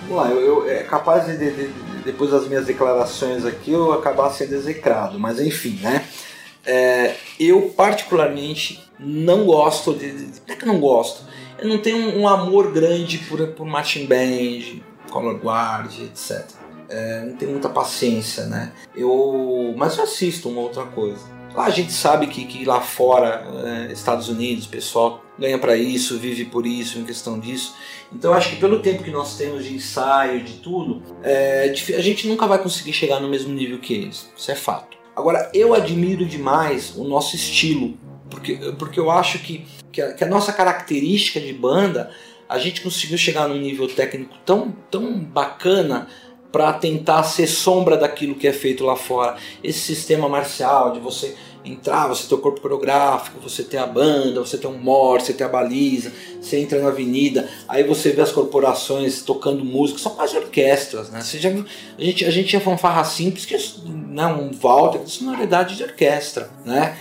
Vamos 0.08 0.24
lá, 0.24 0.30
eu, 0.30 0.40
eu- 0.40 0.70
é 0.70 0.82
capaz 0.82 1.24
de, 1.26 1.36
de- 1.38 1.50
de- 1.52 1.70
depois 2.04 2.30
das 2.30 2.46
minhas 2.46 2.66
declarações 2.66 3.46
aqui 3.46 3.72
eu 3.72 3.92
acabar 3.94 4.28
sendo 4.30 4.54
execrado, 4.54 5.18
mas 5.18 5.40
enfim, 5.40 5.78
né? 5.80 6.04
É, 6.66 7.14
eu 7.40 7.72
particularmente 7.76 8.82
não 8.98 9.44
gosto 9.44 9.94
de. 9.94 10.12
Não 10.12 10.54
é 10.54 10.56
que 10.56 10.66
não 10.66 10.78
gosto. 10.80 11.22
Eu 11.58 11.68
não 11.68 11.78
tenho 11.78 11.96
um, 11.96 12.20
um 12.22 12.28
amor 12.28 12.72
grande 12.72 13.18
por, 13.18 13.46
por 13.48 13.66
marching 13.66 14.06
band, 14.06 14.80
color 15.10 15.38
guard, 15.38 15.90
etc. 16.02 16.44
É, 16.88 17.22
não 17.24 17.36
tenho 17.36 17.52
muita 17.52 17.68
paciência, 17.70 18.44
né? 18.46 18.72
Eu, 18.94 19.74
mas 19.76 19.96
eu 19.96 20.04
assisto 20.04 20.48
uma 20.48 20.60
outra 20.60 20.84
coisa. 20.84 21.22
Lá 21.54 21.66
a 21.66 21.70
gente 21.70 21.92
sabe 21.92 22.26
que, 22.26 22.44
que 22.44 22.64
lá 22.64 22.80
fora, 22.80 23.46
é, 23.88 23.92
Estados 23.92 24.28
Unidos, 24.28 24.66
pessoal 24.66 25.22
ganha 25.38 25.58
para 25.58 25.76
isso, 25.76 26.18
vive 26.18 26.44
por 26.44 26.66
isso, 26.66 26.98
em 26.98 27.04
questão 27.04 27.38
disso. 27.38 27.74
Então 28.12 28.32
acho 28.32 28.50
que 28.50 28.56
pelo 28.56 28.80
tempo 28.80 29.02
que 29.02 29.10
nós 29.10 29.36
temos 29.36 29.64
de 29.64 29.74
ensaio, 29.74 30.42
de 30.42 30.54
tudo, 30.54 31.02
é, 31.22 31.68
dif- 31.68 31.94
a 31.94 32.00
gente 32.00 32.26
nunca 32.28 32.46
vai 32.46 32.58
conseguir 32.58 32.92
chegar 32.92 33.20
no 33.20 33.28
mesmo 33.28 33.52
nível 33.52 33.78
que 33.78 33.94
eles. 33.94 34.30
Isso 34.36 34.50
é 34.50 34.54
fato. 34.54 34.96
Agora, 35.16 35.50
eu 35.54 35.74
admiro 35.74 36.26
demais 36.26 36.94
o 36.96 37.04
nosso 37.04 37.36
estilo, 37.36 37.96
porque, 38.28 38.56
porque 38.78 38.98
eu 38.98 39.10
acho 39.10 39.38
que, 39.38 39.64
que, 39.92 40.02
a, 40.02 40.12
que 40.12 40.24
a 40.24 40.28
nossa 40.28 40.52
característica 40.52 41.40
de 41.40 41.52
banda, 41.52 42.10
a 42.48 42.58
gente 42.58 42.80
conseguiu 42.80 43.16
chegar 43.16 43.48
num 43.48 43.56
nível 43.58 43.86
técnico 43.88 44.34
tão, 44.44 44.74
tão 44.90 45.18
bacana 45.18 46.08
para 46.54 46.72
tentar 46.72 47.24
ser 47.24 47.48
sombra 47.48 47.96
daquilo 47.96 48.36
que 48.36 48.46
é 48.46 48.52
feito 48.52 48.84
lá 48.84 48.94
fora. 48.94 49.36
Esse 49.60 49.80
sistema 49.80 50.28
marcial 50.28 50.92
de 50.92 51.00
você 51.00 51.34
entrar, 51.64 52.06
você 52.06 52.28
ter 52.28 52.34
o 52.36 52.38
corpo 52.38 52.60
coreográfico, 52.60 53.40
você 53.40 53.64
ter 53.64 53.78
a 53.78 53.86
banda, 53.86 54.38
você 54.38 54.56
ter 54.56 54.68
um 54.68 54.78
morse, 54.78 55.26
você 55.26 55.32
ter 55.32 55.42
a 55.42 55.48
baliza, 55.48 56.12
você 56.40 56.58
entra 56.60 56.80
na 56.80 56.90
avenida, 56.90 57.48
aí 57.66 57.82
você 57.82 58.10
vê 58.10 58.22
as 58.22 58.30
corporações 58.30 59.22
tocando 59.22 59.64
música, 59.64 59.98
são 59.98 60.14
quase 60.14 60.36
orquestras, 60.36 61.10
né? 61.10 61.22
Você 61.22 61.40
já 61.40 61.50
viu, 61.50 61.64
a 61.98 62.00
gente, 62.00 62.24
a 62.24 62.30
gente 62.30 62.50
tinha 62.50 62.60
fanfarra 62.60 63.02
simples, 63.02 63.44
que 63.44 63.56
é 63.56 63.60
né, 63.88 64.24
um 64.26 64.52
Walter, 64.52 65.00
isso 65.04 65.24
na 65.24 65.32
realidade 65.32 65.74
de 65.74 65.82
orquestra, 65.82 66.50
né? 66.64 66.96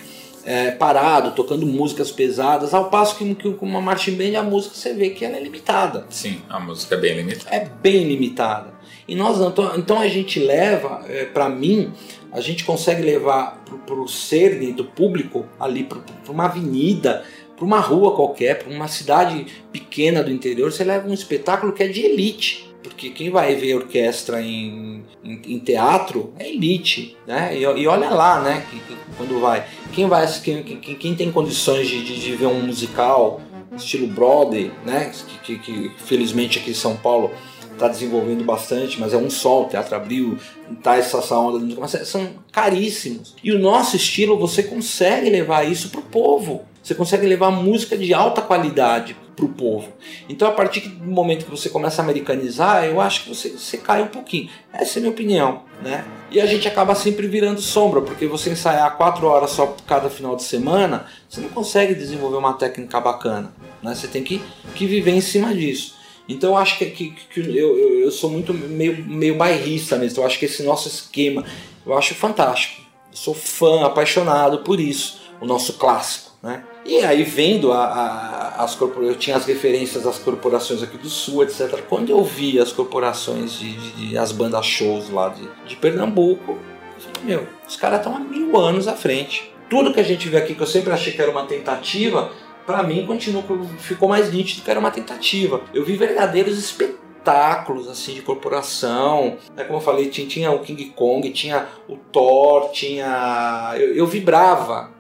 é, 0.46 0.72
parado, 0.72 1.32
tocando 1.32 1.66
músicas 1.66 2.12
pesadas, 2.12 2.74
ao 2.74 2.90
passo 2.90 3.16
que, 3.16 3.36
que 3.36 3.54
com 3.54 3.66
uma 3.66 3.82
marching 3.82 4.16
band 4.16 4.38
a 4.38 4.44
música 4.44 4.76
você 4.76 4.94
vê 4.94 5.10
que 5.10 5.24
ela 5.24 5.38
é 5.38 5.40
limitada. 5.40 6.06
Sim, 6.10 6.42
a 6.50 6.60
música 6.60 6.96
é 6.96 6.98
bem 6.98 7.16
limitada. 7.16 7.56
É 7.56 7.66
bem 7.66 8.04
limitada. 8.04 8.73
E 9.08 9.16
nós 9.16 9.40
então, 9.40 9.78
então 9.78 10.00
a 10.00 10.08
gente 10.08 10.40
leva, 10.40 11.04
é, 11.08 11.26
para 11.26 11.50
mim, 11.50 11.92
a 12.32 12.40
gente 12.40 12.64
consegue 12.64 13.02
levar 13.02 13.64
para 13.86 13.96
o 13.96 14.08
cerne 14.08 14.74
do 14.74 14.86
público 14.86 15.46
ali 15.60 15.84
para 15.84 16.02
uma 16.30 16.46
avenida, 16.46 17.24
para 17.56 17.66
uma 17.66 17.80
rua 17.80 18.16
qualquer, 18.16 18.64
para 18.64 18.74
uma 18.74 18.88
cidade 18.88 19.46
pequena 19.72 20.24
do 20.24 20.32
interior, 20.32 20.72
você 20.72 20.84
leva 20.84 21.08
um 21.08 21.14
espetáculo 21.14 21.74
que 21.74 21.84
é 21.84 21.88
de 21.88 22.02
elite. 22.02 22.74
Porque 22.82 23.12
quem 23.12 23.30
vai 23.30 23.56
ver 23.56 23.76
orquestra 23.76 24.42
em, 24.42 25.06
em, 25.24 25.42
em 25.46 25.60
teatro 25.60 26.34
é 26.38 26.50
elite, 26.50 27.16
né? 27.26 27.58
E, 27.58 27.62
e, 27.62 27.88
olha 27.88 28.10
lá, 28.10 28.42
né? 28.42 28.66
Que, 28.70 28.78
que, 28.78 28.98
quando 29.16 29.40
vai. 29.40 29.66
Quem 29.94 30.06
vai 30.08 30.28
quem, 30.42 30.62
quem, 30.64 30.96
quem 30.96 31.16
tem 31.16 31.32
condições 31.32 31.88
de, 31.88 32.04
de, 32.04 32.20
de, 32.20 32.36
ver 32.36 32.48
um 32.48 32.62
musical 32.62 33.40
estilo 33.74 34.08
Broadway, 34.08 34.70
né? 34.86 35.14
Que, 35.44 35.58
que, 35.60 35.92
felizmente 35.96 36.60
aqui 36.60 36.72
em 36.72 36.76
São 36.76 36.98
Paulo 36.98 37.32
está 37.74 37.88
desenvolvendo 37.88 38.44
bastante, 38.44 39.00
mas 39.00 39.14
é 39.14 39.18
um 39.18 39.30
sol, 39.30 39.66
o 39.66 39.70
Teatro 39.70 39.96
Abril, 39.96 40.38
tá 40.82 40.96
essa, 40.96 41.18
onda 41.36 41.88
são 42.06 42.30
caríssimos. 42.52 43.36
E 43.44 43.52
o 43.52 43.60
nosso 43.60 43.96
estilo, 43.96 44.38
você 44.38 44.64
consegue 44.64 45.30
levar 45.30 45.64
isso 45.70 45.90
pro 45.90 46.02
povo. 46.02 46.66
Você 46.82 46.94
consegue 46.94 47.26
levar 47.26 47.50
música 47.50 47.98
de 47.98 48.14
alta 48.14 48.42
qualidade 48.42 49.16
para 49.36 49.46
o 49.46 49.50
povo. 49.50 49.88
Então, 50.30 50.48
a 50.48 50.52
partir 50.52 50.82
do 50.82 51.06
momento 51.06 51.46
que 51.46 51.52
você 51.52 51.70
começa 51.70 52.02
a 52.02 52.04
americanizar, 52.04 52.86
eu 52.86 53.00
acho 53.00 53.24
que 53.24 53.30
você, 53.30 53.50
você 53.50 53.78
cai 53.78 54.02
um 54.02 54.08
pouquinho. 54.08 54.50
Essa 54.72 54.98
é 54.98 55.00
a 55.00 55.02
minha 55.02 55.12
opinião. 55.12 55.62
Né? 55.82 56.04
E 56.30 56.40
a 56.42 56.46
gente 56.46 56.68
acaba 56.68 56.94
sempre 56.94 57.28
virando 57.28 57.62
sombra, 57.62 58.02
porque 58.02 58.28
você 58.28 58.50
ensaiar 58.50 58.96
quatro 58.98 59.28
horas 59.28 59.52
só 59.52 59.76
cada 59.88 60.10
final 60.10 60.36
de 60.36 60.44
semana, 60.44 61.06
você 61.30 61.42
não 61.42 61.50
consegue 61.50 61.96
desenvolver 61.96 62.38
uma 62.38 62.54
técnica 62.54 63.00
bacana. 63.00 63.54
Né? 63.82 63.96
Você 63.96 64.08
tem 64.08 64.24
que, 64.24 64.42
que 64.76 64.86
viver 64.86 65.12
em 65.12 65.22
cima 65.22 65.54
disso. 65.54 66.03
Então 66.28 66.58
acho 66.58 66.78
que, 66.78 66.86
que, 66.86 67.10
que 67.12 67.40
eu, 67.40 67.78
eu, 68.00 68.12
sou 68.12 68.30
muito 68.30 68.54
meio, 68.54 69.04
meio 69.06 69.36
bairrista 69.36 69.98
mesmo. 69.98 70.22
Eu 70.22 70.26
acho 70.26 70.40
que 70.40 70.46
esse 70.46 70.64
nosso 70.64 70.88
esquema 70.88 71.44
eu 71.86 71.98
acho 71.98 72.16
fantástico. 72.16 72.82
Eu 73.12 73.18
sou 73.18 73.34
fã, 73.34 73.86
apaixonado 73.86 74.60
por 74.60 74.80
isso, 74.80 75.22
o 75.42 75.46
nosso 75.46 75.74
clássico. 75.74 76.32
Né? 76.42 76.64
E 76.86 77.00
aí 77.00 77.24
vendo 77.24 77.72
a, 77.72 77.86
a, 77.86 78.64
as 78.64 78.76
corporações, 78.76 79.14
eu 79.14 79.20
tinha 79.20 79.36
as 79.36 79.46
referências 79.46 80.04
das 80.04 80.18
corporações 80.18 80.82
aqui 80.82 80.98
do 80.98 81.10
sul, 81.10 81.44
etc. 81.44 81.82
Quando 81.88 82.10
eu 82.10 82.24
vi 82.24 82.60
as 82.60 82.72
corporações 82.72 83.54
de, 83.54 83.74
de, 83.74 84.10
de 84.10 84.18
as 84.18 84.32
bandas 84.32 84.66
shows 84.66 85.10
lá 85.10 85.30
de, 85.30 85.48
de 85.68 85.76
Pernambuco, 85.76 86.58
eu 86.96 87.02
falei, 87.02 87.24
meu, 87.24 87.48
os 87.68 87.76
caras 87.76 88.00
estão 88.00 88.16
há 88.16 88.20
mil 88.20 88.58
anos 88.58 88.88
à 88.88 88.94
frente. 88.94 89.52
Tudo 89.70 89.94
que 89.94 90.00
a 90.00 90.04
gente 90.04 90.28
vê 90.28 90.38
aqui, 90.38 90.54
que 90.54 90.62
eu 90.62 90.68
sempre 90.68 90.92
achei 90.92 91.14
que 91.14 91.22
era 91.22 91.32
uma 91.32 91.46
tentativa, 91.46 92.32
para 92.66 92.84
mim 92.84 93.06
continua, 93.06 93.44
ficou 93.78 94.08
mais 94.10 94.32
nítido 94.32 94.64
que 94.64 94.72
era 94.72 94.80
uma 94.80 94.92
tentativa. 94.92 95.62
Eu 95.74 95.84
vi 95.84 95.96
verdadeiros 95.96 96.58
espetáculos 96.58 97.88
assim 97.88 98.14
de 98.14 98.22
corporação. 98.22 99.38
Né? 99.56 99.64
Como 99.64 99.78
eu 99.78 99.82
falei, 99.82 100.10
tinha, 100.10 100.28
tinha 100.28 100.52
o 100.52 100.60
King 100.60 100.86
Kong, 100.96 101.30
tinha 101.32 101.68
o 101.88 101.96
Thor, 101.96 102.70
tinha. 102.72 103.74
Eu, 103.76 103.96
eu 103.96 104.08
vibrava. 104.08 104.92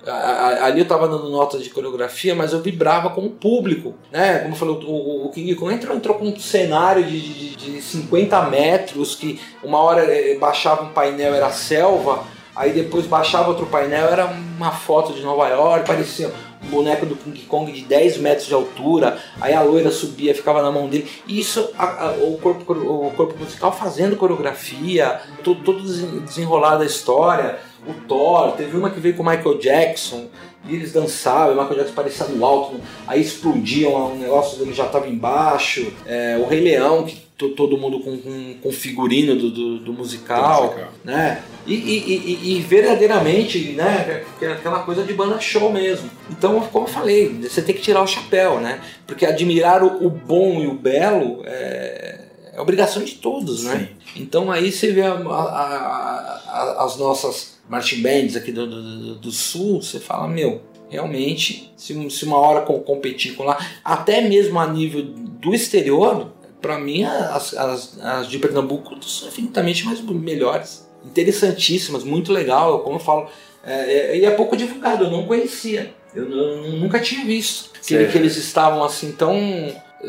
Ali 0.61 0.79
eu 0.79 0.83
estava 0.83 1.07
dando 1.07 1.29
notas 1.29 1.63
de 1.63 1.69
coreografia, 1.69 2.33
mas 2.33 2.53
eu 2.53 2.61
vibrava 2.61 3.09
com 3.09 3.25
o 3.25 3.29
público. 3.29 3.95
Né? 4.11 4.39
Como 4.39 4.53
eu 4.53 4.57
falei, 4.57 4.75
o, 4.75 5.25
o 5.27 5.31
King 5.31 5.55
Kong 5.55 5.73
entrou, 5.73 5.95
entrou 5.95 6.17
com 6.17 6.25
um 6.25 6.39
cenário 6.39 7.03
de, 7.03 7.19
de, 7.19 7.55
de 7.55 7.81
50 7.81 8.41
metros, 8.49 9.15
que 9.15 9.39
uma 9.61 9.79
hora 9.79 10.03
eh, 10.03 10.37
baixava 10.37 10.83
um 10.83 10.89
painel, 10.89 11.33
era 11.33 11.49
selva. 11.51 12.23
Aí 12.55 12.71
depois 12.71 13.07
baixava 13.07 13.49
outro 13.49 13.65
painel, 13.65 14.07
era 14.07 14.25
uma 14.27 14.71
foto 14.71 15.11
de 15.13 15.23
Nova 15.23 15.47
York, 15.49 15.87
parecia 15.87 16.31
boneco 16.73 17.05
do 17.05 17.15
King 17.15 17.39
Kong 17.41 17.71
de 17.71 17.81
10 17.81 18.17
metros 18.17 18.47
de 18.47 18.53
altura, 18.53 19.17
aí 19.39 19.53
a 19.53 19.61
loira 19.61 19.91
subia, 19.91 20.33
ficava 20.33 20.61
na 20.61 20.71
mão 20.71 20.87
dele. 20.87 21.07
E 21.27 21.39
isso, 21.39 21.69
a, 21.77 22.07
a, 22.07 22.11
o, 22.13 22.37
corpo, 22.37 22.73
o 22.73 23.11
corpo 23.15 23.37
musical 23.37 23.71
fazendo 23.71 24.15
coreografia, 24.15 25.21
todo, 25.43 25.63
todo 25.63 25.81
desenrolado 25.81 26.83
a 26.83 26.85
história. 26.85 27.59
O 27.85 27.93
Thor, 28.07 28.53
teve 28.53 28.77
uma 28.77 28.89
que 28.89 28.99
veio 28.99 29.15
com 29.15 29.23
o 29.23 29.25
Michael 29.25 29.57
Jackson, 29.57 30.27
e 30.65 30.75
eles 30.75 30.93
dançavam, 30.93 31.53
o 31.53 31.59
Michael 31.59 31.79
Jackson 31.79 31.93
parecia 31.93 32.25
no 32.27 32.45
alto, 32.45 32.79
aí 33.05 33.21
explodiam, 33.21 34.13
um 34.13 34.17
negócio 34.17 34.57
dele 34.57 34.73
já 34.73 34.85
estava 34.85 35.07
embaixo. 35.07 35.91
É, 36.05 36.37
o 36.41 36.47
Rei 36.47 36.61
Leão, 36.61 37.03
que 37.03 37.22
todo 37.37 37.77
mundo 37.77 37.99
com, 37.99 38.17
com, 38.17 38.53
com 38.61 38.71
figurino 38.71 39.35
do, 39.35 39.49
do, 39.49 39.79
do 39.79 39.93
musical, 39.93 40.63
musical, 40.63 40.89
né? 41.03 41.43
E, 41.65 41.73
e, 41.73 41.97
e, 41.97 42.57
e, 42.57 42.61
verdadeiramente, 42.61 43.71
né? 43.73 44.23
É 44.41 44.51
aquela 44.51 44.79
coisa 44.79 45.03
de 45.03 45.13
banda 45.13 45.39
show 45.39 45.71
mesmo. 45.71 46.09
Então, 46.29 46.59
como 46.71 46.85
eu 46.85 46.91
falei, 46.91 47.29
você 47.29 47.61
tem 47.61 47.73
que 47.73 47.81
tirar 47.81 48.01
o 48.01 48.07
chapéu, 48.07 48.59
né? 48.59 48.81
Porque 49.07 49.25
admirar 49.25 49.83
o, 49.83 50.05
o 50.05 50.09
bom 50.09 50.61
e 50.61 50.67
o 50.67 50.73
belo 50.73 51.41
é, 51.45 52.19
é 52.53 52.61
obrigação 52.61 53.03
de 53.03 53.15
todos, 53.15 53.63
né? 53.63 53.89
Então 54.15 54.51
aí 54.51 54.71
você 54.71 54.91
vê 54.91 55.01
a, 55.01 55.13
a, 55.13 56.41
a, 56.47 56.85
as 56.85 56.97
nossas 56.97 57.57
marching 57.67 58.01
bands 58.01 58.35
aqui 58.35 58.51
do, 58.51 58.67
do, 58.67 59.15
do 59.15 59.31
sul, 59.31 59.81
você 59.81 59.99
fala, 59.99 60.27
meu, 60.27 60.61
realmente, 60.89 61.73
se, 61.75 62.09
se 62.11 62.25
uma 62.25 62.37
hora 62.37 62.61
competir 62.61 63.35
com 63.35 63.43
lá, 63.43 63.57
até 63.83 64.21
mesmo 64.21 64.59
a 64.59 64.67
nível 64.67 65.01
do 65.03 65.55
exterior, 65.55 66.31
para 66.63 66.79
mim 66.79 67.03
as, 67.03 67.53
as, 67.53 67.99
as, 67.99 68.27
de 68.29 68.39
Pernambuco 68.39 68.95
são 69.03 69.27
infinitamente 69.27 69.85
mais 69.85 69.99
melhores, 69.99 70.89
interessantíssimas, 71.05 72.05
muito 72.05 72.31
legal, 72.31 72.79
como 72.79 72.95
eu 72.95 72.99
falo, 73.01 73.27
é, 73.65 74.13
é, 74.13 74.17
e 74.17 74.25
é 74.25 74.31
pouco 74.31 74.55
divulgado, 74.55 75.03
eu 75.03 75.11
não 75.11 75.25
conhecia, 75.25 75.93
eu, 76.15 76.23
eu 76.31 76.71
nunca 76.79 77.01
tinha 77.01 77.25
visto 77.25 77.69
que, 77.85 78.05
que, 78.07 78.17
eles 78.17 78.37
estavam 78.37 78.81
assim 78.81 79.11
tão, 79.11 79.35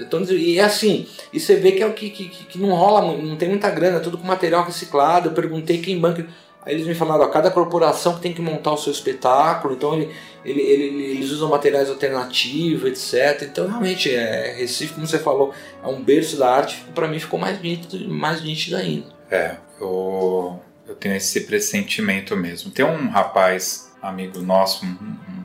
tão 0.08 0.22
e 0.22 0.60
é 0.60 0.64
assim, 0.64 1.08
e 1.32 1.40
você 1.40 1.56
vê 1.56 1.72
que 1.72 1.82
é 1.82 1.86
o 1.86 1.92
que, 1.92 2.08
que, 2.08 2.28
que 2.28 2.58
não 2.58 2.70
rola, 2.70 3.16
não 3.16 3.36
tem 3.36 3.48
muita 3.48 3.68
grana, 3.68 3.96
é 3.96 4.00
tudo 4.00 4.16
com 4.16 4.26
material 4.26 4.64
reciclado. 4.64 5.30
Eu 5.30 5.32
perguntei 5.32 5.78
quem 5.78 5.98
banca, 5.98 6.24
aí 6.62 6.74
eles 6.74 6.86
me 6.86 6.94
falaram, 6.94 7.24
ó, 7.24 7.28
cada 7.28 7.50
corporação 7.50 8.14
que 8.14 8.20
tem 8.20 8.32
que 8.32 8.42
montar 8.42 8.72
o 8.72 8.76
seu 8.76 8.92
espetáculo, 8.92 9.74
então 9.74 9.94
ele 9.94 10.14
ele, 10.44 10.60
ele, 10.60 11.04
eles 11.04 11.30
usam 11.30 11.48
materiais 11.48 11.88
alternativos, 11.88 12.84
etc. 12.88 13.42
Então, 13.42 13.66
realmente, 13.66 14.14
é, 14.14 14.54
Recife, 14.58 14.94
como 14.94 15.06
você 15.06 15.18
falou, 15.18 15.54
é 15.82 15.86
um 15.86 16.02
berço 16.02 16.36
da 16.36 16.50
arte, 16.50 16.84
para 16.94 17.08
mim 17.08 17.18
ficou 17.18 17.38
mais 17.38 17.60
nítido, 17.60 18.08
mais 18.08 18.42
nítido 18.42 18.76
ainda. 18.76 19.06
É, 19.30 19.56
eu, 19.80 20.60
eu 20.86 20.94
tenho 20.94 21.16
esse 21.16 21.40
pressentimento 21.42 22.36
mesmo. 22.36 22.70
Tem 22.70 22.84
um 22.84 23.08
rapaz, 23.08 23.90
amigo 24.02 24.40
nosso, 24.40 24.84
um, 24.84 24.96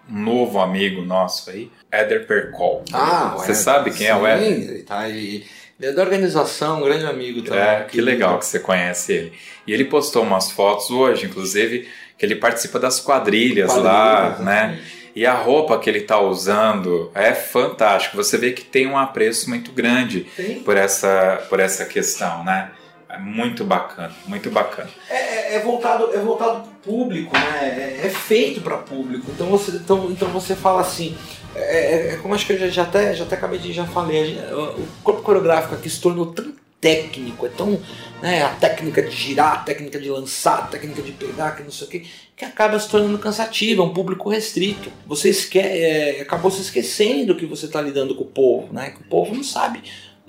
um 0.09 0.23
novo 0.23 0.59
amigo 0.59 1.01
nosso 1.01 1.49
aí, 1.49 1.71
Éder 1.91 2.27
Percol. 2.27 2.83
Ah, 2.91 3.35
Você 3.37 3.55
sabe 3.55 3.91
quem 3.91 4.07
é 4.07 4.15
o 4.15 4.27
Éder? 4.27 4.69
Ele 4.69 4.83
tá 4.83 4.99
aí. 4.99 5.45
Ele 5.79 5.91
é 5.91 5.93
da 5.93 6.01
organização, 6.01 6.79
um 6.79 6.83
grande 6.83 7.05
amigo 7.05 7.41
também. 7.41 7.63
É, 7.63 7.83
que 7.85 8.01
legal 8.01 8.37
que 8.37 8.45
você 8.45 8.59
conhece 8.59 9.13
ele. 9.13 9.33
E 9.65 9.71
ele 9.71 9.85
postou 9.85 10.23
umas 10.23 10.51
fotos 10.51 10.89
hoje, 10.89 11.25
inclusive, 11.25 11.87
que 12.19 12.25
ele 12.25 12.35
participa 12.35 12.77
das 12.77 12.99
quadrilhas, 12.99 13.71
quadrilhas 13.71 13.83
lá, 13.83 14.37
né? 14.39 14.79
E 15.15 15.25
a 15.25 15.33
roupa 15.33 15.79
que 15.79 15.89
ele 15.89 15.99
está 15.99 16.19
usando 16.19 17.09
é 17.15 17.33
fantástico. 17.33 18.17
Você 18.17 18.37
vê 18.37 18.51
que 18.51 18.63
tem 18.63 18.85
um 18.87 18.97
apreço 18.97 19.49
muito 19.49 19.71
grande 19.71 20.27
por 20.65 20.77
essa, 20.77 21.41
por 21.49 21.59
essa 21.59 21.85
questão, 21.85 22.43
né? 22.43 22.71
É 23.07 23.17
muito 23.17 23.63
bacana, 23.63 24.11
muito 24.27 24.51
bacana. 24.51 24.89
É, 25.09 25.15
é, 25.15 25.55
é 25.55 25.59
voltado, 25.59 26.13
é 26.13 26.19
voltado 26.19 26.61
para 26.61 26.69
o 26.69 26.75
público, 26.75 27.35
né? 27.35 27.97
É, 28.03 28.05
é 28.05 28.09
feito 28.09 28.61
para 28.61 28.77
público. 28.77 29.31
Então 29.31 29.47
você, 29.47 29.71
então, 29.71 30.11
então 30.11 30.27
você 30.27 30.55
fala 30.55 30.81
assim. 30.81 31.17
É, 31.55 31.61
é, 31.61 32.13
é 32.13 32.15
como 32.17 32.35
acho 32.35 32.45
que 32.45 32.53
eu 32.53 32.59
já, 32.59 32.67
já, 32.67 32.83
até, 32.83 33.15
já 33.15 33.23
até 33.23 33.35
acabei 33.35 33.57
de 33.57 33.73
já 33.73 33.85
falei. 33.85 34.37
O 34.51 34.87
corpo 35.03 35.23
coreográfico 35.23 35.73
aqui 35.73 35.89
se 35.89 35.99
tornou 35.99 36.27
tão 36.27 36.53
técnico, 36.79 37.45
é 37.45 37.49
tão. 37.49 37.79
Né, 38.21 38.43
a 38.43 38.49
técnica 38.49 39.01
de 39.01 39.11
girar, 39.11 39.53
a 39.53 39.57
técnica 39.59 39.97
de 39.97 40.09
lançar, 40.09 40.59
a 40.59 40.67
técnica 40.67 41.01
de 41.01 41.13
pegar, 41.13 41.55
que 41.55 41.63
não 41.63 41.71
sei 41.71 41.87
o 41.87 41.89
que, 41.89 42.05
que 42.35 42.43
acaba 42.43 42.77
se 42.77 42.89
tornando 42.89 43.17
cansativa, 43.17 43.81
é 43.81 43.85
um 43.85 43.93
público 43.93 44.29
restrito. 44.29 44.91
Você 45.07 45.29
esque 45.29 45.57
é, 45.57 46.19
acabou 46.19 46.51
se 46.51 46.61
esquecendo 46.61 47.35
que 47.35 47.45
você 47.45 47.65
está 47.65 47.81
lidando 47.81 48.13
com 48.15 48.23
o 48.23 48.27
povo, 48.27 48.73
né? 48.73 48.89
Que 48.89 49.01
o 49.01 49.05
povo 49.05 49.33
não 49.33 49.43
sabe 49.43 49.81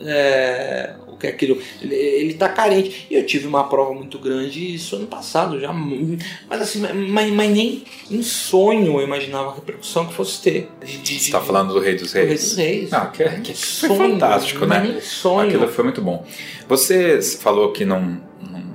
é, 0.03 0.94
o 1.07 1.16
que 1.16 1.26
é 1.26 1.30
aquilo. 1.30 1.59
Ele, 1.80 1.94
ele 1.94 2.34
tá 2.34 2.48
carente. 2.48 3.07
E 3.11 3.14
eu 3.14 3.24
tive 3.24 3.46
uma 3.46 3.64
prova 3.64 3.92
muito 3.92 4.18
grande 4.18 4.74
isso 4.74 4.96
ano 4.96 5.07
passado 5.07 5.61
já. 5.61 5.72
Mas 5.72 6.62
assim, 6.62 6.80
mas, 6.80 7.30
mas 7.32 7.51
nem 7.51 7.84
em 8.11 8.22
sonho 8.22 8.98
eu 8.98 9.03
imaginava 9.03 9.51
a 9.51 9.55
repercussão 9.55 10.07
que 10.07 10.14
fosse 10.14 10.40
ter. 10.42 10.68
De, 10.84 10.98
de, 10.98 11.18
Você 11.18 11.26
está 11.26 11.40
falando 11.40 11.74
do 11.74 11.80
Rei 11.80 11.94
dos 11.94 12.12
Reis? 12.12 12.26
Do 12.26 12.28
Rei 12.28 12.38
dos 12.38 12.57
Reis. 12.57 12.92
Ah, 12.92 13.07
que, 13.07 13.24
que, 13.24 13.40
que 13.53 13.55
sonho, 13.55 13.94
foi 13.94 14.11
fantástico, 14.11 14.66
né? 14.66 14.80
Nem 14.80 15.01
sonho. 15.01 15.48
Aquilo 15.48 15.68
foi 15.68 15.84
muito 15.84 16.01
bom. 16.01 16.24
Você 16.68 17.20
falou 17.22 17.72
que 17.72 17.84
não, 17.84 18.20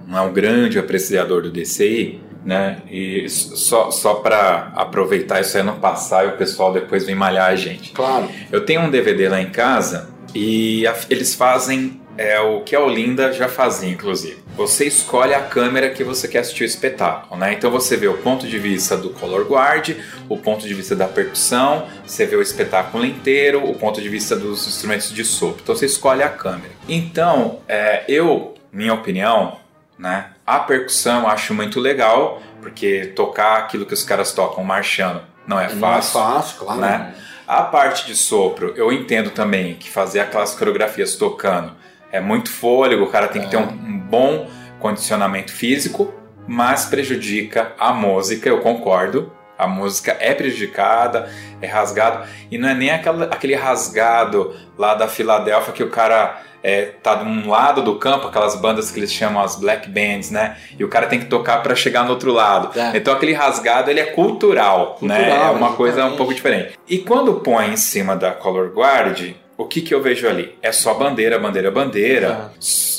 não 0.07 0.17
é 0.17 0.21
um 0.21 0.34
grande 0.34 0.78
apreciador 0.78 1.41
do 1.41 1.51
DCI. 1.51 2.21
Né? 2.45 2.84
E 2.91 3.28
só, 3.28 3.89
só 3.89 4.13
para 4.13 4.71
aproveitar 4.76 5.41
isso 5.41 5.57
aí 5.57 5.63
não 5.63 5.80
passar 5.80 6.26
e 6.26 6.28
o 6.28 6.38
pessoal 6.38 6.71
depois 6.71 7.03
vem 7.03 7.15
malhar 7.15 7.49
a 7.49 7.55
gente. 7.55 7.91
Claro. 7.91 8.30
Eu 8.51 8.63
tenho 8.63 8.82
um 8.82 8.91
DVD 8.91 9.28
lá 9.28 9.41
em 9.41 9.49
casa 9.49 10.13
e 10.36 10.86
a, 10.86 10.95
eles 11.09 11.33
fazem 11.33 12.01
é 12.17 12.39
o 12.39 12.61
que 12.61 12.75
a 12.75 12.79
Olinda 12.79 13.33
já 13.33 13.49
fazia, 13.49 13.89
inclusive. 13.89 14.43
Você 14.55 14.86
escolhe 14.86 15.33
a 15.33 15.41
câmera 15.41 15.89
que 15.89 16.03
você 16.03 16.27
quer 16.27 16.39
assistir 16.39 16.63
o 16.63 16.65
espetáculo, 16.65 17.39
né? 17.39 17.53
Então 17.53 17.69
você 17.69 17.97
vê 17.97 18.07
o 18.07 18.17
ponto 18.17 18.47
de 18.47 18.57
vista 18.57 18.95
do 18.95 19.09
color 19.09 19.45
guard, 19.45 19.97
o 20.29 20.38
ponto 20.38 20.65
de 20.65 20.73
vista 20.73 20.95
da 20.95 21.07
percussão, 21.07 21.88
você 22.05 22.25
vê 22.25 22.36
o 22.36 22.41
espetáculo 22.41 23.05
inteiro, 23.05 23.69
o 23.69 23.75
ponto 23.75 24.01
de 24.01 24.07
vista 24.07 24.36
dos 24.36 24.65
instrumentos 24.67 25.11
de 25.11 25.25
sopro. 25.25 25.59
Então 25.61 25.75
você 25.75 25.86
escolhe 25.86 26.23
a 26.23 26.29
câmera. 26.29 26.71
Então, 26.88 27.59
é, 27.67 28.05
eu, 28.07 28.53
minha 28.71 28.93
opinião, 28.93 29.57
né? 29.97 30.31
A 30.45 30.59
percussão 30.59 31.23
eu 31.23 31.27
acho 31.27 31.53
muito 31.53 31.79
legal, 31.79 32.41
porque 32.61 33.07
tocar 33.15 33.57
aquilo 33.57 33.86
que 33.86 33.93
os 33.93 34.03
caras 34.03 34.31
tocam 34.31 34.63
marchando 34.63 35.21
não 35.47 35.59
é 35.59 35.67
fácil. 35.67 36.19
Não 36.19 36.29
é 36.29 36.33
fácil, 36.33 36.59
claro. 36.59 36.81
Né? 36.81 37.15
A 37.47 37.61
parte 37.61 38.07
de 38.07 38.15
sopro, 38.15 38.73
eu 38.75 38.91
entendo 38.91 39.29
também 39.29 39.75
que 39.75 39.89
fazer 39.89 40.19
aquelas 40.19 40.55
coreografias 40.55 41.15
tocando 41.15 41.73
é 42.11 42.19
muito 42.19 42.49
fôlego, 42.49 43.03
o 43.03 43.09
cara 43.09 43.27
tem 43.27 43.41
que 43.43 43.51
ter 43.51 43.57
um, 43.57 43.67
um 43.67 43.99
bom 43.99 44.49
condicionamento 44.79 45.51
físico, 45.51 46.13
mas 46.47 46.85
prejudica 46.85 47.73
a 47.77 47.91
música, 47.91 48.49
eu 48.49 48.61
concordo. 48.61 49.31
A 49.57 49.67
música 49.67 50.17
é 50.19 50.33
prejudicada, 50.33 51.29
é 51.61 51.67
rasgado, 51.67 52.27
e 52.51 52.57
não 52.57 52.67
é 52.67 52.73
nem 52.73 52.89
aquela, 52.89 53.25
aquele 53.25 53.55
rasgado 53.55 54.53
lá 54.77 54.95
da 54.95 55.07
Filadélfia 55.07 55.73
que 55.73 55.83
o 55.83 55.89
cara 55.89 56.41
é, 56.66 56.86
tá 57.03 57.13
de 57.13 57.30
um 57.30 57.47
lado 57.47 57.84
do 57.84 57.93
campo, 57.95 58.28
aquelas 58.28 58.55
bandas 58.55 58.89
que 58.89 58.99
eles 58.99 59.13
chamam 59.13 59.43
as 59.43 59.55
black 59.55 59.88
bands, 59.88 60.32
né? 60.32 60.57
E 60.80 60.84
o 60.84 60.88
cara 60.88 61.05
tem 61.05 61.20
que 61.20 61.28
tocar 61.28 61.61
para 61.61 61.76
chegar 61.76 62.03
no 62.03 62.09
outro 62.09 62.34
lado. 62.34 62.78
É. 62.78 62.97
Então 62.97 63.13
aquele 63.13 63.34
rasgado 63.34 63.91
ele 63.91 63.99
é 63.99 64.05
cultural, 64.05 64.95
cultural 64.99 65.22
né? 65.22 65.30
É 65.30 65.36
uma 65.36 65.49
exatamente. 65.49 65.76
coisa 65.76 66.05
um 66.07 66.18
pouco 66.18 66.34
diferente. 66.34 66.72
E 66.89 66.97
quando 66.97 67.36
põe 67.36 67.68
em 67.68 67.78
cima 67.78 68.16
da 68.16 68.32
color 68.32 68.74
guard, 68.74 69.36
o 69.55 69.66
que, 69.66 69.80
que 69.80 69.93
eu 69.93 70.01
vejo 70.01 70.28
ali? 70.28 70.55
É 70.59 70.72
só 70.72 70.95
bandeira, 70.95 71.38
bandeira, 71.38 71.70
bandeira. 71.70 72.51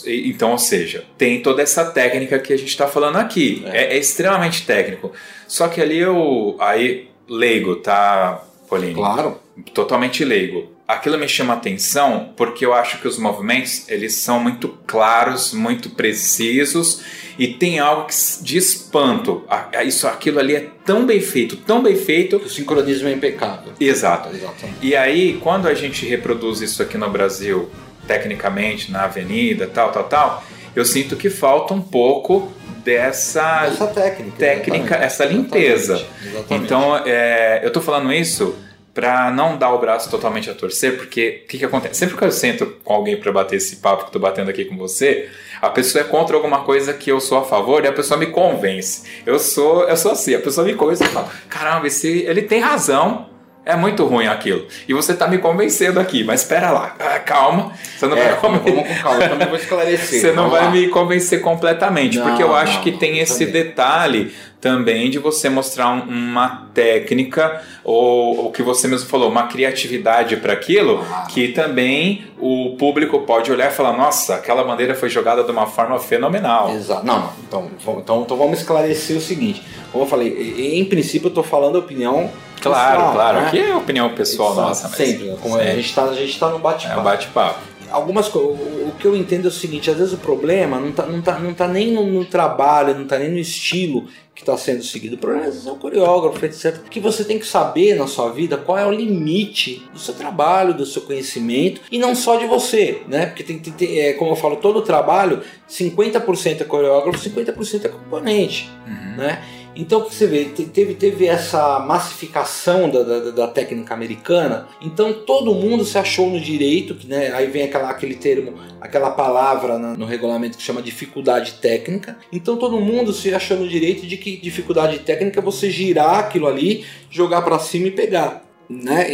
Então, 0.07 0.53
ou 0.53 0.59
seja, 0.59 1.05
tem 1.19 1.43
toda 1.43 1.61
essa 1.61 1.85
técnica 1.87 2.39
que 2.39 2.53
a 2.53 2.57
gente 2.57 2.69
está 2.69 2.87
falando 2.87 3.17
aqui. 3.17 3.65
É. 3.67 3.79
é. 3.79 3.97
é. 3.97 3.99
extremamente 3.99 4.65
técnico. 4.65 5.11
Só 5.49 5.67
que 5.67 5.81
ali 5.81 5.99
eu. 5.99 6.55
Aí, 6.61 7.11
leigo, 7.29 7.75
tá, 7.75 8.45
Pauline? 8.71 8.95
Claro. 8.95 9.41
Totalmente 9.75 10.25
leigo 10.25 10.76
aquilo 10.87 11.19
me 11.19 11.29
chama 11.29 11.55
atenção 11.55 12.33
porque 12.37 12.65
eu 12.65 12.73
acho 12.73 13.01
que 13.01 13.09
os 13.09 13.19
movimentos 13.19 13.89
eles 13.89 14.15
são 14.15 14.39
muito 14.39 14.69
claros, 14.87 15.53
muito 15.53 15.91
precisos 15.91 17.03
e 17.39 17.49
tem 17.49 17.79
algo 17.79 18.07
de 18.41 18.57
espanto. 18.57 19.45
Isso, 19.85 20.07
aquilo 20.07 20.39
ali 20.39 20.55
é 20.55 20.71
tão 20.85 21.05
bem 21.05 21.21
feito, 21.21 21.57
tão 21.57 21.83
bem 21.83 21.97
feito. 21.97 22.37
O 22.37 22.49
sincronismo 22.49 23.09
é 23.09 23.13
impecável. 23.13 23.73
Exato. 23.79 24.35
Exatamente. 24.35 24.79
E 24.81 24.97
aí, 24.97 25.39
quando 25.43 25.69
a 25.69 25.75
gente 25.75 26.07
reproduz 26.07 26.61
isso 26.61 26.83
aqui 26.83 26.97
no 26.97 27.11
Brasil, 27.11 27.71
tecnicamente, 28.07 28.91
na 28.91 29.05
avenida, 29.05 29.67
tal, 29.67 29.93
tal, 29.93 30.05
tal, 30.05 30.45
eu 30.75 30.85
sinto 30.85 31.15
que 31.17 31.29
falta 31.29 31.75
um 31.75 31.81
pouco 31.81 32.51
dessa 32.83 33.67
essa 33.67 33.87
técnica, 33.89 34.37
técnica 34.39 34.95
essa 34.95 35.25
limpeza. 35.25 35.95
Exatamente, 35.95 36.29
exatamente. 36.29 36.65
Então, 36.65 36.97
é, 37.05 37.61
eu 37.63 37.69
estou 37.69 37.83
falando 37.83 38.13
isso 38.13 38.57
para 38.97 39.31
não 39.31 39.59
dar 39.59 39.75
o 39.75 39.79
braço 39.79 40.11
totalmente 40.11 40.49
a 40.49 40.55
torcer, 40.55 40.97
porque 40.97 41.43
o 41.45 41.49
que, 41.49 41.59
que 41.59 41.65
acontece? 41.67 41.97
Sempre 41.97 42.17
que 42.17 42.25
eu 42.25 42.33
sento 42.33 42.65
com 42.83 42.95
alguém 42.95 43.15
para 43.15 43.31
bater 43.31 43.57
esse 43.57 43.77
papo 43.77 44.05
que 44.05 44.09
eu 44.09 44.13
tô 44.13 44.19
batendo 44.19 44.49
aqui 44.49 44.65
com 44.65 44.75
você, 44.75 45.29
a 45.61 45.69
pessoa 45.69 46.03
é 46.03 46.09
contra 46.09 46.35
alguma 46.35 46.61
coisa 46.61 46.95
que 46.95 47.13
eu 47.13 47.21
sou 47.21 47.37
a 47.37 47.45
favor 47.45 47.85
e 47.85 47.89
a 47.89 47.93
pessoa 47.93 48.19
me 48.19 48.29
convence. 48.29 49.03
Eu 49.27 49.39
sou, 49.39 49.87
eu 49.87 49.97
sou 49.99 50.13
assim, 50.13 50.35
a 50.35 50.41
pessoa 50.41 50.67
me 50.67 50.73
convence 50.75 51.05
e 51.05 51.09
fala: 51.09 51.29
"Caramba, 51.51 51.87
esse, 51.87 52.23
ele 52.23 52.41
tem 52.41 52.59
razão". 52.59 53.27
É 53.67 53.75
muito 53.75 54.07
ruim 54.07 54.29
aquilo. 54.29 54.65
E 54.89 54.95
você 54.95 55.11
está 55.11 55.27
me 55.27 55.39
convencendo 55.39 55.99
aqui, 55.99 56.23
mas 56.23 56.43
espera 56.43 56.71
lá, 56.71 56.95
ah, 57.01 57.19
calma. 57.19 57.73
Você 57.99 58.07
não 58.07 58.17
é, 58.17 58.29
vai 58.29 58.41
vamos, 58.41 58.63
vamos 58.63 58.87
com 58.87 58.95
calma, 59.03 59.25
eu 59.25 59.29
também 59.29 59.49
vou 59.49 59.57
esclarecer. 59.59 60.21
Você 60.21 60.31
não 60.31 60.49
vai 60.49 60.67
lá. 60.67 60.71
me 60.71 60.87
convencer 60.87 61.41
completamente, 61.41 62.17
não, 62.17 62.29
porque 62.29 62.45
eu 62.45 62.55
acho 62.55 62.77
não, 62.77 62.83
que 62.83 62.93
tem 62.93 63.19
esse 63.19 63.45
detalhe 63.45 64.33
também 64.67 65.09
de 65.09 65.21
você 65.21 65.49
mostrar 65.49 65.93
um, 65.93 66.01
uma 66.01 66.67
técnica 66.75 67.63
ou 67.85 68.47
o 68.47 68.51
que 68.51 68.65
você 68.65 68.89
mesmo 68.89 69.09
falou, 69.09 69.31
uma 69.31 69.45
criatividade 69.45 70.37
para 70.39 70.53
aquilo, 70.53 71.05
que 71.29 71.49
também 71.53 72.27
o 72.37 72.75
público 72.77 73.21
pode 73.21 73.53
olhar 73.53 73.71
e 73.71 73.75
falar: 73.75 73.97
nossa, 73.97 74.35
aquela 74.35 74.65
bandeira 74.65 74.97
foi 74.97 75.09
jogada 75.09 75.45
de 75.45 75.53
uma 75.53 75.69
forma 75.69 76.01
fenomenal. 76.01 76.71
Exato. 76.71 77.07
Não, 77.07 77.31
então, 77.47 77.71
então, 77.81 78.23
então 78.23 78.37
vamos 78.37 78.59
esclarecer 78.59 79.17
o 79.17 79.21
seguinte: 79.21 79.63
como 79.93 80.03
eu 80.03 80.09
falei, 80.09 80.77
em 80.77 80.85
princípio 80.85 81.27
eu 81.27 81.31
estou 81.31 81.45
falando 81.45 81.77
a 81.77 81.79
opinião 81.79 82.29
Claro, 82.61 82.97
pessoal, 82.97 83.13
claro. 83.13 83.41
Né? 83.41 83.47
Aqui 83.47 83.61
é 83.61 83.77
opinião 83.77 84.15
pessoal 84.15 84.53
Exato, 84.53 84.69
nossa. 84.69 84.89
Mas 84.89 84.97
sempre. 84.97 85.37
Como 85.41 85.57
a 85.57 85.65
gente 85.65 85.81
está 85.81 86.07
tá 86.09 86.51
no 86.51 86.59
bate-papo. 86.59 86.99
É 86.99 87.01
um 87.01 87.05
bate-papo. 87.05 87.61
Algumas 87.97 88.29
o 88.35 88.93
que 89.01 89.07
eu 89.07 89.17
entendo 89.17 89.47
é 89.47 89.49
o 89.49 89.51
seguinte, 89.51 89.91
às 89.91 89.97
vezes 89.97 90.13
o 90.13 90.19
problema 90.19 90.79
não 90.79 90.91
está 90.91 91.07
não 91.07 91.23
tá, 91.23 91.39
não 91.39 91.55
tá 91.55 91.67
nem 91.67 91.93
no, 91.93 92.07
no 92.07 92.27
trabalho, 92.27 92.95
não 92.95 93.05
está 93.05 93.19
nem 93.19 93.31
no 93.31 93.39
estilo 93.39 94.07
que 94.35 94.43
está 94.43 94.55
sendo 94.59 94.83
seguido. 94.83 95.15
O 95.15 95.19
problema 95.19 95.47
é 95.47 95.71
o 95.71 95.77
coreógrafo, 95.77 96.45
etc. 96.45 96.77
Porque 96.81 97.01
você 97.01 97.25
tem 97.25 97.39
que 97.39 97.47
saber 97.47 97.97
na 97.97 98.07
sua 98.07 98.31
vida 98.31 98.59
qual 98.59 98.77
é 98.77 98.87
o 98.87 98.93
limite 98.93 99.89
do 99.95 99.99
seu 99.99 100.13
trabalho, 100.13 100.75
do 100.75 100.85
seu 100.85 101.01
conhecimento 101.03 101.81
e 101.91 101.99
não 101.99 102.15
só 102.15 102.37
de 102.37 102.45
você, 102.45 103.01
né? 103.09 103.25
Porque 103.25 103.43
tem, 103.43 103.59
tem 103.59 103.99
é, 103.99 104.13
como 104.13 104.33
eu 104.33 104.37
falo, 104.37 104.57
todo 104.57 104.81
o 104.81 104.83
trabalho, 104.83 105.41
50% 105.67 106.61
é 106.61 106.65
coreógrafo, 106.65 107.19
50% 107.19 107.87
é 107.87 107.89
componente, 107.89 108.71
uhum. 108.87 109.17
né? 109.17 109.43
Então 109.77 110.01
o 110.01 110.05
que 110.07 110.15
você 110.15 110.27
vê? 110.27 110.45
Teve, 110.47 110.95
teve 110.95 111.27
essa 111.27 111.79
massificação 111.81 112.89
da, 112.89 113.03
da, 113.03 113.31
da, 113.31 113.49
técnica 113.49 113.93
americana, 113.95 114.67
então 114.81 115.13
todo 115.13 115.55
mundo 115.55 115.85
se 115.85 115.99
achou 115.99 116.31
no 116.31 116.41
direito, 116.41 116.97
né? 117.07 117.31
aí 117.33 117.47
vem 117.47 117.65
aquela, 117.65 117.91
aquele 117.91 118.15
termo, 118.15 118.55
aquela 118.81 119.11
palavra 119.11 119.79
no 119.79 120.07
regulamento 120.07 120.57
que 120.57 120.63
chama 120.63 120.81
dificuldade 120.81 121.55
técnica. 121.55 122.17
Então 122.33 122.57
todo 122.57 122.81
mundo 122.81 123.13
se 123.13 123.35
achou 123.35 123.59
no 123.59 123.69
direito 123.69 124.07
de 124.07 124.17
que 124.17 124.37
dificuldade 124.37 124.99
técnica 125.01 125.41
é 125.41 125.43
você 125.43 125.71
girar 125.71 126.21
aquilo 126.21 126.47
ali, 126.47 126.85
jogar 127.11 127.43
para 127.43 127.59
cima 127.59 127.89
e 127.89 127.91
pegar 127.91 128.47
né? 128.69 129.05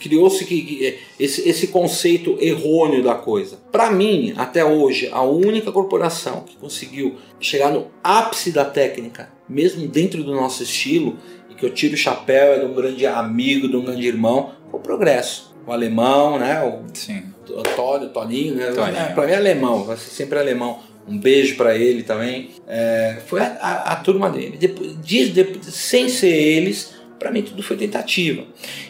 Criou-se 0.00 0.44
que, 0.44 0.98
esse, 1.18 1.48
esse 1.48 1.68
conceito 1.68 2.36
errôneo 2.40 3.02
da 3.02 3.14
coisa. 3.14 3.58
Para 3.70 3.90
mim, 3.90 4.32
até 4.36 4.64
hoje, 4.64 5.08
a 5.12 5.22
única 5.22 5.70
corporação 5.70 6.44
que 6.46 6.56
conseguiu 6.56 7.16
chegar 7.38 7.70
no 7.70 7.88
ápice 8.02 8.50
da 8.50 8.64
técnica, 8.64 9.30
mesmo 9.48 9.86
dentro 9.86 10.22
do 10.22 10.34
nosso 10.34 10.62
estilo, 10.62 11.16
e 11.50 11.54
que 11.54 11.64
eu 11.64 11.70
tiro 11.70 11.94
o 11.94 11.98
chapéu, 11.98 12.54
é 12.54 12.58
de 12.58 12.64
um 12.64 12.74
grande 12.74 13.06
amigo, 13.06 13.68
de 13.68 13.76
um 13.76 13.84
grande 13.84 14.06
irmão, 14.06 14.52
foi 14.70 14.80
o 14.80 14.82
Progresso. 14.82 15.54
O 15.66 15.72
alemão, 15.72 16.38
né? 16.38 16.62
O 16.62 16.82
Sim. 16.94 17.24
Antônio, 17.56 18.08
Toninho, 18.10 18.54
né? 18.54 18.68
É, 18.68 19.12
para 19.12 19.26
mim 19.26 19.32
é 19.32 19.36
alemão, 19.36 19.84
vai 19.84 19.96
ser 19.96 20.10
sempre 20.10 20.38
alemão. 20.38 20.78
Um 21.08 21.18
beijo 21.18 21.56
para 21.56 21.76
ele 21.76 22.02
também. 22.02 22.50
É, 22.66 23.18
foi 23.26 23.40
a, 23.40 23.56
a, 23.60 23.92
a, 23.92 23.96
turma 23.96 24.28
dele. 24.28 24.56
Depois, 24.56 24.96
de, 25.00 25.30
de, 25.30 25.70
sem 25.70 26.08
ser 26.08 26.32
eles, 26.32 26.94
para 27.18 27.30
mim 27.30 27.42
tudo 27.42 27.62
foi 27.62 27.76
tentativa. 27.76 28.44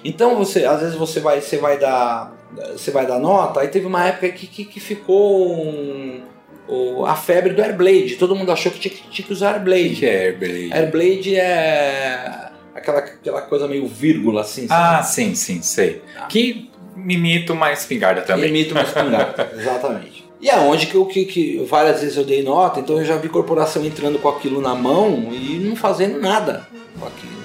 Então 0.04 0.36
você, 0.36 0.64
às 0.64 0.80
vezes 0.80 0.94
você 0.96 1.20
vai, 1.20 1.40
você 1.40 1.58
vai 1.58 1.78
dar, 1.78 2.34
você 2.72 2.90
vai 2.90 3.06
dar 3.06 3.18
nota. 3.18 3.60
Aí 3.60 3.68
teve 3.68 3.86
uma 3.86 4.06
época 4.06 4.30
que, 4.30 4.46
que, 4.46 4.64
que 4.64 4.80
ficou 4.80 5.56
um, 5.62 6.22
o, 6.68 7.04
a 7.06 7.14
febre 7.14 7.52
do 7.52 7.62
Airblade. 7.62 8.16
Todo 8.16 8.34
mundo 8.34 8.52
achou 8.52 8.70
que 8.72 8.78
tinha, 8.78 8.94
tinha 9.10 9.26
que 9.26 9.32
usar 9.32 9.54
Airblade. 9.54 9.94
O 9.94 9.96
que 9.96 10.06
é 10.06 10.24
Airblade? 10.26 10.72
Airblade 10.72 11.36
é 11.36 12.50
aquela, 12.74 12.98
aquela 12.98 13.42
coisa 13.42 13.66
meio 13.66 13.86
vírgula 13.86 14.42
assim. 14.42 14.66
Sabe? 14.66 14.98
Ah, 14.98 15.02
sim, 15.02 15.34
sim, 15.34 15.62
sei. 15.62 16.02
Ah. 16.16 16.26
Que 16.26 16.70
imita 16.96 17.52
uma 17.52 17.72
espingarda 17.72 18.22
também. 18.22 18.48
Imita 18.48 18.72
uma 18.72 18.82
espingarda, 18.82 19.50
exatamente. 19.58 20.24
E 20.40 20.50
aonde 20.50 20.86
que 20.86 20.94
eu 20.94 21.06
que, 21.06 21.24
que 21.24 21.64
várias 21.64 22.02
vezes 22.02 22.16
eu 22.16 22.24
dei 22.24 22.42
nota, 22.42 22.80
então 22.80 22.98
eu 22.98 23.04
já 23.04 23.16
vi 23.16 23.28
corporação 23.28 23.84
entrando 23.84 24.18
com 24.18 24.28
aquilo 24.28 24.60
na 24.60 24.74
mão 24.74 25.32
e 25.32 25.58
não 25.58 25.74
fazendo 25.74 26.20
nada 26.20 26.66
com 26.98 27.06
aquilo 27.06 27.35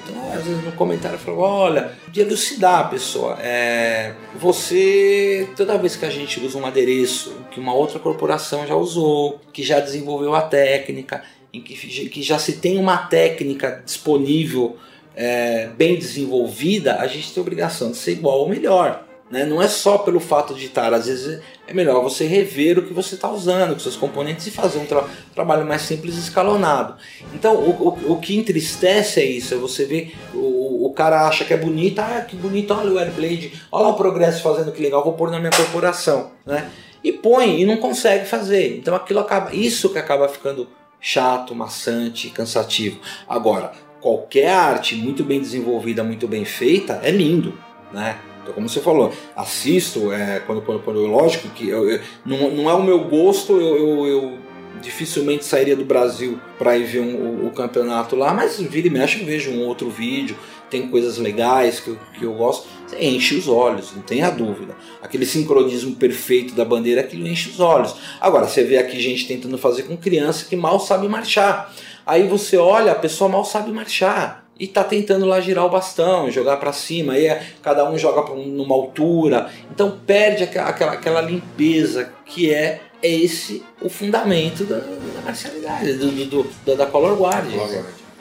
às 0.42 0.48
vezes 0.48 0.64
no 0.64 0.72
comentário 0.74 1.18
falou, 1.18 1.42
olha, 1.42 1.92
de 2.12 2.22
elucidar 2.22 2.80
a 2.80 2.84
pessoa. 2.86 3.38
É, 3.40 4.14
você, 4.36 5.48
toda 5.56 5.78
vez 5.78 5.96
que 5.96 6.06
a 6.06 6.10
gente 6.10 6.40
usa 6.40 6.58
um 6.58 6.66
adereço 6.66 7.36
que 7.52 7.60
uma 7.60 7.74
outra 7.74 8.00
corporação 8.00 8.66
já 8.68 8.76
usou, 8.76 9.40
que 9.54 9.64
já 9.64 9.80
desenvolveu 9.80 10.36
a 10.36 10.42
técnica, 10.42 11.24
em 11.54 11.62
que, 11.62 11.76
que 12.10 12.22
já 12.22 12.40
se 12.40 12.54
tem 12.54 12.78
uma 12.78 12.98
técnica 12.98 13.82
disponível 13.86 14.78
é, 15.16 15.68
bem 15.78 15.98
desenvolvida, 15.98 16.96
a 16.96 17.08
gente 17.08 17.34
tem 17.34 17.42
a 17.42 17.46
obrigação 17.46 17.92
de 17.92 17.98
ser 17.98 18.14
igual 18.14 18.40
ou 18.40 18.50
melhor. 18.50 19.06
Né? 19.32 19.46
Não 19.46 19.62
é 19.62 19.68
só 19.70 19.98
pelo 19.98 20.20
fato 20.20 20.54
de 20.54 20.66
estar, 20.66 20.94
às 20.94 21.06
vezes 21.06 21.42
é 21.66 21.74
melhor 21.74 22.04
você 22.04 22.26
rever 22.26 22.78
o 22.78 22.84
que 22.84 22.94
você 22.94 23.16
está 23.16 23.32
usando, 23.32 23.74
com 23.74 23.80
seus 23.80 23.96
componentes 23.96 24.46
e 24.46 24.52
fazer 24.52 24.78
um 24.78 24.86
tra 24.86 25.06
trabalho 25.34 25.66
mais 25.66 25.84
simples 25.84 26.18
e 26.18 26.20
escalonado. 26.20 26.96
Então, 27.34 27.56
o, 27.56 27.70
o, 27.70 28.12
o, 28.14 28.20
que 28.20 28.38
entristece 28.38 29.22
é 29.22 29.26
isso, 29.26 29.54
é 29.54 29.58
você 29.58 29.86
ver 29.86 30.14
o, 30.34 30.86
o 30.86 30.94
cara 30.94 31.28
acha 31.28 31.46
que 31.46 31.54
é 31.54 31.58
bonito, 31.58 32.00
ah, 32.00 32.26
que 32.28 32.36
bonito, 32.36 32.74
olha 32.74 32.92
o 32.92 32.98
Airblade, 32.98 33.54
olha 33.72 33.88
o 33.88 33.94
progresso 33.94 34.44
fazendo 34.44 34.74
que 34.74 34.82
legal, 34.82 35.02
vou 35.02 35.14
pôr 35.14 35.32
na 35.32 35.40
minha 35.40 35.52
corporação, 35.52 36.32
né? 36.46 36.70
E 37.02 37.14
põe 37.14 37.62
e 37.62 37.66
não 37.66 37.78
consegue 37.78 38.26
fazer. 38.26 38.78
Então 38.78 38.94
aquilo 38.94 39.22
acaba, 39.22 39.56
isso 39.56 39.90
que 39.90 39.98
acaba 39.98 40.28
ficando 40.28 40.68
chato, 41.00 41.56
maçante, 41.56 42.30
cansativo. 42.30 43.00
Agora, 43.28 43.72
qualquer 44.02 44.50
arte 44.50 44.96
muito 44.96 45.24
bem 45.24 45.40
desenvolvida, 45.40 46.04
muito 46.04 46.28
bem 46.28 46.44
feita, 46.44 47.00
é 47.02 47.10
lindo, 47.10 47.58
né? 47.94 48.20
Então, 48.42 48.54
como 48.54 48.68
você 48.68 48.80
falou, 48.80 49.14
assisto, 49.36 50.12
é, 50.12 50.40
quando, 50.46 50.62
quando, 50.62 50.84
quando 50.84 51.06
lógico 51.06 51.50
que 51.50 51.70
eu, 51.70 51.90
eu, 51.90 52.00
não, 52.26 52.52
não 52.52 52.70
é 52.70 52.74
o 52.74 52.84
meu 52.84 53.04
gosto, 53.04 53.54
eu, 53.54 53.78
eu, 53.78 54.08
eu 54.08 54.38
dificilmente 54.82 55.46
sairia 55.46 55.76
do 55.76 55.86
Brasil 55.86 56.40
para 56.58 56.78
ir 56.78 56.86
ver 56.86 57.02
um, 57.02 57.16
o, 57.16 57.48
o, 57.48 57.52
campeonato 57.52 58.16
lá, 58.16 58.34
mas 58.34 58.60
vira 58.60 58.88
e 58.88 58.90
mexe 58.90 59.20
eu 59.20 59.26
vejo 59.26 59.52
um 59.52 59.66
outro 59.66 59.90
vídeo, 59.90 60.36
tem 60.70 60.88
coisas 60.88 61.18
legais 61.18 61.80
que 61.80 61.90
eu, 61.90 61.98
que 62.18 62.24
eu 62.24 62.34
gosto, 62.34 62.68
enche 63.00 63.36
os 63.36 63.48
olhos, 63.48 63.94
não 63.96 64.02
tenha 64.02 64.30
dúvida. 64.30 64.76
Aquele 65.02 65.26
sincronismo 65.26 65.96
perfeito 65.96 66.56
da 66.56 66.66
bandeira, 66.66 67.02
aquilo 67.02 67.28
enche 67.28 67.50
os 67.50 67.60
olhos. 67.60 67.96
Agora, 68.20 68.48
você 68.48 68.64
vê 68.64 68.78
aqui 68.78 69.00
gente 69.00 69.28
tentando 69.28 69.58
fazer 69.58 69.84
com 69.84 69.96
criança 69.98 70.46
que 70.46 70.56
mal 70.56 70.80
sabe 70.80 71.08
marchar. 71.08 71.74
Aí 72.06 72.28
você 72.28 72.58
olha, 72.58 72.94
a 72.94 72.96
pessoa 72.96 73.30
mal 73.30 73.46
sabe 73.46 73.72
marchar 73.72 74.41
e 74.62 74.68
tá 74.68 74.84
tentando 74.84 75.26
lá 75.26 75.42
girar 75.42 75.66
o 75.66 75.70
bastão, 75.70 76.30
jogar 76.30 76.58
para 76.58 76.72
cima, 76.72 77.14
aí 77.14 77.26
é, 77.26 77.42
cada 77.64 77.90
um 77.90 77.98
joga 77.98 78.32
numa 78.36 78.76
altura, 78.76 79.50
então 79.72 79.98
perde 80.06 80.44
aquela, 80.44 80.70
aquela 80.70 81.20
limpeza 81.20 82.14
que 82.24 82.54
é 82.54 82.80
esse 83.02 83.64
o 83.82 83.90
fundamento 83.90 84.64
da, 84.64 84.78
da 84.78 85.22
marcialidade, 85.26 85.94
do, 85.94 86.44
do, 86.44 86.76
da 86.76 86.86
color 86.86 87.20
guard. 87.20 87.48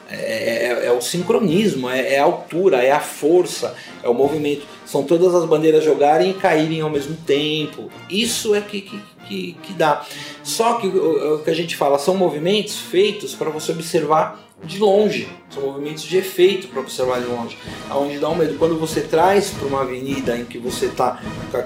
É, 0.09 0.15
é, 0.15 0.85
é, 0.87 0.91
o 0.91 0.99
sincronismo, 0.99 1.87
é, 1.87 2.15
é, 2.15 2.19
a 2.19 2.23
altura, 2.23 2.83
é 2.83 2.91
a 2.91 2.99
força, 2.99 3.75
é 4.03 4.09
o 4.09 4.13
movimento. 4.13 4.63
São 4.83 5.03
todas 5.03 5.35
as 5.35 5.45
bandeiras 5.45 5.83
jogarem 5.83 6.31
e 6.31 6.33
caírem 6.33 6.81
ao 6.81 6.89
mesmo 6.89 7.15
tempo. 7.15 7.89
Isso 8.09 8.53
é 8.53 8.59
que, 8.59 8.81
que, 8.81 9.01
que, 9.27 9.53
que 9.63 9.73
dá. 9.73 10.05
Só 10.43 10.73
que 10.73 10.87
o, 10.87 11.35
o 11.35 11.43
que 11.43 11.49
a 11.49 11.55
gente 11.55 11.77
fala 11.77 11.97
são 11.97 12.15
movimentos 12.15 12.77
feitos 12.77 13.33
para 13.35 13.49
você 13.51 13.71
observar 13.71 14.50
de 14.63 14.79
longe. 14.79 15.27
São 15.49 15.63
movimentos 15.63 16.03
de 16.03 16.17
efeito 16.17 16.67
para 16.67 16.81
observar 16.81 17.19
de 17.19 17.27
longe. 17.27 17.57
Aonde 17.89 18.19
dá 18.19 18.29
um 18.29 18.35
medo. 18.35 18.57
Quando 18.57 18.77
você 18.77 19.01
traz 19.01 19.49
para 19.51 19.67
uma 19.67 19.81
avenida 19.81 20.37
em 20.37 20.45
que 20.45 20.57
você 20.57 20.85
está 20.85 21.21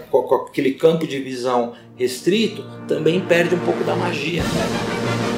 com, 0.10 0.36
aquele 0.36 0.74
campo 0.74 1.06
de 1.06 1.20
visão 1.20 1.74
restrito, 1.96 2.66
também 2.88 3.22
perde 3.22 3.56
um 3.56 3.60
pouco 3.60 3.84
da 3.84 3.96
magia. 3.96 4.44
Né? 4.44 5.35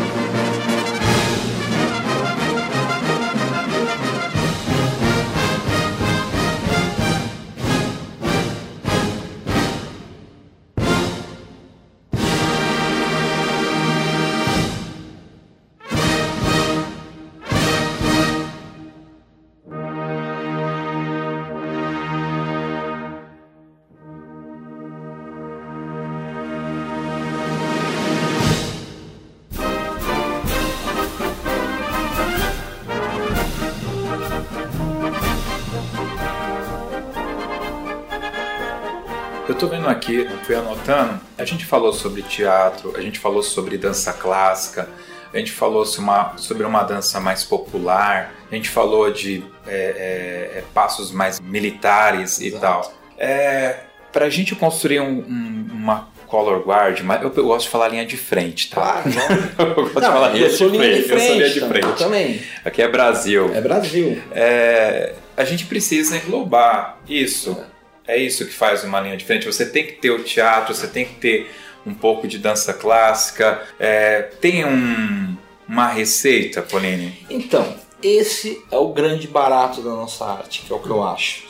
Fui 40.48 40.56
anotando, 40.56 41.20
a 41.38 41.44
gente 41.44 41.66
falou 41.66 41.92
sobre 41.92 42.22
teatro, 42.22 42.96
a 42.96 43.02
gente 43.02 43.20
falou 43.20 43.44
sobre 43.44 43.78
dança 43.78 44.14
clássica, 44.14 44.88
a 45.34 45.38
gente 45.38 45.52
falou 45.52 45.86
sobre 45.86 46.10
uma, 46.10 46.38
sobre 46.38 46.66
uma 46.66 46.84
dança 46.84 47.20
mais 47.20 47.44
popular, 47.44 48.34
a 48.50 48.56
gente 48.56 48.70
falou 48.70 49.12
de 49.12 49.44
é, 49.68 50.54
é, 50.56 50.60
é 50.60 50.64
passos 50.74 51.12
mais 51.12 51.42
militares 51.42 52.40
e 52.40 52.48
Exato. 52.48 52.62
tal. 52.62 52.94
É, 53.18 53.80
para 54.14 54.26
a 54.26 54.30
gente 54.30 54.56
construir 54.56 55.02
um, 55.02 55.20
um, 55.20 55.68
uma 55.70 56.08
color 56.28 56.66
guard, 56.66 57.02
mas 57.02 57.22
eu, 57.22 57.34
eu, 57.36 57.44
gosto 57.44 57.66
de 57.66 57.70
falar 57.70 57.90
linha 57.90 58.06
de 58.06 58.16
frente, 58.16 58.70
tá? 58.70 59.04
Claro, 59.04 59.44
eu 59.76 59.84
gosto 59.84 59.94
não, 59.96 60.02
de 60.02 60.08
falar 60.08 60.30
linha, 60.30 60.48
de 60.48 60.58
frente. 60.58 60.78
linha 60.78 60.96
de 60.96 61.04
frente. 61.04 61.12
Eu 61.12 61.28
sou 61.28 61.36
linha 61.36 61.50
de 61.50 61.60
frente. 61.60 61.88
Eu 61.88 61.96
também. 61.96 62.42
Aqui 62.64 62.82
é 62.82 62.88
Brasil. 62.88 63.52
É 63.54 63.60
Brasil. 63.60 64.22
É, 64.32 65.14
a 65.36 65.44
gente 65.44 65.66
precisa 65.66 66.16
englobar 66.16 67.00
isso. 67.08 67.52
É 67.52 67.77
é 68.08 68.18
isso 68.18 68.46
que 68.46 68.54
faz 68.54 68.84
uma 68.84 69.00
linha 69.02 69.18
diferente. 69.18 69.46
Você 69.46 69.66
tem 69.66 69.86
que 69.86 69.94
ter 69.94 70.12
o 70.12 70.24
teatro, 70.24 70.74
você 70.74 70.88
tem 70.88 71.06
que 71.06 71.16
ter 71.16 71.52
um 71.86 71.94
pouco 71.94 72.28
de 72.28 72.38
dança 72.38 72.74
clássica. 72.74 73.62
É, 73.80 74.22
tem 74.22 74.66
um, 74.66 75.36
uma 75.68 75.88
receita, 75.88 76.62
Pauline? 76.62 77.26
Então, 77.30 77.76
esse 78.02 78.64
é 78.72 78.78
o 78.78 78.90
grande 78.90 79.28
barato 79.28 79.82
da 79.82 79.90
nossa 79.90 80.24
arte, 80.26 80.62
que 80.62 80.72
é 80.72 80.76
o 80.76 80.80
que 80.80 80.90
eu 80.90 81.04
acho, 81.04 81.44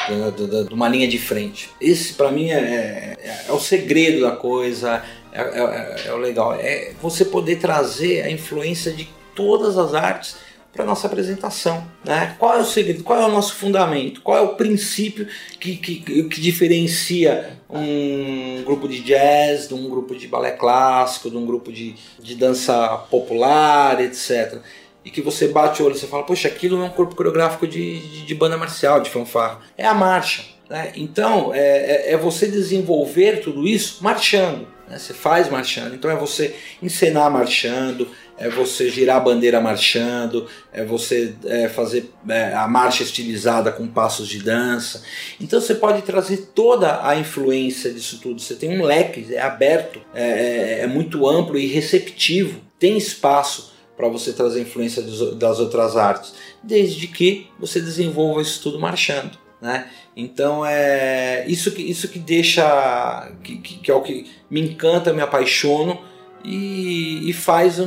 de, 0.67 0.73
uma 0.73 0.87
linha 0.87 1.07
de 1.07 1.17
frente. 1.17 1.69
Esse, 1.79 2.13
para 2.13 2.31
mim, 2.31 2.49
é, 2.49 3.15
é, 3.19 3.45
é, 3.47 3.51
o 3.51 3.59
segredo 3.59 4.21
da 4.21 4.31
coisa, 4.31 5.03
é, 5.31 5.41
é, 5.41 6.07
é 6.07 6.13
o 6.13 6.17
legal. 6.17 6.55
É 6.55 6.93
você 7.01 7.25
poder 7.25 7.57
trazer 7.57 8.21
a 8.21 8.31
influência 8.31 8.91
de 8.91 9.09
todas 9.35 9.77
as 9.77 9.93
artes 9.93 10.37
para 10.77 10.85
nossa 10.85 11.07
apresentação. 11.07 11.83
Né? 12.05 12.35
Qual 12.39 12.55
é 12.55 12.61
o 12.61 12.65
segredo? 12.65 13.03
Qual 13.03 13.19
é 13.19 13.25
o 13.25 13.31
nosso 13.31 13.55
fundamento? 13.55 14.21
Qual 14.21 14.37
é 14.37 14.41
o 14.41 14.55
princípio 14.55 15.27
que, 15.59 15.75
que, 15.75 16.23
que 16.23 16.39
diferencia 16.39 17.57
um 17.69 18.63
grupo 18.63 18.87
de 18.87 19.01
jazz 19.01 19.67
de 19.67 19.73
um 19.73 19.89
grupo 19.89 20.15
de 20.15 20.27
balé 20.27 20.51
clássico, 20.51 21.29
de 21.29 21.37
um 21.37 21.45
grupo 21.45 21.71
de, 21.71 21.95
de 22.19 22.35
dança 22.35 22.97
popular, 23.09 23.99
etc. 24.01 24.59
E 25.03 25.09
que 25.09 25.21
você 25.21 25.47
bate 25.47 25.81
o 25.81 25.85
olho 25.85 25.95
e 25.95 25.99
você 25.99 26.07
fala, 26.07 26.23
poxa, 26.23 26.47
aquilo 26.47 26.81
é 26.81 26.85
um 26.85 26.89
corpo 26.89 27.15
coreográfico 27.15 27.67
de, 27.67 27.99
de, 27.99 28.25
de 28.25 28.35
banda 28.35 28.57
marcial, 28.57 29.01
de 29.01 29.09
fanfarra. 29.09 29.59
É 29.77 29.85
a 29.85 29.93
marcha. 29.93 30.43
Né? 30.69 30.91
Então, 30.95 31.53
é, 31.53 31.59
é, 31.59 32.13
é 32.13 32.17
você 32.17 32.47
desenvolver 32.47 33.41
tudo 33.41 33.67
isso 33.67 34.03
marchando. 34.03 34.67
Né? 34.87 34.97
Você 34.97 35.13
faz 35.13 35.49
marchando. 35.49 35.95
Então, 35.95 36.11
é 36.11 36.15
você 36.15 36.55
encenar 36.81 37.31
marchando, 37.31 38.09
é 38.37 38.49
você 38.49 38.89
girar 38.89 39.17
a 39.17 39.19
bandeira 39.19 39.59
marchando, 39.59 40.47
é 40.71 40.85
você 40.85 41.33
é, 41.45 41.67
fazer 41.67 42.11
é, 42.29 42.53
a 42.53 42.67
marcha 42.67 43.03
estilizada 43.03 43.71
com 43.71 43.87
passos 43.87 44.27
de 44.27 44.39
dança. 44.39 45.03
Então 45.41 45.59
você 45.59 45.75
pode 45.75 46.03
trazer 46.03 46.51
toda 46.53 47.05
a 47.07 47.15
influência 47.15 47.91
disso 47.91 48.19
tudo. 48.21 48.39
Você 48.39 48.55
tem 48.55 48.79
um 48.79 48.83
leque, 48.83 49.33
é 49.33 49.41
aberto, 49.41 49.99
é, 50.13 50.23
é, 50.23 50.79
é 50.81 50.87
muito 50.87 51.27
amplo 51.27 51.57
e 51.57 51.65
receptivo, 51.65 52.61
tem 52.79 52.97
espaço 52.97 53.73
para 53.95 54.07
você 54.07 54.31
trazer 54.31 54.61
influência 54.61 55.01
das 55.33 55.59
outras 55.59 55.97
artes, 55.97 56.35
desde 56.61 57.07
que 57.07 57.47
você 57.59 57.81
desenvolva 57.81 58.41
isso 58.41 58.61
tudo 58.61 58.79
marchando. 58.79 59.37
Né? 59.59 59.89
Então 60.15 60.63
é 60.63 61.43
isso 61.47 61.71
que, 61.71 61.81
isso 61.81 62.07
que 62.07 62.19
deixa, 62.19 63.31
que, 63.43 63.57
que, 63.57 63.79
que 63.79 63.89
é 63.89 63.93
o 63.95 64.03
que 64.03 64.27
me 64.51 64.61
encanta, 64.61 65.11
me 65.11 65.21
apaixono 65.21 65.99
e, 66.43 67.29
e 67.29 67.33
faz 67.33 67.79
a, 67.79 67.85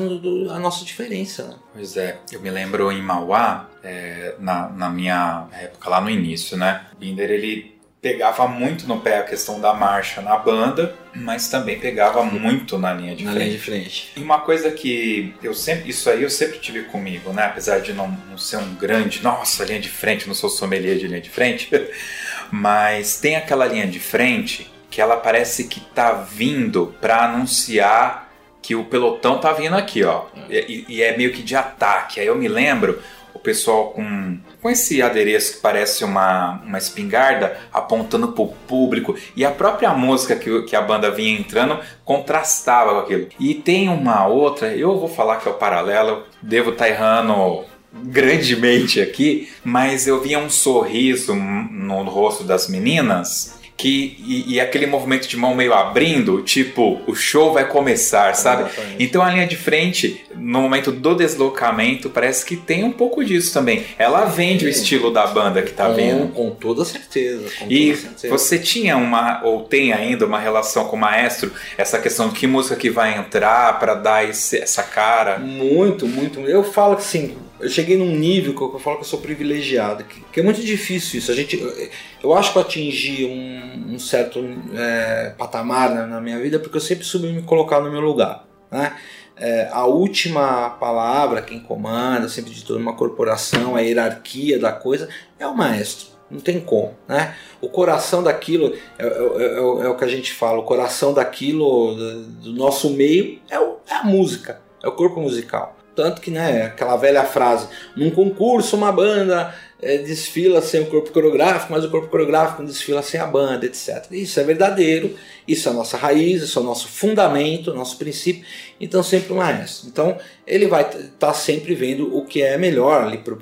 nossa 0.59 0.85
diferença. 0.85 1.45
Né? 1.45 1.55
Pois 1.75 1.97
é, 1.97 2.19
eu 2.33 2.41
me 2.41 2.51
lembro 2.51 2.91
em 2.93 3.03
Mauá, 3.03 3.69
é, 3.83 4.35
na, 4.39 4.69
na 4.69 4.91
minha 4.91 5.47
época 5.53 5.89
lá 5.89 6.01
no 6.01 6.11
início, 6.11 6.57
né? 6.57 6.87
Binder 6.99 7.31
ele 7.31 7.81
pegava 8.01 8.49
muito 8.49 8.87
no 8.87 9.01
pé 9.01 9.19
a 9.19 9.23
questão 9.23 9.61
da 9.61 9.75
marcha 9.75 10.23
na 10.23 10.37
banda, 10.37 10.95
mas 11.15 11.49
também 11.49 11.79
pegava 11.79 12.25
muito 12.25 12.79
na 12.79 12.95
linha 12.95 13.15
de 13.15 13.25
na 13.25 13.33
frente. 13.33 13.45
Linha 13.45 13.59
de 13.59 13.65
frente. 13.65 14.13
E 14.17 14.23
uma 14.23 14.41
coisa 14.41 14.71
que 14.71 15.35
eu 15.43 15.53
sempre, 15.53 15.91
isso 15.91 16.09
aí 16.09 16.23
eu 16.23 16.31
sempre 16.31 16.59
tive 16.59 16.85
comigo, 16.85 17.33
né? 17.33 17.45
Apesar 17.45 17.81
de 17.81 17.93
não, 17.93 18.09
não 18.29 18.39
ser 18.39 18.57
um 18.57 18.75
grande, 18.75 19.23
nossa, 19.23 19.65
linha 19.65 19.81
de 19.81 19.91
frente, 19.91 20.27
não 20.27 20.35
sou 20.35 20.49
sommelier 20.49 20.97
de 20.97 21.09
linha 21.09 21.21
de 21.21 21.31
frente, 21.31 21.69
mas 22.51 23.21
tem 23.21 23.37
aquela 23.37 23.67
linha 23.67 23.87
de 23.87 24.01
frente 24.01 24.71
que 24.91 25.01
ela 25.01 25.17
parece 25.17 25.65
que 25.65 25.81
tá 25.81 26.13
vindo 26.13 26.95
para 27.01 27.25
anunciar 27.25 28.30
que 28.63 28.75
o 28.75 28.85
pelotão 28.85 29.39
tá 29.39 29.53
vindo 29.53 29.75
aqui, 29.75 30.05
ó. 30.05 30.25
E, 30.49 30.85
e, 30.89 31.03
é 31.03 31.17
meio 31.17 31.33
que 31.33 31.43
de 31.43 31.57
ataque. 31.57 32.21
Aí 32.21 32.27
eu 32.27 32.37
me 32.37 32.49
lembro 32.49 33.01
o 33.33 33.39
pessoal 33.39 33.91
com, 33.91 34.39
com 34.61 34.69
esse 34.69 35.01
adereço 35.01 35.55
que 35.55 35.61
parece 35.61 36.05
uma, 36.05 36.61
uma 36.65 36.79
espingarda 36.79 37.57
apontando 37.73 38.29
pro 38.29 38.49
público. 38.69 39.17
E 39.35 39.45
a 39.45 39.51
própria 39.51 39.93
música 39.95 40.37
que, 40.37 40.63
que 40.63 40.77
a 40.77 40.83
banda 40.83 41.11
vinha 41.11 41.39
entrando 41.39 41.81
contrastava 42.05 42.93
com 42.93 42.99
aquilo. 43.01 43.29
E 43.39 43.55
tem 43.55 43.89
uma 43.89 44.27
outra, 44.27 44.75
eu 44.75 44.99
vou 44.99 45.09
falar 45.09 45.37
que 45.37 45.49
é 45.49 45.51
o 45.51 45.55
paralelo, 45.55 46.25
devo 46.43 46.71
estar 46.71 46.85
tá 46.85 46.91
errando 46.91 47.65
grandemente 47.93 49.01
aqui, 49.01 49.51
mas 49.65 50.07
eu 50.07 50.21
via 50.21 50.39
um 50.39 50.49
sorriso 50.49 51.35
no 51.35 52.03
rosto 52.05 52.45
das 52.45 52.69
meninas 52.69 53.60
que 53.81 54.19
e, 54.27 54.55
e, 54.55 54.61
aquele 54.61 54.85
movimento 54.85 55.27
de 55.27 55.39
mão 55.39 55.55
meio 55.55 55.73
abrindo, 55.73 56.43
tipo, 56.43 57.01
o 57.07 57.15
show 57.15 57.55
vai 57.55 57.67
começar, 57.67 58.35
sabe? 58.35 58.65
Exatamente. 58.65 59.03
Então 59.03 59.23
a 59.23 59.31
linha 59.31 59.47
de 59.47 59.57
frente, 59.57 60.23
no 60.35 60.61
momento 60.61 60.93
do 60.93 61.15
deslocamento, 61.15 62.11
parece 62.11 62.45
que 62.45 62.57
tem 62.57 62.85
um 62.85 62.93
pouco 62.93 63.25
disso 63.25 63.55
também. 63.55 63.87
Ela 63.99 64.27
vende 64.27 64.61
Sim. 64.61 64.67
o 64.67 64.69
estilo 64.69 65.11
da 65.11 65.27
banda 65.27 65.63
que 65.63 65.73
tá 65.73 65.87
com, 65.87 65.95
vindo. 65.95 66.29
Com 66.29 66.51
toda 66.51 66.85
certeza. 66.85 67.49
Com 67.59 67.71
e 67.71 67.93
toda 67.93 68.03
certeza. 68.03 68.29
você 68.29 68.59
tinha 68.59 68.99
uma, 68.99 69.41
ou 69.45 69.63
tem 69.63 69.95
ainda, 69.95 70.27
uma 70.27 70.39
relação 70.39 70.85
com 70.85 70.97
o 70.97 71.01
maestro, 71.01 71.51
essa 71.79 71.99
questão 71.99 72.29
de 72.29 72.35
que 72.35 72.47
música 72.47 72.77
que 72.77 72.91
vai 72.91 73.17
entrar 73.17 73.79
para 73.79 73.95
dar 73.95 74.29
esse, 74.29 74.59
essa 74.59 74.83
cara? 74.83 75.39
Muito, 75.39 76.07
muito. 76.07 76.41
Eu 76.41 76.63
falo 76.63 76.97
que 76.97 77.05
sim 77.05 77.35
eu 77.61 77.69
cheguei 77.69 77.97
num 77.97 78.17
nível 78.17 78.55
que 78.55 78.63
eu, 78.63 78.79
falo 78.79 78.97
que 78.97 79.03
eu 79.03 79.09
sou 79.09 79.21
privilegiado, 79.21 80.05
que, 80.05 80.21
que, 80.21 80.41
é 80.41 80.43
muito 80.43 80.61
difícil 80.63 81.19
isso. 81.19 81.31
A 81.31 81.35
gente, 81.35 81.59
eu, 81.59 81.91
eu 82.23 82.35
acho 82.35 82.53
que 82.53 82.59
eu 82.59 82.63
atingi 82.63 83.25
um, 83.25 83.95
um 83.95 83.99
certo 83.99 84.43
é, 84.75 85.35
patamar 85.37 85.95
na, 85.95 86.07
na, 86.07 86.21
minha 86.21 86.39
vida 86.41 86.59
porque 86.59 86.77
eu 86.77 86.81
sempre 86.81 87.05
soube 87.05 87.31
me 87.33 87.43
colocar 87.43 87.81
no 87.81 87.91
meu 87.91 88.01
lugar. 88.01 88.47
Né? 88.71 88.97
É, 89.37 89.69
a 89.73 89.85
última 89.87 90.71
palavra, 90.71 91.43
quem 91.43 91.61
comanda, 91.61 92.29
sempre 92.29 92.53
de 92.53 92.65
toda 92.65 92.79
uma 92.79 92.95
corporação, 92.95 93.77
a 93.77 93.81
hierarquia 93.81 94.59
da 94.59 94.73
coisa, 94.73 95.09
é 95.39 95.47
o 95.47 95.57
maestro. 95.57 96.11
Não 96.31 96.41
tem 96.41 96.61
como, 96.61 96.97
né? 97.09 97.35
O 97.61 97.69
coração 97.69 98.23
daquilo 98.23 98.73
é, 98.97 99.05
é, 99.05 99.07
é, 99.07 99.57
é 99.57 99.89
o 99.89 99.97
que 99.97 100.05
a 100.05 100.09
gente 100.09 100.33
fala, 100.33 100.61
o 100.61 100.63
coração 100.63 101.13
daquilo, 101.13 101.97
do 102.41 102.53
nosso 102.53 102.91
meio, 102.91 103.41
é, 103.51 103.59
o, 103.59 103.79
é 103.89 103.95
a 103.95 104.05
música, 104.05 104.61
é 104.81 104.87
o 104.87 104.93
corpo 104.93 105.21
musical. 105.21 105.80
Tanto 106.01 106.23
que, 106.23 106.31
né, 106.31 106.63
aquela 106.63 106.97
velha 106.97 107.25
frase, 107.25 107.69
num 107.95 108.11
concurso 108.11 108.75
uma 108.75 108.91
banda 108.91 109.55
é, 109.83 109.99
desfila 109.99 110.63
sem 110.63 110.81
o 110.81 110.87
corpo 110.87 111.13
coreográfico, 111.13 111.71
mas 111.71 111.85
o 111.85 111.91
corpo 111.91 112.09
coreográfico 112.09 112.65
desfila 112.65 113.03
sem 113.03 113.21
a 113.21 113.27
banda, 113.27 113.67
etc. 113.67 114.07
Isso 114.13 114.41
é 114.41 114.45
verdadeiro, 114.45 115.15
isso 115.47 115.69
é 115.69 115.73
a 115.73 115.75
nossa 115.75 115.99
raiz, 115.99 116.41
isso 116.41 116.59
é 116.59 116.63
o 116.63 116.65
nosso 116.65 116.89
fundamento, 116.89 117.75
nosso 117.75 117.99
princípio, 117.99 118.43
então 118.81 119.03
sempre 119.03 119.35
o 119.35 119.37
maestro. 119.37 119.89
Então 119.89 120.17
ele 120.47 120.67
vai 120.67 120.89
estar 120.89 121.03
tá 121.19 121.35
sempre 121.35 121.75
vendo 121.75 122.17
o 122.17 122.25
que 122.25 122.41
é 122.41 122.57
melhor 122.57 123.03
ali 123.03 123.19
para 123.19 123.37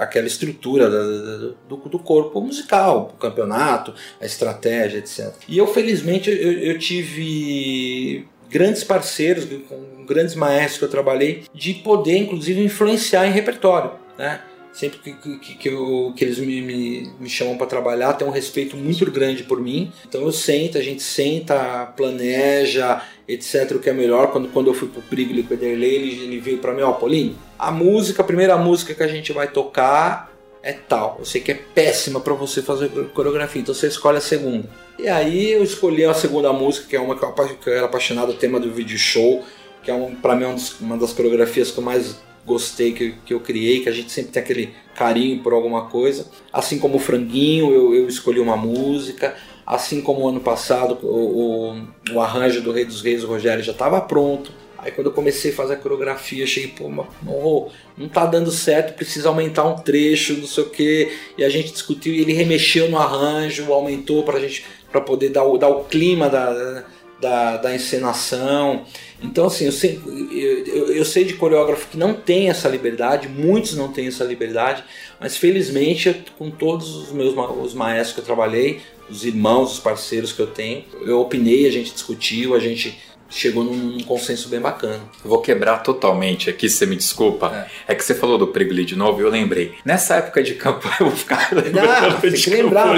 aquela 0.00 0.26
estrutura 0.26 0.88
do, 0.88 1.52
do, 1.68 1.76
do, 1.76 1.98
corpo 1.98 2.40
musical, 2.40 3.12
o 3.14 3.18
campeonato, 3.18 3.94
a 4.18 4.24
estratégia, 4.24 4.96
etc. 4.96 5.30
E 5.46 5.58
eu 5.58 5.66
felizmente 5.66 6.30
eu, 6.30 6.52
eu 6.52 6.78
tive 6.78 8.26
grandes 8.54 8.84
parceiros, 8.84 9.44
com 9.68 10.04
grandes 10.06 10.36
maestros 10.36 10.78
que 10.78 10.84
eu 10.84 10.88
trabalhei, 10.88 11.42
de 11.52 11.74
poder 11.74 12.18
inclusive 12.18 12.62
influenciar 12.62 13.26
em 13.26 13.32
repertório. 13.32 13.90
Né? 14.16 14.40
Sempre 14.72 14.98
que, 14.98 15.12
que, 15.38 15.54
que, 15.56 15.68
eu, 15.68 16.12
que 16.16 16.24
eles 16.24 16.38
me, 16.38 16.62
me, 16.62 17.12
me 17.18 17.28
chamam 17.28 17.56
para 17.56 17.66
trabalhar, 17.66 18.12
tem 18.12 18.26
um 18.26 18.30
respeito 18.30 18.76
muito 18.76 19.10
grande 19.10 19.42
por 19.42 19.60
mim. 19.60 19.92
Então 20.08 20.22
eu 20.22 20.30
sento, 20.30 20.78
a 20.78 20.80
gente 20.80 21.02
senta, 21.02 21.92
planeja, 21.96 23.02
etc. 23.26 23.72
O 23.72 23.78
que 23.80 23.90
é 23.90 23.92
melhor. 23.92 24.30
Quando, 24.30 24.48
quando 24.48 24.68
eu 24.68 24.74
fui 24.74 24.88
pro 24.88 25.02
Prigli 25.02 25.42
com 25.42 25.54
o 25.54 25.56
Ederley, 25.56 25.94
ele, 25.94 26.24
ele 26.24 26.40
veio 26.40 26.58
para 26.58 26.72
mim: 26.72 26.82
Ó, 26.82 26.92
Paulinho, 26.92 27.36
a 27.56 27.70
música, 27.70 28.22
a 28.22 28.24
primeira 28.24 28.56
música 28.56 28.94
que 28.94 29.02
a 29.02 29.08
gente 29.08 29.32
vai 29.32 29.48
tocar 29.48 30.32
é 30.60 30.72
tal. 30.72 31.16
Eu 31.20 31.24
sei 31.24 31.40
que 31.40 31.52
é 31.52 31.54
péssima 31.54 32.20
para 32.20 32.34
você 32.34 32.62
fazer 32.62 32.88
coreografia, 33.14 33.62
então 33.62 33.74
você 33.74 33.86
escolhe 33.86 34.18
a 34.18 34.20
segunda. 34.20 34.68
E 34.98 35.08
aí 35.08 35.52
eu 35.52 35.62
escolhi 35.62 36.04
a 36.04 36.14
segunda 36.14 36.52
música, 36.52 36.86
que 36.88 36.96
é 36.96 37.00
uma 37.00 37.16
que 37.16 37.68
eu, 37.68 37.74
era 37.74 37.86
apaixonado, 37.86 38.30
o 38.30 38.34
tema 38.34 38.60
do 38.60 38.70
vídeo 38.70 38.96
show, 38.96 39.42
que 39.82 39.90
é 39.90 39.94
um, 39.94 40.14
para 40.14 40.36
mim 40.36 40.44
é 40.44 40.56
uma 40.80 40.96
das 40.96 41.12
coreografias 41.12 41.70
que 41.70 41.78
eu 41.78 41.84
mais 41.84 42.16
gostei, 42.46 42.92
que, 42.92 43.14
que 43.24 43.34
eu 43.34 43.40
criei, 43.40 43.80
que 43.80 43.88
a 43.88 43.92
gente 43.92 44.12
sempre 44.12 44.32
tem 44.32 44.42
aquele 44.42 44.74
carinho 44.94 45.42
por 45.42 45.52
alguma 45.52 45.86
coisa. 45.86 46.26
Assim 46.52 46.78
como 46.78 46.96
o 46.96 47.00
Franguinho, 47.00 47.72
eu, 47.72 47.94
eu 47.94 48.08
escolhi 48.08 48.38
uma 48.38 48.56
música. 48.56 49.34
Assim 49.66 50.00
como 50.02 50.28
ano 50.28 50.40
passado, 50.40 50.98
o, 51.02 51.72
o, 51.72 52.14
o 52.14 52.20
arranjo 52.20 52.60
do 52.60 52.70
Rei 52.70 52.84
dos 52.84 53.00
Reis, 53.00 53.24
o 53.24 53.26
Rogério, 53.26 53.64
já 53.64 53.72
estava 53.72 54.00
pronto. 54.00 54.52
Aí 54.84 54.92
quando 54.92 55.06
eu 55.06 55.12
comecei 55.14 55.50
a 55.50 55.54
fazer 55.54 55.72
a 55.72 55.76
coreografia, 55.76 56.44
achei, 56.44 56.66
pô, 56.66 56.90
não, 56.90 57.70
não 57.96 58.06
tá 58.06 58.26
dando 58.26 58.50
certo, 58.50 58.94
precisa 58.94 59.30
aumentar 59.30 59.64
um 59.64 59.76
trecho, 59.76 60.34
não 60.34 60.46
sei 60.46 60.64
o 60.64 60.68
que. 60.68 61.10
E 61.38 61.44
a 61.44 61.48
gente 61.48 61.72
discutiu 61.72 62.12
e 62.12 62.20
ele 62.20 62.34
remexeu 62.34 62.90
no 62.90 62.98
arranjo, 62.98 63.72
aumentou 63.72 64.22
pra 64.24 64.38
gente 64.38 64.66
para 64.94 65.00
poder 65.00 65.30
dar 65.30 65.42
o, 65.42 65.58
dar 65.58 65.70
o 65.70 65.82
clima 65.82 66.30
da, 66.30 66.84
da, 67.20 67.56
da 67.56 67.74
encenação. 67.74 68.84
Então, 69.20 69.46
assim, 69.46 69.64
eu 69.64 69.72
sei, 69.72 70.00
eu, 70.06 70.92
eu, 70.92 71.04
sei 71.04 71.24
de 71.24 71.34
coreógrafo 71.34 71.88
que 71.88 71.96
não 71.96 72.14
tem 72.14 72.48
essa 72.48 72.68
liberdade, 72.68 73.26
muitos 73.26 73.74
não 73.74 73.88
têm 73.88 74.06
essa 74.06 74.22
liberdade, 74.22 74.84
mas 75.18 75.36
felizmente, 75.36 76.24
com 76.38 76.48
todos 76.48 76.94
os 76.94 77.10
meus 77.10 77.34
os 77.60 77.74
maestros 77.74 78.14
que 78.14 78.20
eu 78.20 78.24
trabalhei, 78.24 78.80
os 79.10 79.24
irmãos, 79.24 79.72
os 79.72 79.80
parceiros 79.80 80.32
que 80.32 80.40
eu 80.40 80.46
tenho, 80.46 80.84
eu 81.04 81.20
opinei, 81.20 81.66
a 81.66 81.72
gente 81.72 81.92
discutiu, 81.92 82.54
a 82.54 82.60
gente 82.60 82.96
chegou 83.28 83.64
num, 83.64 83.98
consenso 84.04 84.48
bem 84.48 84.60
bacana. 84.60 85.00
Eu 85.24 85.30
vou 85.30 85.40
quebrar 85.40 85.78
totalmente 85.78 86.50
aqui, 86.50 86.68
você 86.68 86.86
me 86.86 86.96
desculpa. 86.96 87.68
É. 87.88 87.92
é 87.92 87.94
que 87.94 88.04
você 88.04 88.14
falou 88.14 88.38
do 88.38 88.48
Prigli 88.48 88.84
de 88.84 88.96
novo 88.96 89.20
e 89.20 89.24
eu 89.24 89.30
lembrei. 89.30 89.74
Nessa 89.84 90.16
época 90.16 90.42
de 90.42 90.54
campanha 90.54 90.96
eu 91.00 91.06
vou 91.06 91.16
ficar 91.16 91.48
lembrando 91.52 92.10
Não, 92.12 92.20
tem 92.20 92.32
que 92.32 92.50
lembrar, 92.50 92.96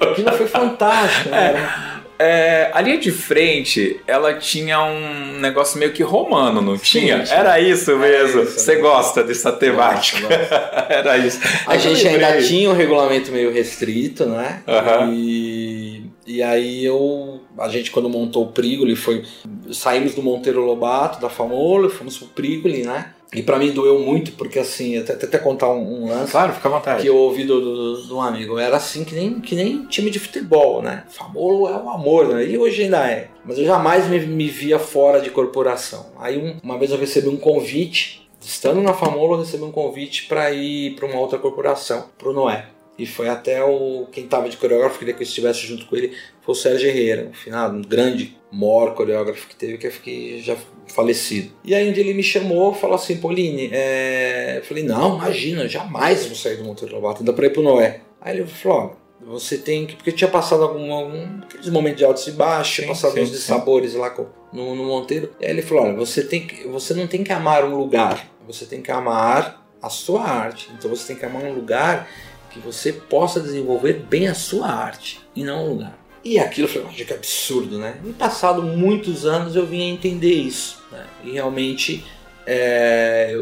aquilo 0.00 0.32
foi 0.32 0.46
fantástico. 0.46 1.30
Né? 1.30 1.92
É. 1.92 1.96
É, 2.18 2.70
a 2.72 2.80
linha 2.80 2.98
de 2.98 3.12
frente, 3.12 4.00
ela 4.06 4.32
tinha 4.34 4.82
um 4.82 5.38
negócio 5.38 5.78
meio 5.78 5.92
que 5.92 6.02
romano, 6.02 6.62
não 6.62 6.76
Sim, 6.78 7.00
tinha? 7.00 7.24
Era 7.30 7.60
isso 7.60 7.94
mesmo. 7.96 8.42
isso, 8.42 8.58
Você 8.58 8.76
né? 8.76 8.80
gosta 8.80 9.22
dessa 9.22 9.52
temática? 9.52 10.26
Era 10.88 11.18
isso. 11.18 11.40
A 11.66 11.76
gente 11.76 12.06
ainda 12.08 12.40
tinha 12.40 12.70
um 12.70 12.72
regulamento 12.72 13.30
meio 13.30 13.52
restrito, 13.52 14.24
né? 14.26 14.62
Uhum. 14.66 15.12
E, 15.12 15.95
e 16.26 16.42
aí 16.42 16.84
eu, 16.84 17.40
a 17.56 17.68
gente 17.68 17.90
quando 17.90 18.08
montou 18.08 18.44
o 18.44 18.52
Prigoli 18.52 18.96
foi, 18.96 19.24
saímos 19.72 20.14
do 20.14 20.22
Monteiro 20.22 20.64
Lobato, 20.64 21.20
da 21.20 21.28
Famolo, 21.28 21.88
fomos 21.88 22.18
pro 22.18 22.28
Prigoli, 22.28 22.82
né? 22.82 23.12
E 23.34 23.42
para 23.42 23.58
mim 23.58 23.72
doeu 23.72 23.98
muito, 23.98 24.32
porque 24.32 24.58
assim, 24.58 24.96
até, 24.96 25.12
até 25.12 25.38
contar 25.38 25.68
um, 25.68 26.04
um, 26.04 26.08
lance. 26.08 26.30
Claro, 26.30 26.52
fica 26.52 26.68
à 26.68 26.72
vontade. 26.72 27.02
Que 27.02 27.08
eu 27.08 27.16
ouvi 27.16 27.44
do, 27.44 27.60
do, 27.60 28.02
do, 28.06 28.16
um 28.16 28.20
amigo. 28.20 28.58
Era 28.58 28.76
assim 28.76 29.04
que 29.04 29.14
nem, 29.14 29.40
que 29.40 29.54
nem 29.54 29.84
time 29.86 30.10
de 30.10 30.18
futebol, 30.18 30.80
né? 30.80 31.04
Famolo 31.08 31.68
é 31.68 31.76
o 31.76 31.90
amor, 31.90 32.28
né? 32.28 32.44
E 32.46 32.56
hoje 32.56 32.84
ainda 32.84 33.06
é. 33.10 33.28
Mas 33.44 33.58
eu 33.58 33.64
jamais 33.64 34.08
me, 34.08 34.20
me 34.20 34.48
via 34.48 34.78
fora 34.78 35.20
de 35.20 35.30
corporação. 35.30 36.06
Aí 36.18 36.38
um, 36.38 36.56
uma 36.62 36.78
vez 36.78 36.92
eu 36.92 36.98
recebi 36.98 37.28
um 37.28 37.36
convite, 37.36 38.28
estando 38.40 38.80
na 38.80 38.94
Famolo, 38.94 39.34
eu 39.34 39.40
recebi 39.40 39.64
um 39.64 39.72
convite 39.72 40.26
para 40.26 40.52
ir 40.52 40.94
para 40.94 41.06
uma 41.06 41.18
outra 41.18 41.38
corporação, 41.38 42.06
pro 42.16 42.32
Noé. 42.32 42.75
E 42.98 43.06
foi 43.06 43.28
até 43.28 43.62
o 43.62 44.06
quem 44.10 44.24
estava 44.24 44.48
de 44.48 44.56
coreógrafo, 44.56 44.98
queria 44.98 45.12
que 45.12 45.22
eu 45.22 45.26
estivesse 45.26 45.66
junto 45.66 45.86
com 45.86 45.96
ele, 45.96 46.16
foi 46.40 46.52
o 46.52 46.56
Sérgio 46.56 46.88
Herrera, 46.88 47.28
um 47.28 47.34
final, 47.34 47.70
um 47.70 47.82
grande, 47.82 48.36
maior 48.50 48.94
coreógrafo 48.94 49.48
que 49.48 49.56
teve, 49.56 49.76
que, 49.76 49.90
que 49.90 50.40
já 50.40 50.56
falecido. 50.86 51.50
E 51.64 51.74
aí 51.74 51.88
um 51.88 51.92
dia 51.92 52.02
ele 52.02 52.14
me 52.14 52.22
chamou 52.22 52.72
e 52.72 52.78
falou 52.78 52.96
assim, 52.96 53.18
Pauline, 53.18 53.68
é... 53.72 54.58
eu 54.58 54.64
falei, 54.64 54.82
não, 54.82 55.16
imagina, 55.16 55.68
jamais 55.68 56.26
vou 56.26 56.36
sair 56.36 56.56
do 56.56 56.64
Monteiro 56.64 56.94
Lobato, 56.94 57.20
ainda 57.20 57.32
para 57.32 57.46
ir 57.46 57.50
pro 57.50 57.62
Noé. 57.62 58.00
Aí 58.20 58.36
ele 58.36 58.46
falou, 58.46 58.78
olha, 58.78 59.06
você 59.26 59.58
tem 59.58 59.86
que. 59.86 59.96
Porque 59.96 60.12
tinha 60.12 60.30
passado 60.30 60.62
algum, 60.62 60.92
algum 60.92 61.40
aqueles 61.42 61.68
momentos 61.68 61.98
de 61.98 62.04
altos 62.04 62.26
e 62.28 62.32
baixos, 62.32 62.74
tinha 62.74 62.88
passado 62.88 63.14
sim, 63.14 63.20
uns 63.20 63.30
dissabores 63.30 63.94
lá 63.94 64.10
com, 64.10 64.26
no, 64.52 64.74
no 64.76 64.84
Monteiro. 64.84 65.32
E 65.40 65.46
aí 65.46 65.50
ele 65.50 65.62
falou: 65.62 65.84
olha, 65.84 65.94
você, 65.94 66.22
tem 66.22 66.46
que, 66.46 66.66
você 66.68 66.94
não 66.94 67.06
tem 67.06 67.24
que 67.24 67.32
amar 67.32 67.64
um 67.64 67.76
lugar, 67.76 68.28
você 68.46 68.66
tem 68.66 68.80
que 68.80 68.90
amar 68.90 69.66
a 69.82 69.90
sua 69.90 70.22
arte. 70.22 70.70
Então 70.76 70.88
você 70.88 71.08
tem 71.08 71.16
que 71.16 71.24
amar 71.24 71.42
um 71.42 71.54
lugar 71.54 72.08
que 72.56 72.66
você 72.66 72.92
possa 72.92 73.40
desenvolver 73.40 74.04
bem 74.08 74.28
a 74.28 74.34
sua 74.34 74.68
arte 74.68 75.20
e 75.34 75.44
não 75.44 75.64
um 75.64 75.68
lugar. 75.70 75.98
E 76.24 76.38
aquilo 76.40 76.66
foi 76.66 76.82
que 77.04 77.12
absurdo, 77.12 77.78
né? 77.78 78.00
E 78.04 78.12
passado 78.12 78.60
muitos 78.62 79.24
anos 79.24 79.54
eu 79.54 79.64
vim 79.64 79.82
a 79.82 79.92
entender 79.94 80.34
isso. 80.34 80.82
Né? 80.90 81.06
E 81.22 81.30
realmente 81.30 82.04
é, 82.46 83.34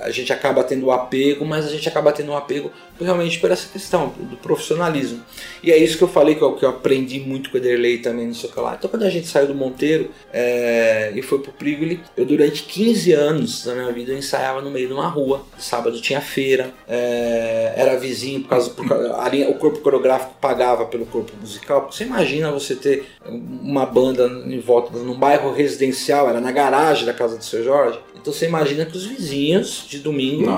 a 0.00 0.10
gente 0.10 0.32
acaba 0.32 0.64
tendo 0.64 0.86
o 0.86 0.92
apego, 0.92 1.44
mas 1.44 1.66
a 1.66 1.68
gente 1.68 1.88
acaba 1.88 2.12
tendo 2.12 2.30
um 2.32 2.36
apego 2.36 2.70
realmente 3.00 3.38
por 3.38 3.50
essa 3.50 3.68
questão 3.68 4.14
do 4.16 4.36
profissionalismo. 4.36 5.22
E 5.62 5.72
é 5.72 5.76
isso 5.76 5.98
que 5.98 6.04
eu 6.04 6.08
falei 6.08 6.34
que 6.34 6.42
eu, 6.42 6.54
que 6.54 6.64
eu 6.64 6.70
aprendi 6.70 7.20
muito 7.20 7.50
com 7.50 7.56
o 7.56 7.60
Ederley 7.60 7.98
também, 7.98 8.26
não 8.26 8.34
sei 8.34 8.48
o 8.48 8.52
que 8.52 8.60
lá. 8.60 8.76
Então 8.78 8.88
quando 8.88 9.02
a 9.02 9.10
gente 9.10 9.26
saiu 9.26 9.48
do 9.48 9.54
Monteiro 9.54 10.10
é, 10.32 11.12
e 11.14 11.22
foi 11.22 11.38
pro 11.38 11.52
Prigoli, 11.52 12.00
eu 12.16 12.24
durante 12.24 12.62
15 12.62 13.12
anos 13.12 13.64
da 13.64 13.74
minha 13.74 13.92
vida 13.92 14.12
eu 14.12 14.18
ensaiava 14.18 14.60
no 14.62 14.70
meio 14.70 14.88
de 14.88 14.94
uma 14.94 15.08
rua. 15.08 15.42
Sábado 15.58 16.00
tinha 16.00 16.20
feira, 16.20 16.72
é, 16.88 17.74
era 17.76 17.96
vizinho, 17.98 18.42
por 18.42 18.50
causa, 18.50 18.70
por 18.70 18.88
causa 18.88 19.34
linha, 19.34 19.50
o 19.50 19.54
corpo 19.54 19.80
coreográfico 19.80 20.34
pagava 20.40 20.86
pelo 20.86 21.04
corpo 21.06 21.32
musical. 21.40 21.90
Você 21.90 22.04
imagina 22.04 22.50
você 22.50 22.74
ter 22.74 23.06
uma 23.26 23.84
banda 23.84 24.26
em 24.46 24.60
volta 24.60 24.96
num 24.98 25.18
bairro 25.18 25.52
residencial, 25.52 26.28
era 26.28 26.40
na 26.40 26.52
garagem 26.52 27.04
da 27.04 27.12
casa 27.12 27.36
do 27.36 27.44
seu 27.44 27.64
Jorge. 27.64 27.98
Então 28.24 28.32
você 28.32 28.46
imagina 28.46 28.86
que 28.86 28.96
os 28.96 29.04
vizinhos 29.04 29.84
de 29.86 29.98
domingo 29.98 30.50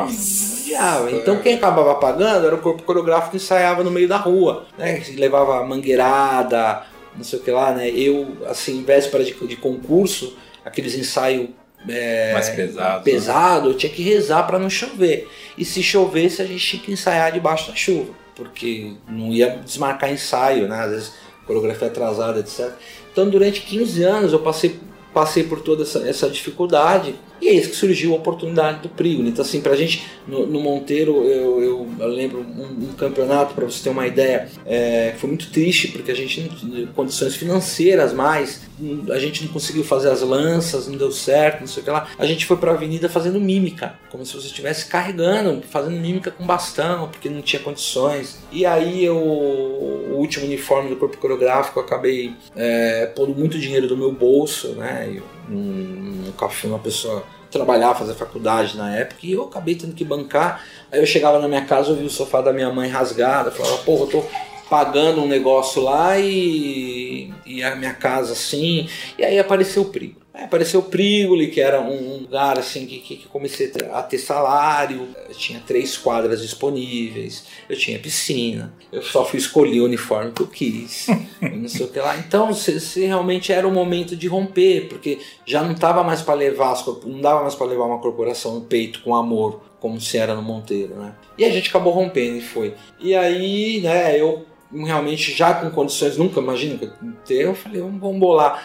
viavam. 0.65 1.11
Então 1.11 1.43
quem 1.43 1.57
acabava 1.57 1.97
pagando 1.97 2.47
era 2.47 2.55
o 2.55 2.61
corpo 2.61 2.85
coreográfico 2.85 3.33
que 3.33 3.39
ensaiava 3.39 3.83
no 3.83 3.91
meio 3.91 4.07
da 4.07 4.17
rua, 4.17 4.67
né? 4.79 5.01
Que 5.01 5.17
levava 5.17 5.65
mangueirada, 5.65 6.85
não 7.17 7.25
sei 7.25 7.41
o 7.41 7.43
que 7.43 7.51
lá, 7.51 7.73
né? 7.73 7.91
Eu, 7.91 8.37
assim, 8.47 8.79
em 8.79 8.85
véspera 8.85 9.25
de, 9.25 9.35
de 9.35 9.57
concurso, 9.57 10.37
aqueles 10.65 10.95
ensaios 10.95 11.49
é, 11.89 12.35
mais 12.35 12.51
pesado, 12.51 13.03
pesado, 13.03 13.71
eu 13.71 13.75
tinha 13.77 13.93
que 13.93 14.01
rezar 14.01 14.45
para 14.45 14.61
não 14.61 14.71
chover. 14.71 15.29
E 15.59 15.65
se 15.65 15.83
chovesse, 15.83 16.41
a 16.41 16.47
gente 16.47 16.65
tinha 16.65 16.81
que 16.81 16.93
ensaiar 16.93 17.33
debaixo 17.33 17.73
da 17.73 17.77
chuva, 17.77 18.13
porque 18.37 18.93
não 19.09 19.33
ia 19.33 19.59
desmarcar 19.65 20.13
ensaio, 20.13 20.69
né? 20.69 20.79
Às 20.85 20.91
vezes 20.93 21.13
coreografia 21.45 21.89
atrasada, 21.89 22.39
etc. 22.39 22.71
Então, 23.11 23.29
durante 23.29 23.63
15 23.63 24.05
anos 24.05 24.33
eu 24.33 24.39
passei 24.39 24.79
passei 25.13 25.43
por 25.45 25.63
toda 25.63 25.83
essa, 25.83 26.07
essa 26.07 26.29
dificuldade 26.29 27.15
E 27.41 27.49
é 27.49 27.53
isso 27.53 27.71
que 27.71 27.77
surgiu 27.77 28.13
a 28.13 28.17
oportunidade 28.17 28.81
do 28.81 28.89
Prigoli. 28.89 29.29
Então, 29.29 29.45
assim, 29.45 29.61
pra 29.61 29.77
gente, 29.77 30.05
no, 30.27 30.47
no 30.47 30.61
Monteiro, 30.61 31.25
eu, 31.25 31.63
eu, 31.63 31.89
eu 32.01 32.09
lembro 32.09 32.41
um, 32.41 32.91
um 32.91 32.93
campeonato, 32.95 33.55
para 33.55 33.65
você 33.65 33.85
ter 33.85 33.91
uma 33.91 34.07
ideia, 34.07 34.49
é, 34.65 35.15
foi 35.19 35.29
muito 35.29 35.51
triste, 35.51 35.89
porque 35.89 36.11
a 36.11 36.15
gente 36.15 36.51
não 36.63 36.87
condições 36.89 37.37
financeiras 37.37 38.13
mais, 38.13 38.63
a 39.11 39.19
gente 39.19 39.45
não 39.45 39.53
conseguiu 39.53 39.85
fazer 39.85 40.11
as 40.11 40.23
lanças, 40.23 40.87
não 40.89 40.97
deu 40.97 41.11
certo, 41.11 41.61
não 41.61 41.67
sei 41.67 41.83
o 41.83 41.85
que 41.85 41.91
lá. 41.91 42.09
A 42.19 42.27
gente 42.27 42.47
foi 42.47 42.57
pra 42.57 42.73
avenida 42.73 43.09
fazendo 43.09 43.41
mímica, 43.41 43.95
como 44.11 44.25
se 44.25 44.35
você 44.35 44.47
estivesse 44.47 44.87
carregando, 44.87 45.63
fazendo 45.63 45.99
mímica 45.99 46.31
com 46.31 46.45
bastão, 46.45 47.09
porque 47.09 47.29
não 47.29 47.43
tinha 47.43 47.61
condições. 47.61 48.39
E 48.53 48.67
aí 48.67 49.05
eu, 49.05 49.17
o 49.17 50.17
último 50.17 50.47
uniforme 50.47 50.91
do 50.91 50.97
corpo 50.97 51.17
coreográfico, 51.19 51.79
eu 51.79 51.85
acabei 51.85 52.35
é, 52.55 53.07
pondo 53.07 53.35
muito 53.35 53.59
dinheiro 53.59 53.87
do 53.87 53.97
meu 53.97 54.13
bolso, 54.13 54.69
né? 54.73 55.11
Eu, 55.15 55.36
nunca 55.49 56.49
fui 56.49 56.71
uma 56.71 56.79
pessoa 56.79 57.25
trabalhar, 57.51 57.95
fazer 57.95 58.15
faculdade 58.15 58.77
na 58.77 58.95
época, 58.95 59.21
e 59.23 59.33
eu 59.33 59.45
acabei 59.45 59.75
tendo 59.75 59.95
que 59.95 60.05
bancar. 60.05 60.65
Aí 60.91 61.01
eu 61.01 61.07
chegava 61.07 61.39
na 61.39 61.49
minha 61.49 61.65
casa, 61.65 61.91
eu 61.91 61.97
vi 61.97 62.05
o 62.05 62.11
sofá 62.11 62.41
da 62.41 62.53
minha 62.53 62.71
mãe 62.73 62.89
rasgado, 62.89 63.51
falava, 63.53 63.79
porra, 63.79 64.03
eu 64.03 64.07
tô 64.09 64.25
pagando 64.69 65.23
um 65.23 65.29
negócio 65.29 65.81
lá 65.83 66.19
e, 66.19 67.33
e 67.45 67.63
a 67.63 67.77
minha 67.77 67.95
casa 67.95 68.33
assim. 68.33 68.89
E 69.19 69.25
aí 69.25 69.39
apareceu 69.39 69.83
o 69.83 69.87
primo. 69.87 70.17
Aí 70.37 70.45
apareceu 70.45 70.81
o 70.81 70.83
Prigoli, 70.83 71.47
que 71.47 71.63
era 71.63 71.81
um 71.81 72.19
lugar 72.19 72.59
assim 72.59 72.85
que, 72.85 72.99
que, 72.99 73.17
que, 73.17 73.27
comecei 73.27 73.73
a 73.91 74.03
ter 74.03 74.19
salário. 74.19 75.09
Eu 75.27 75.35
tinha 75.35 75.63
três 75.67 75.97
quadras 75.97 76.43
disponíveis, 76.43 77.47
eu 77.71 77.75
tinha 77.75 77.99
piscina, 77.99 78.71
eu 78.93 79.01
só 79.01 79.25
fui 79.25 79.39
escolher 79.39 79.81
o 79.81 79.87
uniforme 79.87 80.33
que 80.33 80.43
eu 80.43 80.47
quis, 80.47 81.07
não 81.41 81.67
sei 81.67 81.87
o 81.87 81.89
que 81.89 81.99
lá. 81.99 82.19
Então, 82.19 82.53
se, 82.53 82.79
se 82.81 83.07
realmente 83.07 83.51
era 83.51 83.67
o 83.67 83.73
momento 83.73 84.15
de 84.15 84.29
romper, 84.29 84.89
porque 84.91 85.19
já 85.47 85.63
não 85.63 85.75
tava 85.75 86.05
mais 86.05 86.21
para 86.21 86.35
levar, 86.35 86.75
não 87.07 87.23
dava 87.23 87.41
mais 87.41 87.55
para 87.55 87.69
levar 87.69 87.87
uma 87.87 87.99
corporação 87.99 88.57
no 88.57 88.61
peito 88.61 89.01
com 89.01 89.17
amor, 89.17 89.63
como 89.81 89.99
se 89.99 90.19
era 90.19 90.35
no 90.35 90.43
Monteiro, 90.43 90.97
né? 90.97 91.15
E 91.39 91.47
a 91.47 91.51
gente 91.51 91.71
acabou 91.71 91.95
rompendo 91.95 92.37
e 92.37 92.43
foi. 92.43 92.75
E 93.01 93.15
aí, 93.15 93.81
né, 93.81 94.21
eu 94.21 94.45
realmente 94.73 95.33
já 95.33 95.55
com 95.55 95.71
condições, 95.71 96.17
nunca 96.17 96.41
imagino 96.41 96.79
ter, 97.25 97.43
eu 97.43 97.55
falei, 97.55 97.81
vamos, 97.81 98.19
bolar. 98.19 98.63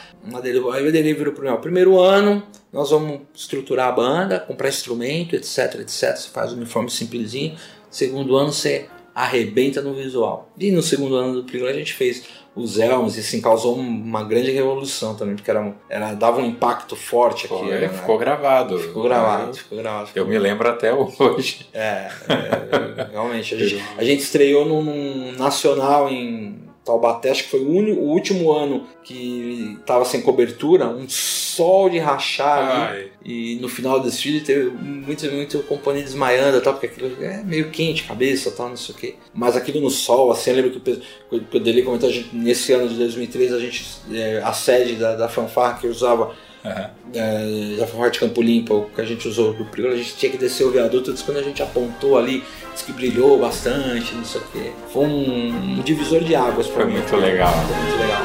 Aí 0.74 0.88
o 0.88 0.92
virou 1.16 1.34
para 1.34 1.52
mim, 1.52 1.62
primeiro 1.62 2.00
ano, 2.00 2.44
nós 2.72 2.90
vamos 2.90 3.22
estruturar 3.34 3.90
a 3.90 3.92
banda, 3.92 4.40
comprar 4.40 4.70
instrumento, 4.70 5.36
etc, 5.36 5.76
etc. 5.82 6.16
Você 6.16 6.30
faz 6.30 6.54
um 6.54 6.58
uniforme 6.58 6.90
simplesinho. 6.90 7.56
Segundo 7.90 8.36
ano 8.38 8.52
você 8.52 8.88
arrebenta 9.14 9.82
no 9.82 9.94
visual. 9.94 10.50
E 10.58 10.72
no 10.72 10.82
segundo 10.82 11.16
ano 11.16 11.34
do 11.34 11.44
Prigla 11.44 11.70
a 11.70 11.74
gente 11.74 11.94
fez 11.94 12.24
os 12.54 12.78
elmos 12.78 13.16
e 13.16 13.22
assim 13.22 13.40
causou 13.40 13.76
uma 13.76 14.24
grande 14.24 14.52
revolução 14.52 15.16
também, 15.16 15.36
porque 15.36 15.50
era, 15.50 15.74
era 15.90 16.14
dava 16.14 16.42
um 16.42 16.46
impacto 16.46 16.96
forte 16.96 17.46
aqui. 17.46 17.56
Foi, 17.56 17.80
né? 17.80 17.90
Ficou 17.90 18.18
gravado. 18.18 18.78
Ficou 18.78 19.04
gravado, 19.04 19.54
ficou 19.54 19.78
gravado. 19.78 20.08
Ficou 20.08 20.24
eu 20.24 20.28
me 20.28 20.38
lembro 20.38 20.70
até 20.70 20.94
hoje. 20.94 21.68
É, 21.74 22.10
é 22.28 23.08
realmente. 23.12 23.56
A 23.56 23.58
gente, 23.66 23.84
a 23.98 24.04
gente 24.04 24.22
estreou 24.22 24.66
num, 24.66 24.84
num 24.84 25.32
nacional 25.34 26.10
em 26.10 26.71
Taubaté, 26.92 27.32
acho 27.32 27.44
que 27.44 27.50
foi 27.50 27.62
o, 27.62 28.00
último 28.00 28.52
ano 28.52 28.86
que 29.04 29.78
estava 29.80 30.04
sem 30.04 30.22
cobertura, 30.22 30.88
um 30.88 31.08
sol 31.08 31.90
de 31.90 31.98
rachar 31.98 32.96
e 33.24 33.58
no 33.62 33.70
final 33.70 34.00
do 34.00 34.10
desfile 34.10 34.42
teve 34.42 34.70
muito, 34.70 35.26
muito 35.32 35.60
componente 35.64 36.06
desmaiando, 36.06 36.60
tal, 36.62 36.74
porque 36.74 36.88
aquilo 36.88 37.24
é 37.24 37.42
meio 37.44 37.70
quente, 37.72 38.04
cabeça, 38.04 38.52
tal, 38.52 38.70
não 38.70 38.78
sei 38.78 38.94
o 38.94 38.98
quê. 38.98 39.16
Mas 39.34 39.56
aquilo 39.56 39.80
no 39.80 39.90
sol, 39.90 40.32
assim, 40.32 40.50
eu 40.50 40.56
lembro 40.58 40.72
que 40.72 41.02
o, 41.32 41.40
que 41.40 41.58
o 41.58 41.60
Deli 41.60 41.84
comentou, 41.84 42.10
a 42.10 42.12
gente, 42.12 42.36
nesse 42.36 42.74
ano 42.74 42.90
de 42.90 42.96
2003, 42.96 43.54
a 43.54 43.60
gente, 43.60 43.86
é, 44.12 44.42
a 44.44 44.52
sede 44.52 44.96
da, 44.96 45.16
da 45.16 45.30
fanfarra 45.30 45.80
que 45.80 45.88
usava 45.88 46.36
Uhum. 46.64 47.02
É, 47.14 47.76
já 47.78 47.88
foi 47.88 48.12
de 48.12 48.20
Campo 48.20 48.42
Limpo, 48.42 48.90
que 48.94 49.02
a 49.02 49.06
gente 49.06 49.28
usou 49.28 49.54
do 49.54 49.66
Priolo, 49.66 49.94
a 49.94 49.98
gente 49.98 50.16
tinha 50.16 50.32
que 50.32 50.38
descer 50.38 50.64
o 50.66 50.72
viaduto, 50.72 51.14
quando 51.26 51.38
a 51.38 51.44
gente 51.44 51.62
apontou 51.62 52.18
ali, 52.18 52.44
disse 52.72 52.86
que 52.86 52.94
brilhou 52.94 53.40
bastante, 53.40 54.14
não 54.16 54.24
sei 54.24 54.42
o 54.42 54.44
quê. 54.52 54.72
Foi 54.94 55.06
um, 55.06 55.78
um 55.78 55.82
divisor 55.82 56.24
de 56.24 56.36
águas 56.36 56.68
para 56.68 56.86
mim. 56.86 56.94
Muito 56.94 57.16
legal. 57.16 57.52
Foi 57.52 57.76
muito 57.76 57.98
legal. 58.00 58.22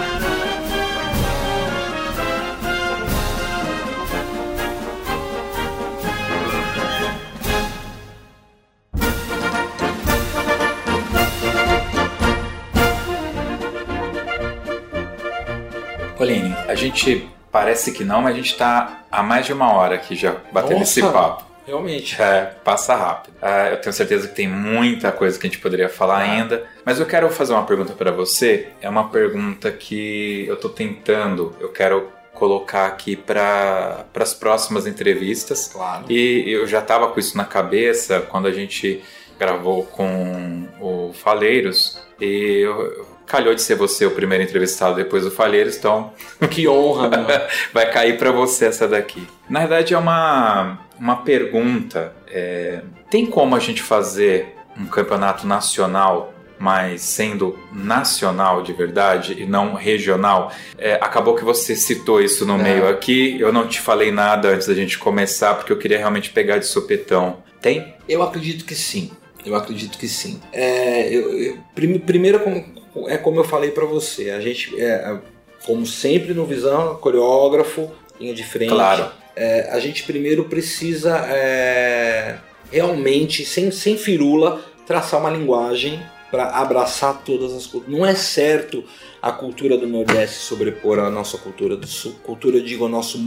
Pauline, 16.17 16.55
a 16.67 16.75
gente 16.75 17.29
Parece 17.51 17.93
que 17.93 18.05
não, 18.05 18.23
mas 18.23 18.35
a 18.35 18.37
gente 18.37 18.53
está 18.53 19.05
há 19.11 19.23
mais 19.23 19.47
de 19.47 19.53
uma 19.53 19.73
hora 19.73 19.95
aqui 19.95 20.15
já 20.15 20.37
batendo 20.53 20.81
Nossa, 20.81 21.01
esse 21.01 21.03
papo. 21.03 21.45
Realmente. 21.67 22.21
É, 22.23 22.53
passa 22.63 22.95
rápido. 22.95 23.35
É, 23.43 23.73
eu 23.73 23.81
tenho 23.81 23.93
certeza 23.93 24.29
que 24.29 24.35
tem 24.35 24.49
muita 24.49 25.11
coisa 25.11 25.39
que 25.39 25.47
a 25.47 25.51
gente 25.51 25.61
poderia 25.61 25.89
falar 25.89 26.19
ah. 26.19 26.23
ainda. 26.23 26.65
Mas 26.85 27.01
eu 27.01 27.07
quero 27.07 27.29
fazer 27.29 27.55
uma 27.55 27.65
pergunta 27.65 27.93
para 27.93 28.13
você. 28.13 28.69
É 28.81 28.89
uma 28.89 29.09
pergunta 29.09 29.71
que 29.73 30.47
eu 30.47 30.55
estou 30.55 30.71
tentando, 30.71 31.57
eu 31.59 31.71
quero 31.71 32.13
colocar 32.33 32.87
aqui 32.87 33.17
para 33.17 34.05
as 34.15 34.33
próximas 34.33 34.87
entrevistas. 34.87 35.69
Claro. 35.73 36.05
E 36.09 36.49
eu 36.49 36.67
já 36.69 36.79
estava 36.79 37.09
com 37.09 37.19
isso 37.19 37.37
na 37.37 37.45
cabeça 37.45 38.21
quando 38.21 38.47
a 38.47 38.53
gente 38.53 39.03
gravou 39.39 39.85
com 39.85 40.69
o 40.81 41.13
Faleiros. 41.15 42.01
E 42.21 42.61
eu, 42.63 43.07
calhou 43.27 43.55
de 43.55 43.63
ser 43.63 43.75
você 43.75 44.07
o 44.07 44.11
primeiro 44.11 44.45
entrevistado 44.45 44.97
depois 44.97 45.25
do 45.25 45.31
Falheiros, 45.31 45.77
então. 45.77 46.13
Que 46.51 46.69
honra, 46.69 47.11
Vai 47.73 47.91
cair 47.91 48.19
para 48.19 48.31
você 48.31 48.67
essa 48.67 48.87
daqui. 48.87 49.27
Na 49.49 49.61
verdade, 49.61 49.95
é 49.95 49.99
uma, 49.99 50.79
uma 50.99 51.17
pergunta. 51.17 52.13
É, 52.29 52.81
tem 53.11 53.27
como 53.27 53.57
a 53.57 53.59
gente 53.59 53.83
fazer 53.83 54.55
um 54.79 54.87
campeonato 54.87 55.47
nacional 55.47 56.33
mas 56.59 57.03
sendo 57.03 57.59
nacional 57.73 58.63
de 58.63 58.73
verdade 58.73 59.37
e 59.39 59.47
não 59.47 59.75
regional. 59.75 60.53
É, 60.79 60.95
acabou 60.95 61.35
que 61.35 61.45
você 61.45 61.77
citou 61.77 62.21
isso 62.21 62.47
no 62.47 62.59
é. 62.61 62.63
meio 62.63 62.89
aqui. 62.89 63.39
Eu 63.39 63.53
não 63.53 63.67
te 63.67 63.81
falei 63.81 64.11
nada 64.11 64.49
antes 64.49 64.67
da 64.67 64.75
gente 64.75 64.99
começar 64.99 65.55
porque 65.55 65.73
eu 65.73 65.79
queria 65.79 65.99
realmente 65.99 66.31
pegar 66.31 66.59
de 66.59 66.67
sopetão. 66.67 67.43
Tem? 67.61 67.95
Eu 68.09 68.23
acredito 68.23 68.65
que 68.65 68.75
sim. 68.75 69.11
Eu 69.45 69.55
acredito 69.55 69.97
que 69.99 70.09
sim. 70.09 70.41
É, 70.53 71.09
eu, 71.15 71.33
eu, 71.39 71.59
primeiro, 71.75 72.41
como, 72.41 72.65
é 73.09 73.19
como 73.19 73.41
eu 73.41 73.45
falei 73.45 73.71
para 73.71 73.85
você, 73.85 74.31
a 74.31 74.41
gente, 74.41 74.75
é, 74.81 74.85
é, 74.85 75.19
como 75.65 75.87
sempre 75.87 76.33
no 76.33 76.47
Visão, 76.47 76.97
coreógrafo, 76.97 77.91
linha 78.21 78.35
de 78.35 78.45
frente. 78.45 78.71
Claro. 78.71 79.11
É, 79.35 79.69
a 79.71 79.79
gente 79.79 80.05
primeiro 80.05 80.45
precisa 80.45 81.19
é, 81.29 82.39
realmente, 82.71 83.45
sem, 83.45 83.71
sem 83.71 83.97
firula, 83.97 84.61
traçar 84.87 85.21
uma 85.21 85.31
linguagem 85.31 86.01
para 86.31 86.49
abraçar 86.51 87.23
todas 87.25 87.53
as 87.53 87.67
culturas. 87.67 87.99
Não 87.99 88.07
é 88.07 88.15
certo 88.15 88.85
a 89.21 89.31
cultura 89.31 89.77
do 89.77 89.87
Nordeste 89.87 90.37
sobrepor 90.37 90.99
a 90.99 91.11
nossa 91.11 91.39
cultura 91.39 91.77
do 91.77 91.87
Sul. 91.87 92.15
Cultura, 92.23 92.61
digo, 92.61 92.87
o 92.87 92.89
nosso 92.89 93.19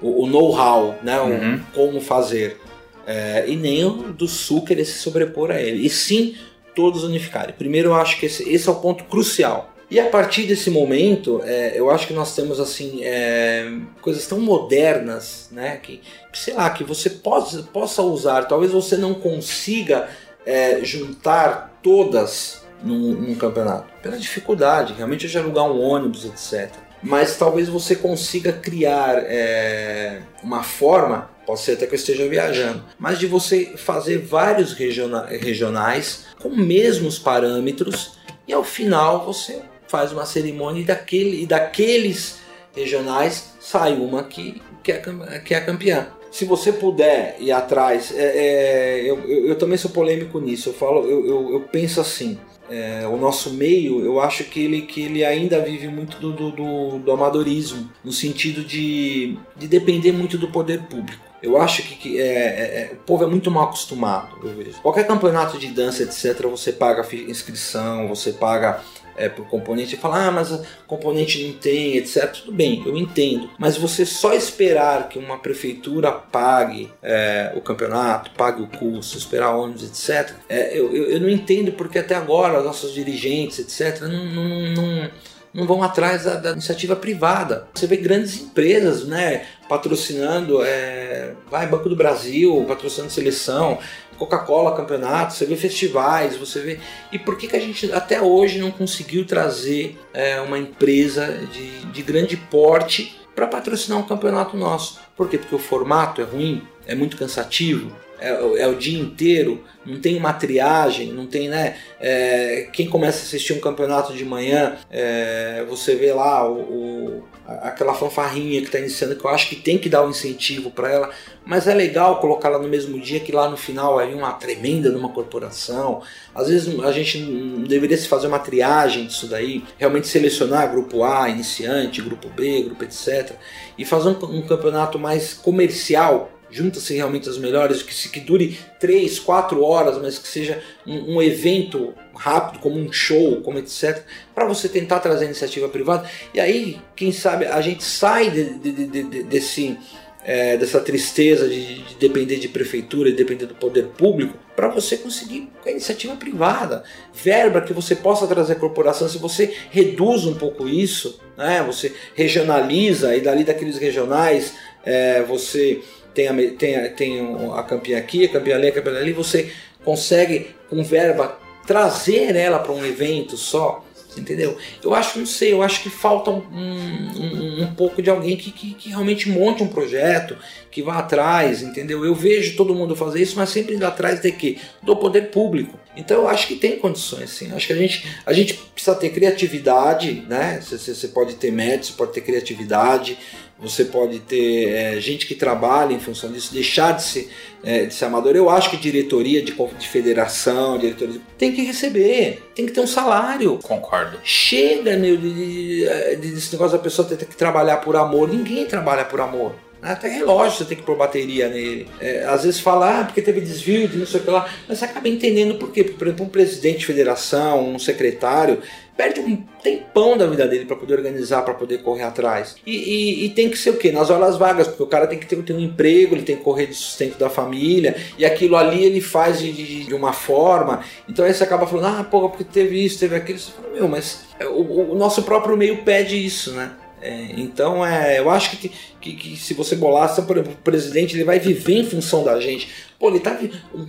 o, 0.00 0.24
o 0.24 0.26
know-how, 0.26 0.98
né? 1.02 1.20
Uhum. 1.20 1.56
O, 1.56 1.60
como 1.74 2.00
fazer. 2.00 2.60
É, 3.06 3.44
e 3.48 3.56
nem 3.56 3.84
o 3.84 4.12
do 4.12 4.28
Sul 4.28 4.64
querer 4.64 4.84
se 4.84 4.98
sobrepor 4.98 5.50
a 5.50 5.60
ele. 5.60 5.84
E 5.84 5.90
sim 5.90 6.36
todos 6.74 7.04
unificarem. 7.04 7.54
Primeiro, 7.56 7.90
eu 7.90 7.94
acho 7.94 8.18
que 8.18 8.26
esse, 8.26 8.48
esse 8.48 8.68
é 8.68 8.72
o 8.72 8.76
ponto 8.76 9.04
crucial. 9.04 9.72
E 9.92 10.00
a 10.00 10.08
partir 10.08 10.44
desse 10.44 10.70
momento, 10.70 11.42
é, 11.44 11.78
eu 11.78 11.90
acho 11.90 12.06
que 12.06 12.14
nós 12.14 12.34
temos 12.34 12.58
assim 12.58 13.00
é, 13.02 13.70
coisas 14.00 14.26
tão 14.26 14.40
modernas, 14.40 15.48
né, 15.52 15.76
que, 15.82 16.00
sei 16.32 16.54
lá, 16.54 16.70
que 16.70 16.82
você 16.82 17.10
possa, 17.10 17.62
possa 17.64 18.00
usar. 18.00 18.44
Talvez 18.44 18.72
você 18.72 18.96
não 18.96 19.12
consiga 19.12 20.08
é, 20.46 20.82
juntar 20.82 21.78
todas 21.82 22.62
num, 22.82 23.12
num, 23.12 23.34
campeonato 23.34 23.92
pela 24.02 24.16
dificuldade, 24.16 24.94
realmente 24.94 25.28
de 25.28 25.36
alugar 25.36 25.70
um 25.70 25.78
ônibus, 25.78 26.24
etc. 26.24 26.70
Mas 27.02 27.36
talvez 27.36 27.68
você 27.68 27.94
consiga 27.94 28.50
criar 28.50 29.18
é, 29.18 30.22
uma 30.42 30.62
forma 30.62 31.30
pode 31.46 31.60
ser 31.60 31.72
até 31.72 31.86
que 31.86 31.94
eu 31.94 31.98
esteja 31.98 32.28
viajando, 32.28 32.84
mas 32.98 33.18
de 33.18 33.26
você 33.26 33.72
fazer 33.76 34.18
vários 34.18 34.72
regiona 34.72 35.26
regionais 35.26 36.26
com 36.40 36.50
mesmos 36.50 37.18
parâmetros 37.18 38.18
e 38.46 38.52
ao 38.52 38.64
final 38.64 39.24
você 39.24 39.60
faz 39.88 40.12
uma 40.12 40.24
cerimônia 40.24 40.80
e, 40.80 40.84
daquele, 40.84 41.42
e 41.42 41.46
daqueles 41.46 42.40
regionais 42.74 43.52
sai 43.60 43.94
uma 43.94 44.24
que, 44.24 44.62
que, 44.82 44.92
é, 44.92 44.98
que 45.44 45.54
é 45.54 45.60
campeã. 45.60 46.08
Se 46.30 46.46
você 46.46 46.72
puder 46.72 47.36
ir 47.38 47.52
atrás, 47.52 48.10
é, 48.16 48.22
é, 48.24 49.00
eu, 49.02 49.18
eu, 49.28 49.48
eu, 49.48 49.58
também 49.58 49.76
sou 49.76 49.90
polêmico 49.90 50.40
nisso. 50.40 50.70
Eu 50.70 50.72
falo, 50.72 51.04
eu, 51.04 51.26
eu, 51.26 51.52
eu 51.52 51.60
penso 51.60 52.00
assim: 52.00 52.38
é, 52.70 53.06
o 53.06 53.18
nosso 53.18 53.52
meio, 53.52 54.02
eu 54.02 54.18
acho 54.18 54.44
que 54.44 54.64
ele, 54.64 54.82
que 54.82 55.02
ele 55.02 55.22
ainda 55.22 55.60
vive 55.60 55.88
muito 55.88 56.16
do, 56.16 56.32
do, 56.50 56.98
do 56.98 57.12
amadorismo, 57.12 57.90
no 58.02 58.10
sentido 58.10 58.64
de, 58.64 59.36
de 59.54 59.68
depender 59.68 60.12
muito 60.12 60.38
do 60.38 60.48
poder 60.48 60.80
público. 60.84 61.31
Eu 61.42 61.60
acho 61.60 61.82
que, 61.82 61.96
que 61.96 62.20
é, 62.20 62.24
é, 62.24 62.90
é, 62.90 62.90
o 62.92 62.96
povo 63.04 63.24
é 63.24 63.26
muito 63.26 63.50
mal 63.50 63.64
acostumado. 63.64 64.36
Qualquer 64.80 65.06
campeonato 65.06 65.58
de 65.58 65.68
dança, 65.68 66.02
etc., 66.02 66.42
você 66.42 66.72
paga 66.72 67.06
inscrição, 67.14 68.06
você 68.08 68.32
paga 68.32 68.80
é, 69.16 69.28
por 69.28 69.46
componente 69.46 69.94
e 69.94 69.98
falar, 69.98 70.28
ah, 70.28 70.30
mas 70.30 70.62
componente 70.86 71.44
não 71.44 71.54
tem, 71.54 71.96
etc. 71.96 72.30
Tudo 72.30 72.52
bem, 72.52 72.82
eu 72.86 72.96
entendo. 72.96 73.50
Mas 73.58 73.76
você 73.76 74.06
só 74.06 74.32
esperar 74.32 75.08
que 75.08 75.18
uma 75.18 75.38
prefeitura 75.38 76.12
pague 76.12 76.90
é, 77.02 77.52
o 77.56 77.60
campeonato, 77.60 78.30
pague 78.32 78.62
o 78.62 78.66
custo, 78.66 79.18
esperar 79.18 79.54
ônibus, 79.54 79.82
etc. 79.84 80.34
É, 80.48 80.78
eu, 80.78 80.94
eu, 80.94 81.10
eu, 81.10 81.20
não 81.20 81.28
entendo 81.28 81.72
porque 81.72 81.98
até 81.98 82.14
agora 82.14 82.62
nossos 82.62 82.94
dirigentes, 82.94 83.58
etc., 83.58 84.02
não, 84.02 84.24
não, 84.26 84.74
não 84.74 85.10
não 85.52 85.66
vão 85.66 85.82
atrás 85.82 86.24
da, 86.24 86.36
da, 86.36 86.52
iniciativa 86.52 86.96
privada. 86.96 87.68
Você 87.74 87.86
vê 87.86 87.96
grandes 87.96 88.40
empresas, 88.40 89.06
né, 89.06 89.46
patrocinando, 89.68 90.62
é, 90.62 91.34
vai 91.50 91.66
Banco 91.66 91.88
do 91.88 91.96
Brasil, 91.96 92.64
patrocinando 92.66 93.12
seleção, 93.12 93.78
Coca-Cola 94.18 94.76
campeonato, 94.76 95.34
você 95.34 95.44
vê 95.44 95.56
festivais, 95.56 96.36
você 96.36 96.60
vê. 96.60 96.80
E 97.10 97.18
por 97.18 97.36
que, 97.36 97.48
que 97.48 97.56
a 97.56 97.60
gente 97.60 97.92
até 97.92 98.20
hoje 98.20 98.58
não 98.58 98.70
conseguiu 98.70 99.26
trazer 99.26 99.98
é, 100.14 100.40
uma 100.40 100.58
empresa 100.58 101.26
de, 101.52 101.86
de 101.86 102.02
grande 102.02 102.36
porte 102.36 103.20
para 103.34 103.46
patrocinar 103.46 103.98
um 103.98 104.04
campeonato 104.06 104.56
nosso? 104.56 105.00
Por 105.16 105.28
quê? 105.28 105.38
Porque 105.38 105.54
o 105.54 105.58
formato 105.58 106.20
é 106.20 106.24
ruim, 106.24 106.62
é 106.86 106.94
muito 106.94 107.16
cansativo, 107.16 107.92
é, 108.22 108.62
é, 108.62 108.68
o 108.68 108.76
dia 108.76 109.00
inteiro, 109.00 109.64
não 109.84 110.00
tem 110.00 110.16
uma 110.16 110.32
triagem, 110.32 111.12
não 111.12 111.26
tem, 111.26 111.48
né? 111.48 111.76
É, 111.98 112.68
quem 112.72 112.88
começa 112.88 113.18
a 113.18 113.22
assistir 113.22 113.52
um 113.52 113.58
campeonato 113.58 114.14
de 114.14 114.24
manhã, 114.24 114.76
é, 114.88 115.64
você 115.68 115.96
vê 115.96 116.12
lá 116.12 116.48
o, 116.48 116.60
o, 116.60 117.24
aquela 117.48 117.92
fanfarrinha 117.94 118.60
que 118.60 118.68
está 118.68 118.78
iniciando, 118.78 119.16
que 119.16 119.24
eu 119.24 119.30
acho 119.30 119.48
que 119.48 119.56
tem 119.56 119.76
que 119.76 119.88
dar 119.88 120.06
um 120.06 120.10
incentivo 120.10 120.70
para 120.70 120.88
ela, 120.88 121.10
mas 121.44 121.66
é 121.66 121.74
legal 121.74 122.20
colocá-la 122.20 122.60
no 122.60 122.68
mesmo 122.68 123.00
dia 123.00 123.18
que 123.18 123.32
lá 123.32 123.50
no 123.50 123.56
final 123.56 124.00
é 124.00 124.06
uma 124.06 124.32
tremenda 124.34 124.88
numa 124.88 125.08
corporação. 125.08 126.00
Às 126.32 126.46
vezes 126.46 126.78
a 126.78 126.92
gente 126.92 127.18
deveria 127.66 127.96
se 127.96 128.06
fazer 128.06 128.28
uma 128.28 128.38
triagem 128.38 129.06
disso 129.06 129.26
daí, 129.26 129.64
realmente 129.76 130.06
selecionar 130.06 130.70
grupo 130.70 131.02
A, 131.02 131.28
iniciante, 131.28 132.00
grupo 132.00 132.28
B, 132.28 132.62
grupo 132.62 132.84
etc. 132.84 133.32
E 133.76 133.84
fazer 133.84 134.10
um, 134.10 134.36
um 134.36 134.42
campeonato 134.42 134.96
mais 134.96 135.34
comercial 135.34 136.30
junta-se 136.52 136.94
realmente 136.94 137.28
as 137.28 137.38
melhores, 137.38 137.82
que, 137.82 137.94
se, 137.94 138.10
que 138.10 138.20
dure 138.20 138.58
3, 138.78 139.18
4 139.18 139.64
horas, 139.64 139.98
mas 140.00 140.18
que 140.18 140.28
seja 140.28 140.62
um, 140.86 141.16
um 141.16 141.22
evento 141.22 141.94
rápido, 142.14 142.60
como 142.60 142.78
um 142.78 142.92
show, 142.92 143.40
como 143.40 143.58
etc., 143.58 144.02
para 144.34 144.44
você 144.44 144.68
tentar 144.68 145.00
trazer 145.00 145.24
iniciativa 145.24 145.68
privada. 145.68 146.08
E 146.34 146.38
aí, 146.38 146.78
quem 146.94 147.10
sabe, 147.10 147.46
a 147.46 147.60
gente 147.62 147.82
sai 147.82 148.30
de, 148.30 148.58
de, 148.58 148.86
de, 148.86 149.22
desse, 149.22 149.78
é, 150.22 150.58
dessa 150.58 150.78
tristeza 150.78 151.48
de, 151.48 151.82
de, 151.82 151.94
depender 151.94 152.36
de 152.36 152.48
prefeitura, 152.48 153.10
de 153.10 153.16
depender 153.16 153.46
do 153.46 153.54
poder 153.54 153.86
público, 153.96 154.36
para 154.54 154.68
você 154.68 154.98
conseguir 154.98 155.48
a 155.64 155.70
iniciativa 155.70 156.14
privada. 156.16 156.84
Verba 157.14 157.62
que 157.62 157.72
você 157.72 157.96
possa 157.96 158.26
trazer 158.26 158.52
a 158.52 158.56
corporação, 158.56 159.08
se 159.08 159.16
você 159.16 159.54
reduz 159.70 160.26
um 160.26 160.34
pouco 160.34 160.68
isso, 160.68 161.18
né, 161.36 161.64
você 161.66 161.94
regionaliza 162.14 163.16
e 163.16 163.22
dali 163.22 163.42
daqueles 163.42 163.78
regionais 163.78 164.52
é, 164.84 165.22
você 165.22 165.80
tem 166.14 166.28
a, 166.28 166.34
tem 166.56 166.76
a, 166.76 166.88
tem 166.90 167.36
a 167.54 167.62
campeã 167.62 167.98
aqui, 167.98 168.24
a 168.24 168.28
campeã 168.28 168.56
ali, 168.56 168.68
a 168.68 168.72
campeã 168.72 168.98
ali, 168.98 169.12
você 169.12 169.52
consegue 169.84 170.48
com 170.68 170.82
verba 170.82 171.38
trazer 171.66 172.34
ela 172.36 172.58
para 172.58 172.72
um 172.72 172.84
evento 172.84 173.36
só, 173.36 173.84
entendeu? 174.16 174.56
Eu 174.82 174.94
acho, 174.94 175.18
não 175.18 175.26
sei, 175.26 175.52
eu 175.52 175.62
acho 175.62 175.82
que 175.82 175.90
falta 175.90 176.30
um, 176.30 176.42
um, 176.52 177.62
um 177.62 177.74
pouco 177.74 178.02
de 178.02 178.10
alguém 178.10 178.36
que, 178.36 178.50
que, 178.50 178.74
que, 178.74 178.88
realmente 178.90 179.28
monte 179.28 179.62
um 179.62 179.68
projeto, 179.68 180.36
que 180.70 180.82
vá 180.82 180.98
atrás, 180.98 181.62
entendeu? 181.62 182.04
Eu 182.04 182.14
vejo 182.14 182.56
todo 182.56 182.74
mundo 182.74 182.96
fazer 182.96 183.22
isso, 183.22 183.36
mas 183.36 183.50
sempre 183.50 183.74
indo 183.74 183.86
atrás 183.86 184.20
de 184.20 184.32
quê? 184.32 184.58
Do 184.82 184.96
poder 184.96 185.30
público. 185.30 185.78
Então 185.96 186.22
eu 186.22 186.28
acho 186.28 186.48
que 186.48 186.56
tem 186.56 186.78
condições, 186.78 187.30
sim. 187.30 187.52
Acho 187.52 187.66
que 187.66 187.72
a 187.72 187.76
gente, 187.76 188.06
a 188.24 188.32
gente 188.32 188.54
precisa 188.54 188.96
ter 188.96 189.10
criatividade, 189.10 190.24
né? 190.28 190.60
Você, 190.60 191.08
pode 191.08 191.34
ter 191.34 191.52
métodos, 191.52 191.88
você 191.88 191.94
pode 191.94 192.12
ter 192.12 192.22
criatividade, 192.22 193.18
você 193.62 193.84
pode 193.84 194.18
ter 194.18 194.70
é, 194.70 195.00
gente 195.00 195.24
que 195.24 195.36
trabalha 195.36 195.94
em 195.94 196.00
função 196.00 196.32
disso, 196.32 196.52
deixar 196.52 196.92
de 196.92 197.04
ser, 197.04 197.30
é, 197.62 197.84
de 197.84 197.94
ser 197.94 198.06
amador. 198.06 198.34
Eu 198.34 198.50
acho 198.50 198.68
que 198.70 198.76
diretoria 198.76 199.40
de, 199.40 199.54
de 199.54 199.88
federação, 199.88 200.76
diretoria 200.76 201.20
tem 201.38 201.52
que 201.52 201.62
receber, 201.62 202.42
tem 202.54 202.66
que 202.66 202.72
ter 202.72 202.80
um 202.80 202.86
salário. 202.86 203.58
Concordo. 203.62 204.18
Chega 204.24 204.96
meu, 204.96 205.16
de, 205.16 205.32
de, 205.32 206.16
de, 206.16 206.30
desse 206.32 206.52
negócio 206.52 206.76
da 206.76 206.82
pessoa 206.82 207.06
ter 207.06 207.16
que 207.24 207.36
trabalhar 207.36 207.76
por 207.76 207.94
amor. 207.94 208.28
Ninguém 208.28 208.66
trabalha 208.66 209.04
por 209.04 209.20
amor. 209.20 209.54
Até 209.82 210.06
relógio 210.06 210.58
você 210.58 210.64
tem 210.64 210.76
que 210.76 210.84
pôr 210.84 210.96
bateria 210.96 211.48
nele. 211.48 211.88
É, 212.00 212.24
às 212.24 212.44
vezes 212.44 212.60
fala, 212.60 213.00
ah, 213.00 213.04
porque 213.04 213.20
teve 213.20 213.40
desvio 213.40 213.88
de 213.88 213.98
não 213.98 214.06
sei 214.06 214.20
o 214.20 214.22
que 214.22 214.30
lá. 214.30 214.48
Mas 214.68 214.78
você 214.78 214.84
acaba 214.84 215.08
entendendo 215.08 215.56
por 215.56 215.72
quê. 215.72 215.82
Por 215.82 216.06
exemplo, 216.06 216.26
um 216.26 216.28
presidente 216.28 216.78
de 216.78 216.86
federação, 216.86 217.74
um 217.74 217.80
secretário, 217.80 218.62
perde 219.02 219.20
um 219.20 219.36
tempão 219.60 220.16
da 220.16 220.26
vida 220.26 220.46
dele 220.46 220.64
para 220.64 220.76
poder 220.76 220.94
organizar, 220.94 221.42
para 221.42 221.54
poder 221.54 221.78
correr 221.78 222.04
atrás. 222.04 222.54
E, 222.64 222.76
e, 222.76 223.24
e, 223.24 223.28
tem 223.30 223.50
que 223.50 223.58
ser 223.58 223.70
o 223.70 223.76
quê? 223.76 223.90
Nas 223.90 224.10
horas 224.10 224.36
vagas, 224.36 224.68
porque 224.68 224.82
o 224.84 224.86
cara 224.86 225.08
tem 225.08 225.18
que 225.18 225.26
ter, 225.26 225.52
um 225.52 225.58
emprego, 225.58 226.14
ele 226.14 226.22
tem 226.22 226.36
que 226.36 226.42
correr 226.42 226.66
de 226.66 226.74
sustento 226.74 227.18
da 227.18 227.28
família, 227.28 227.96
e 228.16 228.24
aquilo 228.24 228.56
ali 228.56 228.84
ele 228.84 229.00
faz 229.00 229.40
de, 229.40 229.52
de, 229.52 229.86
de 229.86 229.94
uma 229.94 230.12
forma. 230.12 230.84
Então 231.08 231.24
aí 231.24 231.34
você 231.34 231.42
acaba 231.42 231.66
falando, 231.66 231.98
ah, 231.98 232.04
pô, 232.04 232.28
porque 232.28 232.44
teve 232.44 232.84
isso, 232.84 233.00
teve 233.00 233.16
aquilo. 233.16 233.40
Você 233.40 233.50
fala, 233.50 233.74
meu, 233.74 233.88
mas 233.88 234.24
o, 234.40 234.92
o 234.92 234.94
nosso 234.94 235.24
próprio 235.24 235.56
meio 235.56 235.82
pede 235.82 236.24
isso, 236.24 236.52
né? 236.52 236.70
É, 237.02 237.32
então, 237.36 237.84
é, 237.84 238.20
eu 238.20 238.30
acho 238.30 238.56
que, 238.56 238.70
que, 239.00 239.12
que, 239.14 239.36
se 239.36 239.54
você 239.54 239.74
bolasse, 239.74 240.22
por 240.22 240.36
exemplo, 240.36 240.52
o 240.52 240.62
presidente 240.62 241.16
ele 241.16 241.24
vai 241.24 241.40
viver 241.40 241.74
em 241.74 241.84
função 241.84 242.22
da 242.22 242.38
gente. 242.40 242.68
Pô, 243.02 243.08
ele 243.08 243.18
tá. 243.18 243.36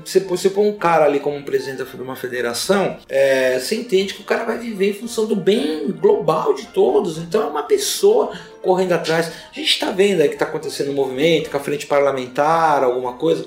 Você, 0.03 0.21
você 0.21 0.49
põe 0.49 0.67
um 0.67 0.75
cara 0.75 1.05
ali 1.05 1.19
como 1.19 1.43
presidente 1.43 1.83
de 1.83 2.01
uma 2.01 2.15
federação, 2.15 2.97
é, 3.07 3.59
você 3.59 3.75
entende 3.75 4.15
que 4.15 4.21
o 4.21 4.25
cara 4.25 4.43
vai 4.43 4.57
viver 4.57 4.89
em 4.89 4.93
função 4.95 5.27
do 5.27 5.35
bem 5.35 5.91
global 5.91 6.55
de 6.55 6.65
todos. 6.69 7.19
Então 7.19 7.43
é 7.43 7.45
uma 7.45 7.61
pessoa 7.61 8.31
correndo 8.63 8.93
atrás. 8.93 9.27
A 9.51 9.53
gente 9.53 9.69
está 9.69 9.91
vendo 9.91 10.21
aí 10.21 10.29
que 10.29 10.33
está 10.33 10.45
acontecendo 10.45 10.89
um 10.89 10.95
movimento 10.95 11.51
com 11.51 11.57
a 11.57 11.59
frente 11.59 11.85
parlamentar, 11.85 12.83
alguma 12.83 13.13
coisa. 13.13 13.45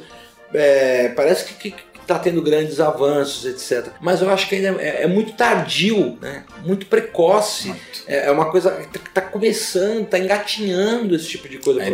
É, 0.55 1.09
parece 1.09 1.47
que, 1.47 1.73
que, 1.73 1.85
está 2.07 2.19
tendo 2.19 2.41
grandes 2.41 2.81
avanços, 2.81 3.45
etc. 3.45 3.93
Mas 4.01 4.23
eu 4.23 4.31
acho 4.31 4.49
que 4.49 4.55
ainda 4.55 4.81
é, 4.81 5.03
é 5.03 5.07
muito 5.07 5.33
tardio, 5.33 6.16
né? 6.20 6.45
muito 6.65 6.87
precoce. 6.87 7.69
Muito. 7.69 7.83
É, 8.07 8.27
é, 8.28 8.31
uma 8.31 8.51
coisa 8.51 8.70
que 8.70 8.99
está 8.99 9.20
começando, 9.20 10.03
está 10.03 10.19
engatinhando 10.19 11.15
esse 11.15 11.27
tipo 11.28 11.49
de 11.49 11.59
coisa 11.59 11.81
para 11.81 11.91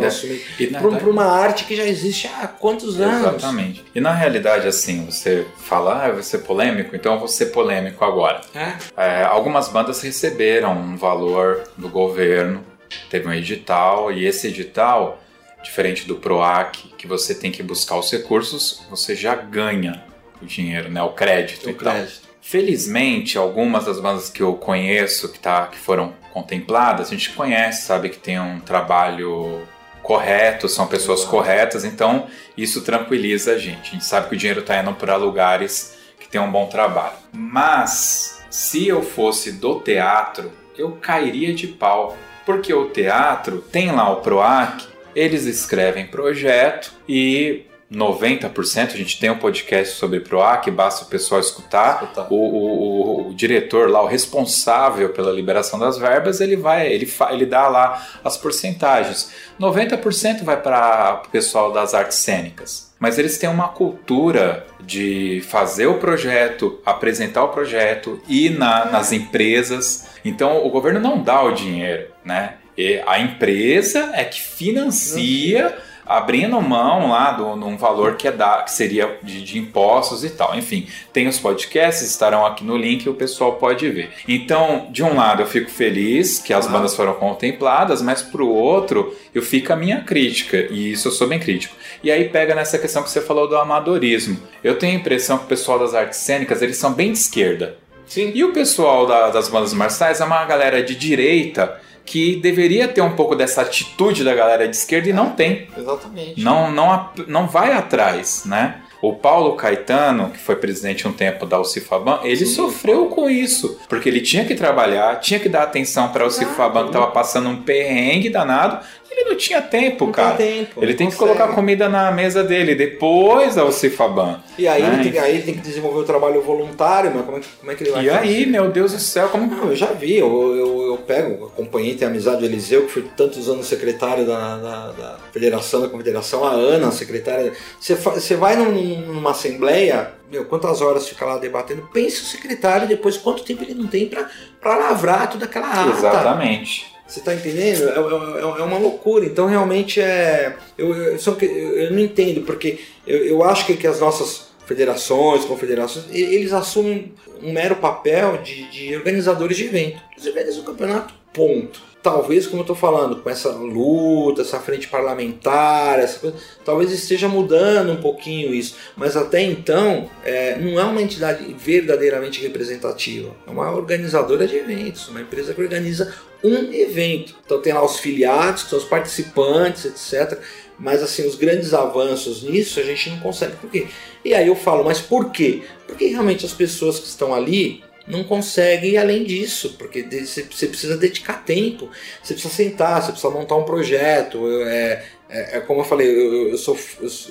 Para 0.98 1.10
uma 1.10 1.24
arte 1.24 1.64
que 1.64 1.74
já 1.74 1.84
existe 1.84 2.28
há 2.40 2.46
quantos 2.46 3.00
anos? 3.00 3.20
Exatamente. 3.20 3.84
E 3.94 4.00
na 4.00 4.12
realidade, 4.12 4.68
assim, 4.68 5.06
você 5.06 5.46
fala, 5.56 6.04
ah, 6.04 6.12
vai 6.12 6.22
ser 6.22 6.38
polêmico, 6.38 6.94
então 6.94 7.14
eu 7.14 7.18
vou 7.18 7.28
ser 7.28 7.46
polêmico 7.46 8.04
agora. 8.04 8.42
É? 8.54 8.74
É, 8.96 9.24
algumas 9.24 9.68
bandas 9.68 10.02
receberam 10.02 10.72
um 10.72 10.96
valor 10.96 11.64
do 11.76 11.88
governo, 11.88 12.62
teve 13.10 13.26
um 13.26 13.32
edital, 13.32 14.12
e 14.12 14.26
esse 14.26 14.48
edital 14.48 15.21
Diferente 15.62 16.06
do 16.06 16.16
PROAC, 16.16 16.94
que 16.98 17.06
você 17.06 17.34
tem 17.34 17.52
que 17.52 17.62
buscar 17.62 17.96
os 17.96 18.10
recursos, 18.10 18.82
você 18.90 19.14
já 19.14 19.34
ganha 19.34 20.04
o 20.40 20.46
dinheiro, 20.46 20.90
né? 20.90 21.02
o 21.02 21.10
crédito 21.10 21.66
o 21.66 21.70
e 21.70 21.74
crédito. 21.74 22.20
tal. 22.20 22.32
Felizmente, 22.40 23.38
algumas 23.38 23.84
das 23.84 24.00
bandas 24.00 24.28
que 24.28 24.42
eu 24.42 24.54
conheço, 24.54 25.30
que, 25.30 25.38
tá, 25.38 25.66
que 25.66 25.78
foram 25.78 26.12
contempladas, 26.32 27.08
a 27.08 27.10
gente 27.10 27.30
conhece, 27.30 27.86
sabe 27.86 28.08
que 28.08 28.18
tem 28.18 28.40
um 28.40 28.58
trabalho 28.58 29.62
correto, 30.02 30.68
são 30.68 30.86
pessoas 30.86 31.24
corretas, 31.24 31.84
então 31.84 32.26
isso 32.56 32.82
tranquiliza 32.82 33.52
a 33.52 33.58
gente. 33.58 33.90
A 33.90 33.92
gente 33.92 34.04
sabe 34.04 34.28
que 34.28 34.34
o 34.34 34.38
dinheiro 34.38 34.60
está 34.60 34.80
indo 34.80 34.92
para 34.94 35.14
lugares 35.16 35.96
que 36.18 36.28
tem 36.28 36.40
um 36.40 36.50
bom 36.50 36.66
trabalho. 36.66 37.14
Mas 37.32 38.44
se 38.50 38.88
eu 38.88 39.02
fosse 39.02 39.52
do 39.52 39.80
teatro, 39.80 40.50
eu 40.76 40.92
cairia 41.00 41.54
de 41.54 41.68
pau, 41.68 42.16
porque 42.44 42.74
o 42.74 42.90
teatro 42.90 43.58
tem 43.58 43.92
lá 43.92 44.10
o 44.10 44.16
PROAC 44.16 44.91
eles 45.14 45.46
escrevem 45.46 46.06
projeto 46.06 46.92
e 47.08 47.66
90%, 47.92 48.94
a 48.94 48.96
gente 48.96 49.20
tem 49.20 49.30
um 49.30 49.38
podcast 49.38 49.96
sobre 49.96 50.20
PROAC, 50.20 50.70
basta 50.70 51.04
o 51.04 51.08
pessoal 51.08 51.40
escutar. 51.40 52.02
escutar. 52.02 52.26
O, 52.30 52.36
o, 52.36 53.28
o, 53.28 53.34
diretor 53.34 53.90
lá, 53.90 54.02
o 54.02 54.06
responsável 54.06 55.10
pela 55.10 55.30
liberação 55.30 55.78
das 55.78 55.98
verbas, 55.98 56.40
ele 56.40 56.56
vai, 56.56 56.90
ele, 56.90 57.10
ele 57.30 57.44
dá 57.44 57.68
lá 57.68 58.02
as 58.24 58.36
porcentagens. 58.36 59.30
90% 59.60 60.42
vai 60.42 60.60
para 60.60 61.22
o 61.26 61.28
pessoal 61.28 61.70
das 61.70 61.92
artes 61.92 62.18
cênicas. 62.18 62.90
Mas 62.98 63.18
eles 63.18 63.36
têm 63.36 63.50
uma 63.50 63.68
cultura 63.68 64.66
de 64.80 65.42
fazer 65.48 65.86
o 65.86 65.98
projeto, 65.98 66.80
apresentar 66.86 67.44
o 67.44 67.48
projeto, 67.48 68.20
ir 68.28 68.50
na, 68.50 68.86
nas 68.86 69.12
empresas. 69.12 70.06
Então 70.24 70.64
o 70.64 70.70
governo 70.70 71.00
não 71.00 71.22
dá 71.22 71.42
o 71.42 71.52
dinheiro, 71.52 72.08
né? 72.24 72.54
E 72.76 73.02
a 73.06 73.20
empresa 73.20 74.10
é 74.14 74.24
que 74.24 74.40
financia 74.40 75.76
abrindo 76.04 76.60
mão 76.60 77.10
lá 77.10 77.32
de 77.32 77.42
um 77.42 77.76
valor 77.76 78.16
que, 78.16 78.26
é 78.26 78.32
da, 78.32 78.62
que 78.62 78.72
seria 78.72 79.18
de, 79.22 79.42
de, 79.42 79.58
impostos 79.58 80.24
e 80.24 80.30
tal. 80.30 80.56
Enfim, 80.56 80.86
tem 81.12 81.28
os 81.28 81.38
podcasts, 81.38 82.06
estarão 82.06 82.44
aqui 82.44 82.64
no 82.64 82.76
link 82.76 83.04
e 83.04 83.08
o 83.08 83.14
pessoal 83.14 83.52
pode 83.54 83.88
ver. 83.88 84.10
Então, 84.26 84.88
de 84.90 85.02
um 85.02 85.14
lado, 85.14 85.42
eu 85.42 85.46
fico 85.46 85.70
feliz 85.70 86.38
que 86.38 86.52
as 86.52 86.66
bandas 86.66 86.94
foram 86.94 87.14
contempladas, 87.14 88.02
mas 88.02 88.20
pro 88.20 88.48
outro, 88.48 89.16
eu 89.34 89.42
fico 89.42 89.72
a 89.72 89.76
minha 89.76 90.00
crítica, 90.00 90.66
e 90.70 90.92
isso 90.92 91.08
eu 91.08 91.12
sou 91.12 91.28
bem 91.28 91.38
crítico. 91.38 91.74
E 92.02 92.10
aí 92.10 92.28
pega 92.28 92.54
nessa 92.54 92.78
questão 92.78 93.02
que 93.02 93.10
você 93.10 93.20
falou 93.20 93.48
do 93.48 93.56
amadorismo. 93.56 94.38
Eu 94.62 94.78
tenho 94.78 94.96
a 94.96 95.00
impressão 95.00 95.38
que 95.38 95.44
o 95.44 95.48
pessoal 95.48 95.78
das 95.78 95.94
artes 95.94 96.18
cênicas, 96.18 96.60
eles 96.62 96.76
são 96.76 96.92
bem 96.92 97.12
de 97.12 97.18
esquerda. 97.18 97.76
Sim. 98.06 98.32
E 98.34 98.44
o 98.44 98.52
pessoal 98.52 99.06
da- 99.06 99.30
das 99.30 99.48
bandas 99.48 99.72
marciais 99.72 100.20
é 100.20 100.24
uma 100.24 100.44
galera 100.44 100.82
de 100.82 100.94
direita 100.94 101.80
que 102.04 102.36
deveria 102.36 102.88
ter 102.88 103.00
um 103.00 103.14
pouco 103.14 103.34
dessa 103.34 103.62
atitude 103.62 104.24
da 104.24 104.34
galera 104.34 104.68
de 104.68 104.76
esquerda 104.76 105.08
e 105.08 105.12
não 105.12 105.30
tem. 105.30 105.68
Exatamente. 105.76 106.40
Não, 106.42 106.70
não, 106.70 107.10
não 107.26 107.46
vai 107.46 107.72
atrás, 107.72 108.44
né? 108.44 108.80
O 109.00 109.14
Paulo 109.14 109.56
Caetano, 109.56 110.30
que 110.30 110.38
foi 110.38 110.54
presidente 110.54 111.08
um 111.08 111.12
tempo 111.12 111.44
da 111.44 111.58
Ucifaban, 111.60 112.20
ele 112.22 112.46
Sim. 112.46 112.54
sofreu 112.54 113.06
com 113.06 113.28
isso, 113.28 113.80
porque 113.88 114.08
ele 114.08 114.20
tinha 114.20 114.44
que 114.44 114.54
trabalhar, 114.54 115.18
tinha 115.18 115.40
que 115.40 115.48
dar 115.48 115.64
atenção 115.64 116.10
para 116.10 116.22
o 116.22 116.28
Ucifaban 116.28 116.82
que 116.82 116.90
estava 116.90 117.08
passando 117.08 117.48
um 117.48 117.62
perrengue 117.62 118.30
danado, 118.30 118.84
ele 119.14 119.30
não 119.30 119.36
tinha 119.36 119.60
tempo, 119.62 120.06
Não 120.06 120.12
cara. 120.12 120.36
tem 120.36 120.64
tempo. 120.64 120.82
Ele 120.82 120.94
tem 120.94 121.08
que 121.08 121.16
consegue. 121.16 121.36
colocar 121.38 121.54
comida 121.54 121.88
na 121.88 122.10
mesa 122.10 122.42
dele 122.42 122.74
depois 122.74 123.54
da 123.54 123.64
Ucifaban. 123.64 124.42
E 124.58 124.66
aí, 124.66 124.82
né? 124.82 125.00
ele 125.00 125.10
tem, 125.10 125.20
aí 125.20 125.34
ele 125.34 125.42
tem 125.42 125.54
que 125.54 125.60
desenvolver 125.60 126.00
o 126.00 126.04
trabalho 126.04 126.40
voluntário, 126.42 127.12
mas 127.14 127.24
como 127.24 127.36
é 127.36 127.40
que, 127.40 127.48
como 127.60 127.70
é 127.72 127.74
que 127.74 127.84
ele 127.84 127.90
vai 127.90 128.04
E 128.04 128.08
fazer? 128.08 128.18
aí, 128.20 128.46
meu 128.46 128.70
Deus 128.70 128.92
do 128.92 128.98
céu, 128.98 129.28
como 129.28 129.46
Não, 129.46 129.68
eu 129.68 129.76
já 129.76 129.86
vi, 129.86 130.16
eu, 130.18 130.56
eu, 130.56 130.82
eu 130.88 130.96
pego, 130.98 131.46
acompanhei, 131.46 131.94
tenho 131.94 132.10
amizade 132.10 132.38
do 132.40 132.44
Eliseu, 132.46 132.86
que 132.86 132.92
foi 132.92 133.02
tantos 133.16 133.48
anos 133.48 133.66
secretário 133.66 134.24
da, 134.26 134.56
da, 134.58 134.86
da 134.92 135.16
Federação, 135.32 135.80
da 135.80 135.88
Confederação, 135.88 136.44
a 136.44 136.50
Ana, 136.52 136.90
secretária. 136.90 137.52
Você, 137.80 137.94
você 137.94 138.34
vai 138.36 138.56
num- 138.56 138.72
numa 139.06 139.30
assembleia, 139.32 140.12
meu, 140.30 140.44
quantas 140.46 140.80
horas 140.80 141.08
fica 141.08 141.24
lá 141.26 141.38
debatendo? 141.38 141.88
Pensa 141.92 142.22
o 142.22 142.24
secretário 142.24 142.88
depois 142.88 143.16
quanto 143.16 143.42
tempo 143.44 143.62
ele 143.62 143.74
não 143.74 143.86
tem 143.86 144.06
pra, 144.06 144.28
pra 144.60 144.76
lavrar 144.76 145.28
toda 145.30 145.44
aquela 145.44 145.68
ata. 145.70 145.90
Exatamente. 145.90 146.91
Você 147.12 147.20
tá 147.20 147.34
entendendo? 147.34 147.90
É, 147.90 147.92
é- 147.92 148.60
é 148.60 148.64
uma 148.64 148.78
loucura. 148.78 149.26
Então 149.26 149.46
realmente 149.46 150.00
é. 150.00 150.56
Eu, 150.78 150.94
eu, 150.94 151.18
só 151.18 151.32
que 151.32 151.44
eu, 151.44 151.90
não 151.92 151.98
entendo, 151.98 152.40
porque 152.40 152.78
eu, 153.06 153.18
eu 153.18 153.44
acho 153.44 153.66
que, 153.66 153.76
que 153.76 153.86
as 153.86 154.00
nossas 154.00 154.46
federações, 154.64 155.44
confederações, 155.44 156.06
eles 156.10 156.54
assumem 156.54 157.12
um 157.42 157.52
mero 157.52 157.76
papel 157.76 158.38
de, 158.38 158.70
de 158.70 158.96
organizadores 158.96 159.58
de 159.58 159.64
evento. 159.66 160.00
Eles 160.12 160.26
organizam 160.26 160.62
o 160.62 160.64
campeonato, 160.64 161.12
ponto. 161.34 161.82
Talvez, 162.02 162.48
como 162.48 162.62
eu 162.62 162.66
tô 162.66 162.74
falando, 162.74 163.16
com 163.22 163.30
essa 163.30 163.50
luta, 163.50 164.42
essa 164.42 164.58
frente 164.58 164.88
parlamentar, 164.88 166.00
essa 166.00 166.18
coisa, 166.18 166.36
talvez 166.64 166.90
esteja 166.90 167.28
mudando 167.28 167.92
um 167.92 168.00
pouquinho 168.00 168.52
isso. 168.52 168.74
Mas 168.96 169.16
até 169.16 169.40
então, 169.40 170.10
é, 170.24 170.58
não 170.58 170.80
é 170.80 170.84
uma 170.84 171.00
entidade 171.00 171.54
verdadeiramente 171.56 172.42
representativa. 172.42 173.32
É 173.46 173.50
uma 173.50 173.70
organizadora 173.70 174.48
de 174.48 174.56
eventos, 174.56 175.08
uma 175.08 175.20
empresa 175.20 175.54
que 175.54 175.62
organiza 175.62 176.12
um 176.42 176.72
evento. 176.72 177.36
Então 177.44 177.60
tem 177.60 177.72
lá 177.72 177.84
os 177.84 177.98
filiados, 177.98 178.64
que 178.64 178.70
são 178.70 178.78
os 178.80 178.84
participantes, 178.84 179.84
etc. 179.84 180.40
Mas 180.78 181.02
assim, 181.02 181.24
os 181.26 181.36
grandes 181.36 181.72
avanços 181.72 182.42
nisso 182.42 182.80
a 182.80 182.82
gente 182.82 183.10
não 183.10 183.20
consegue. 183.20 183.54
Por 183.56 183.70
quê? 183.70 183.86
E 184.24 184.34
aí 184.34 184.48
eu 184.48 184.56
falo, 184.56 184.84
mas 184.84 185.00
por 185.00 185.30
quê? 185.30 185.62
Porque 185.86 186.06
realmente 186.06 186.44
as 186.44 186.52
pessoas 186.52 186.98
que 186.98 187.06
estão 187.06 187.32
ali 187.32 187.84
não 188.06 188.24
conseguem 188.24 188.90
ir 188.92 188.96
além 188.98 189.24
disso, 189.24 189.76
porque 189.78 190.02
você 190.02 190.66
precisa 190.66 190.96
dedicar 190.96 191.44
tempo, 191.44 191.88
você 192.22 192.34
precisa 192.34 192.54
sentar, 192.54 193.02
você 193.02 193.12
precisa 193.12 193.32
montar 193.32 193.56
um 193.56 193.64
projeto. 193.64 194.38
É, 194.66 195.04
é, 195.30 195.56
é 195.56 195.60
como 195.60 195.80
eu 195.80 195.84
falei, 195.84 196.08
eu, 196.08 196.50
eu- 196.50 196.58
sou, 196.58 196.78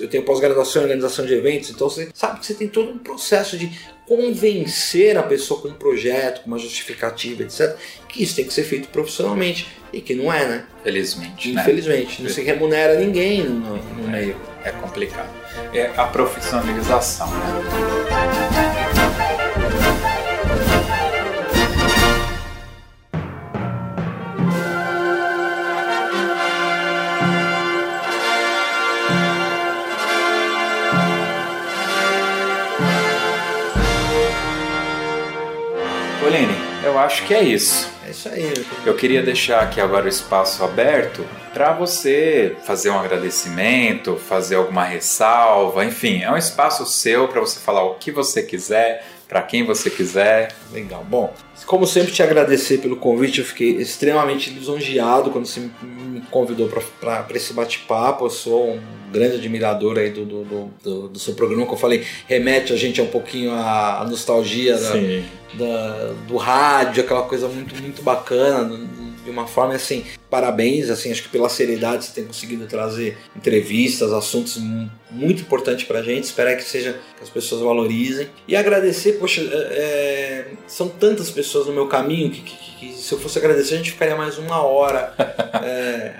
eu, 0.00 0.08
tenho 0.08 0.22
pós-graduação 0.24 0.82
em 0.82 0.84
organização 0.86 1.24
de 1.26 1.34
eventos, 1.34 1.70
então 1.70 1.88
você 1.88 2.08
sabe 2.14 2.40
que 2.40 2.46
você 2.46 2.54
tem 2.54 2.68
todo 2.68 2.90
um 2.90 2.98
processo 2.98 3.56
de 3.56 3.70
convencer 4.06 5.16
a 5.16 5.22
pessoa 5.22 5.60
com 5.60 5.68
um 5.68 5.74
projeto, 5.74 6.42
com 6.42 6.48
uma 6.48 6.58
justificativa, 6.58 7.42
etc., 7.42 7.76
que 8.08 8.22
isso 8.22 8.34
tem 8.36 8.44
que 8.44 8.52
ser 8.52 8.64
feito 8.64 8.88
profissionalmente. 8.88 9.68
E 9.92 10.00
que 10.00 10.14
não 10.14 10.32
é, 10.32 10.46
né? 10.46 10.64
Felizmente, 10.82 11.52
né? 11.52 11.60
Infelizmente. 11.60 12.22
Não 12.22 12.30
se 12.30 12.40
remunera 12.42 12.98
ninguém 12.98 13.44
no, 13.44 13.76
no 13.76 14.08
meio. 14.08 14.34
É 14.64 14.70
complicado. 14.70 15.28
É 15.74 15.90
a 15.94 16.06
profissionalização, 16.06 17.26
né? 17.30 18.81
Eu 36.92 36.98
acho 36.98 37.24
que 37.26 37.34
é 37.34 37.42
isso. 37.42 37.90
É 38.06 38.10
isso 38.10 38.28
aí. 38.28 38.52
Eu 38.84 38.94
queria 38.94 39.22
deixar 39.22 39.60
aqui 39.62 39.80
agora 39.80 40.04
o 40.04 40.08
espaço 40.08 40.62
aberto 40.62 41.26
para 41.52 41.72
você 41.72 42.56
fazer 42.64 42.90
um 42.90 42.98
agradecimento, 42.98 44.16
fazer 44.16 44.56
alguma 44.56 44.84
ressalva, 44.84 45.84
enfim, 45.84 46.22
é 46.22 46.30
um 46.30 46.36
espaço 46.36 46.84
seu 46.86 47.28
para 47.28 47.40
você 47.40 47.60
falar 47.60 47.84
o 47.84 47.94
que 47.94 48.10
você 48.10 48.42
quiser, 48.42 49.06
para 49.32 49.40
quem 49.40 49.64
você 49.64 49.88
quiser. 49.88 50.54
Legal. 50.70 51.02
Bom, 51.08 51.32
como 51.64 51.86
sempre, 51.86 52.12
te 52.12 52.22
agradecer 52.22 52.78
pelo 52.78 52.96
convite. 52.96 53.38
Eu 53.38 53.46
fiquei 53.46 53.70
extremamente 53.76 54.50
lisonjeado 54.50 55.30
quando 55.30 55.46
você 55.46 55.60
me 55.82 56.20
convidou 56.30 56.68
para 57.00 57.24
esse 57.34 57.54
bate-papo. 57.54 58.26
Eu 58.26 58.30
sou 58.30 58.74
um 58.74 58.80
grande 59.10 59.36
admirador 59.36 59.96
aí 59.98 60.10
do, 60.10 60.26
do, 60.26 60.44
do, 60.82 61.08
do- 61.08 61.18
seu 61.18 61.32
programa. 61.34 61.62
Como 61.64 61.76
eu 61.76 61.80
falei, 61.80 62.04
remete 62.28 62.74
a 62.74 62.76
gente 62.76 63.00
um 63.00 63.06
pouquinho 63.06 63.52
à 63.52 64.00
à 64.00 64.04
nostalgia 64.04 64.76
da, 64.76 64.92
da- 65.54 66.12
do 66.28 66.36
rádio, 66.36 67.02
aquela 67.02 67.22
coisa 67.22 67.48
muito, 67.48 67.74
muito 67.80 68.02
bacana, 68.02 68.78
de 69.24 69.30
uma 69.30 69.46
forma 69.46 69.74
assim, 69.74 70.04
parabéns, 70.28 70.90
assim, 70.90 71.10
acho 71.12 71.22
que 71.22 71.28
pela 71.28 71.48
seriedade 71.48 72.04
você 72.04 72.12
tem 72.12 72.24
conseguido 72.24 72.66
trazer 72.66 73.16
entrevistas, 73.36 74.12
assuntos 74.12 74.56
mu- 74.56 74.90
muito 75.10 75.42
importantes 75.42 75.84
pra 75.86 76.02
gente, 76.02 76.24
espero 76.24 76.56
que 76.56 76.64
seja 76.64 76.92
que 77.16 77.22
as 77.22 77.30
pessoas 77.30 77.60
valorizem 77.62 78.28
e 78.48 78.56
agradecer, 78.56 79.12
poxa, 79.18 79.40
é, 79.42 79.46
é, 79.46 80.46
são 80.66 80.88
tantas 80.88 81.30
pessoas 81.30 81.66
no 81.66 81.72
meu 81.72 81.86
caminho 81.86 82.30
que, 82.30 82.40
que- 82.40 82.76
que- 82.92 82.92
se 83.00 83.12
eu 83.12 83.18
fosse 83.18 83.38
agradecer 83.38 83.74
a 83.74 83.76
gente 83.78 83.92
ficaria 83.92 84.16
mais 84.16 84.38
uma 84.38 84.62
hora 84.62 85.14
é, 85.62 86.14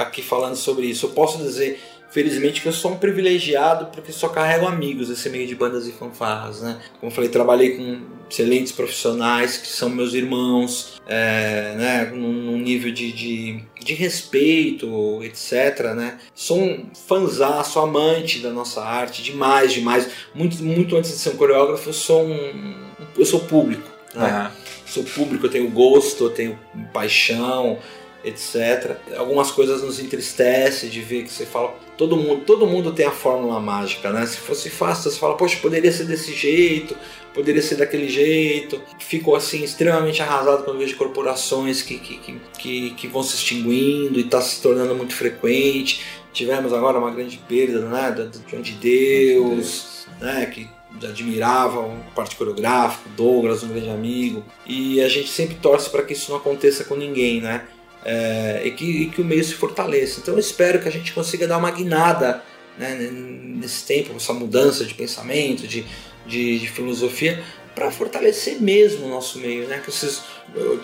aqui 0.00 0.22
falando 0.22 0.56
sobre 0.56 0.86
isso. 0.86 1.06
Eu 1.06 1.10
posso 1.10 1.38
dizer 1.38 1.80
Felizmente 2.10 2.60
que 2.60 2.66
eu 2.66 2.72
sou 2.72 2.90
um 2.90 2.96
privilegiado 2.96 3.86
porque 3.94 4.10
só 4.10 4.28
carrego 4.28 4.66
amigos 4.66 5.08
esse 5.10 5.28
meio 5.30 5.46
de 5.46 5.54
bandas 5.54 5.86
e 5.86 5.92
fanfarras, 5.92 6.60
né? 6.60 6.80
Como 6.98 7.08
eu 7.08 7.14
falei, 7.14 7.30
trabalhei 7.30 7.76
com 7.76 8.00
excelentes 8.30 8.72
profissionais 8.72 9.56
que 9.56 9.66
são 9.66 9.90
meus 9.90 10.14
irmãos, 10.14 11.00
é, 11.06 11.74
né? 11.76 12.12
Num, 12.14 12.58
nível 12.58 12.92
de, 12.92 13.10
de, 13.10 13.64
de 13.82 13.94
respeito, 13.94 15.20
etc, 15.22 15.94
né? 15.96 16.18
Sou 16.34 16.58
um 16.58 16.86
fanzaço, 17.08 17.80
amante 17.80 18.38
da 18.38 18.50
nossa 18.50 18.82
arte, 18.82 19.22
demais, 19.22 19.72
demais. 19.72 20.08
Muito, 20.34 20.62
muito 20.62 20.96
antes 20.96 21.10
de 21.10 21.18
ser 21.18 21.30
um 21.30 21.36
coreógrafo, 21.36 21.88
eu 21.88 21.92
sou 21.92 22.24
um... 22.24 22.74
eu 23.18 23.24
sou 23.24 23.40
público, 23.40 23.88
né? 24.14 24.26
Aham. 24.26 24.52
sou 24.86 25.02
público, 25.02 25.46
eu 25.46 25.50
tenho 25.50 25.68
gosto, 25.70 26.24
eu 26.24 26.30
tenho 26.30 26.58
paixão, 26.92 27.78
etc. 28.24 28.96
Algumas 29.16 29.50
coisas 29.50 29.82
nos 29.82 29.98
entristece 29.98 30.88
de 30.88 31.00
ver 31.00 31.24
que 31.24 31.30
você 31.30 31.46
fala, 31.46 31.74
todo 31.96 32.16
mundo, 32.16 32.42
todo 32.44 32.66
mundo 32.66 32.92
tem 32.92 33.06
a 33.06 33.10
fórmula 33.10 33.58
mágica, 33.60 34.10
né? 34.10 34.26
Se 34.26 34.36
fosse 34.36 34.70
fácil, 34.70 35.10
você 35.10 35.18
fala, 35.18 35.36
poxa, 35.36 35.58
poderia 35.60 35.90
ser 35.90 36.04
desse 36.04 36.32
jeito, 36.34 36.96
poderia 37.34 37.62
ser 37.62 37.76
daquele 37.76 38.08
jeito. 38.08 38.80
Fico 38.98 39.34
assim 39.34 39.62
extremamente 39.62 40.22
arrasado 40.22 40.64
quando 40.64 40.78
vejo 40.78 40.96
corporações 40.96 41.82
que, 41.82 41.98
que, 41.98 42.40
que, 42.58 42.90
que, 42.90 43.08
vão 43.08 43.22
se 43.22 43.36
extinguindo 43.36 44.18
e 44.18 44.22
está 44.22 44.40
se 44.40 44.60
tornando 44.60 44.94
muito 44.94 45.14
frequente. 45.14 46.04
Tivemos 46.32 46.72
agora 46.72 46.98
uma 46.98 47.10
grande 47.10 47.38
perda, 47.48 47.80
né? 47.80 48.10
Do 48.10 48.42
João 48.48 48.62
de 48.62 48.72
Deus, 48.72 50.06
né? 50.20 50.46
Que 50.46 50.68
admirava 51.04 51.80
o 51.80 51.96
parte 52.14 52.36
coreográfico, 52.36 53.08
Douglas, 53.16 53.62
um 53.62 53.68
grande 53.68 53.90
amigo, 53.90 54.44
e 54.66 55.00
a 55.00 55.08
gente 55.08 55.28
sempre 55.28 55.56
torce 55.56 55.88
para 55.88 56.02
que 56.02 56.12
isso 56.12 56.30
não 56.30 56.38
aconteça 56.38 56.84
com 56.84 56.96
ninguém, 56.96 57.40
né? 57.40 57.66
É, 58.04 58.62
e, 58.64 58.70
que, 58.70 58.84
e 58.84 59.06
que 59.06 59.20
o 59.20 59.24
meio 59.24 59.44
se 59.44 59.54
fortaleça. 59.54 60.20
Então 60.20 60.34
eu 60.34 60.40
espero 60.40 60.80
que 60.80 60.88
a 60.88 60.92
gente 60.92 61.12
consiga 61.12 61.46
dar 61.46 61.58
uma 61.58 61.70
guinada 61.70 62.42
né, 62.78 62.94
nesse 62.96 63.84
tempo, 63.84 64.16
essa 64.16 64.32
mudança 64.32 64.84
de 64.86 64.94
pensamento, 64.94 65.66
de, 65.66 65.84
de, 66.26 66.58
de 66.58 66.68
filosofia, 66.68 67.42
para 67.74 67.90
fortalecer 67.90 68.60
mesmo 68.60 69.06
o 69.06 69.08
nosso 69.08 69.38
meio, 69.38 69.66
né? 69.68 69.80
Que 69.84 69.90
vocês, 69.90 70.22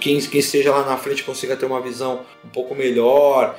quem, 0.01 0.21
quem 0.21 0.41
esteja 0.41 0.71
lá 0.71 0.85
na 0.85 0.97
frente 0.97 1.23
consiga 1.23 1.57
ter 1.57 1.67
uma 1.67 1.81
visão 1.81 2.25
um 2.45 2.49
pouco 2.49 2.75
melhor, 2.75 3.59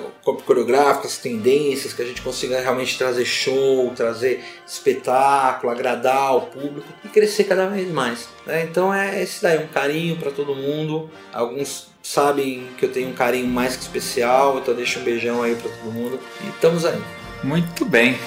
o 0.00 0.24
corpo 0.24 0.42
coreográfico, 0.42 1.06
as 1.06 1.16
tendências, 1.16 1.94
que 1.94 2.02
a 2.02 2.04
gente 2.04 2.20
consiga 2.20 2.60
realmente 2.60 2.98
trazer 2.98 3.24
show, 3.24 3.90
trazer 3.96 4.44
espetáculo, 4.66 5.72
agradar 5.72 6.36
o 6.36 6.42
público 6.42 6.86
e 7.02 7.08
crescer 7.08 7.44
cada 7.44 7.66
vez 7.66 7.90
mais. 7.90 8.28
né? 8.44 8.64
Então 8.64 8.92
é 8.92 9.22
esse 9.22 9.42
daí, 9.42 9.58
um 9.58 9.68
carinho 9.68 10.16
para 10.16 10.30
todo 10.30 10.54
mundo. 10.54 11.10
Alguns 11.32 11.88
sabem 12.02 12.66
que 12.76 12.84
eu 12.84 12.92
tenho 12.92 13.08
um 13.08 13.14
carinho 13.14 13.46
mais 13.46 13.76
que 13.76 13.82
especial, 13.82 14.58
então 14.58 14.74
deixa 14.74 14.98
um 14.98 15.02
beijão 15.02 15.42
aí 15.42 15.54
para 15.54 15.70
todo 15.70 15.90
mundo 15.90 16.20
e 16.44 16.48
estamos 16.48 16.84
aí. 16.84 17.00
Muito 17.42 17.86
bem. 17.86 18.18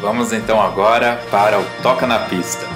Vamos 0.00 0.30
então 0.30 0.60
agora 0.60 1.18
para 1.30 1.58
o 1.58 1.64
Toca 1.82 2.06
na 2.06 2.18
Pista. 2.18 2.66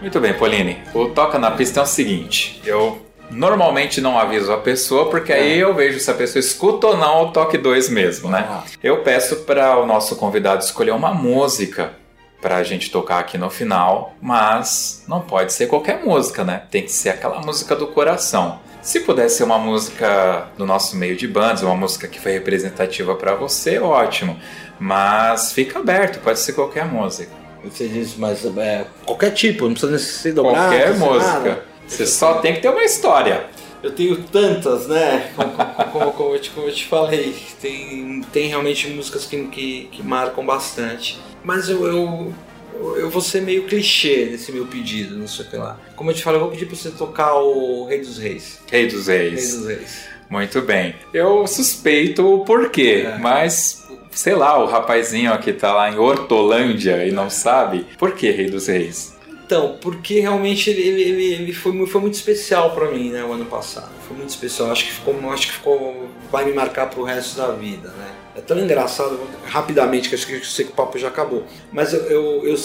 Muito 0.00 0.20
bem, 0.20 0.34
Pauline. 0.34 0.78
O 0.92 1.06
Toca 1.06 1.38
na 1.38 1.52
Pista 1.52 1.78
é 1.78 1.82
o 1.84 1.86
seguinte: 1.86 2.60
eu 2.66 3.00
normalmente 3.30 4.00
não 4.00 4.18
aviso 4.18 4.52
a 4.52 4.58
pessoa, 4.58 5.08
porque 5.08 5.32
aí 5.32 5.60
eu 5.60 5.72
vejo 5.72 6.00
se 6.00 6.10
a 6.10 6.14
pessoa 6.14 6.40
escuta 6.40 6.88
ou 6.88 6.96
não 6.96 7.26
o 7.26 7.32
toque 7.32 7.56
2 7.56 7.88
mesmo, 7.88 8.28
né? 8.28 8.46
Ah. 8.48 8.64
Eu 8.82 8.98
peço 8.98 9.36
para 9.44 9.78
o 9.78 9.86
nosso 9.86 10.16
convidado 10.16 10.62
escolher 10.62 10.90
uma 10.90 11.14
música 11.14 12.01
para 12.42 12.56
a 12.56 12.62
gente 12.64 12.90
tocar 12.90 13.20
aqui 13.20 13.38
no 13.38 13.48
final, 13.48 14.14
mas 14.20 15.04
não 15.06 15.20
pode 15.20 15.52
ser 15.52 15.68
qualquer 15.68 16.04
música, 16.04 16.42
né? 16.42 16.64
Tem 16.70 16.82
que 16.82 16.90
ser 16.90 17.10
aquela 17.10 17.40
música 17.40 17.76
do 17.76 17.86
coração. 17.86 18.58
Se 18.82 18.98
puder 19.00 19.30
ser 19.30 19.44
uma 19.44 19.58
música 19.58 20.48
do 20.58 20.66
nosso 20.66 20.96
meio 20.96 21.16
de 21.16 21.28
bandas, 21.28 21.62
uma 21.62 21.76
música 21.76 22.08
que 22.08 22.18
foi 22.18 22.32
representativa 22.32 23.14
para 23.14 23.36
você, 23.36 23.78
ótimo. 23.78 24.36
Mas 24.76 25.52
fica 25.52 25.78
aberto, 25.78 26.18
pode 26.18 26.40
ser 26.40 26.52
qualquer 26.52 26.84
música. 26.84 27.30
Você 27.62 27.86
disse, 27.86 28.18
mas 28.18 28.44
é, 28.58 28.84
qualquer 29.06 29.30
tipo, 29.30 29.66
não 29.66 29.74
precisa 29.74 29.98
ser 29.98 30.32
dobrado. 30.32 30.74
Qualquer 30.74 30.94
música. 30.98 31.32
nada. 31.32 31.64
Você 31.86 32.06
só 32.06 32.34
tem 32.34 32.54
que 32.54 32.60
ter 32.60 32.70
uma 32.70 32.82
história. 32.82 33.46
Eu 33.82 33.90
tenho 33.90 34.16
tantas, 34.24 34.86
né? 34.86 35.32
Como, 35.34 35.50
como- 35.92 36.12
como- 36.12 36.34
eu, 36.34 36.40
te, 36.40 36.50
como 36.50 36.68
eu 36.68 36.72
te 36.72 36.86
falei, 36.86 37.34
tem, 37.60 38.22
tem 38.32 38.48
realmente 38.48 38.88
músicas 38.88 39.26
que, 39.26 39.44
que, 39.46 39.88
que 39.90 40.02
marcam 40.02 40.44
bastante. 40.46 41.18
Mas 41.42 41.68
eu, 41.68 41.84
eu, 41.86 42.32
eu 42.96 43.10
vou 43.10 43.20
ser 43.20 43.42
meio 43.42 43.64
clichê 43.64 44.28
nesse 44.30 44.52
meu 44.52 44.66
pedido, 44.66 45.16
não 45.16 45.26
sei 45.26 45.44
o 45.46 45.50
que 45.50 45.56
lá. 45.56 45.78
Como 45.96 46.10
eu 46.10 46.14
te 46.14 46.22
falei, 46.22 46.38
eu 46.38 46.42
vou 46.44 46.52
pedir 46.52 46.66
pra 46.66 46.76
você 46.76 46.90
tocar 46.90 47.34
o 47.34 47.84
Rei 47.86 47.98
dos 48.00 48.18
Reis. 48.18 48.60
Rei 48.70 48.86
dos 48.86 49.08
Rei 49.08 49.30
Reis. 49.30 49.56
dos 49.56 49.66
Reis. 49.66 50.04
Muito 50.30 50.62
bem. 50.62 50.94
Eu 51.12 51.46
suspeito 51.46 52.24
o 52.26 52.44
porquê, 52.44 53.04
É. 53.06 53.18
mas 53.18 53.82
sei 54.12 54.34
lá, 54.34 54.62
o 54.62 54.66
rapazinho 54.66 55.36
que 55.38 55.52
tá 55.52 55.74
lá 55.74 55.90
em 55.90 55.98
Hortolândia 55.98 57.04
e 57.06 57.10
não 57.10 57.28
sabe 57.28 57.86
por 57.98 58.12
que 58.12 58.30
Rei 58.30 58.48
dos 58.48 58.66
Reis. 58.68 59.11
Então, 59.52 59.76
porque 59.82 60.18
realmente 60.20 60.70
ele, 60.70 60.80
ele, 60.80 61.24
ele, 61.34 61.52
foi, 61.52 61.86
foi 61.86 62.00
muito 62.00 62.14
especial 62.14 62.74
pra 62.74 62.90
mim, 62.90 63.10
né, 63.10 63.22
o 63.22 63.32
ano 63.34 63.44
passado. 63.44 63.90
Foi 64.08 64.16
muito 64.16 64.30
especial. 64.30 64.70
Acho 64.70 64.86
que 64.86 64.92
ficou, 64.92 65.30
acho 65.30 65.46
que 65.48 65.52
ficou, 65.52 66.08
vai 66.30 66.46
me 66.46 66.54
marcar 66.54 66.88
pro 66.88 67.02
resto 67.02 67.36
da 67.36 67.48
vida, 67.48 67.90
né? 67.90 68.10
É 68.34 68.40
tão 68.40 68.58
engraçado, 68.58 69.20
rapidamente, 69.44 70.08
que 70.08 70.14
acho 70.14 70.26
que 70.26 70.32
eu 70.36 70.42
sei 70.44 70.64
que 70.64 70.72
o 70.72 70.74
papo 70.74 70.96
já 70.98 71.08
acabou. 71.08 71.44
Mas 71.70 71.92
eu, 71.92 72.00
eu, 72.06 72.46
eu 72.46 72.56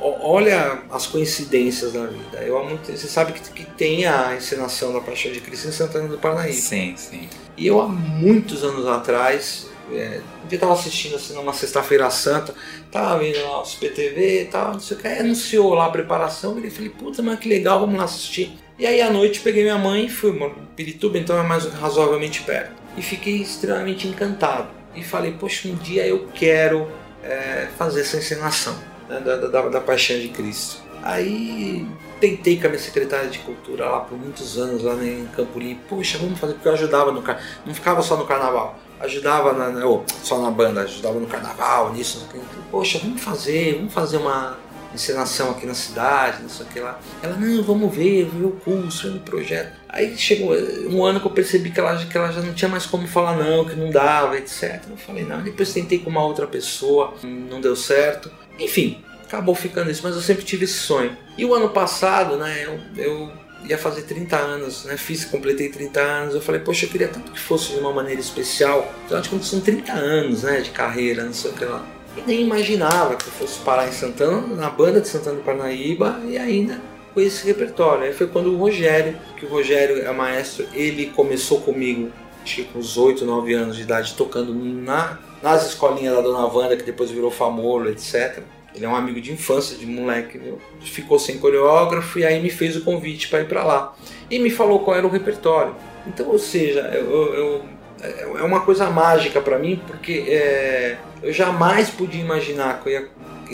olha 0.00 0.84
as 0.90 1.06
coincidências 1.06 1.92
da 1.92 2.06
vida. 2.06 2.38
Eu 2.38 2.64
muito- 2.64 2.90
você 2.90 3.06
sabe 3.06 3.34
que, 3.34 3.50
que 3.50 3.64
tem 3.72 4.06
a 4.06 4.34
encenação 4.34 4.90
da 4.90 5.02
Paixão 5.02 5.30
de 5.32 5.40
Cristo 5.40 5.68
em 5.68 5.72
Santana 5.72 6.08
do 6.08 6.16
Parnaíba. 6.16 6.54
Sim, 6.54 6.94
sim. 6.96 7.28
E 7.58 7.66
eu 7.66 7.78
há 7.78 7.86
muitos 7.86 8.64
anos 8.64 8.86
atrás, 8.86 9.66
é, 9.94 10.20
um 10.44 10.48
dia 10.48 10.58
tava 10.58 10.72
assistindo 10.72 11.16
assim 11.16 11.34
numa 11.34 11.52
sexta-feira 11.52 12.10
santa, 12.10 12.54
tava 12.90 13.18
vendo 13.18 13.42
lá 13.42 13.62
os 13.62 13.74
PTV 13.74 14.42
e 14.42 14.44
tal, 14.46 14.72
não 14.72 14.80
sei 14.80 14.96
o 14.96 15.00
que, 15.00 15.08
aí 15.08 15.18
anunciou 15.18 15.74
lá 15.74 15.86
a 15.86 15.90
preparação, 15.90 16.58
e 16.58 16.64
eu 16.64 16.70
falei, 16.70 16.90
puta, 16.90 17.22
mas 17.22 17.38
que 17.38 17.48
legal, 17.48 17.80
vamos 17.80 17.96
lá 17.96 18.04
assistir. 18.04 18.56
E 18.78 18.86
aí 18.86 19.00
à 19.00 19.10
noite 19.10 19.40
peguei 19.40 19.62
minha 19.62 19.78
mãe 19.78 20.06
e 20.06 20.08
fui, 20.08 20.32
mano, 20.32 20.56
Pirituba 20.74 21.18
então 21.18 21.38
é 21.38 21.42
mais 21.42 21.64
razoavelmente 21.66 22.42
perto. 22.42 22.72
E 22.96 23.02
fiquei 23.02 23.36
extremamente 23.36 24.06
encantado. 24.06 24.68
E 24.94 25.02
falei, 25.02 25.32
poxa, 25.32 25.68
um 25.68 25.74
dia 25.74 26.06
eu 26.06 26.28
quero 26.34 26.90
é, 27.22 27.68
fazer 27.78 28.00
essa 28.00 28.16
encenação 28.16 28.76
né, 29.08 29.20
da, 29.20 29.36
da, 29.36 29.68
da 29.68 29.80
Paixão 29.80 30.18
de 30.18 30.28
Cristo. 30.28 30.82
Aí 31.02 31.86
tentei 32.20 32.60
com 32.60 32.66
a 32.66 32.70
minha 32.70 32.80
secretária 32.80 33.28
de 33.28 33.40
cultura 33.40 33.88
lá 33.88 34.00
por 34.00 34.16
muitos 34.16 34.56
anos 34.56 34.82
lá 34.82 34.94
em 34.94 35.26
Campo. 35.34 35.58
Poxa, 35.88 36.18
vamos 36.18 36.38
fazer, 36.38 36.54
porque 36.54 36.68
eu 36.68 36.72
ajudava 36.72 37.10
no 37.10 37.22
carnaval. 37.22 37.50
Não 37.66 37.74
ficava 37.74 38.02
só 38.02 38.16
no 38.16 38.26
carnaval, 38.26 38.78
ajudava 39.02 39.52
na, 39.52 39.68
na- 39.70 39.84
ou, 39.86 40.04
só 40.22 40.38
na 40.40 40.50
banda, 40.50 40.82
ajudava 40.82 41.18
no 41.18 41.26
carnaval, 41.26 41.92
nisso, 41.92 42.20
naquilo. 42.20 42.44
Poxa, 42.70 42.98
vamos 42.98 43.20
fazer, 43.22 43.76
vamos 43.76 43.92
fazer 43.92 44.16
uma 44.18 44.56
encenação 44.94 45.50
aqui 45.52 45.64
na 45.66 45.74
cidade, 45.74 46.42
não 46.42 46.48
sei 46.50 46.66
o 46.66 46.68
que 46.68 46.80
lá. 46.80 46.98
Ela, 47.22 47.36
não, 47.36 47.62
vamos 47.62 47.94
ver, 47.94 48.26
ver 48.26 48.44
o 48.44 48.50
curso, 48.52 49.10
ver 49.10 49.16
o 49.18 49.20
projeto. 49.20 49.72
Aí 49.88 50.16
chegou 50.18 50.54
um 50.90 51.04
ano 51.04 51.18
que 51.20 51.26
eu 51.26 51.30
percebi 51.30 51.70
que 51.70 51.80
ela, 51.80 51.96
que 52.04 52.16
ela 52.16 52.30
já 52.30 52.40
não 52.42 52.52
tinha 52.52 52.68
mais 52.68 52.84
como 52.86 53.06
falar 53.08 53.36
não, 53.36 53.64
que 53.64 53.74
não 53.74 53.90
dava, 53.90 54.36
etc. 54.36 54.82
Eu 54.90 54.96
falei, 54.96 55.24
não, 55.24 55.42
depois 55.42 55.72
tentei 55.72 55.98
com 55.98 56.10
uma 56.10 56.24
outra 56.24 56.46
pessoa, 56.46 57.14
não 57.22 57.60
deu 57.60 57.74
certo. 57.74 58.30
Enfim, 58.58 59.02
acabou 59.24 59.54
ficando 59.54 59.90
isso, 59.90 60.02
mas 60.04 60.14
eu 60.14 60.20
sempre 60.20 60.44
tive 60.44 60.64
esse 60.64 60.74
sonho. 60.78 61.16
E 61.38 61.44
o 61.46 61.54
ano 61.54 61.70
passado, 61.70 62.36
né, 62.36 62.64
eu, 62.66 62.78
eu 63.02 63.32
ia 63.64 63.78
fazer 63.78 64.02
30 64.02 64.36
anos, 64.36 64.84
né, 64.84 64.96
fiz, 64.96 65.24
completei 65.24 65.68
30 65.68 66.00
anos, 66.00 66.34
eu 66.34 66.40
falei, 66.40 66.60
poxa, 66.60 66.86
eu 66.86 66.90
queria 66.90 67.08
tanto 67.08 67.32
que 67.32 67.38
fosse 67.38 67.72
de 67.72 67.78
uma 67.78 67.92
maneira 67.92 68.20
especial, 68.20 68.92
afinal 69.04 69.22
de 69.22 69.28
contas 69.28 69.46
são 69.48 69.60
30 69.60 69.92
anos, 69.92 70.42
né, 70.42 70.60
de 70.60 70.70
carreira, 70.70 71.24
não 71.24 71.32
sei 71.32 71.50
o 71.50 71.54
que 71.54 71.64
lá. 71.64 71.86
E 72.16 72.22
nem 72.26 72.42
imaginava 72.42 73.16
que 73.16 73.26
eu 73.26 73.32
fosse 73.32 73.58
parar 73.60 73.88
em 73.88 73.92
Santana, 73.92 74.54
na 74.54 74.68
banda 74.68 75.00
de 75.00 75.08
Santana 75.08 75.36
do 75.36 75.42
Parnaíba, 75.42 76.20
e 76.26 76.36
ainda 76.36 76.80
com 77.14 77.20
esse 77.20 77.46
repertório. 77.46 78.04
Aí 78.04 78.12
foi 78.12 78.26
quando 78.26 78.52
o 78.52 78.56
Rogério, 78.56 79.16
que 79.36 79.46
o 79.46 79.48
Rogério 79.48 80.02
é 80.02 80.12
maestro, 80.12 80.66
ele 80.74 81.06
começou 81.06 81.60
comigo, 81.60 82.10
acho 82.42 82.56
que 82.56 82.64
com 82.64 82.78
uns 82.78 82.96
8, 82.96 83.24
9 83.24 83.54
anos 83.54 83.76
de 83.76 83.82
idade, 83.82 84.14
tocando 84.14 84.54
na, 84.54 85.18
nas 85.42 85.66
escolinhas 85.68 86.14
da 86.14 86.20
Dona 86.20 86.46
Wanda, 86.46 86.76
que 86.76 86.84
depois 86.84 87.10
virou 87.10 87.30
Famolo, 87.30 87.88
etc. 87.88 88.42
Ele 88.74 88.84
é 88.84 88.88
um 88.88 88.96
amigo 88.96 89.20
de 89.20 89.32
infância, 89.32 89.76
de 89.76 89.84
moleque, 89.86 90.38
viu? 90.38 90.58
ficou 90.80 91.18
sem 91.18 91.38
coreógrafo 91.38 92.18
e 92.18 92.24
aí 92.24 92.40
me 92.42 92.48
fez 92.50 92.74
o 92.76 92.82
convite 92.82 93.28
para 93.28 93.40
ir 93.40 93.48
para 93.48 93.62
lá. 93.62 93.94
E 94.30 94.38
me 94.38 94.50
falou 94.50 94.80
qual 94.80 94.96
era 94.96 95.06
o 95.06 95.10
repertório. 95.10 95.74
Então, 96.06 96.28
ou 96.28 96.38
seja, 96.38 96.80
eu, 96.94 97.34
eu- 97.34 97.64
eu- 98.02 98.38
é 98.38 98.42
uma 98.42 98.60
coisa 98.60 98.88
mágica 98.90 99.40
para 99.40 99.58
mim, 99.58 99.80
porque 99.86 100.24
é, 100.26 100.96
eu 101.22 101.32
jamais 101.32 101.90
podia 101.90 102.20
imaginar 102.20 102.82
que 102.82 102.88
eu 102.88 102.92
ia 102.92 103.08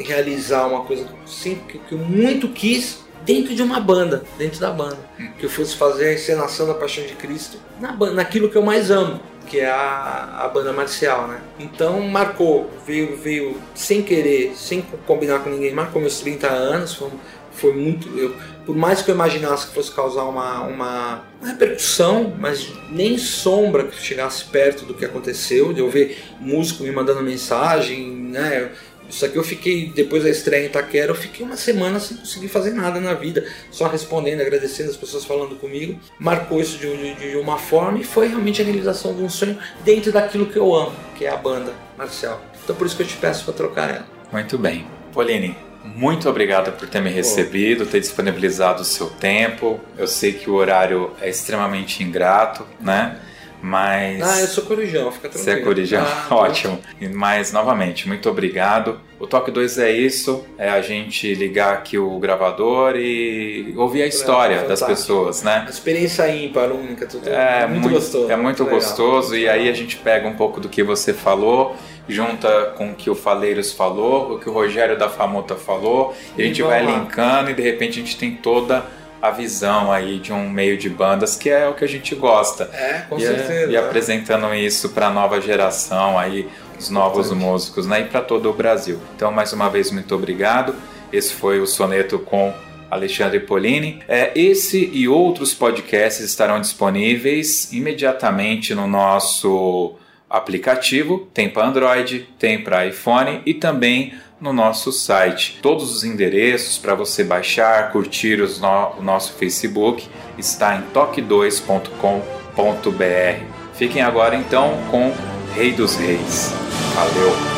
realizar 0.05 0.67
uma 0.67 0.85
coisa 0.85 1.05
que 1.05 1.11
eu 1.13 1.27
sempre- 1.27 1.81
que 1.89 1.93
eu 1.93 1.99
muito 1.99 2.49
quis 2.49 3.01
dentro 3.25 3.55
de 3.55 3.63
uma 3.63 3.81
banda, 3.81 4.25
dentro 4.39 4.61
da 4.61 4.71
banda. 4.71 4.99
Que 5.39 5.47
eu 5.47 5.51
fosse 5.51 5.77
fazer 5.77 6.09
a 6.09 6.13
encenação 6.15 6.67
da 6.67 6.75
Paixão 6.75 7.05
de 7.07 7.15
Cristo 7.15 7.59
na, 7.81 7.93
ban- 7.93 8.13
naquilo 8.13 8.49
que 8.49 8.57
eu 8.57 8.63
mais 8.63 8.91
amo, 8.91 9.21
que 9.47 9.61
é 9.61 9.71
a, 9.71 10.43
a 10.45 10.49
banda 10.49 10.73
marcial, 10.73 11.27
né? 11.29 11.41
Então 11.59 12.01
marcou, 12.03 12.71
veio, 12.87 13.17
veio 13.17 13.57
sem 13.75 14.03
querer, 14.03 14.53
sem 14.57 14.83
combinar 15.07 15.41
com 15.41 15.51
ninguém, 15.51 15.73
marcou 15.73 16.01
meus 16.01 16.21
30 16.21 16.49
anos, 16.49 16.95
foi, 16.95 17.09
foi 17.53 17.73
muito. 17.75 18.09
Eu, 18.19 18.35
por 18.67 18.77
mais 18.77 19.01
que 19.01 19.11
eu 19.11 19.15
imaginasse 19.15 19.69
que 19.69 19.75
fosse 19.75 19.91
causar 19.91 20.25
uma, 20.25 20.61
uma, 20.65 21.23
uma 21.41 21.49
repercussão, 21.49 22.35
mas 22.39 22.71
nem 22.91 23.17
sombra 23.17 23.85
que 23.85 23.97
chegasse 23.99 24.45
perto 24.45 24.85
do 24.85 24.93
que 24.93 25.07
aconteceu, 25.07 25.73
de 25.73 25.81
eu 25.81 25.89
ver 25.89 26.23
músico 26.39 26.83
me 26.83 26.91
mandando 26.93 27.23
mensagem, 27.23 28.11
né? 28.11 28.71
Isso 29.09 29.25
aqui 29.25 29.37
eu 29.37 29.43
fiquei, 29.45 29.91
depois 29.95 30.23
da 30.23 30.29
estreia 30.31 30.65
em 30.65 30.67
Itaquera, 30.67 31.11
eu 31.11 31.15
fiquei 31.15 31.45
uma 31.45 31.57
semana 31.57 31.99
sem 31.99 32.17
conseguir 32.17 32.49
fazer 32.49 32.73
nada 32.73 33.01
na 33.01 33.15
vida, 33.15 33.45
só 33.71 33.89
respondendo, 33.89 34.41
agradecendo 34.43 34.91
as 34.91 34.97
pessoas 34.97 35.25
falando 35.25 35.57
comigo. 35.57 35.99
Marcou 36.19 36.61
isso 36.61 36.77
de, 36.79 37.15
de- 37.15 37.31
de 37.33 37.37
uma 37.37 37.59
forma 37.59 37.99
e 37.99 38.05
foi 38.05 38.29
realmente 38.29 38.61
a 38.61 38.65
realização 38.65 39.15
de 39.15 39.23
um 39.23 39.29
sonho 39.31 39.59
dentro 39.85 40.13
daquilo 40.13 40.47
que 40.47 40.59
eu 40.59 40.75
amo, 40.75 40.93
que 41.17 41.25
é 41.25 41.31
a 41.31 41.37
banda 41.37 41.73
marcial. 41.97 42.43
Então 42.63 42.77
por 42.77 42.87
isso 42.87 42.97
que 42.97 43.03
eu 43.03 43.07
te 43.07 43.17
peço 43.17 43.45
para 43.45 43.55
trocar 43.55 43.89
ela. 43.91 44.07
Muito 44.31 44.59
bem. 44.59 44.87
Pauline, 45.15 45.57
muito 45.83 46.29
obrigado 46.29 46.71
por 46.77 46.87
ter 46.87 47.01
me 47.01 47.09
recebido, 47.09 47.87
ter 47.87 48.01
disponibilizado 48.01 48.83
o 48.83 48.85
seu 48.85 49.09
tempo. 49.09 49.81
Eu 49.97 50.07
sei 50.07 50.35
que 50.35 50.51
o 50.51 50.55
horário 50.55 51.13
é 51.21 51.31
extremamente 51.31 52.03
ingrato, 52.05 52.67
né? 52.79 53.19
Mas. 53.61 54.23
Ah, 54.23 54.41
eu 54.41 54.47
sou 54.47 54.65
corujão, 54.65 55.11
fica 55.11 55.29
tranquilo. 55.29 55.57
Você 55.57 55.61
é 55.61 55.65
corujão? 55.65 56.05
Ah, 56.05 56.27
Ótimo. 56.35 56.81
Mas, 57.13 57.53
novamente, 57.53 58.07
muito 58.07 58.29
obrigado. 58.31 59.01
O 59.19 59.27
Toque 59.27 59.51
2 59.51 59.79
é 59.79 59.91
isso: 59.91 60.45
é 60.57 60.69
a 60.69 60.81
gente 60.81 61.35
ligar 61.35 61.75
aqui 61.75 61.99
o 61.99 62.19
gravador 62.19 62.95
e 62.97 63.75
ouvir 63.77 64.03
a 64.03 64.07
história 64.07 64.63
das 64.63 64.81
pessoas, 64.83 65.43
né? 65.43 65.65
A 65.67 65.71
experiência 65.71 66.29
ímpar, 66.29 66.71
única, 66.71 67.07
tudo. 67.07 67.29
É 67.29 67.67
muito, 67.67 67.89
gostoso. 67.89 68.31
É 68.31 68.37
muito 68.37 68.65
gostoso. 68.65 69.37
E 69.37 69.49
aí 69.49 69.69
a 69.69 69.73
gente 69.73 69.97
pega 69.97 70.29
um 70.29 70.35
pouco 70.35 70.61
do 70.61 70.69
que 70.69 70.83
você 70.83 71.13
falou, 71.13 71.75
junta 72.09 72.73
com 72.77 72.93
o 72.93 72.95
que 72.95 73.11
o 73.11 73.15
Faleiros 73.15 73.73
falou, 73.73 74.35
o 74.35 74.39
que 74.39 74.49
o 74.49 74.53
Rogério 74.53 74.97
da 74.97 75.09
Famota 75.09 75.57
falou, 75.57 76.15
e 76.37 76.43
a 76.43 76.45
gente 76.47 76.63
vai 76.63 76.85
linkando 76.85 77.51
e 77.51 77.55
de 77.55 77.63
repente 77.63 77.99
a 77.99 78.03
gente 78.03 78.17
tem 78.17 78.33
toda 78.37 78.85
a 79.21 79.31
visão 79.31 79.91
aí 79.93 80.19
de 80.19 80.33
um 80.33 80.49
meio 80.49 80.77
de 80.79 80.89
bandas 80.89 81.37
que 81.37 81.51
é 81.51 81.69
o 81.69 81.75
que 81.75 81.85
a 81.85 81.89
gente 81.89 82.15
gosta. 82.15 82.71
É, 82.73 83.05
com 83.09 83.19
e, 83.19 83.23
certeza. 83.23 83.73
e 83.73 83.77
apresentando 83.77 84.55
isso 84.55 84.91
para 84.91 85.09
a 85.09 85.11
nova 85.11 85.41
geração 85.41 86.19
aí, 86.19 86.49
os 86.79 86.91
novos 86.91 87.27
Importante. 87.27 87.45
músicos, 87.45 87.87
né? 87.87 88.01
E 88.03 88.05
para 88.05 88.21
todo 88.21 88.49
o 88.49 88.53
Brasil. 88.53 89.01
Então, 89.17 89.33
mais 89.33 89.53
uma 89.53 89.69
vez, 89.69 89.91
muito 89.91 90.15
obrigado. 90.15 90.75
Esse 91.13 91.35
foi 91.35 91.61
o 91.61 91.67
soneto 91.67 92.19
com 92.19 92.55
Alexandre 92.91 93.41
Polini. 93.41 94.01
É, 94.09 94.31
esse 94.35 94.91
e 94.93 95.09
outros 95.09 95.53
podcasts 95.53 96.25
estarão 96.25 96.61
disponíveis 96.61 97.73
imediatamente 97.73 98.75
no 98.75 98.87
nosso 98.87 99.97
aplicativo. 100.29 101.29
Tem 101.33 101.49
para 101.49 101.67
Android, 101.67 102.29
tem 102.39 102.63
para 102.63 102.87
iPhone 102.87 103.43
e 103.45 103.55
também 103.55 104.13
no 104.41 104.53
nosso 104.53 104.93
site. 104.93 105.59
Todos 105.63 105.95
os 105.95 106.05
endereços 106.05 106.79
para 106.79 106.95
você 106.95 107.25
baixar, 107.25 107.91
curtir 107.93 108.37
no- 108.61 108.93
o 108.99 109.03
nosso 109.03 109.33
Facebook 109.35 110.09
está 110.37 110.77
em 110.77 110.83
toque2.com.br. 110.93 113.45
Fiquem 113.75 114.03
agora 114.03 114.35
então 114.37 114.77
com 114.91 115.13
Rei 115.55 115.73
dos 115.73 115.97
Reis. 115.97 116.53
Valeu! 116.95 117.58